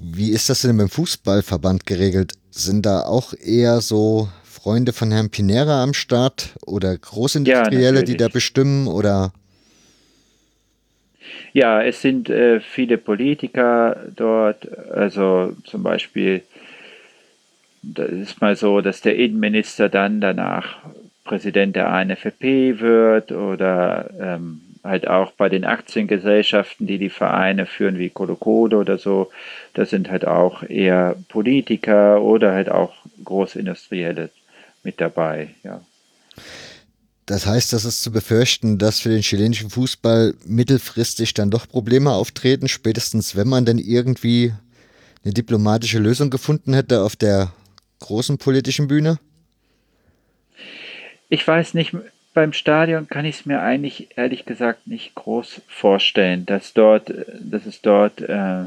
Wie 0.00 0.30
ist 0.30 0.48
das 0.48 0.62
denn 0.62 0.76
beim 0.76 0.88
Fußballverband 0.88 1.84
geregelt? 1.84 2.34
Sind 2.50 2.86
da 2.86 3.02
auch 3.02 3.34
eher 3.34 3.80
so 3.80 4.28
Freunde 4.44 4.92
von 4.92 5.10
Herrn 5.10 5.30
Pinera 5.30 5.82
am 5.82 5.92
Start 5.92 6.54
oder 6.64 6.96
Großindustrielle, 6.96 8.00
ja, 8.00 8.04
die 8.04 8.16
da 8.16 8.28
bestimmen 8.28 8.86
oder? 8.86 9.32
Ja, 11.52 11.82
es 11.82 12.00
sind 12.00 12.30
äh, 12.30 12.60
viele 12.60 12.98
Politiker 12.98 13.96
dort, 14.14 14.68
also 14.90 15.54
zum 15.64 15.82
Beispiel, 15.82 16.42
da 17.82 18.04
ist 18.04 18.40
mal 18.40 18.54
so, 18.54 18.80
dass 18.80 19.00
der 19.00 19.16
Innenminister 19.16 19.88
dann 19.88 20.20
danach 20.20 20.76
Präsident 21.24 21.74
der 21.76 21.90
ANFP 21.90 22.80
wird 22.80 23.32
oder 23.32 24.10
ähm, 24.20 24.60
halt 24.84 25.08
auch 25.08 25.32
bei 25.32 25.48
den 25.48 25.64
Aktiengesellschaften, 25.64 26.86
die 26.86 26.98
die 26.98 27.10
Vereine 27.10 27.66
führen, 27.66 27.98
wie 27.98 28.10
Colo 28.10 28.36
Colo 28.36 28.80
oder 28.80 28.98
so, 28.98 29.30
das 29.74 29.90
sind 29.90 30.10
halt 30.10 30.26
auch 30.26 30.62
eher 30.62 31.16
Politiker 31.28 32.22
oder 32.22 32.52
halt 32.52 32.70
auch 32.70 32.94
Großindustrielle 33.24 34.30
mit 34.82 35.00
dabei, 35.00 35.50
ja. 35.62 35.80
Das 37.26 37.44
heißt, 37.44 37.74
das 37.74 37.84
ist 37.84 38.02
zu 38.02 38.10
befürchten, 38.10 38.78
dass 38.78 39.00
für 39.00 39.10
den 39.10 39.20
chilenischen 39.20 39.68
Fußball 39.68 40.34
mittelfristig 40.46 41.34
dann 41.34 41.50
doch 41.50 41.68
Probleme 41.68 42.10
auftreten, 42.12 42.68
spätestens 42.68 43.36
wenn 43.36 43.48
man 43.48 43.66
denn 43.66 43.76
irgendwie 43.76 44.54
eine 45.24 45.34
diplomatische 45.34 45.98
Lösung 45.98 46.30
gefunden 46.30 46.72
hätte 46.72 47.02
auf 47.02 47.16
der 47.16 47.52
großen 48.00 48.38
politischen 48.38 48.88
Bühne? 48.88 49.18
Ich 51.28 51.46
weiß 51.46 51.74
nicht, 51.74 51.94
beim 52.38 52.52
Stadion 52.52 53.08
kann 53.08 53.24
ich 53.24 53.40
es 53.40 53.46
mir 53.46 53.62
eigentlich 53.62 54.10
ehrlich 54.16 54.44
gesagt 54.44 54.86
nicht 54.86 55.16
groß 55.16 55.60
vorstellen, 55.66 56.46
dass 56.46 56.72
dort, 56.72 57.12
dass 57.40 57.66
es 57.66 57.80
dort 57.82 58.20
äh, 58.20 58.66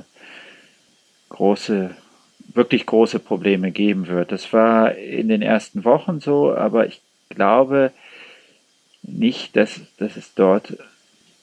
große, 1.30 1.92
wirklich 2.54 2.86
große 2.86 3.20
Probleme 3.20 3.72
geben 3.72 4.08
wird. 4.08 4.34
Das 4.34 4.52
war 4.52 4.96
in 4.96 5.30
den 5.30 5.42
ersten 5.42 5.86
Wochen 5.86 6.20
so, 6.20 6.54
aber 6.54 6.86
ich 6.86 7.00
glaube 7.30 7.94
nicht, 9.04 9.56
dass, 9.56 9.80
dass 9.96 10.18
es 10.18 10.34
dort 10.34 10.78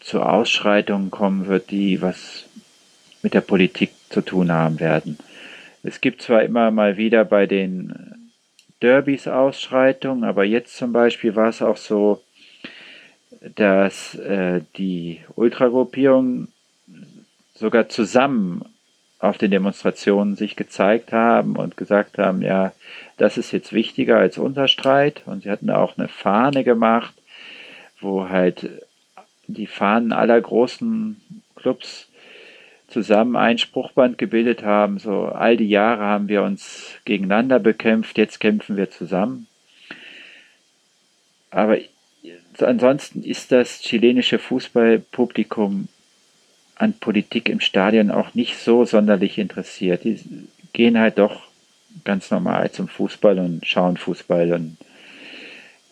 zu 0.00 0.20
Ausschreitungen 0.20 1.10
kommen 1.10 1.46
wird, 1.46 1.70
die 1.70 2.02
was 2.02 2.44
mit 3.22 3.32
der 3.32 3.40
Politik 3.40 3.92
zu 4.10 4.20
tun 4.20 4.52
haben 4.52 4.80
werden. 4.80 5.16
Es 5.82 6.02
gibt 6.02 6.20
zwar 6.20 6.42
immer 6.42 6.70
mal 6.72 6.98
wieder 6.98 7.24
bei 7.24 7.46
den 7.46 8.17
Derbys 8.82 9.26
Ausschreitungen, 9.26 10.24
aber 10.24 10.44
jetzt 10.44 10.76
zum 10.76 10.92
Beispiel 10.92 11.34
war 11.34 11.48
es 11.48 11.62
auch 11.62 11.76
so, 11.76 12.22
dass 13.54 14.14
äh, 14.16 14.60
die 14.76 15.20
Ultragruppierungen 15.36 16.48
sogar 17.54 17.88
zusammen 17.88 18.64
auf 19.18 19.36
den 19.36 19.50
Demonstrationen 19.50 20.36
sich 20.36 20.54
gezeigt 20.54 21.12
haben 21.12 21.56
und 21.56 21.76
gesagt 21.76 22.18
haben, 22.18 22.42
ja, 22.42 22.72
das 23.16 23.36
ist 23.36 23.50
jetzt 23.50 23.72
wichtiger 23.72 24.18
als 24.18 24.38
unser 24.38 24.68
Streit. 24.68 25.22
Und 25.26 25.42
sie 25.42 25.50
hatten 25.50 25.70
auch 25.70 25.98
eine 25.98 26.08
Fahne 26.08 26.62
gemacht, 26.62 27.14
wo 28.00 28.28
halt 28.28 28.68
die 29.48 29.66
Fahnen 29.66 30.12
aller 30.12 30.40
großen 30.40 31.20
Clubs 31.56 32.07
zusammen 32.88 33.36
ein 33.36 33.58
Spruchband 33.58 34.18
gebildet 34.18 34.62
haben. 34.64 34.98
So 34.98 35.26
all 35.26 35.56
die 35.56 35.68
Jahre 35.68 36.02
haben 36.02 36.28
wir 36.28 36.42
uns 36.42 36.94
gegeneinander 37.04 37.58
bekämpft, 37.58 38.18
jetzt 38.18 38.40
kämpfen 38.40 38.76
wir 38.76 38.90
zusammen. 38.90 39.46
Aber 41.50 41.78
ansonsten 42.58 43.22
ist 43.22 43.52
das 43.52 43.80
chilenische 43.80 44.38
Fußballpublikum 44.38 45.88
an 46.74 46.92
Politik 46.94 47.48
im 47.48 47.60
Stadion 47.60 48.10
auch 48.10 48.34
nicht 48.34 48.56
so 48.56 48.84
sonderlich 48.84 49.38
interessiert. 49.38 50.04
Die 50.04 50.18
gehen 50.72 50.98
halt 50.98 51.18
doch 51.18 51.42
ganz 52.04 52.30
normal 52.30 52.70
zum 52.70 52.88
Fußball 52.88 53.38
und 53.38 53.66
schauen 53.66 53.96
Fußball 53.96 54.52
und 54.52 54.76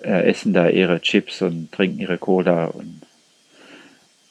äh, 0.02 0.28
essen 0.28 0.52
da 0.52 0.68
ihre 0.68 1.00
Chips 1.00 1.42
und 1.42 1.72
trinken 1.72 1.98
ihre 1.98 2.18
Cola 2.18 2.66
und 2.66 3.02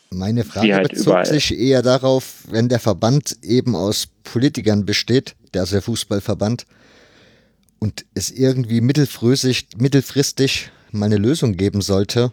meine 0.10 0.44
Frage 0.44 0.76
halt 0.76 0.90
bezog 0.90 1.07
überall. 1.07 1.26
sich 1.26 1.57
eher 1.57 1.82
darauf, 1.82 2.44
wenn 2.49 2.69
der 2.69 2.80
Verband 2.80 3.38
eben 3.41 3.76
aus 3.76 4.07
Politikern 4.23 4.86
besteht, 4.86 5.36
der 5.53 5.61
also 5.61 5.76
der 5.76 5.82
Fußballverband, 5.82 6.65
und 7.80 8.06
es 8.14 8.32
irgendwie 8.32 8.82
mittelfristig, 8.82 9.68
mittelfristig 9.77 10.72
mal 10.91 11.07
eine 11.07 11.18
Lösung 11.18 11.57
geben 11.57 11.82
sollte, 11.82 12.32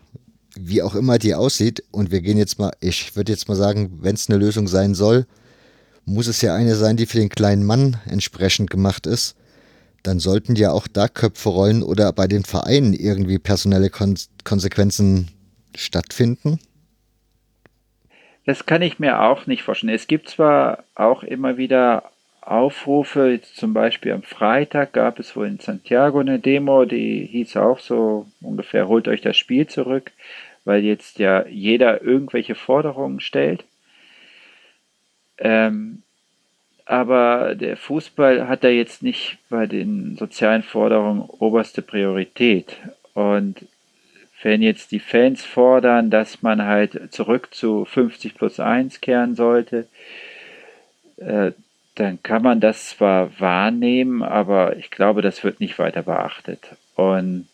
wie 0.54 0.82
auch 0.82 0.94
immer 0.94 1.18
die 1.18 1.34
aussieht, 1.34 1.82
und 1.90 2.10
wir 2.10 2.20
gehen 2.20 2.38
jetzt 2.38 2.58
mal, 2.58 2.72
ich 2.80 3.16
würde 3.16 3.32
jetzt 3.32 3.48
mal 3.48 3.56
sagen, 3.56 3.98
wenn 4.00 4.14
es 4.14 4.28
eine 4.28 4.38
Lösung 4.38 4.68
sein 4.68 4.94
soll, 4.94 5.26
muss 6.04 6.26
es 6.26 6.40
ja 6.42 6.54
eine 6.54 6.74
sein, 6.76 6.96
die 6.96 7.06
für 7.06 7.18
den 7.18 7.28
kleinen 7.28 7.64
Mann 7.64 7.96
entsprechend 8.06 8.70
gemacht 8.70 9.06
ist, 9.06 9.34
dann 10.02 10.18
sollten 10.18 10.56
ja 10.56 10.72
auch 10.72 10.88
da 10.88 11.08
Köpfe 11.08 11.48
rollen 11.48 11.82
oder 11.82 12.12
bei 12.12 12.26
den 12.26 12.44
Vereinen 12.44 12.92
irgendwie 12.92 13.38
personelle 13.38 13.88
Kon 13.88 14.16
Konsequenzen 14.42 15.28
stattfinden. 15.76 16.58
Das 18.44 18.66
kann 18.66 18.82
ich 18.82 18.98
mir 18.98 19.22
auch 19.22 19.46
nicht 19.46 19.62
vorstellen. 19.62 19.94
Es 19.94 20.08
gibt 20.08 20.28
zwar 20.28 20.84
auch 20.94 21.22
immer 21.22 21.56
wieder 21.56 22.10
Aufrufe, 22.40 23.40
zum 23.54 23.72
Beispiel 23.72 24.12
am 24.12 24.22
Freitag 24.22 24.92
gab 24.92 25.20
es 25.20 25.36
wohl 25.36 25.46
in 25.46 25.60
Santiago 25.60 26.18
eine 26.18 26.40
Demo, 26.40 26.84
die 26.84 27.24
hieß 27.30 27.56
auch 27.56 27.78
so 27.78 28.26
ungefähr, 28.40 28.88
holt 28.88 29.06
euch 29.06 29.20
das 29.20 29.36
Spiel 29.36 29.68
zurück, 29.68 30.10
weil 30.64 30.82
jetzt 30.82 31.20
ja 31.20 31.46
jeder 31.46 32.02
irgendwelche 32.02 32.56
Forderungen 32.56 33.20
stellt. 33.20 33.64
Ähm, 35.38 36.02
aber 36.84 37.54
der 37.54 37.76
Fußball 37.76 38.48
hat 38.48 38.64
da 38.64 38.68
jetzt 38.68 39.04
nicht 39.04 39.38
bei 39.48 39.66
den 39.66 40.16
sozialen 40.16 40.64
Forderungen 40.64 41.22
oberste 41.22 41.80
Priorität. 41.80 42.76
Und 43.14 43.66
wenn 44.42 44.62
jetzt 44.62 44.92
die 44.92 45.00
Fans 45.00 45.44
fordern, 45.44 46.10
dass 46.10 46.42
man 46.42 46.62
halt 46.62 47.12
zurück 47.12 47.48
zu 47.52 47.84
50 47.84 48.34
plus 48.34 48.60
1 48.60 49.00
kehren 49.00 49.34
sollte, 49.34 49.86
äh, 51.16 51.52
dann 51.94 52.22
kann 52.22 52.42
man 52.42 52.60
das 52.60 52.90
zwar 52.90 53.38
wahrnehmen, 53.38 54.22
aber 54.22 54.76
ich 54.76 54.90
glaube, 54.90 55.22
das 55.22 55.44
wird 55.44 55.60
nicht 55.60 55.78
weiter 55.78 56.02
beachtet. 56.02 56.76
Und 56.96 57.46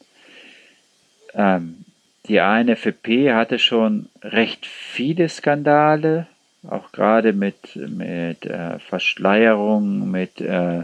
ähm, 1.34 1.84
die 2.28 2.40
ANFP 2.40 3.32
hatte 3.32 3.58
schon 3.58 4.08
recht 4.22 4.66
viele 4.66 5.28
Skandale, 5.28 6.26
auch 6.68 6.92
gerade 6.92 7.32
mit, 7.32 7.76
mit 7.76 8.44
äh, 8.46 8.78
Verschleierung, 8.78 10.10
mit, 10.10 10.40
äh, 10.40 10.82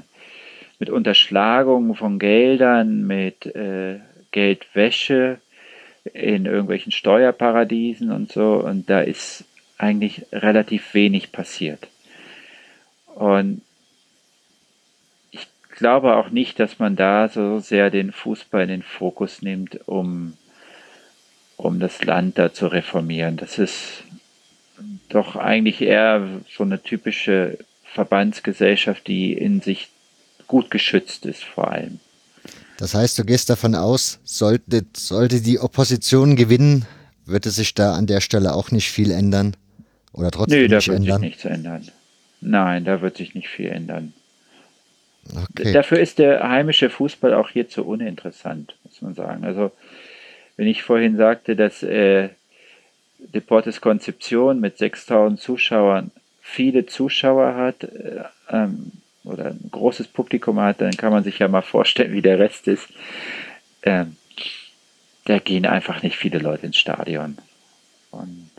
mit 0.79 0.91
Unterschlagung 0.91 1.95
von 1.95 2.19
Geldern, 2.19 3.07
mit 3.07 3.47
äh, 3.47 4.01
Geldwäsche 4.33 5.39
in 6.13 6.47
irgendwelchen 6.47 6.93
Steuerparadiesen 6.93 8.13
und 8.13 8.31
so. 8.31 8.55
Und 8.55 8.91
da 8.91 9.01
ist 9.01 9.45
eigentlich 9.79 10.27
relativ 10.33 10.95
wenig 10.95 11.33
passiert. 11.33 11.89
Und 13.15 13.63
ich 15.31 15.47
glaube 15.71 16.17
auch 16.17 16.31
nicht, 16.31 16.61
dass 16.61 16.79
man 16.79 16.97
da 16.97 17.29
so 17.29 17.59
sehr 17.61 17.91
den 17.91 18.13
Fußball 18.13 18.63
in 18.63 18.69
den 18.69 18.83
Fokus 18.83 19.43
nimmt, 19.43 19.87
um, 19.87 20.37
um 21.57 21.81
das 21.81 22.05
Land 22.05 22.39
da 22.39 22.53
zu 22.53 22.67
reformieren. 22.67 23.37
Das 23.37 23.59
ist 23.59 24.05
doch 25.09 25.37
eigentlich 25.37 25.81
eher 25.81 26.41
so 26.51 26.65
eine 26.65 26.83
typische 26.83 27.59
Verbandsgesellschaft, 27.85 29.07
die 29.07 29.33
in 29.33 29.61
sich 29.61 29.89
gut 30.47 30.71
geschützt 30.71 31.27
ist 31.27 31.45
vor 31.45 31.71
allem. 31.71 32.01
Das 32.85 32.95
heißt, 32.95 33.19
du 33.19 33.25
gehst 33.25 33.49
davon 33.49 33.75
aus, 33.75 34.21
sollte, 34.25 34.85
sollte 34.95 35.41
die 35.41 35.59
Opposition 35.59 36.37
gewinnen, 36.37 36.85
wird 37.25 37.47
es 37.47 37.57
sich 37.57 37.73
da 37.73 37.95
an 37.95 38.07
der 38.07 38.21
Stelle 38.21 38.53
auch 38.53 38.73
nicht 38.73 38.91
viel 38.91 39.11
ändern? 39.11 39.57
Oder 40.13 40.31
trotzdem 40.31 40.67
nee, 40.67 40.69
nicht 40.69 40.89
ändern? 40.89 41.23
Nee, 41.23 41.31
da 41.31 41.41
wird 41.41 41.41
sich 41.41 41.41
nichts 41.41 41.45
ändern. 41.47 41.89
Nein, 42.43 42.85
da 42.85 43.01
wird 43.01 43.17
sich 43.17 43.35
nicht 43.35 43.49
viel 43.49 43.71
ändern. 43.71 44.13
Okay. 45.35 45.73
Dafür 45.73 45.99
ist 45.99 46.19
der 46.19 46.47
heimische 46.47 46.91
Fußball 46.91 47.33
auch 47.33 47.49
hier 47.49 47.71
zu 47.71 47.87
uninteressant, 47.87 48.77
muss 48.85 49.01
man 49.01 49.15
sagen. 49.15 49.47
Also, 49.47 49.73
wenn 50.59 50.67
ich 50.67 50.83
vorhin 50.83 51.17
sagte, 51.17 51.57
dass 51.57 51.83
äh, 51.83 52.29
Deportes 53.19 53.81
Konzeption 53.81 54.61
mit 54.61 54.77
6000 54.77 55.41
Zuschauern 55.41 56.11
viele 56.43 56.85
Zuschauer 56.85 57.55
hat, 57.55 57.85
äh, 57.85 58.25
ähm, 58.51 58.93
oder 59.25 59.47
ein 59.47 59.71
großes 59.71 60.09
Publikum 60.09 60.61
hat, 60.61 60.81
dann 60.81 60.97
kann 60.97 61.13
man 61.13 61.25
sich 61.25 61.39
ja 61.39 61.49
mal 61.49 61.63
vorstellen, 61.63 62.13
wie 62.13 62.23
der 62.23 62.39
Rest 62.39 62.69
ist. 62.69 62.89
Ähm, 63.83 64.17
da 65.25 65.39
gehen 65.39 65.67
einfach 65.67 66.03
nicht 66.03 66.17
viele 66.17 66.39
Leute 66.39 66.67
ins 66.67 66.77
Stadion. 66.77 67.39
Und 68.11 68.51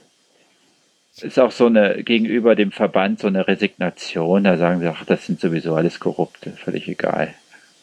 es 1.15 1.23
ist 1.23 1.39
auch 1.39 1.51
so 1.51 1.67
eine, 1.67 2.03
gegenüber 2.03 2.55
dem 2.55 2.71
Verband 2.71 3.19
so 3.19 3.27
eine 3.27 3.47
Resignation. 3.47 4.43
Da 4.43 4.57
sagen 4.57 4.81
sie, 4.81 4.87
ach, 4.87 5.05
das 5.05 5.25
sind 5.25 5.39
sowieso 5.39 5.75
alles 5.75 5.99
Korrupte, 5.99 6.51
völlig 6.51 6.87
egal. 6.87 7.33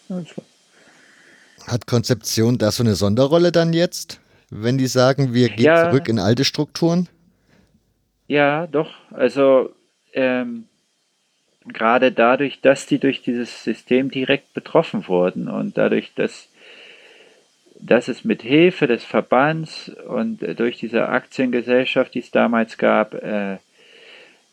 Also. 0.09 0.43
Hat 1.67 1.87
Konzeption 1.87 2.59
da 2.59 2.73
so 2.73 2.83
eine 2.83 2.97
Sonderrolle 2.97 3.53
dann 3.53 3.73
jetzt, 3.73 4.21
wenn 4.51 4.77
die 4.77 4.89
sagen, 4.89 5.33
wir 5.33 5.49
gehen 5.49 5.67
ja, 5.67 5.89
zurück 5.89 6.09
in 6.09 6.19
alte 6.19 6.45
Strukturen? 6.45 7.09
Ja, 8.27 8.67
doch. 8.67 8.91
Also 9.13 9.71
ähm, 10.13 10.65
gerade 11.67 12.13
dadurch, 12.13 12.61
dass 12.61 12.87
die 12.87 12.99
durch 12.99 13.23
dieses 13.23 13.65
System 13.65 14.11
direkt 14.11 14.53
betroffen 14.55 15.09
wurden 15.09 15.49
und 15.49 15.79
dadurch, 15.79 16.13
dass, 16.15 16.49
dass 17.79 18.09
es 18.09 18.25
mit 18.25 18.43
Hilfe 18.43 18.87
des 18.87 19.05
Verbands 19.05 19.91
und 20.09 20.41
durch 20.59 20.79
diese 20.79 21.09
Aktiengesellschaft, 21.09 22.15
die 22.15 22.21
es 22.21 22.31
damals 22.31 22.79
gab, 22.79 23.15
äh, 23.15 23.59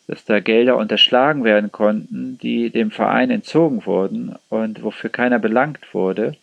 dass 0.07 0.25
da 0.25 0.39
Gelder 0.39 0.75
unterschlagen 0.77 1.43
werden 1.43 1.71
konnten, 1.71 2.39
die 2.41 2.71
dem 2.71 2.89
Verein 2.89 3.29
entzogen 3.29 3.85
wurden 3.85 4.35
und 4.49 4.81
wofür 4.81 5.11
keiner 5.11 5.37
belangt 5.37 5.93
wurde, 5.93 6.35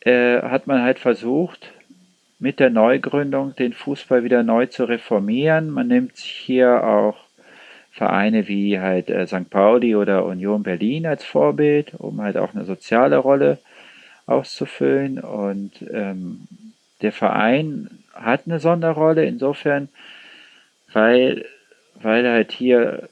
äh, 0.00 0.40
hat 0.42 0.68
man 0.68 0.82
halt 0.82 1.00
versucht, 1.00 1.72
mit 2.38 2.60
der 2.60 2.70
Neugründung 2.70 3.56
den 3.56 3.72
Fußball 3.72 4.22
wieder 4.22 4.42
neu 4.42 4.66
zu 4.66 4.84
reformieren. 4.84 5.70
Man 5.70 5.88
nimmt 5.88 6.16
sich 6.16 6.30
hier 6.30 6.84
auch 6.84 7.25
Vereine 7.96 8.46
wie 8.46 8.78
halt 8.78 9.08
äh, 9.08 9.26
St. 9.26 9.48
Pauli 9.48 9.96
oder 9.96 10.26
Union 10.26 10.62
Berlin 10.62 11.06
als 11.06 11.24
Vorbild, 11.24 11.94
um 11.96 12.20
halt 12.20 12.36
auch 12.36 12.54
eine 12.54 12.66
soziale 12.66 13.16
Rolle 13.16 13.56
auszufüllen. 14.26 15.18
Und 15.18 15.72
ähm, 15.90 16.46
der 17.00 17.12
Verein 17.12 17.88
hat 18.12 18.42
eine 18.44 18.60
Sonderrolle 18.60 19.24
insofern, 19.24 19.88
weil, 20.92 21.46
weil 21.94 22.28
halt 22.28 22.52
hier 22.52 23.08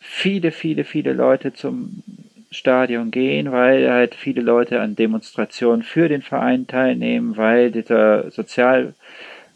viele, 0.00 0.50
viele, 0.50 0.82
viele 0.82 1.12
Leute 1.12 1.52
zum 1.52 2.02
Stadion 2.50 3.12
gehen, 3.12 3.52
weil 3.52 3.88
halt 3.88 4.16
viele 4.16 4.42
Leute 4.42 4.80
an 4.80 4.96
Demonstrationen 4.96 5.84
für 5.84 6.08
den 6.08 6.22
Verein 6.22 6.66
teilnehmen, 6.66 7.36
weil 7.36 7.70
dieser 7.70 8.32
Sozial 8.32 8.94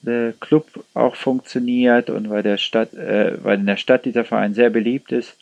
der 0.06 0.32
Club 0.40 0.84
auch 0.94 1.16
funktioniert 1.16 2.08
und 2.08 2.30
weil, 2.30 2.42
der 2.42 2.56
Stadt, 2.56 2.94
äh, 2.94 3.42
weil 3.42 3.58
in 3.58 3.66
der 3.66 3.76
Stadt 3.76 4.04
dieser 4.04 4.24
Verein 4.24 4.54
sehr 4.54 4.70
beliebt 4.70 5.12
ist. 5.12 5.36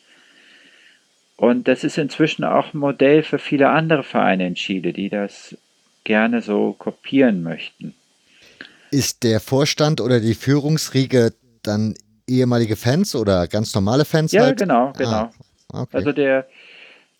Und 1.37 1.67
das 1.67 1.83
ist 1.83 1.97
inzwischen 1.97 2.43
auch 2.43 2.73
ein 2.73 2.79
Modell 2.79 3.23
für 3.23 3.39
viele 3.39 3.69
andere 3.69 4.03
Vereine 4.03 4.47
in 4.47 4.55
Chile, 4.55 4.93
die 4.93 5.09
das 5.09 5.55
gerne 6.03 6.41
so 6.41 6.73
kopieren 6.77 7.43
möchten. 7.43 7.93
Ist 8.91 9.23
der 9.23 9.39
Vorstand 9.39 10.01
oder 10.01 10.19
die 10.19 10.33
Führungsriege 10.33 11.33
dann 11.61 11.95
ehemalige 12.27 12.75
Fans 12.75 13.15
oder 13.15 13.47
ganz 13.47 13.73
normale 13.75 14.05
Fans? 14.05 14.31
Ja, 14.31 14.43
halt? 14.43 14.59
genau, 14.59 14.93
genau. 14.93 15.29
Ah, 15.71 15.81
okay. 15.81 15.97
Also 15.97 16.11
der, 16.11 16.47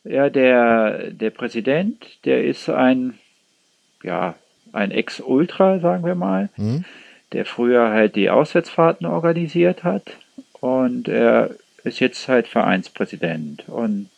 ja, 0.04 0.30
der, 0.30 1.12
der 1.12 1.30
Präsident, 1.32 2.06
der 2.24 2.46
ist 2.46 2.70
ein, 2.70 3.20
ja, 4.04 4.36
ein 4.72 4.92
Ex-Ultra, 4.92 5.80
sagen 5.80 6.06
wir 6.06 6.16
mal. 6.16 6.50
Hm 6.56 6.86
der 7.36 7.46
früher 7.46 7.90
halt 7.90 8.16
die 8.16 8.30
Auswärtsfahrten 8.30 9.06
organisiert 9.06 9.84
hat 9.84 10.18
und 10.62 11.10
er 11.10 11.52
ist 11.84 12.00
jetzt 12.00 12.30
halt 12.30 12.48
Vereinspräsident 12.48 13.66
und 13.68 14.10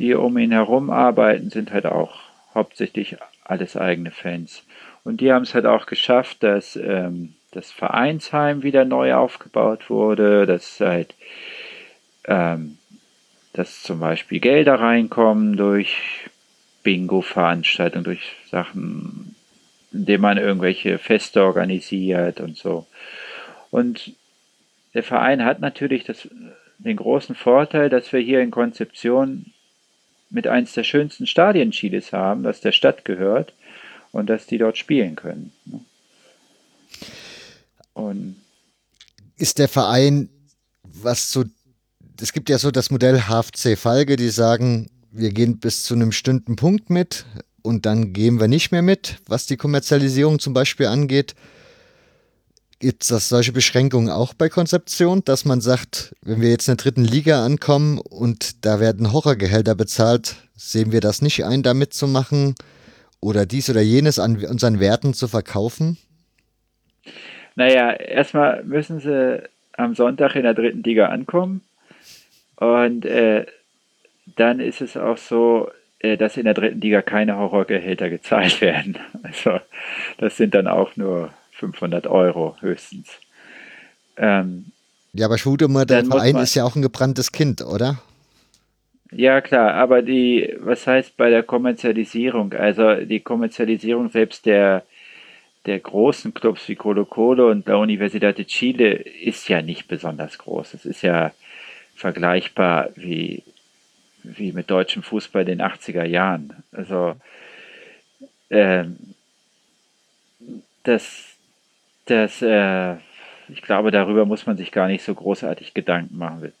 die 0.00 0.14
um 0.14 0.36
ihn 0.36 0.50
herum 0.50 0.90
arbeiten, 0.90 1.50
sind 1.50 1.72
halt 1.72 1.86
auch 1.86 2.18
hauptsächlich 2.52 3.16
alles 3.44 3.76
eigene 3.76 4.10
Fans. 4.10 4.64
Und 5.04 5.20
die 5.20 5.32
haben 5.32 5.42
es 5.42 5.54
halt 5.54 5.66
auch 5.66 5.86
geschafft, 5.86 6.42
dass 6.42 6.74
ähm, 6.74 7.34
das 7.52 7.70
Vereinsheim 7.70 8.64
wieder 8.64 8.84
neu 8.84 9.14
aufgebaut 9.14 9.88
wurde, 9.88 10.44
dass 10.46 10.80
halt 10.80 11.14
ähm, 12.24 12.78
dass 13.52 13.84
zum 13.84 14.00
Beispiel 14.00 14.40
Gelder 14.40 14.80
reinkommen 14.80 15.56
durch 15.56 16.28
Bingo-Veranstaltungen, 16.82 18.04
durch 18.04 18.32
Sachen, 18.50 19.36
indem 19.94 20.20
man 20.20 20.38
irgendwelche 20.38 20.98
Feste 20.98 21.42
organisiert 21.42 22.40
und 22.40 22.58
so. 22.58 22.86
Und 23.70 24.12
der 24.92 25.02
Verein 25.02 25.44
hat 25.44 25.60
natürlich 25.60 26.04
das, 26.04 26.28
den 26.78 26.96
großen 26.96 27.34
Vorteil, 27.34 27.88
dass 27.88 28.12
wir 28.12 28.20
hier 28.20 28.40
in 28.40 28.50
Konzeption 28.50 29.46
mit 30.30 30.46
eins 30.46 30.72
der 30.74 30.84
schönsten 30.84 31.26
Stadien 31.26 31.70
Chiles 31.70 32.12
haben, 32.12 32.42
das 32.42 32.60
der 32.60 32.72
Stadt 32.72 33.04
gehört 33.04 33.52
und 34.12 34.28
dass 34.28 34.46
die 34.46 34.58
dort 34.58 34.76
spielen 34.76 35.14
können. 35.14 35.52
Ne? 35.64 35.80
Und 37.94 38.36
ist 39.36 39.58
der 39.58 39.68
Verein, 39.68 40.28
was 40.82 41.32
so, 41.32 41.44
es 42.20 42.32
gibt 42.32 42.48
ja 42.48 42.58
so 42.58 42.72
das 42.72 42.90
Modell 42.90 43.22
HFC 43.22 43.78
Falke, 43.78 44.16
die 44.16 44.30
sagen, 44.30 44.90
wir 45.12 45.30
gehen 45.30 45.58
bis 45.58 45.84
zu 45.84 45.94
einem 45.94 46.08
bestimmten 46.08 46.56
Punkt 46.56 46.90
mit 46.90 47.24
und 47.64 47.86
dann 47.86 48.12
gehen 48.12 48.38
wir 48.38 48.46
nicht 48.46 48.72
mehr 48.72 48.82
mit, 48.82 49.16
was 49.26 49.46
die 49.46 49.56
Kommerzialisierung 49.56 50.38
zum 50.38 50.52
Beispiel 50.52 50.86
angeht. 50.86 51.34
Gibt 52.78 53.10
es 53.10 53.28
solche 53.30 53.52
Beschränkungen 53.52 54.10
auch 54.10 54.34
bei 54.34 54.50
Konzeption, 54.50 55.24
dass 55.24 55.46
man 55.46 55.62
sagt, 55.62 56.14
wenn 56.20 56.42
wir 56.42 56.50
jetzt 56.50 56.68
in 56.68 56.76
der 56.76 56.82
dritten 56.82 57.04
Liga 57.04 57.42
ankommen 57.42 57.98
und 57.98 58.66
da 58.66 58.80
werden 58.80 59.12
Horrorgehälter 59.12 59.74
bezahlt, 59.74 60.36
sehen 60.54 60.92
wir 60.92 61.00
das 61.00 61.22
nicht 61.22 61.46
ein, 61.46 61.62
da 61.62 61.72
mitzumachen 61.72 62.54
oder 63.20 63.46
dies 63.46 63.70
oder 63.70 63.80
jenes 63.80 64.18
an 64.18 64.44
unseren 64.44 64.78
Werten 64.78 65.14
zu 65.14 65.26
verkaufen? 65.26 65.96
Naja, 67.54 67.92
erstmal 67.92 68.62
müssen 68.64 69.00
sie 69.00 69.42
am 69.72 69.94
Sonntag 69.94 70.36
in 70.36 70.42
der 70.42 70.54
dritten 70.54 70.82
Liga 70.82 71.06
ankommen 71.06 71.62
und 72.56 73.06
äh, 73.06 73.46
dann 74.36 74.60
ist 74.60 74.82
es 74.82 74.98
auch 74.98 75.16
so, 75.16 75.70
dass 76.18 76.36
in 76.36 76.44
der 76.44 76.54
dritten 76.54 76.80
Liga 76.80 77.02
keine 77.02 77.36
Horrorgehälter 77.36 78.10
gezahlt 78.10 78.60
werden. 78.60 78.98
Also 79.22 79.60
das 80.18 80.36
sind 80.36 80.54
dann 80.54 80.66
auch 80.66 80.96
nur 80.96 81.30
500 81.52 82.06
Euro 82.06 82.56
höchstens. 82.60 83.08
Ähm, 84.16 84.66
ja, 85.12 85.26
aber 85.26 85.36
mal, 85.68 85.86
der 85.86 86.04
Verein 86.04 86.36
ist 86.36 86.54
ja 86.54 86.64
auch 86.64 86.76
ein 86.76 86.82
gebranntes 86.82 87.32
Kind, 87.32 87.62
oder? 87.62 88.00
Ja, 89.12 89.40
klar, 89.40 89.74
aber 89.74 90.02
die, 90.02 90.56
was 90.58 90.88
heißt 90.88 91.16
bei 91.16 91.30
der 91.30 91.44
Kommerzialisierung? 91.44 92.52
Also 92.52 92.96
die 92.96 93.20
Kommerzialisierung 93.20 94.10
selbst 94.10 94.44
der, 94.44 94.82
der 95.66 95.78
großen 95.78 96.34
Clubs 96.34 96.68
wie 96.68 96.74
Colo 96.74 97.04
Colo 97.04 97.48
und 97.50 97.68
der 97.68 97.78
Universidad 97.78 98.38
de 98.38 98.44
Chile 98.44 98.92
ist 98.92 99.48
ja 99.48 99.62
nicht 99.62 99.86
besonders 99.86 100.38
groß. 100.38 100.74
Es 100.74 100.84
ist 100.84 101.02
ja 101.02 101.30
vergleichbar 101.94 102.90
wie, 102.96 103.44
wie 104.24 104.52
mit 104.52 104.70
deutschem 104.70 105.02
Fußball 105.02 105.42
in 105.42 105.58
den 105.58 105.62
80er 105.62 106.04
Jahren. 106.04 106.52
Also 106.72 107.14
ähm, 108.50 108.96
das, 110.82 111.36
das, 112.06 112.42
äh, 112.42 112.94
ich 113.48 113.62
glaube, 113.62 113.90
darüber 113.90 114.24
muss 114.24 114.46
man 114.46 114.56
sich 114.56 114.72
gar 114.72 114.88
nicht 114.88 115.04
so 115.04 115.14
großartig 115.14 115.74
Gedanken 115.74 116.18
machen. 116.18 116.52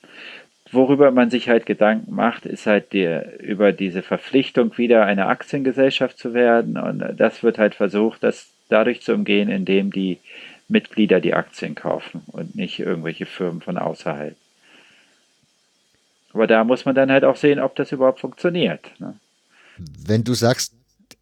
Worüber 0.72 1.10
man 1.10 1.30
sich 1.30 1.48
halt 1.48 1.66
Gedanken 1.66 2.14
macht, 2.14 2.46
ist 2.46 2.66
halt 2.66 2.92
die, 2.92 3.20
über 3.40 3.72
diese 3.72 4.02
Verpflichtung, 4.02 4.76
wieder 4.76 5.04
eine 5.04 5.26
Aktiengesellschaft 5.26 6.18
zu 6.18 6.34
werden. 6.34 6.76
Und 6.76 7.04
das 7.16 7.42
wird 7.42 7.58
halt 7.58 7.74
versucht, 7.74 8.22
das 8.22 8.50
dadurch 8.68 9.02
zu 9.02 9.14
umgehen, 9.14 9.50
indem 9.50 9.92
die 9.92 10.18
Mitglieder 10.68 11.20
die 11.20 11.34
Aktien 11.34 11.74
kaufen 11.74 12.22
und 12.26 12.56
nicht 12.56 12.80
irgendwelche 12.80 13.26
Firmen 13.26 13.60
von 13.60 13.78
außerhalb. 13.78 14.36
Aber 16.34 16.46
da 16.46 16.64
muss 16.64 16.84
man 16.84 16.94
dann 16.94 17.10
halt 17.10 17.24
auch 17.24 17.36
sehen, 17.36 17.60
ob 17.60 17.76
das 17.76 17.92
überhaupt 17.92 18.20
funktioniert. 18.20 18.90
Ne? 18.98 19.14
Wenn 20.06 20.24
du 20.24 20.34
sagst, 20.34 20.74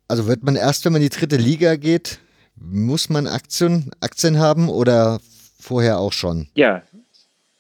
also 0.09 0.27
wird 0.27 0.43
man 0.43 0.57
erst, 0.57 0.85
wenn 0.85 0.93
man 0.93 1.03
in 1.03 1.09
die 1.09 1.17
dritte 1.17 1.37
Liga 1.37 1.77
geht, 1.77 2.19
muss 2.57 3.09
man 3.09 3.27
Aktien, 3.27 3.91
Aktien 4.01 4.39
haben 4.39 4.69
oder 4.69 5.21
vorher 5.61 5.99
auch 5.99 6.13
schon? 6.13 6.49
Ja, 6.55 6.83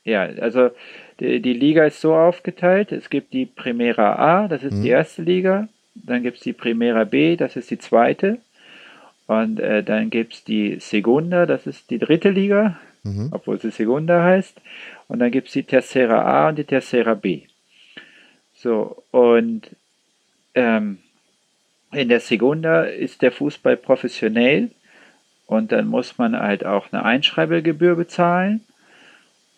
ja, 0.04 0.22
also 0.22 0.70
die, 1.20 1.40
die 1.40 1.52
Liga 1.52 1.84
ist 1.84 2.00
so 2.00 2.14
aufgeteilt. 2.14 2.90
Es 2.92 3.10
gibt 3.10 3.32
die 3.32 3.46
Primera 3.46 4.16
A, 4.16 4.48
das 4.48 4.62
ist 4.62 4.72
hm. 4.72 4.82
die 4.82 4.88
mhm. 4.88 4.94
erste 4.94 5.22
Liga. 5.22 5.68
Dann 5.94 6.22
gibt 6.22 6.38
es 6.38 6.42
die 6.42 6.52
Primera 6.52 7.04
B, 7.04 7.36
das 7.36 7.56
ist 7.56 7.70
die 7.70 7.78
zweite. 7.78 8.38
Und 9.26 9.60
äh, 9.60 9.82
dann 9.82 10.10
gibt 10.10 10.34
es 10.34 10.44
die 10.44 10.78
Segunda, 10.80 11.46
das 11.46 11.66
ist 11.66 11.90
die 11.90 11.98
dritte 11.98 12.30
Liga, 12.30 12.78
mhm. 13.02 13.28
obwohl 13.30 13.60
sie 13.60 13.70
Segunda 13.70 14.22
heißt. 14.22 14.60
Und 15.08 15.18
dann 15.18 15.30
gibt 15.30 15.48
es 15.48 15.54
die 15.54 15.64
Tercera 15.64 16.22
A 16.22 16.48
und 16.48 16.56
die 16.56 16.64
Tercera 16.64 17.14
B. 17.14 17.42
So, 18.54 19.02
und 19.10 19.70
ähm, 20.54 20.98
in 21.92 22.08
der 22.08 22.20
Segunda 22.20 22.84
ist 22.84 23.22
der 23.22 23.32
Fußball 23.32 23.76
professionell 23.76 24.70
und 25.46 25.72
dann 25.72 25.86
muss 25.86 26.18
man 26.18 26.38
halt 26.38 26.64
auch 26.64 26.92
eine 26.92 27.04
Einschreibegebühr 27.04 27.96
bezahlen. 27.96 28.62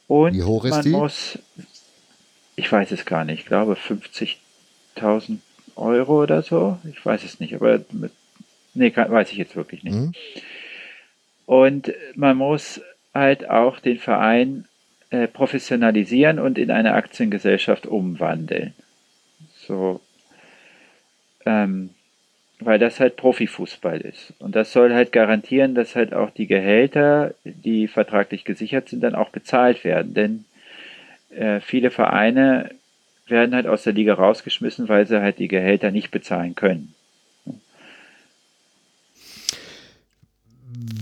Und 0.09 0.35
Wie 0.35 0.43
hoch 0.43 0.65
ist 0.65 0.71
man 0.71 0.83
die? 0.83 0.89
muss, 0.91 1.39
ich 2.57 2.71
weiß 2.71 2.91
es 2.93 3.05
gar 3.05 3.25
nicht, 3.25 3.41
ich 3.41 3.47
glaube 3.47 3.75
50.000 3.75 5.39
Euro 5.77 6.23
oder 6.23 6.43
so. 6.43 6.79
Ich 6.91 7.05
weiß 7.05 7.25
es 7.25 7.41
nicht, 7.41 7.55
aber 7.55 7.81
mit, 7.91 8.13
nee, 8.75 8.91
kann, 8.91 9.11
weiß 9.11 9.31
ich 9.31 9.39
jetzt 9.39 9.57
wirklich 9.57 9.85
nicht. 9.85 9.95
Mhm. 9.95 10.13
Und 11.47 11.93
man 12.15 12.37
muss 12.37 12.81
halt 13.13 13.49
auch 13.49 13.79
den 13.81 13.99
Verein 13.99 14.67
äh, 15.11 15.29
professionalisieren 15.29 16.39
und 16.39 16.59
in 16.59 16.71
eine 16.71 16.95
Aktiengesellschaft 16.95 17.87
umwandeln. 17.87 18.75
So, 19.67 20.01
ähm, 21.47 21.91
weil 22.61 22.79
das 22.79 23.01
halt 23.01 23.17
Profifußball 23.17 24.01
ist. 24.01 24.33
Und 24.39 24.57
das 24.57 24.73
soll 24.73 24.95
halt 24.95 25.13
garantieren, 25.13 25.75
dass 25.75 25.97
halt 25.97 26.15
auch 26.15 26.31
die 26.31 26.47
Gehälter, 26.47 27.35
die 27.45 27.89
vertraglich 27.89 28.45
gesichert 28.45 28.89
sind, 28.89 29.03
dann 29.03 29.15
auch 29.15 29.31
bezahlt 29.31 29.85
werden. 29.85 30.15
Denn 30.15 30.45
äh, 31.31 31.61
viele 31.61 31.91
Vereine 31.91 32.71
werden 33.27 33.55
halt 33.55 33.67
aus 33.67 33.83
der 33.83 33.93
Liga 33.93 34.15
rausgeschmissen, 34.15 34.89
weil 34.89 35.07
sie 35.07 35.21
halt 35.21 35.39
die 35.39 35.49
Gehälter 35.49 35.91
nicht 35.91 36.11
bezahlen 36.11 36.55
können. 36.55 36.95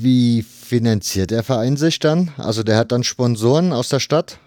Wie 0.00 0.44
finanziert 0.72 1.30
der 1.30 1.42
Verein 1.42 1.76
sich 1.76 1.98
dann? 1.98 2.30
Also 2.38 2.62
der 2.62 2.78
hat 2.78 2.92
dann 2.92 3.04
Sponsoren 3.04 3.74
aus 3.74 3.90
der 3.90 4.00
Stadt? 4.00 4.38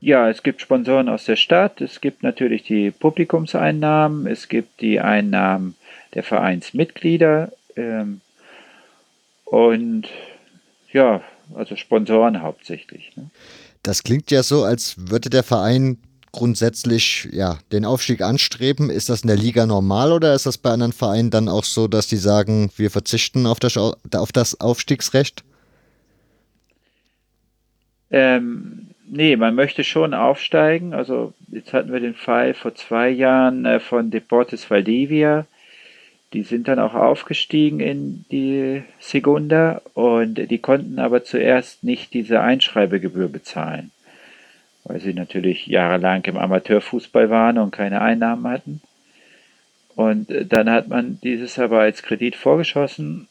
Ja, 0.00 0.28
es 0.28 0.42
gibt 0.42 0.60
Sponsoren 0.60 1.08
aus 1.08 1.24
der 1.24 1.36
Stadt, 1.36 1.80
es 1.80 2.00
gibt 2.00 2.24
natürlich 2.24 2.64
die 2.64 2.90
Publikumseinnahmen, 2.90 4.26
es 4.26 4.48
gibt 4.48 4.80
die 4.80 4.98
Einnahmen 4.98 5.76
der 6.14 6.24
Vereinsmitglieder 6.24 7.52
ähm, 7.76 8.20
und 9.44 10.08
ja, 10.92 11.22
also 11.54 11.76
Sponsoren 11.76 12.42
hauptsächlich. 12.42 13.16
Ne? 13.16 13.30
Das 13.84 14.02
klingt 14.02 14.32
ja 14.32 14.42
so, 14.42 14.64
als 14.64 14.96
würde 14.98 15.30
der 15.30 15.44
Verein 15.44 15.98
grundsätzlich 16.32 17.28
ja, 17.32 17.58
den 17.72 17.84
Aufstieg 17.84 18.20
anstreben. 18.20 18.90
Ist 18.90 19.08
das 19.08 19.22
in 19.22 19.28
der 19.28 19.36
Liga 19.36 19.66
normal 19.66 20.12
oder 20.12 20.34
ist 20.34 20.46
das 20.46 20.58
bei 20.58 20.70
anderen 20.70 20.92
Vereinen 20.92 21.30
dann 21.30 21.48
auch 21.48 21.64
so, 21.64 21.88
dass 21.88 22.06
die 22.06 22.16
sagen, 22.16 22.70
wir 22.76 22.90
verzichten 22.90 23.46
auf 23.46 23.60
das, 23.60 23.76
auf 23.76 24.32
das 24.32 24.60
Aufstiegsrecht? 24.60 25.44
Ähm, 28.10 28.88
nee, 29.10 29.36
man 29.36 29.54
möchte 29.54 29.84
schon 29.84 30.14
aufsteigen. 30.14 30.94
Also 30.94 31.34
jetzt 31.50 31.72
hatten 31.72 31.92
wir 31.92 32.00
den 32.00 32.14
Fall 32.14 32.54
vor 32.54 32.74
zwei 32.74 33.08
Jahren 33.10 33.64
äh, 33.64 33.80
von 33.80 34.10
Deportes 34.10 34.70
Valdivia. 34.70 35.46
Die 36.34 36.42
sind 36.42 36.68
dann 36.68 36.78
auch 36.78 36.92
aufgestiegen 36.92 37.80
in 37.80 38.26
die 38.30 38.82
Segunda 38.98 39.80
und 39.94 40.34
die 40.34 40.58
konnten 40.58 40.98
aber 40.98 41.24
zuerst 41.24 41.84
nicht 41.84 42.12
diese 42.12 42.40
Einschreibegebühr 42.40 43.28
bezahlen 43.28 43.90
weil 44.88 45.00
sie 45.00 45.14
natürlich 45.14 45.66
jahrelang 45.66 46.24
im 46.24 46.36
Amateurfußball 46.36 47.30
waren 47.30 47.58
und 47.58 47.70
keine 47.70 48.00
Einnahmen 48.00 48.48
hatten. 48.48 48.80
Und 49.94 50.30
äh, 50.30 50.46
dann 50.46 50.70
hat 50.70 50.88
man 50.88 51.20
dieses 51.22 51.58
aber 51.58 51.80
als 51.80 52.02
Kredit 52.02 52.34
vorgeschossen. 52.34 53.28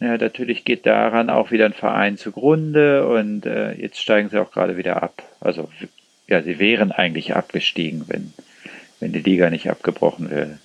Ja, 0.00 0.18
natürlich 0.18 0.64
geht 0.64 0.84
daran 0.84 1.30
auch 1.30 1.50
wieder 1.50 1.64
ein 1.64 1.72
Verein 1.72 2.18
zugrunde 2.18 3.08
und 3.08 3.46
äh, 3.46 3.72
jetzt 3.72 4.02
steigen 4.02 4.28
sie 4.28 4.38
auch 4.38 4.50
gerade 4.50 4.76
wieder 4.76 5.02
ab. 5.02 5.22
Also 5.40 5.70
ja, 6.28 6.42
sie 6.42 6.58
wären 6.58 6.92
eigentlich 6.92 7.34
abgestiegen, 7.34 8.04
wenn, 8.08 8.34
wenn 9.00 9.12
die 9.12 9.20
Liga 9.20 9.48
nicht 9.48 9.70
abgebrochen 9.70 10.30
wäre. 10.30 10.58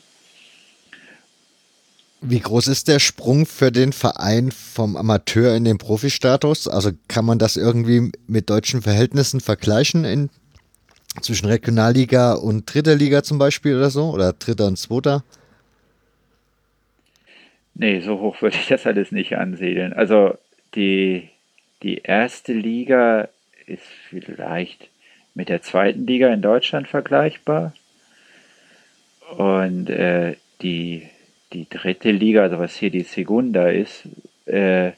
Wie 2.24 2.40
groß 2.40 2.68
ist 2.68 2.88
der 2.88 3.00
Sprung 3.00 3.48
für 3.48 3.72
den 3.72 3.94
Verein 3.94 4.52
vom 4.52 4.96
Amateur 4.96 5.56
in 5.56 5.66
den 5.66 5.80
Profistatus? 5.80 6.68
Also 6.68 6.92
kann 7.08 7.26
man 7.26 7.40
das 7.40 7.58
irgendwie 7.58 8.12
mit 8.28 8.52
deutschen 8.52 8.84
Verhältnissen 8.84 9.40
vergleichen 9.40 10.06
in, 10.06 10.30
zwischen 11.22 11.48
Regionalliga 11.48 12.34
und 12.34 12.72
Dritter 12.72 12.96
Liga 12.96 13.24
zum 13.24 13.40
Beispiel 13.40 13.76
oder 13.76 13.90
so? 13.90 14.12
Oder 14.12 14.34
Dritter 14.34 14.68
und 14.68 14.78
Zweiter? 14.78 15.24
Nee, 17.74 18.02
so 18.02 18.20
hoch 18.20 18.40
würde 18.44 18.58
ich 18.58 18.68
das 18.68 18.86
alles 18.86 19.12
nicht 19.12 19.36
ansiedeln. 19.36 19.92
Also 19.94 20.38
die, 20.76 21.28
die 21.82 22.02
erste 22.04 22.54
Liga 22.54 23.30
ist 23.66 23.82
vielleicht 24.10 24.90
mit 25.34 25.50
der 25.50 25.64
zweiten 25.64 26.06
Liga 26.06 26.32
in 26.32 26.44
Deutschland 26.44 26.88
vergleichbar. 26.88 27.74
Und 29.38 29.90
äh, 29.90 30.36
die, 30.62 31.08
die 31.54 31.68
dritte 31.70 32.12
Liga, 32.12 32.44
also 32.44 32.60
was 32.60 32.76
hier 32.76 32.90
die 32.90 33.04
Segunda 33.04 33.70
ist, 33.70 34.04
äh, 34.46 34.92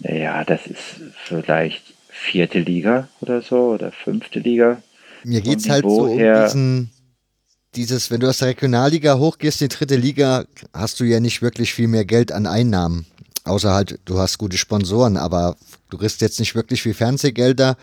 naja, 0.00 0.44
das 0.44 0.66
ist 0.66 1.00
vielleicht 1.24 1.82
vierte 2.08 2.60
Liga 2.60 3.08
oder 3.20 3.42
so 3.42 3.72
oder 3.74 3.90
fünfte 3.90 4.38
Liga. 4.38 4.82
Mir 5.24 5.40
geht 5.40 5.60
es 5.60 5.68
halt 5.68 5.84
so 5.84 6.04
um 6.04 6.18
diesen, 6.18 6.90
dieses, 7.74 8.10
wenn 8.10 8.20
du 8.20 8.28
aus 8.28 8.38
der 8.38 8.48
Regionalliga 8.48 9.18
hochgehst 9.18 9.62
in 9.62 9.68
die 9.68 9.76
dritte 9.76 9.96
Liga, 9.96 10.44
hast 10.72 11.00
du 11.00 11.04
ja 11.04 11.20
nicht 11.20 11.42
wirklich 11.42 11.72
viel 11.72 11.88
mehr 11.88 12.04
Geld 12.04 12.32
an 12.32 12.46
Einnahmen. 12.46 13.06
Außer 13.44 13.72
halt, 13.72 13.98
du 14.04 14.18
hast 14.18 14.38
gute 14.38 14.56
Sponsoren, 14.56 15.16
aber 15.16 15.56
du 15.90 15.98
kriegst 15.98 16.20
jetzt 16.20 16.38
nicht 16.38 16.54
wirklich 16.54 16.82
viel 16.82 16.94
Fernsehgelder. 16.94 17.76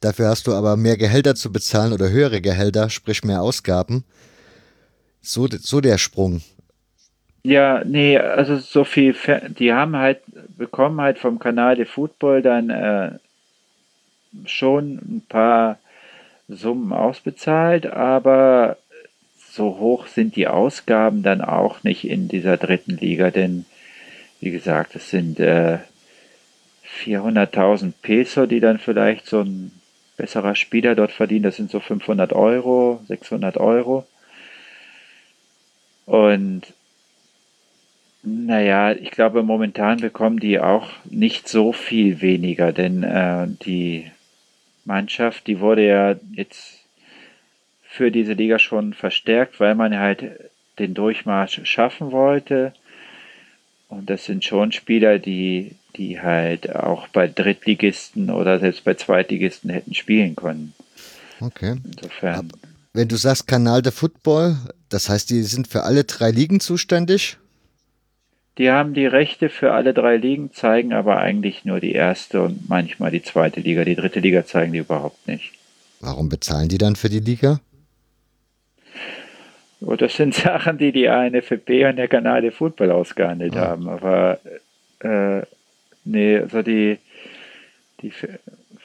Dafür 0.00 0.28
hast 0.28 0.46
du 0.46 0.54
aber 0.54 0.76
mehr 0.76 0.96
Gehälter 0.96 1.34
zu 1.34 1.50
bezahlen 1.50 1.92
oder 1.92 2.08
höhere 2.08 2.40
Gehälter, 2.40 2.88
sprich 2.88 3.24
mehr 3.24 3.42
Ausgaben. 3.42 4.04
So, 5.20 5.46
so 5.48 5.80
der 5.80 5.98
Sprung. 5.98 6.42
Ja, 7.42 7.82
nee, 7.84 8.18
also 8.18 8.58
so 8.58 8.84
viel, 8.84 9.14
die 9.58 9.72
haben 9.72 9.96
halt, 9.96 10.20
bekommen 10.56 11.00
halt 11.00 11.18
vom 11.18 11.38
Kanal 11.38 11.76
de 11.76 11.86
Football 11.86 12.42
dann 12.42 12.70
äh, 12.70 13.12
schon 14.46 14.96
ein 14.96 15.22
paar 15.28 15.78
Summen 16.48 16.92
ausbezahlt, 16.92 17.86
aber 17.86 18.76
so 19.50 19.78
hoch 19.78 20.06
sind 20.06 20.36
die 20.36 20.46
Ausgaben 20.46 21.22
dann 21.22 21.40
auch 21.40 21.84
nicht 21.84 22.04
in 22.08 22.28
dieser 22.28 22.56
dritten 22.56 22.96
Liga, 22.96 23.30
denn 23.30 23.64
wie 24.40 24.50
gesagt, 24.50 24.94
es 24.94 25.10
sind 25.10 25.40
äh, 25.40 25.78
400.000 27.04 27.92
Peso, 28.02 28.46
die 28.46 28.60
dann 28.60 28.78
vielleicht 28.78 29.26
so 29.26 29.40
ein 29.40 29.72
besserer 30.16 30.54
Spieler 30.54 30.94
dort 30.94 31.12
verdient. 31.12 31.44
Das 31.44 31.56
sind 31.56 31.70
so 31.70 31.80
500 31.80 32.32
Euro, 32.32 33.00
600 33.08 33.56
Euro. 33.56 34.06
Und 36.08 36.62
naja, 38.22 38.92
ich 38.92 39.10
glaube, 39.10 39.42
momentan 39.42 39.98
bekommen 40.00 40.40
die 40.40 40.58
auch 40.58 40.88
nicht 41.04 41.48
so 41.48 41.72
viel 41.74 42.22
weniger, 42.22 42.72
denn 42.72 43.02
äh, 43.02 43.46
die 43.66 44.10
Mannschaft, 44.86 45.46
die 45.46 45.60
wurde 45.60 45.86
ja 45.86 46.16
jetzt 46.32 46.80
für 47.82 48.10
diese 48.10 48.32
Liga 48.32 48.58
schon 48.58 48.94
verstärkt, 48.94 49.60
weil 49.60 49.74
man 49.74 49.98
halt 49.98 50.24
den 50.78 50.94
Durchmarsch 50.94 51.60
schaffen 51.64 52.10
wollte. 52.10 52.72
Und 53.88 54.08
das 54.08 54.24
sind 54.24 54.44
schon 54.44 54.72
Spieler, 54.72 55.18
die, 55.18 55.72
die 55.96 56.22
halt 56.22 56.74
auch 56.74 57.08
bei 57.08 57.28
Drittligisten 57.28 58.30
oder 58.30 58.58
selbst 58.60 58.82
bei 58.84 58.94
Zweitligisten 58.94 59.68
hätten 59.68 59.92
spielen 59.92 60.36
können. 60.36 60.72
Okay. 61.40 61.76
Insofern. 61.84 62.50
Wenn 62.98 63.06
du 63.06 63.14
sagst 63.14 63.46
Kanal 63.46 63.80
der 63.80 63.92
Football, 63.92 64.56
das 64.88 65.08
heißt, 65.08 65.30
die 65.30 65.44
sind 65.44 65.68
für 65.68 65.84
alle 65.84 66.02
drei 66.02 66.32
Ligen 66.32 66.58
zuständig? 66.58 67.38
Die 68.58 68.72
haben 68.72 68.92
die 68.92 69.06
Rechte 69.06 69.50
für 69.50 69.70
alle 69.70 69.94
drei 69.94 70.16
Ligen, 70.16 70.52
zeigen 70.52 70.92
aber 70.92 71.18
eigentlich 71.18 71.64
nur 71.64 71.78
die 71.78 71.92
erste 71.92 72.42
und 72.42 72.68
manchmal 72.68 73.12
die 73.12 73.22
zweite 73.22 73.60
Liga. 73.60 73.84
Die 73.84 73.94
dritte 73.94 74.18
Liga 74.18 74.44
zeigen 74.44 74.72
die 74.72 74.80
überhaupt 74.80 75.28
nicht. 75.28 75.52
Warum 76.00 76.28
bezahlen 76.28 76.68
die 76.68 76.78
dann 76.78 76.96
für 76.96 77.08
die 77.08 77.20
Liga? 77.20 77.60
Oh, 79.80 79.94
das 79.94 80.16
sind 80.16 80.34
Sachen, 80.34 80.78
die 80.78 80.90
die 80.90 81.08
ANFB 81.08 81.70
und 81.88 81.98
der 81.98 82.08
Kanal 82.08 82.42
de 82.42 82.50
Football 82.50 82.90
ausgehandelt 82.90 83.54
ah. 83.54 83.60
haben. 83.60 83.88
Aber 83.88 84.40
äh, 85.04 85.42
nee, 86.04 86.38
also 86.38 86.62
die, 86.62 86.98
die 88.02 88.12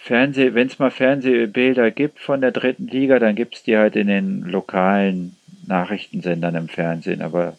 Fernseh, 0.04 0.54
wenn 0.54 0.68
es 0.68 0.80
mal 0.80 0.92
Fernsehbilder 0.92 1.90
gibt 1.90 2.20
von 2.20 2.42
der 2.42 2.52
dritten 2.52 2.88
Liga, 2.88 3.20
dann 3.20 3.36
gibt 3.36 3.56
es 3.56 3.64
die 3.64 3.78
halt 3.78 3.96
in 3.96 4.08
den 4.08 4.42
lokalen 4.42 5.38
Nachrichtensendern 5.66 6.56
im 6.56 6.68
Fernsehen. 6.68 7.22
Aber 7.22 7.56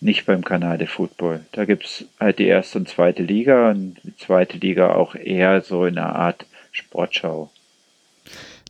nicht 0.00 0.24
beim 0.24 0.42
Kanal 0.42 0.78
de 0.78 0.86
Football. 0.86 1.44
Da 1.52 1.66
gibt 1.66 1.84
es 1.84 2.06
halt 2.18 2.38
die 2.38 2.46
erste 2.46 2.78
und 2.78 2.88
zweite 2.88 3.22
Liga 3.22 3.72
und 3.72 3.96
die 4.04 4.16
zweite 4.16 4.56
Liga 4.56 4.94
auch 4.94 5.14
eher 5.14 5.60
so 5.60 5.84
in 5.84 5.98
einer 5.98 6.16
Art 6.16 6.46
Sportschau. 6.72 7.50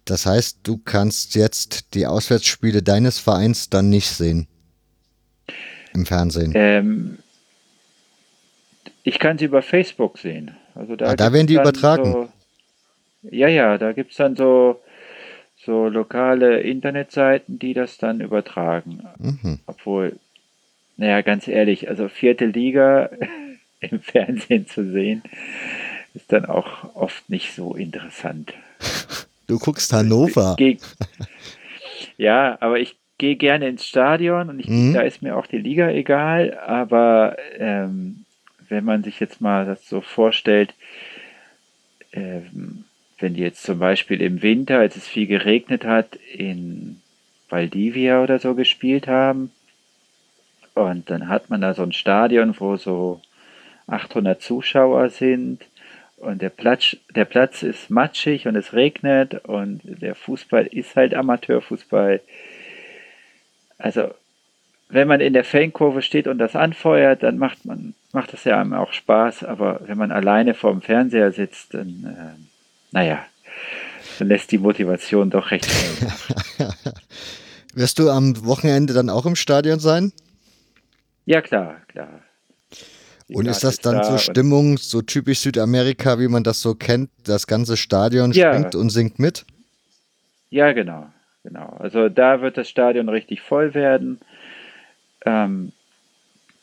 Das 0.05 0.27
heißt, 0.27 0.59
du 0.65 0.77
kannst 0.79 1.37
jetzt 1.37 1.95
die 1.95 2.09
Auswärtsspiele 2.09 2.83
deines 2.83 3.21
Vereins 3.21 3.71
dann 3.71 3.89
nicht 3.89 4.09
sehen 4.09 4.49
im 5.93 6.07
Fernsehen. 6.07 6.51
Ähm, 6.57 7.19
ich 9.05 9.21
kann 9.21 9.39
sie 9.39 9.45
über 9.45 9.63
Facebook 9.63 10.19
sehen. 10.19 10.57
Also 10.75 10.97
da, 10.97 11.11
ah, 11.11 11.17
da 11.17 11.33
werden 11.33 11.47
die 11.47 11.55
übertragen. 11.55 12.13
So, 12.13 12.29
ja, 13.31 13.49
ja, 13.49 13.79
da 13.79 13.93
gibt 13.93 14.13
es 14.13 14.17
dann 14.17 14.37
so, 14.37 14.81
so 15.57 15.89
lokale 15.89 16.61
Internetseiten, 16.61 17.59
die 17.59 17.75
das 17.75 17.99
dann 17.99 18.21
übertragen. 18.21 19.05
Mhm. 19.19 19.61
Obwohl 19.67 20.19
naja, 20.97 21.23
ganz 21.23 21.49
ehrlich, 21.49 21.89
also 21.89 22.09
vierte 22.09 22.47
Liga 22.47 23.11
im 23.81 24.01
Fernsehen 24.01 24.67
zu 24.67 24.91
sehen, 24.91 25.23
ist 26.15 26.33
dann 26.33 26.45
auch 26.45 26.95
oft 26.95 27.29
nicht 27.29 27.55
so 27.55 27.75
interessant. 27.75 28.55
Du 29.47 29.59
guckst 29.59 29.93
Hannover. 29.93 30.55
Geh, 30.57 30.79
ja, 32.17 32.57
aber 32.61 32.79
ich 32.79 32.97
gehe 33.19 33.37
gerne 33.37 33.69
ins 33.69 33.87
Stadion 33.87 34.49
und 34.49 34.61
ich, 34.61 34.69
mhm. 34.69 34.95
da 34.95 35.03
ist 35.03 35.23
mir 35.23 35.37
auch 35.37 35.47
die 35.47 35.59
Liga 35.59 35.91
egal, 35.91 36.59
aber 36.59 37.37
ähm, 37.59 38.25
wenn 38.69 38.85
man 38.85 39.03
sich 39.03 39.21
jetzt 39.21 39.41
mal 39.41 39.67
das 39.67 39.89
so 39.89 40.01
vorstellt, 40.01 40.75
ähm, 42.13 42.85
wenn 43.25 43.33
die 43.33 43.41
jetzt 43.41 43.63
zum 43.63 43.79
Beispiel 43.79 44.21
im 44.21 44.43
Winter, 44.43 44.81
als 44.81 44.97
es 44.97 45.09
viel 45.09 45.27
geregnet 45.27 45.87
hat, 45.87 46.17
in 46.37 47.01
Valdivia 47.49 48.23
oder 48.23 48.39
so 48.39 48.55
gespielt 48.55 49.09
haben, 49.09 49.51
und 50.75 51.09
dann 51.09 51.29
hat 51.29 51.49
man 51.49 51.63
da 51.63 51.73
so 51.73 51.83
ein 51.83 51.95
Stadion, 51.95 52.55
wo 52.59 52.77
so 52.77 53.23
800 53.87 54.43
Zuschauer 54.43 55.09
sind. 55.09 55.65
Und 56.19 56.43
der 56.43 56.51
Platz, 56.51 56.99
der 57.15 57.25
Platz 57.25 57.63
ist 57.63 57.89
matschig 57.91 58.47
und 58.47 58.57
es 58.57 58.75
regnet 58.75 59.47
und 59.47 59.81
der 59.85 60.15
Fußball 60.15 60.67
ist 60.67 60.95
halt 60.95 61.15
Amateurfußball. 61.15 62.21
Also, 63.79 64.13
wenn 64.91 65.09
man 65.09 65.21
in 65.21 65.33
der 65.33 65.45
Fankurve 65.45 66.03
steht 66.03 66.27
und 66.27 66.37
das 66.39 66.57
anfeuert, 66.57 67.23
dann 67.23 67.39
macht 67.39 67.65
man, 67.65 67.95
macht 68.13 68.35
das 68.35 68.45
ja 68.45 68.61
einem 68.61 68.75
auch 68.75 68.93
Spaß. 68.93 69.45
Aber 69.45 69.81
wenn 69.87 69.97
man 69.97 70.13
alleine 70.13 70.53
vorm 70.53 70.83
Fernseher 70.83 71.33
sitzt, 71.33 71.73
dann, 71.73 72.05
äh, 72.05 72.54
naja, 72.95 73.27
dann 74.21 74.29
lässt 74.29 74.53
die 74.53 74.59
Motivation 74.59 75.29
doch 75.29 75.51
recht 75.51 75.67
schnell. 75.71 76.73
Wirst 77.75 77.99
du 77.99 78.09
am 78.09 78.47
Wochenende 78.47 78.95
dann 78.95 79.11
auch 79.11 79.27
im 79.27 79.35
Stadion 79.35 79.81
sein? 79.81 80.13
Ja, 81.27 81.43
klar, 81.43 81.81
klar. 81.89 82.23
Die 83.29 83.35
und 83.35 83.47
ist 83.47 83.65
das 83.65 83.79
dann 83.79 83.97
da 83.97 84.05
so 84.05 84.19
Stimmung, 84.19 84.79
so 84.79 85.03
typisch 85.03 85.41
Südamerika, 85.41 86.21
wie 86.21 86.29
man 86.29 86.45
das 86.45 86.61
so 86.61 86.75
kennt? 86.75 87.11
Das 87.25 87.49
ganze 87.49 87.77
Stadion 87.77 88.31
ja. 88.31 88.53
springt 88.53 88.77
und 88.77 88.91
singt 88.91 89.19
mit? 89.19 89.45
Ja, 90.51 90.73
genau, 90.73 91.09
genau. 91.43 91.77
Also 91.81 92.09
da 92.09 92.43
wird 92.43 92.59
das 92.59 92.69
Stadion 92.69 93.09
richtig 93.09 93.41
voll 93.41 93.75
werden. 93.75 94.21
Ähm, 95.27 95.73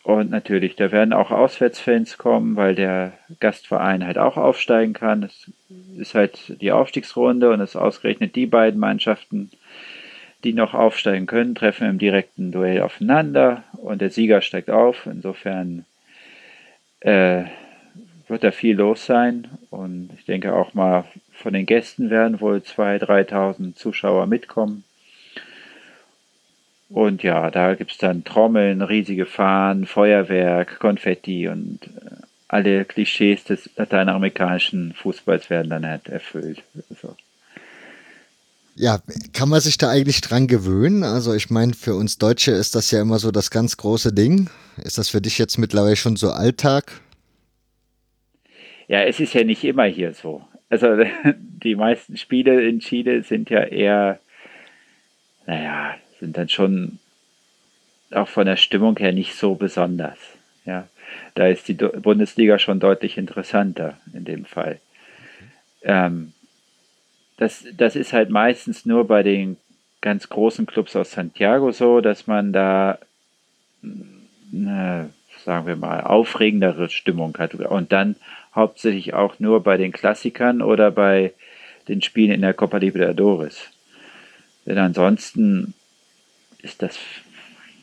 und 0.03 0.31
natürlich, 0.31 0.75
da 0.75 0.91
werden 0.91 1.13
auch 1.13 1.29
Auswärtsfans 1.29 2.17
kommen, 2.17 2.55
weil 2.55 2.73
der 2.73 3.13
Gastverein 3.39 4.05
halt 4.05 4.17
auch 4.17 4.35
aufsteigen 4.35 4.93
kann. 4.93 5.23
Es 5.23 5.51
ist 5.95 6.15
halt 6.15 6.61
die 6.61 6.71
Aufstiegsrunde 6.71 7.51
und 7.51 7.61
es 7.61 7.75
ausgerechnet 7.75 8.35
die 8.35 8.47
beiden 8.47 8.79
Mannschaften, 8.79 9.51
die 10.43 10.53
noch 10.53 10.73
aufsteigen 10.73 11.27
können, 11.27 11.53
treffen 11.53 11.87
im 11.87 11.99
direkten 11.99 12.51
Duell 12.51 12.81
aufeinander 12.81 13.63
und 13.73 14.01
der 14.01 14.09
Sieger 14.09 14.41
steigt 14.41 14.71
auf. 14.71 15.05
Insofern 15.05 15.85
äh, 17.01 17.43
wird 18.27 18.43
da 18.43 18.51
viel 18.51 18.77
los 18.77 19.05
sein 19.05 19.49
und 19.69 20.09
ich 20.17 20.25
denke 20.25 20.55
auch 20.55 20.73
mal 20.73 21.05
von 21.31 21.53
den 21.53 21.67
Gästen 21.67 22.09
werden 22.09 22.41
wohl 22.41 22.57
2.000, 22.57 23.29
3.000 23.29 23.75
Zuschauer 23.75 24.25
mitkommen. 24.25 24.83
Und 26.93 27.23
ja, 27.23 27.49
da 27.51 27.75
gibt 27.75 27.91
es 27.91 27.97
dann 27.97 28.23
Trommeln, 28.23 28.81
riesige 28.81 29.25
Fahnen, 29.25 29.85
Feuerwerk, 29.85 30.79
Konfetti 30.79 31.47
und 31.47 31.79
äh, 31.83 32.15
alle 32.49 32.83
Klischees 32.83 33.45
des 33.45 33.69
lateinamerikanischen 33.77 34.93
Fußballs 34.93 35.49
werden 35.49 35.69
dann 35.69 35.85
halt 35.85 36.09
erfüllt. 36.09 36.63
Also, 36.89 37.15
ja, 38.75 38.99
kann 39.33 39.49
man 39.49 39.61
sich 39.61 39.77
da 39.77 39.89
eigentlich 39.89 40.21
dran 40.21 40.47
gewöhnen? 40.47 41.03
Also 41.03 41.33
ich 41.33 41.49
meine, 41.49 41.73
für 41.73 41.95
uns 41.95 42.17
Deutsche 42.17 42.51
ist 42.51 42.75
das 42.75 42.91
ja 42.91 43.01
immer 43.01 43.19
so 43.19 43.31
das 43.31 43.51
ganz 43.51 43.77
große 43.77 44.13
Ding. 44.13 44.49
Ist 44.83 44.97
das 44.97 45.09
für 45.09 45.21
dich 45.21 45.37
jetzt 45.37 45.57
mittlerweile 45.57 45.95
schon 45.95 46.15
so 46.15 46.31
Alltag? 46.31 47.01
Ja, 48.87 49.03
es 49.03 49.19
ist 49.19 49.33
ja 49.33 49.43
nicht 49.43 49.63
immer 49.63 49.85
hier 49.85 50.13
so. 50.13 50.41
Also 50.69 50.87
die 51.35 51.75
meisten 51.75 52.17
Spiele 52.17 52.61
in 52.67 52.79
Chile 52.79 53.23
sind 53.23 53.49
ja 53.49 53.61
eher, 53.63 54.19
naja, 55.45 55.95
sind 56.21 56.37
dann 56.37 56.47
schon 56.47 56.99
auch 58.11 58.27
von 58.27 58.45
der 58.45 58.55
Stimmung 58.55 58.97
her 58.97 59.11
nicht 59.11 59.35
so 59.35 59.55
besonders. 59.55 60.17
Ja, 60.65 60.87
da 61.35 61.47
ist 61.47 61.67
die 61.67 61.73
Bundesliga 61.73 62.59
schon 62.59 62.79
deutlich 62.79 63.17
interessanter 63.17 63.97
in 64.13 64.23
dem 64.23 64.45
Fall. 64.45 64.79
Ähm, 65.81 66.33
das, 67.37 67.65
das 67.75 67.95
ist 67.95 68.13
halt 68.13 68.29
meistens 68.29 68.85
nur 68.85 69.07
bei 69.07 69.23
den 69.23 69.57
ganz 69.99 70.29
großen 70.29 70.67
Clubs 70.67 70.95
aus 70.95 71.11
Santiago 71.11 71.71
so, 71.71 71.99
dass 72.01 72.27
man 72.27 72.53
da, 72.53 72.99
eine, 73.83 75.09
sagen 75.43 75.65
wir 75.65 75.75
mal, 75.75 76.01
aufregendere 76.01 76.89
Stimmung 76.89 77.35
hat. 77.39 77.55
Und 77.55 77.91
dann 77.91 78.15
hauptsächlich 78.53 79.15
auch 79.15 79.39
nur 79.39 79.63
bei 79.63 79.77
den 79.77 79.91
Klassikern 79.91 80.61
oder 80.61 80.91
bei 80.91 81.33
den 81.87 82.03
Spielen 82.03 82.31
in 82.31 82.41
der 82.41 82.53
Copa 82.53 82.77
Libertadores. 82.77 83.69
Denn 84.67 84.77
ansonsten 84.77 85.73
ist 86.63 86.81
das 86.81 86.97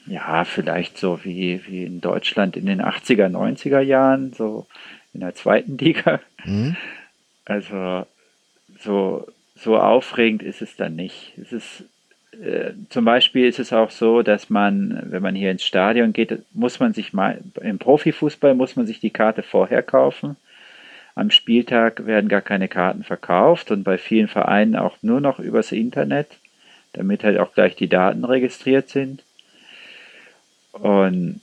ja 0.07 0.45
vielleicht 0.45 0.99
so 0.99 1.25
wie, 1.25 1.61
wie 1.67 1.85
in 1.85 2.01
Deutschland 2.01 2.57
in 2.57 2.67
den 2.67 2.81
80er, 2.81 3.29
90er 3.29 3.81
Jahren, 3.81 4.33
so 4.33 4.67
in 5.13 5.21
der 5.21 5.35
zweiten 5.35 5.77
Liga. 5.79 6.21
Mhm. 6.45 6.77
Also 7.45 8.07
so, 8.81 9.27
so 9.57 9.79
aufregend 9.79 10.43
ist 10.43 10.63
es 10.63 10.77
dann 10.77 10.97
nicht. 10.97 11.33
Es 11.39 11.53
ist 11.53 11.85
äh, 12.33 12.73
zum 12.89 13.05
Beispiel 13.05 13.47
ist 13.47 13.59
es 13.59 13.73
auch 13.73 13.91
so, 13.91 14.23
dass 14.23 14.51
man, 14.51 15.03
wenn 15.07 15.23
man 15.23 15.35
hier 15.35 15.51
ins 15.51 15.65
Stadion 15.65 16.13
geht, 16.13 16.43
muss 16.53 16.79
man 16.79 16.95
sich 16.95 17.13
mal, 17.13 17.41
im 17.61 17.79
Profifußball 17.79 18.55
muss 18.55 18.77
man 18.77 18.87
sich 18.87 19.01
die 19.01 19.11
Karte 19.11 19.43
vorher 19.43 19.83
kaufen. 19.83 20.37
Am 21.15 21.31
Spieltag 21.31 22.07
werden 22.07 22.29
gar 22.29 22.43
keine 22.43 22.69
Karten 22.69 23.03
verkauft 23.03 23.73
und 23.73 23.83
bei 23.83 23.99
vielen 23.99 24.29
Vereinen 24.29 24.77
auch 24.77 24.97
nur 25.03 25.21
noch 25.21 25.41
übers 25.41 25.73
Internet, 25.73 26.29
damit 26.99 27.25
halt 27.25 27.39
auch 27.39 27.55
gleich 27.55 27.77
die 27.77 27.89
Daten 27.89 28.25
registriert 28.25 28.89
sind. 28.89 29.23
Und 30.73 31.41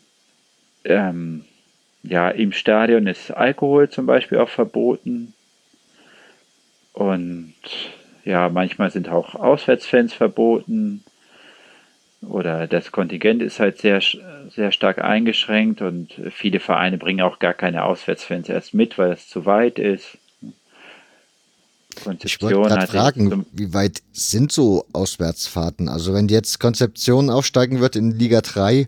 ähm, 0.84 1.46
ja, 2.04 2.30
im 2.30 2.52
Stadion 2.52 3.08
ist 3.08 3.32
Alkohol 3.32 3.90
zum 3.90 4.06
Beispiel 4.06 4.38
auch 4.38 4.50
verboten. 4.50 5.34
Und 6.94 7.56
ja, 8.24 8.50
manchmal 8.50 8.92
sind 8.92 9.10
auch 9.10 9.36
Auswärtsfans 9.36 10.14
verboten 10.14 11.04
oder 12.22 12.68
das 12.68 12.92
Kontingent 12.92 13.42
ist 13.42 13.60
halt 13.60 13.78
sehr, 13.78 14.02
sehr 14.50 14.72
stark 14.72 15.00
eingeschränkt 15.00 15.82
und 15.82 16.14
viele 16.32 16.60
Vereine 16.60 16.98
bringen 16.98 17.22
auch 17.22 17.40
gar 17.40 17.54
keine 17.54 17.84
Auswärtsfans 17.84 18.50
erst 18.50 18.74
mit, 18.74 18.98
weil 18.98 19.12
es 19.12 19.28
zu 19.28 19.46
weit 19.46 19.80
ist. 19.80 20.18
Ich 22.24 22.42
wollte 22.42 22.62
gerade 22.62 22.88
fragen, 22.88 23.46
wie 23.52 23.74
weit 23.74 24.02
sind 24.12 24.52
so 24.52 24.86
Auswärtsfahrten? 24.94 25.90
Also 25.90 26.14
wenn 26.14 26.28
jetzt 26.28 26.60
Konzeption 26.60 27.30
aufsteigen 27.30 27.80
wird 27.80 27.96
in 27.96 28.12
Liga 28.12 28.42
3, 28.42 28.88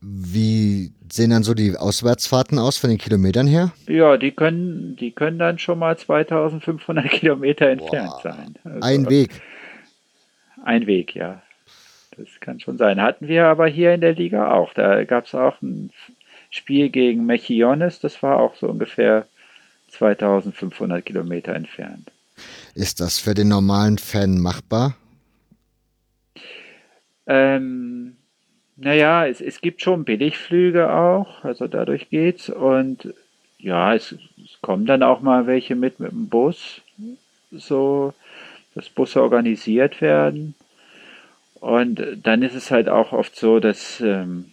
wie 0.00 0.92
sehen 1.10 1.30
dann 1.30 1.42
so 1.42 1.54
die 1.54 1.76
Auswärtsfahrten 1.76 2.58
aus 2.58 2.78
von 2.78 2.90
den 2.90 2.98
Kilometern 2.98 3.46
her? 3.46 3.72
Ja, 3.86 4.16
die 4.16 4.32
können, 4.32 4.96
die 4.96 5.12
können 5.12 5.38
dann 5.38 5.58
schon 5.58 5.78
mal 5.78 5.96
2500 5.96 7.04
Kilometer 7.10 7.68
entfernt 7.68 8.10
Boah. 8.10 8.20
sein. 8.22 8.54
Also 8.64 8.80
ein 8.80 9.10
Weg. 9.10 9.30
Ein 10.64 10.86
Weg, 10.86 11.14
ja. 11.14 11.42
Das 12.16 12.28
kann 12.40 12.60
schon 12.60 12.78
sein. 12.78 13.00
Hatten 13.00 13.28
wir 13.28 13.46
aber 13.46 13.66
hier 13.66 13.94
in 13.94 14.00
der 14.00 14.14
Liga 14.14 14.52
auch. 14.52 14.74
Da 14.74 15.04
gab 15.04 15.26
es 15.26 15.34
auch 15.34 15.60
ein 15.62 15.90
Spiel 16.50 16.90
gegen 16.90 17.24
Mechiones, 17.24 18.00
das 18.00 18.22
war 18.22 18.38
auch 18.38 18.54
so 18.56 18.68
ungefähr 18.68 19.26
2500 19.92 21.04
Kilometer 21.04 21.54
entfernt. 21.54 22.10
Ist 22.74 23.00
das 23.00 23.18
für 23.18 23.34
den 23.34 23.48
normalen 23.48 23.98
Fan 23.98 24.38
machbar? 24.38 24.96
Ähm, 27.26 28.16
naja, 28.76 29.26
es, 29.26 29.40
es 29.40 29.60
gibt 29.60 29.82
schon 29.82 30.04
Billigflüge 30.04 30.92
auch, 30.92 31.44
also 31.44 31.68
dadurch 31.68 32.10
geht's. 32.10 32.48
Und 32.48 33.14
ja, 33.58 33.94
es, 33.94 34.12
es 34.12 34.60
kommen 34.60 34.86
dann 34.86 35.02
auch 35.02 35.20
mal 35.20 35.46
welche 35.46 35.76
mit 35.76 36.00
mit 36.00 36.10
dem 36.10 36.28
Bus, 36.28 36.80
so 37.50 38.14
dass 38.74 38.88
Busse 38.88 39.22
organisiert 39.22 40.00
werden. 40.00 40.54
Und 41.54 42.02
dann 42.22 42.42
ist 42.42 42.54
es 42.54 42.70
halt 42.70 42.88
auch 42.88 43.12
oft 43.12 43.36
so, 43.36 43.60
dass 43.60 44.00
ähm, 44.00 44.50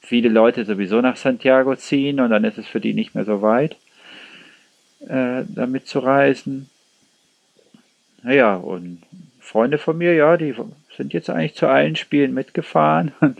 viele 0.00 0.28
Leute 0.28 0.64
sowieso 0.64 1.00
nach 1.00 1.16
Santiago 1.16 1.74
ziehen 1.76 2.20
und 2.20 2.30
dann 2.30 2.44
ist 2.44 2.58
es 2.58 2.66
für 2.66 2.80
die 2.80 2.92
nicht 2.92 3.14
mehr 3.14 3.24
so 3.24 3.40
weit, 3.40 3.76
äh, 5.08 5.44
damit 5.48 5.86
zu 5.86 5.98
reisen. 5.98 6.68
Naja, 8.22 8.56
und 8.56 9.02
Freunde 9.40 9.78
von 9.78 9.98
mir, 9.98 10.14
ja, 10.14 10.36
die 10.36 10.54
sind 10.96 11.12
jetzt 11.12 11.28
eigentlich 11.30 11.54
zu 11.54 11.66
allen 11.66 11.96
Spielen 11.96 12.34
mitgefahren 12.34 13.12
und 13.20 13.38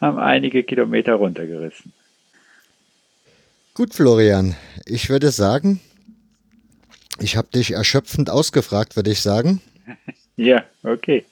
haben 0.00 0.18
einige 0.18 0.62
Kilometer 0.62 1.14
runtergerissen. 1.14 1.92
Gut, 3.74 3.92
Florian, 3.92 4.56
ich 4.86 5.10
würde 5.10 5.30
sagen, 5.30 5.80
ich 7.18 7.36
habe 7.36 7.48
dich 7.48 7.72
erschöpfend 7.72 8.30
ausgefragt, 8.30 8.96
würde 8.96 9.10
ich 9.10 9.20
sagen. 9.20 9.60
ja, 10.36 10.64
okay. 10.82 11.24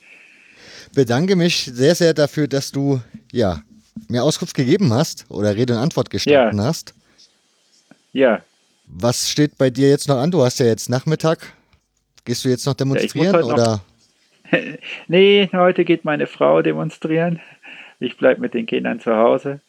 Bedanke 0.93 1.35
mich 1.35 1.65
sehr, 1.73 1.95
sehr 1.95 2.13
dafür, 2.13 2.47
dass 2.47 2.71
du 2.71 3.01
ja, 3.31 3.61
mir 4.07 4.23
Auskunft 4.23 4.55
gegeben 4.55 4.93
hast 4.93 5.25
oder 5.29 5.55
Rede 5.55 5.73
und 5.73 5.79
Antwort 5.79 6.09
gestanden 6.09 6.59
ja. 6.59 6.65
hast. 6.65 6.93
Ja. 8.13 8.41
Was 8.87 9.29
steht 9.29 9.57
bei 9.57 9.69
dir 9.69 9.89
jetzt 9.89 10.07
noch 10.07 10.17
an? 10.17 10.31
Du 10.31 10.43
hast 10.43 10.59
ja 10.59 10.65
jetzt 10.65 10.89
Nachmittag. 10.89 11.53
Gehst 12.23 12.45
du 12.45 12.49
jetzt 12.49 12.65
noch 12.65 12.73
demonstrieren 12.73 13.33
ja, 13.33 13.43
oder? 13.43 13.81
Noch 14.51 14.59
nee, 15.07 15.49
heute 15.53 15.85
geht 15.85 16.05
meine 16.05 16.27
Frau 16.27 16.61
demonstrieren. 16.61 17.39
Ich 17.99 18.17
bleibe 18.17 18.41
mit 18.41 18.53
den 18.53 18.65
Kindern 18.65 18.99
zu 18.99 19.15
Hause. 19.15 19.61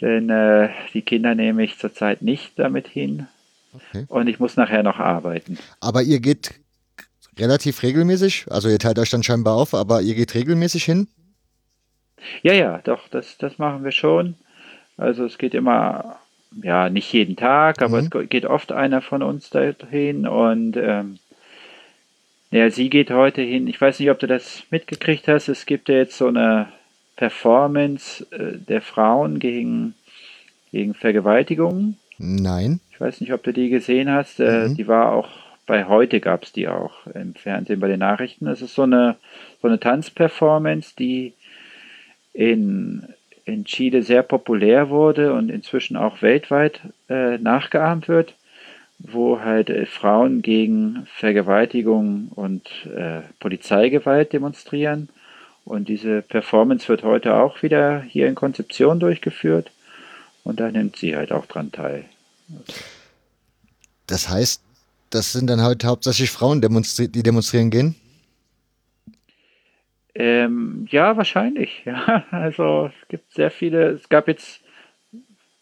Denn 0.00 0.28
äh, 0.28 0.68
die 0.92 1.02
Kinder 1.02 1.34
nehme 1.34 1.64
ich 1.64 1.78
zurzeit 1.78 2.22
nicht 2.22 2.58
damit 2.58 2.86
hin. 2.88 3.26
Okay. 3.72 4.04
Und 4.08 4.26
ich 4.28 4.38
muss 4.38 4.56
nachher 4.56 4.82
noch 4.82 4.98
arbeiten. 4.98 5.58
Aber 5.80 6.02
ihr 6.02 6.20
geht 6.20 6.54
relativ 7.38 7.82
regelmäßig, 7.82 8.46
also 8.50 8.68
ihr 8.68 8.78
teilt 8.78 8.98
euch 8.98 9.10
dann 9.10 9.22
scheinbar 9.22 9.54
auf, 9.56 9.74
aber 9.74 10.00
ihr 10.00 10.14
geht 10.14 10.34
regelmäßig 10.34 10.84
hin? 10.84 11.08
Ja, 12.42 12.54
ja, 12.54 12.78
doch, 12.78 13.08
das, 13.08 13.36
das 13.38 13.58
machen 13.58 13.84
wir 13.84 13.92
schon. 13.92 14.34
Also 14.96 15.24
es 15.26 15.36
geht 15.36 15.54
immer, 15.54 16.18
ja, 16.62 16.88
nicht 16.88 17.12
jeden 17.12 17.36
Tag, 17.36 17.82
aber 17.82 18.00
mhm. 18.00 18.10
es 18.12 18.28
geht 18.28 18.46
oft 18.46 18.72
einer 18.72 19.02
von 19.02 19.22
uns 19.22 19.50
dahin 19.50 20.26
und 20.26 20.76
ähm, 20.76 21.18
ja, 22.50 22.70
sie 22.70 22.88
geht 22.88 23.10
heute 23.10 23.42
hin. 23.42 23.66
Ich 23.66 23.80
weiß 23.80 23.98
nicht, 24.00 24.10
ob 24.10 24.18
du 24.18 24.26
das 24.26 24.62
mitgekriegt 24.70 25.28
hast. 25.28 25.48
Es 25.48 25.66
gibt 25.66 25.88
ja 25.88 25.96
jetzt 25.96 26.16
so 26.16 26.28
eine 26.28 26.68
Performance 27.16 28.26
äh, 28.30 28.58
der 28.58 28.80
Frauen 28.80 29.38
gegen, 29.38 29.94
gegen 30.70 30.94
Vergewaltigungen. 30.94 31.98
Nein. 32.18 32.80
Ich 32.92 33.00
weiß 33.00 33.20
nicht, 33.20 33.32
ob 33.32 33.42
du 33.42 33.52
die 33.52 33.68
gesehen 33.68 34.10
hast. 34.10 34.40
Äh, 34.40 34.68
mhm. 34.68 34.74
Die 34.76 34.86
war 34.86 35.12
auch 35.12 35.28
bei 35.66 35.86
heute 35.86 36.20
gab 36.20 36.44
es 36.44 36.52
die 36.52 36.68
auch 36.68 37.06
im 37.08 37.34
Fernsehen 37.34 37.80
bei 37.80 37.88
den 37.88 37.98
Nachrichten. 37.98 38.46
Das 38.46 38.62
ist 38.62 38.74
so 38.74 38.82
eine, 38.82 39.16
so 39.60 39.68
eine 39.68 39.80
Tanzperformance, 39.80 40.94
die 40.96 41.34
in, 42.32 43.02
in 43.46 43.64
Chile 43.64 44.02
sehr 44.02 44.22
populär 44.22 44.90
wurde 44.90 45.32
und 45.32 45.48
inzwischen 45.48 45.96
auch 45.96 46.20
weltweit 46.20 46.80
äh, 47.08 47.38
nachgeahmt 47.38 48.08
wird 48.08 48.34
wo 48.98 49.40
halt 49.40 49.70
äh, 49.70 49.86
Frauen 49.86 50.42
gegen 50.42 51.06
Vergewaltigung 51.18 52.28
und 52.34 52.68
äh, 52.86 53.22
Polizeigewalt 53.40 54.32
demonstrieren. 54.32 55.08
Und 55.64 55.88
diese 55.88 56.22
Performance 56.22 56.88
wird 56.88 57.02
heute 57.02 57.34
auch 57.34 57.62
wieder 57.62 58.00
hier 58.00 58.28
in 58.28 58.34
Konzeption 58.34 59.00
durchgeführt. 59.00 59.70
Und 60.44 60.60
da 60.60 60.70
nimmt 60.70 60.96
sie 60.96 61.16
halt 61.16 61.32
auch 61.32 61.46
dran 61.46 61.72
teil. 61.72 62.04
Das 64.06 64.28
heißt, 64.28 64.62
das 65.10 65.32
sind 65.32 65.48
dann 65.48 65.60
halt 65.60 65.84
hauptsächlich 65.84 66.30
Frauen, 66.30 66.60
die 66.60 67.22
demonstrieren 67.22 67.70
gehen? 67.70 67.96
Ähm, 70.18 70.86
ja, 70.90 71.16
wahrscheinlich. 71.16 71.82
Ja. 71.84 72.24
Also 72.30 72.90
es 73.02 73.08
gibt 73.08 73.32
sehr 73.32 73.50
viele. 73.50 73.90
Es 73.90 74.08
gab 74.08 74.28
jetzt 74.28 74.62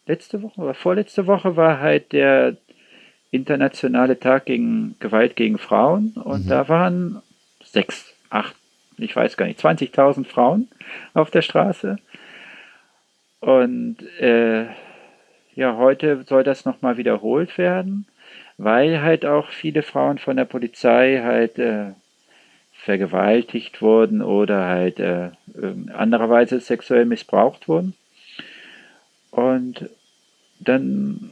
letzte 0.06 0.42
Woche 0.42 0.60
oder 0.60 0.74
vorletzte 0.74 1.26
Woche 1.26 1.56
war 1.56 1.80
halt 1.80 2.12
der 2.12 2.56
internationale 3.32 4.20
Tag 4.20 4.46
gegen 4.46 4.94
Gewalt 5.00 5.34
gegen 5.34 5.58
Frauen 5.58 6.12
und 6.22 6.44
mhm. 6.44 6.48
da 6.48 6.68
waren 6.68 7.22
sechs, 7.64 8.14
acht, 8.30 8.54
ich 8.96 9.16
weiß 9.16 9.36
gar 9.36 9.46
nicht, 9.46 9.58
20.000 9.58 10.24
Frauen 10.24 10.68
auf 11.14 11.32
der 11.32 11.42
Straße. 11.42 11.96
Und 13.40 13.96
äh, 14.20 14.66
ja, 15.56 15.76
heute 15.76 16.22
soll 16.28 16.44
das 16.44 16.64
nochmal 16.64 16.96
wiederholt 16.96 17.58
werden, 17.58 18.06
weil 18.56 19.02
halt 19.02 19.26
auch 19.26 19.48
viele 19.48 19.82
Frauen 19.82 20.18
von 20.18 20.36
der 20.36 20.44
Polizei 20.44 21.20
halt 21.24 21.58
äh, 21.58 21.92
vergewaltigt 22.84 23.80
wurden 23.80 24.20
oder 24.20 24.66
halt 24.66 25.00
äh, 25.00 25.30
andererweise 25.92 26.60
sexuell 26.60 27.06
missbraucht 27.06 27.66
wurden. 27.66 27.94
Und 29.30 29.88
dann 30.60 31.30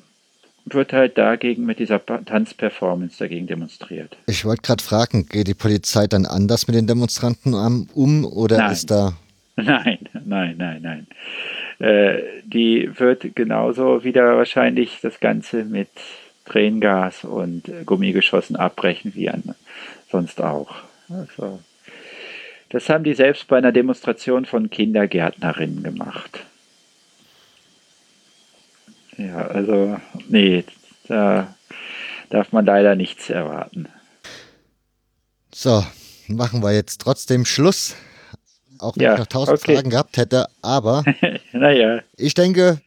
wird 0.64 0.92
halt 0.92 1.18
dagegen 1.18 1.66
mit 1.66 1.78
dieser 1.78 2.04
Tanzperformance 2.04 3.18
dagegen 3.18 3.46
demonstriert. 3.46 4.16
Ich 4.26 4.44
wollte 4.44 4.62
gerade 4.62 4.82
fragen, 4.82 5.26
geht 5.26 5.48
die 5.48 5.54
Polizei 5.54 6.06
dann 6.06 6.24
anders 6.24 6.66
mit 6.68 6.76
den 6.76 6.86
Demonstranten 6.86 7.54
um 7.54 8.24
oder 8.24 8.58
nein. 8.58 8.72
ist 8.72 8.90
da. 8.90 9.14
Nein, 9.56 9.98
nein, 10.24 10.54
nein, 10.56 10.80
nein. 10.80 11.06
Äh, 11.78 12.22
die 12.42 12.88
wird 12.98 13.36
genauso 13.36 14.02
wieder 14.02 14.38
wahrscheinlich 14.38 15.00
das 15.02 15.20
Ganze 15.20 15.64
mit 15.64 15.90
Tränengas 16.46 17.24
und 17.24 17.70
Gummigeschossen 17.84 18.56
abbrechen 18.56 19.14
wie 19.14 19.28
an, 19.28 19.54
sonst 20.10 20.40
auch. 20.40 20.74
Also, 21.12 21.60
das 22.70 22.88
haben 22.88 23.04
die 23.04 23.14
selbst 23.14 23.48
bei 23.48 23.58
einer 23.58 23.72
Demonstration 23.72 24.46
von 24.46 24.70
Kindergärtnerinnen 24.70 25.82
gemacht. 25.82 26.40
Ja, 29.18 29.46
also, 29.46 30.00
nee, 30.28 30.64
da 31.06 31.54
darf 32.30 32.52
man 32.52 32.64
leider 32.64 32.94
nichts 32.94 33.28
erwarten. 33.28 33.88
So, 35.54 35.84
machen 36.28 36.62
wir 36.62 36.72
jetzt 36.72 37.02
trotzdem 37.02 37.44
Schluss. 37.44 37.94
Auch 38.78 38.96
wenn 38.96 39.04
ja, 39.04 39.12
ich 39.12 39.18
noch 39.18 39.26
tausend 39.26 39.58
okay. 39.58 39.74
Fragen 39.74 39.90
gehabt 39.90 40.16
hätte, 40.16 40.46
aber 40.62 41.04
naja. 41.52 42.00
ich 42.16 42.34
denke, 42.34 42.80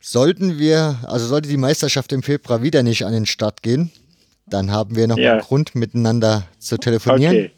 sollten 0.00 0.58
wir, 0.58 0.98
also 1.02 1.26
sollte 1.26 1.48
die 1.48 1.56
Meisterschaft 1.56 2.12
im 2.12 2.22
Februar 2.22 2.62
wieder 2.62 2.82
nicht 2.82 3.04
an 3.04 3.12
den 3.12 3.26
Start 3.26 3.62
gehen, 3.62 3.90
dann 4.46 4.70
haben 4.70 4.94
wir 4.94 5.08
noch 5.08 5.18
ja. 5.18 5.32
einen 5.32 5.40
Grund, 5.40 5.74
miteinander 5.74 6.44
zu 6.58 6.78
telefonieren 6.78 7.36
okay. 7.36 7.50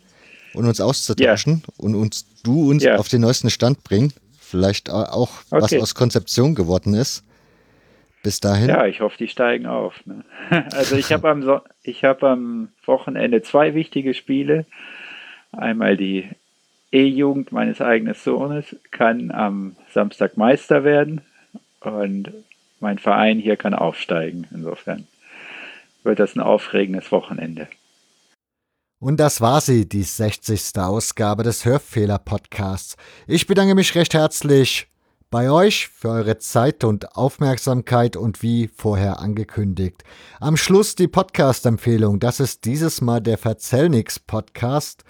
Und 0.59 0.67
uns 0.67 0.81
auszutauschen 0.81 1.63
ja. 1.67 1.75
und 1.79 1.95
uns 1.95 2.27
du 2.43 2.71
uns 2.71 2.85
auf 2.87 3.09
den 3.09 3.21
neuesten 3.21 3.49
Stand 3.49 3.85
bringen. 3.85 4.13
Vielleicht 4.41 4.91
auch, 4.91 5.31
okay. 5.51 5.63
was 5.63 5.75
aus 5.75 5.95
Konzeption 5.95 6.55
geworden 6.55 6.95
ist. 6.95 7.23
Bis 8.25 8.41
dahin. 8.41 8.69
Ja, 8.69 8.87
ich 8.87 9.01
hoffe, 9.01 9.17
die 9.19 9.29
steigen 9.29 9.67
auf. 9.67 9.95
Ne? 10.05 10.25
Also 10.73 10.97
ich 10.97 11.13
habe 11.13 11.31
am, 11.31 11.43
so 11.43 11.61
hab 11.87 12.23
am 12.25 12.69
Wochenende 12.85 13.43
zwei 13.43 13.75
wichtige 13.75 14.15
Spiele. 14.15 14.67
Einmal 15.53 15.97
die 15.97 16.29
E-Jugend 16.91 17.53
meines 17.53 17.81
eigenen 17.81 18.15
Sohnes 18.15 18.75
kann 18.91 19.31
am 19.31 19.77
Samstag 19.93 20.37
Meister 20.37 20.83
werden 20.83 21.21
und 21.81 22.33
mein 22.81 22.99
Verein 22.99 23.39
hier 23.39 23.57
kann 23.57 23.75
aufsteigen. 23.75 24.47
Insofern 24.51 25.07
wird 26.03 26.19
das 26.19 26.35
ein 26.35 26.41
aufregendes 26.41 27.13
Wochenende. 27.13 27.69
Und 29.01 29.21
das 29.21 29.41
war 29.41 29.61
sie, 29.61 29.89
die 29.89 30.03
60. 30.03 30.77
Ausgabe 30.77 31.45
des 31.45 31.65
Hörfehler-Podcasts. 31.65 32.97
Ich 33.29 33.47
bedanke 33.47 33.77
mich 33.77 33.95
recht 33.95 34.13
herzlich 34.13 34.89
bei 35.31 35.53
euch 35.53 35.87
für 35.87 36.09
eure 36.09 36.39
Zeit 36.39 36.83
und 36.83 37.17
Aufmerksamkeit 37.17 38.17
und 38.17 38.43
wie 38.43 38.69
vorher 38.75 39.21
angekündigt. 39.21 40.03
Am 40.41 40.57
Schluss 40.57 40.97
die 40.97 41.07
Podcast-Empfehlung. 41.07 42.19
Das 42.19 42.41
ist 42.41 42.65
dieses 42.65 43.01
Mal 43.01 43.21
der 43.21 43.39
Verzellnix 43.39 44.19
Podcast. 44.19 45.05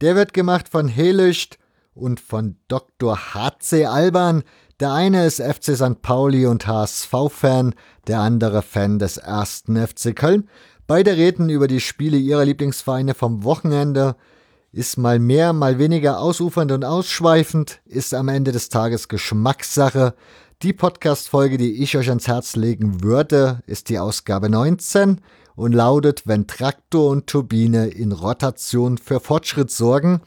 Der 0.00 0.14
wird 0.14 0.32
gemacht 0.32 0.68
von 0.68 0.86
Helicht 0.86 1.58
und 1.92 2.20
von 2.20 2.56
Dr. 2.68 3.34
HC 3.34 3.86
Alban. 3.86 4.44
Der 4.78 4.92
eine 4.92 5.26
ist 5.26 5.42
FC 5.42 5.76
St. 5.76 6.02
Pauli 6.02 6.46
und 6.46 6.68
HSV-Fan, 6.68 7.74
der 8.06 8.20
andere 8.20 8.62
Fan 8.62 9.00
des 9.00 9.16
ersten 9.16 9.76
FC 9.76 10.14
Köln. 10.14 10.48
Beide 10.86 11.16
reden 11.16 11.48
über 11.48 11.66
die 11.66 11.80
Spiele 11.80 12.18
ihrer 12.18 12.44
Lieblingsvereine 12.44 13.14
vom 13.14 13.42
Wochenende 13.42 14.16
ist 14.70 14.98
mal 14.98 15.18
mehr, 15.18 15.54
mal 15.54 15.78
weniger 15.78 16.20
ausufernd 16.20 16.72
und 16.72 16.84
ausschweifend, 16.84 17.80
ist 17.86 18.12
am 18.12 18.28
Ende 18.28 18.52
des 18.52 18.68
Tages 18.68 19.08
Geschmackssache. 19.08 20.14
Die 20.62 20.74
Podcast-Folge, 20.74 21.56
die 21.56 21.82
ich 21.82 21.96
euch 21.96 22.10
ans 22.10 22.28
Herz 22.28 22.54
legen 22.54 23.02
würde, 23.02 23.62
ist 23.66 23.88
die 23.88 23.98
Ausgabe 23.98 24.50
19 24.50 25.22
und 25.56 25.72
lautet, 25.72 26.26
wenn 26.26 26.46
Traktor 26.46 27.08
und 27.10 27.28
Turbine 27.28 27.86
in 27.86 28.12
Rotation 28.12 28.98
für 28.98 29.20
Fortschritt 29.20 29.70
sorgen. 29.70 30.20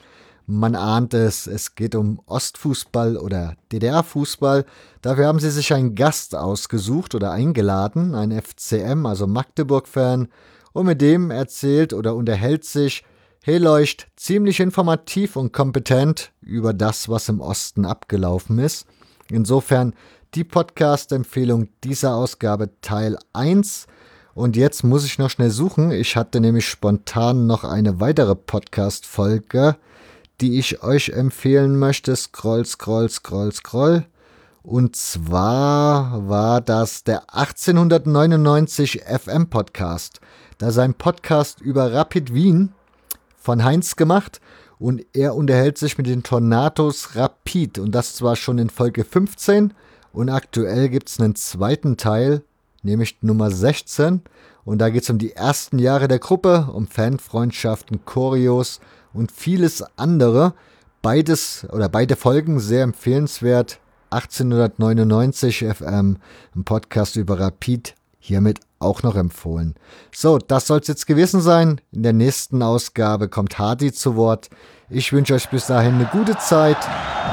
Man 0.50 0.76
ahnt 0.76 1.14
es, 1.14 1.46
es 1.46 1.76
geht 1.76 1.94
um 1.94 2.22
Ostfußball 2.26 3.18
oder 3.18 3.58
DDR-Fußball. 3.74 4.66
Dafür 5.02 5.28
haben 5.28 5.42
sie 5.42 5.52
sich 5.52 5.74
einen 5.74 5.94
Gast 5.94 6.36
ausgesucht 6.36 7.16
oder 7.16 7.32
eingeladen, 7.32 8.16
ein 8.16 8.32
FCM, 8.32 9.06
also 9.06 9.28
Magdeburg-Fan, 9.28 10.30
und 10.72 10.86
mit 10.86 11.02
dem 11.02 11.32
erzählt 11.32 11.92
oder 11.92 12.16
unterhält 12.16 12.64
sich 12.64 13.04
Heleucht 13.44 14.08
ziemlich 14.16 14.62
informativ 14.62 15.36
und 15.36 15.52
kompetent 15.52 16.32
über 16.40 16.74
das, 16.74 17.10
was 17.10 17.28
im 17.28 17.42
Osten 17.42 17.86
abgelaufen 17.86 18.60
ist. 18.60 18.88
Insofern 19.30 19.94
die 20.34 20.46
Podcast-Empfehlung 20.46 21.68
dieser 21.84 22.16
Ausgabe 22.16 22.70
Teil 22.82 23.18
1. 23.34 23.88
Und 24.34 24.56
jetzt 24.56 24.84
muss 24.84 25.04
ich 25.04 25.18
noch 25.18 25.30
schnell 25.30 25.50
suchen. 25.50 25.92
Ich 25.92 26.16
hatte 26.16 26.40
nämlich 26.40 26.68
spontan 26.68 27.48
noch 27.48 27.66
eine 27.66 28.00
weitere 28.00 28.36
Podcast-Folge, 28.36 29.76
die 30.42 30.60
ich 30.60 30.84
euch 30.84 31.10
empfehlen 31.10 31.78
möchte. 31.78 32.16
Scroll, 32.16 32.66
scroll, 32.66 33.10
scroll, 33.10 33.52
scroll. 33.52 34.06
Und 34.64 34.96
zwar 34.96 36.28
war 36.28 36.62
das 36.62 37.04
der 37.04 37.34
1899 37.34 39.02
FM 39.04 39.50
Podcast. 39.50 40.20
Da 40.58 40.72
sein 40.72 40.94
Podcast 40.94 41.62
über 41.62 41.94
Rapid 41.94 42.34
Wien 42.34 42.74
von 43.38 43.64
Heinz 43.64 43.96
gemacht 43.96 44.42
und 44.80 45.06
er 45.14 45.36
unterhält 45.36 45.78
sich 45.78 45.98
mit 45.98 46.08
den 46.08 46.24
Tornados 46.24 47.16
Rapid 47.16 47.80
und 47.80 47.94
das 47.94 48.16
zwar 48.16 48.36
schon 48.36 48.58
in 48.58 48.70
Folge 48.70 49.04
15 49.04 49.74
und 50.12 50.30
aktuell 50.30 50.90
gibt 50.90 51.10
es 51.10 51.20
einen 51.20 51.36
zweiten 51.36 51.96
Teil, 51.96 52.44
nämlich 52.84 53.20
Nummer 53.22 53.52
16 53.52 54.22
und 54.66 54.80
da 54.80 54.90
geht 54.90 55.04
es 55.04 55.10
um 55.10 55.18
die 55.18 55.32
ersten 55.32 55.80
Jahre 55.80 56.08
der 56.08 56.20
Gruppe, 56.20 56.70
um 56.74 56.88
Fanfreundschaften, 56.88 58.04
Choreos 58.04 58.82
und 59.18 59.32
vieles 59.32 59.84
andere. 59.98 60.54
Beides 61.02 61.68
oder 61.72 61.90
beide 61.90 62.16
Folgen 62.16 62.60
sehr 62.60 62.84
empfehlenswert. 62.84 63.80
1899 64.10 65.66
FM, 65.66 66.18
ein 66.56 66.64
Podcast 66.64 67.18
über 67.18 67.40
Rapid, 67.40 67.96
hiermit 68.20 68.62
auch 68.80 69.04
noch 69.04 69.16
empfohlen. 69.16 69.76
So, 70.14 70.38
das 70.38 70.68
soll 70.68 70.80
es 70.80 70.88
jetzt 70.88 71.08
gewesen 71.08 71.42
sein. 71.42 71.82
In 71.92 72.04
der 72.04 72.14
nächsten 72.14 72.62
Ausgabe 72.62 73.28
kommt 73.28 73.60
Hardy 73.60 73.92
zu 73.92 74.16
Wort. 74.16 74.50
Ich 74.90 75.12
wünsche 75.12 75.34
euch 75.34 75.50
bis 75.50 75.68
dahin 75.68 75.96
eine 75.96 76.06
gute 76.06 76.38
Zeit. 76.38 76.78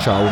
Ciao. 0.00 0.28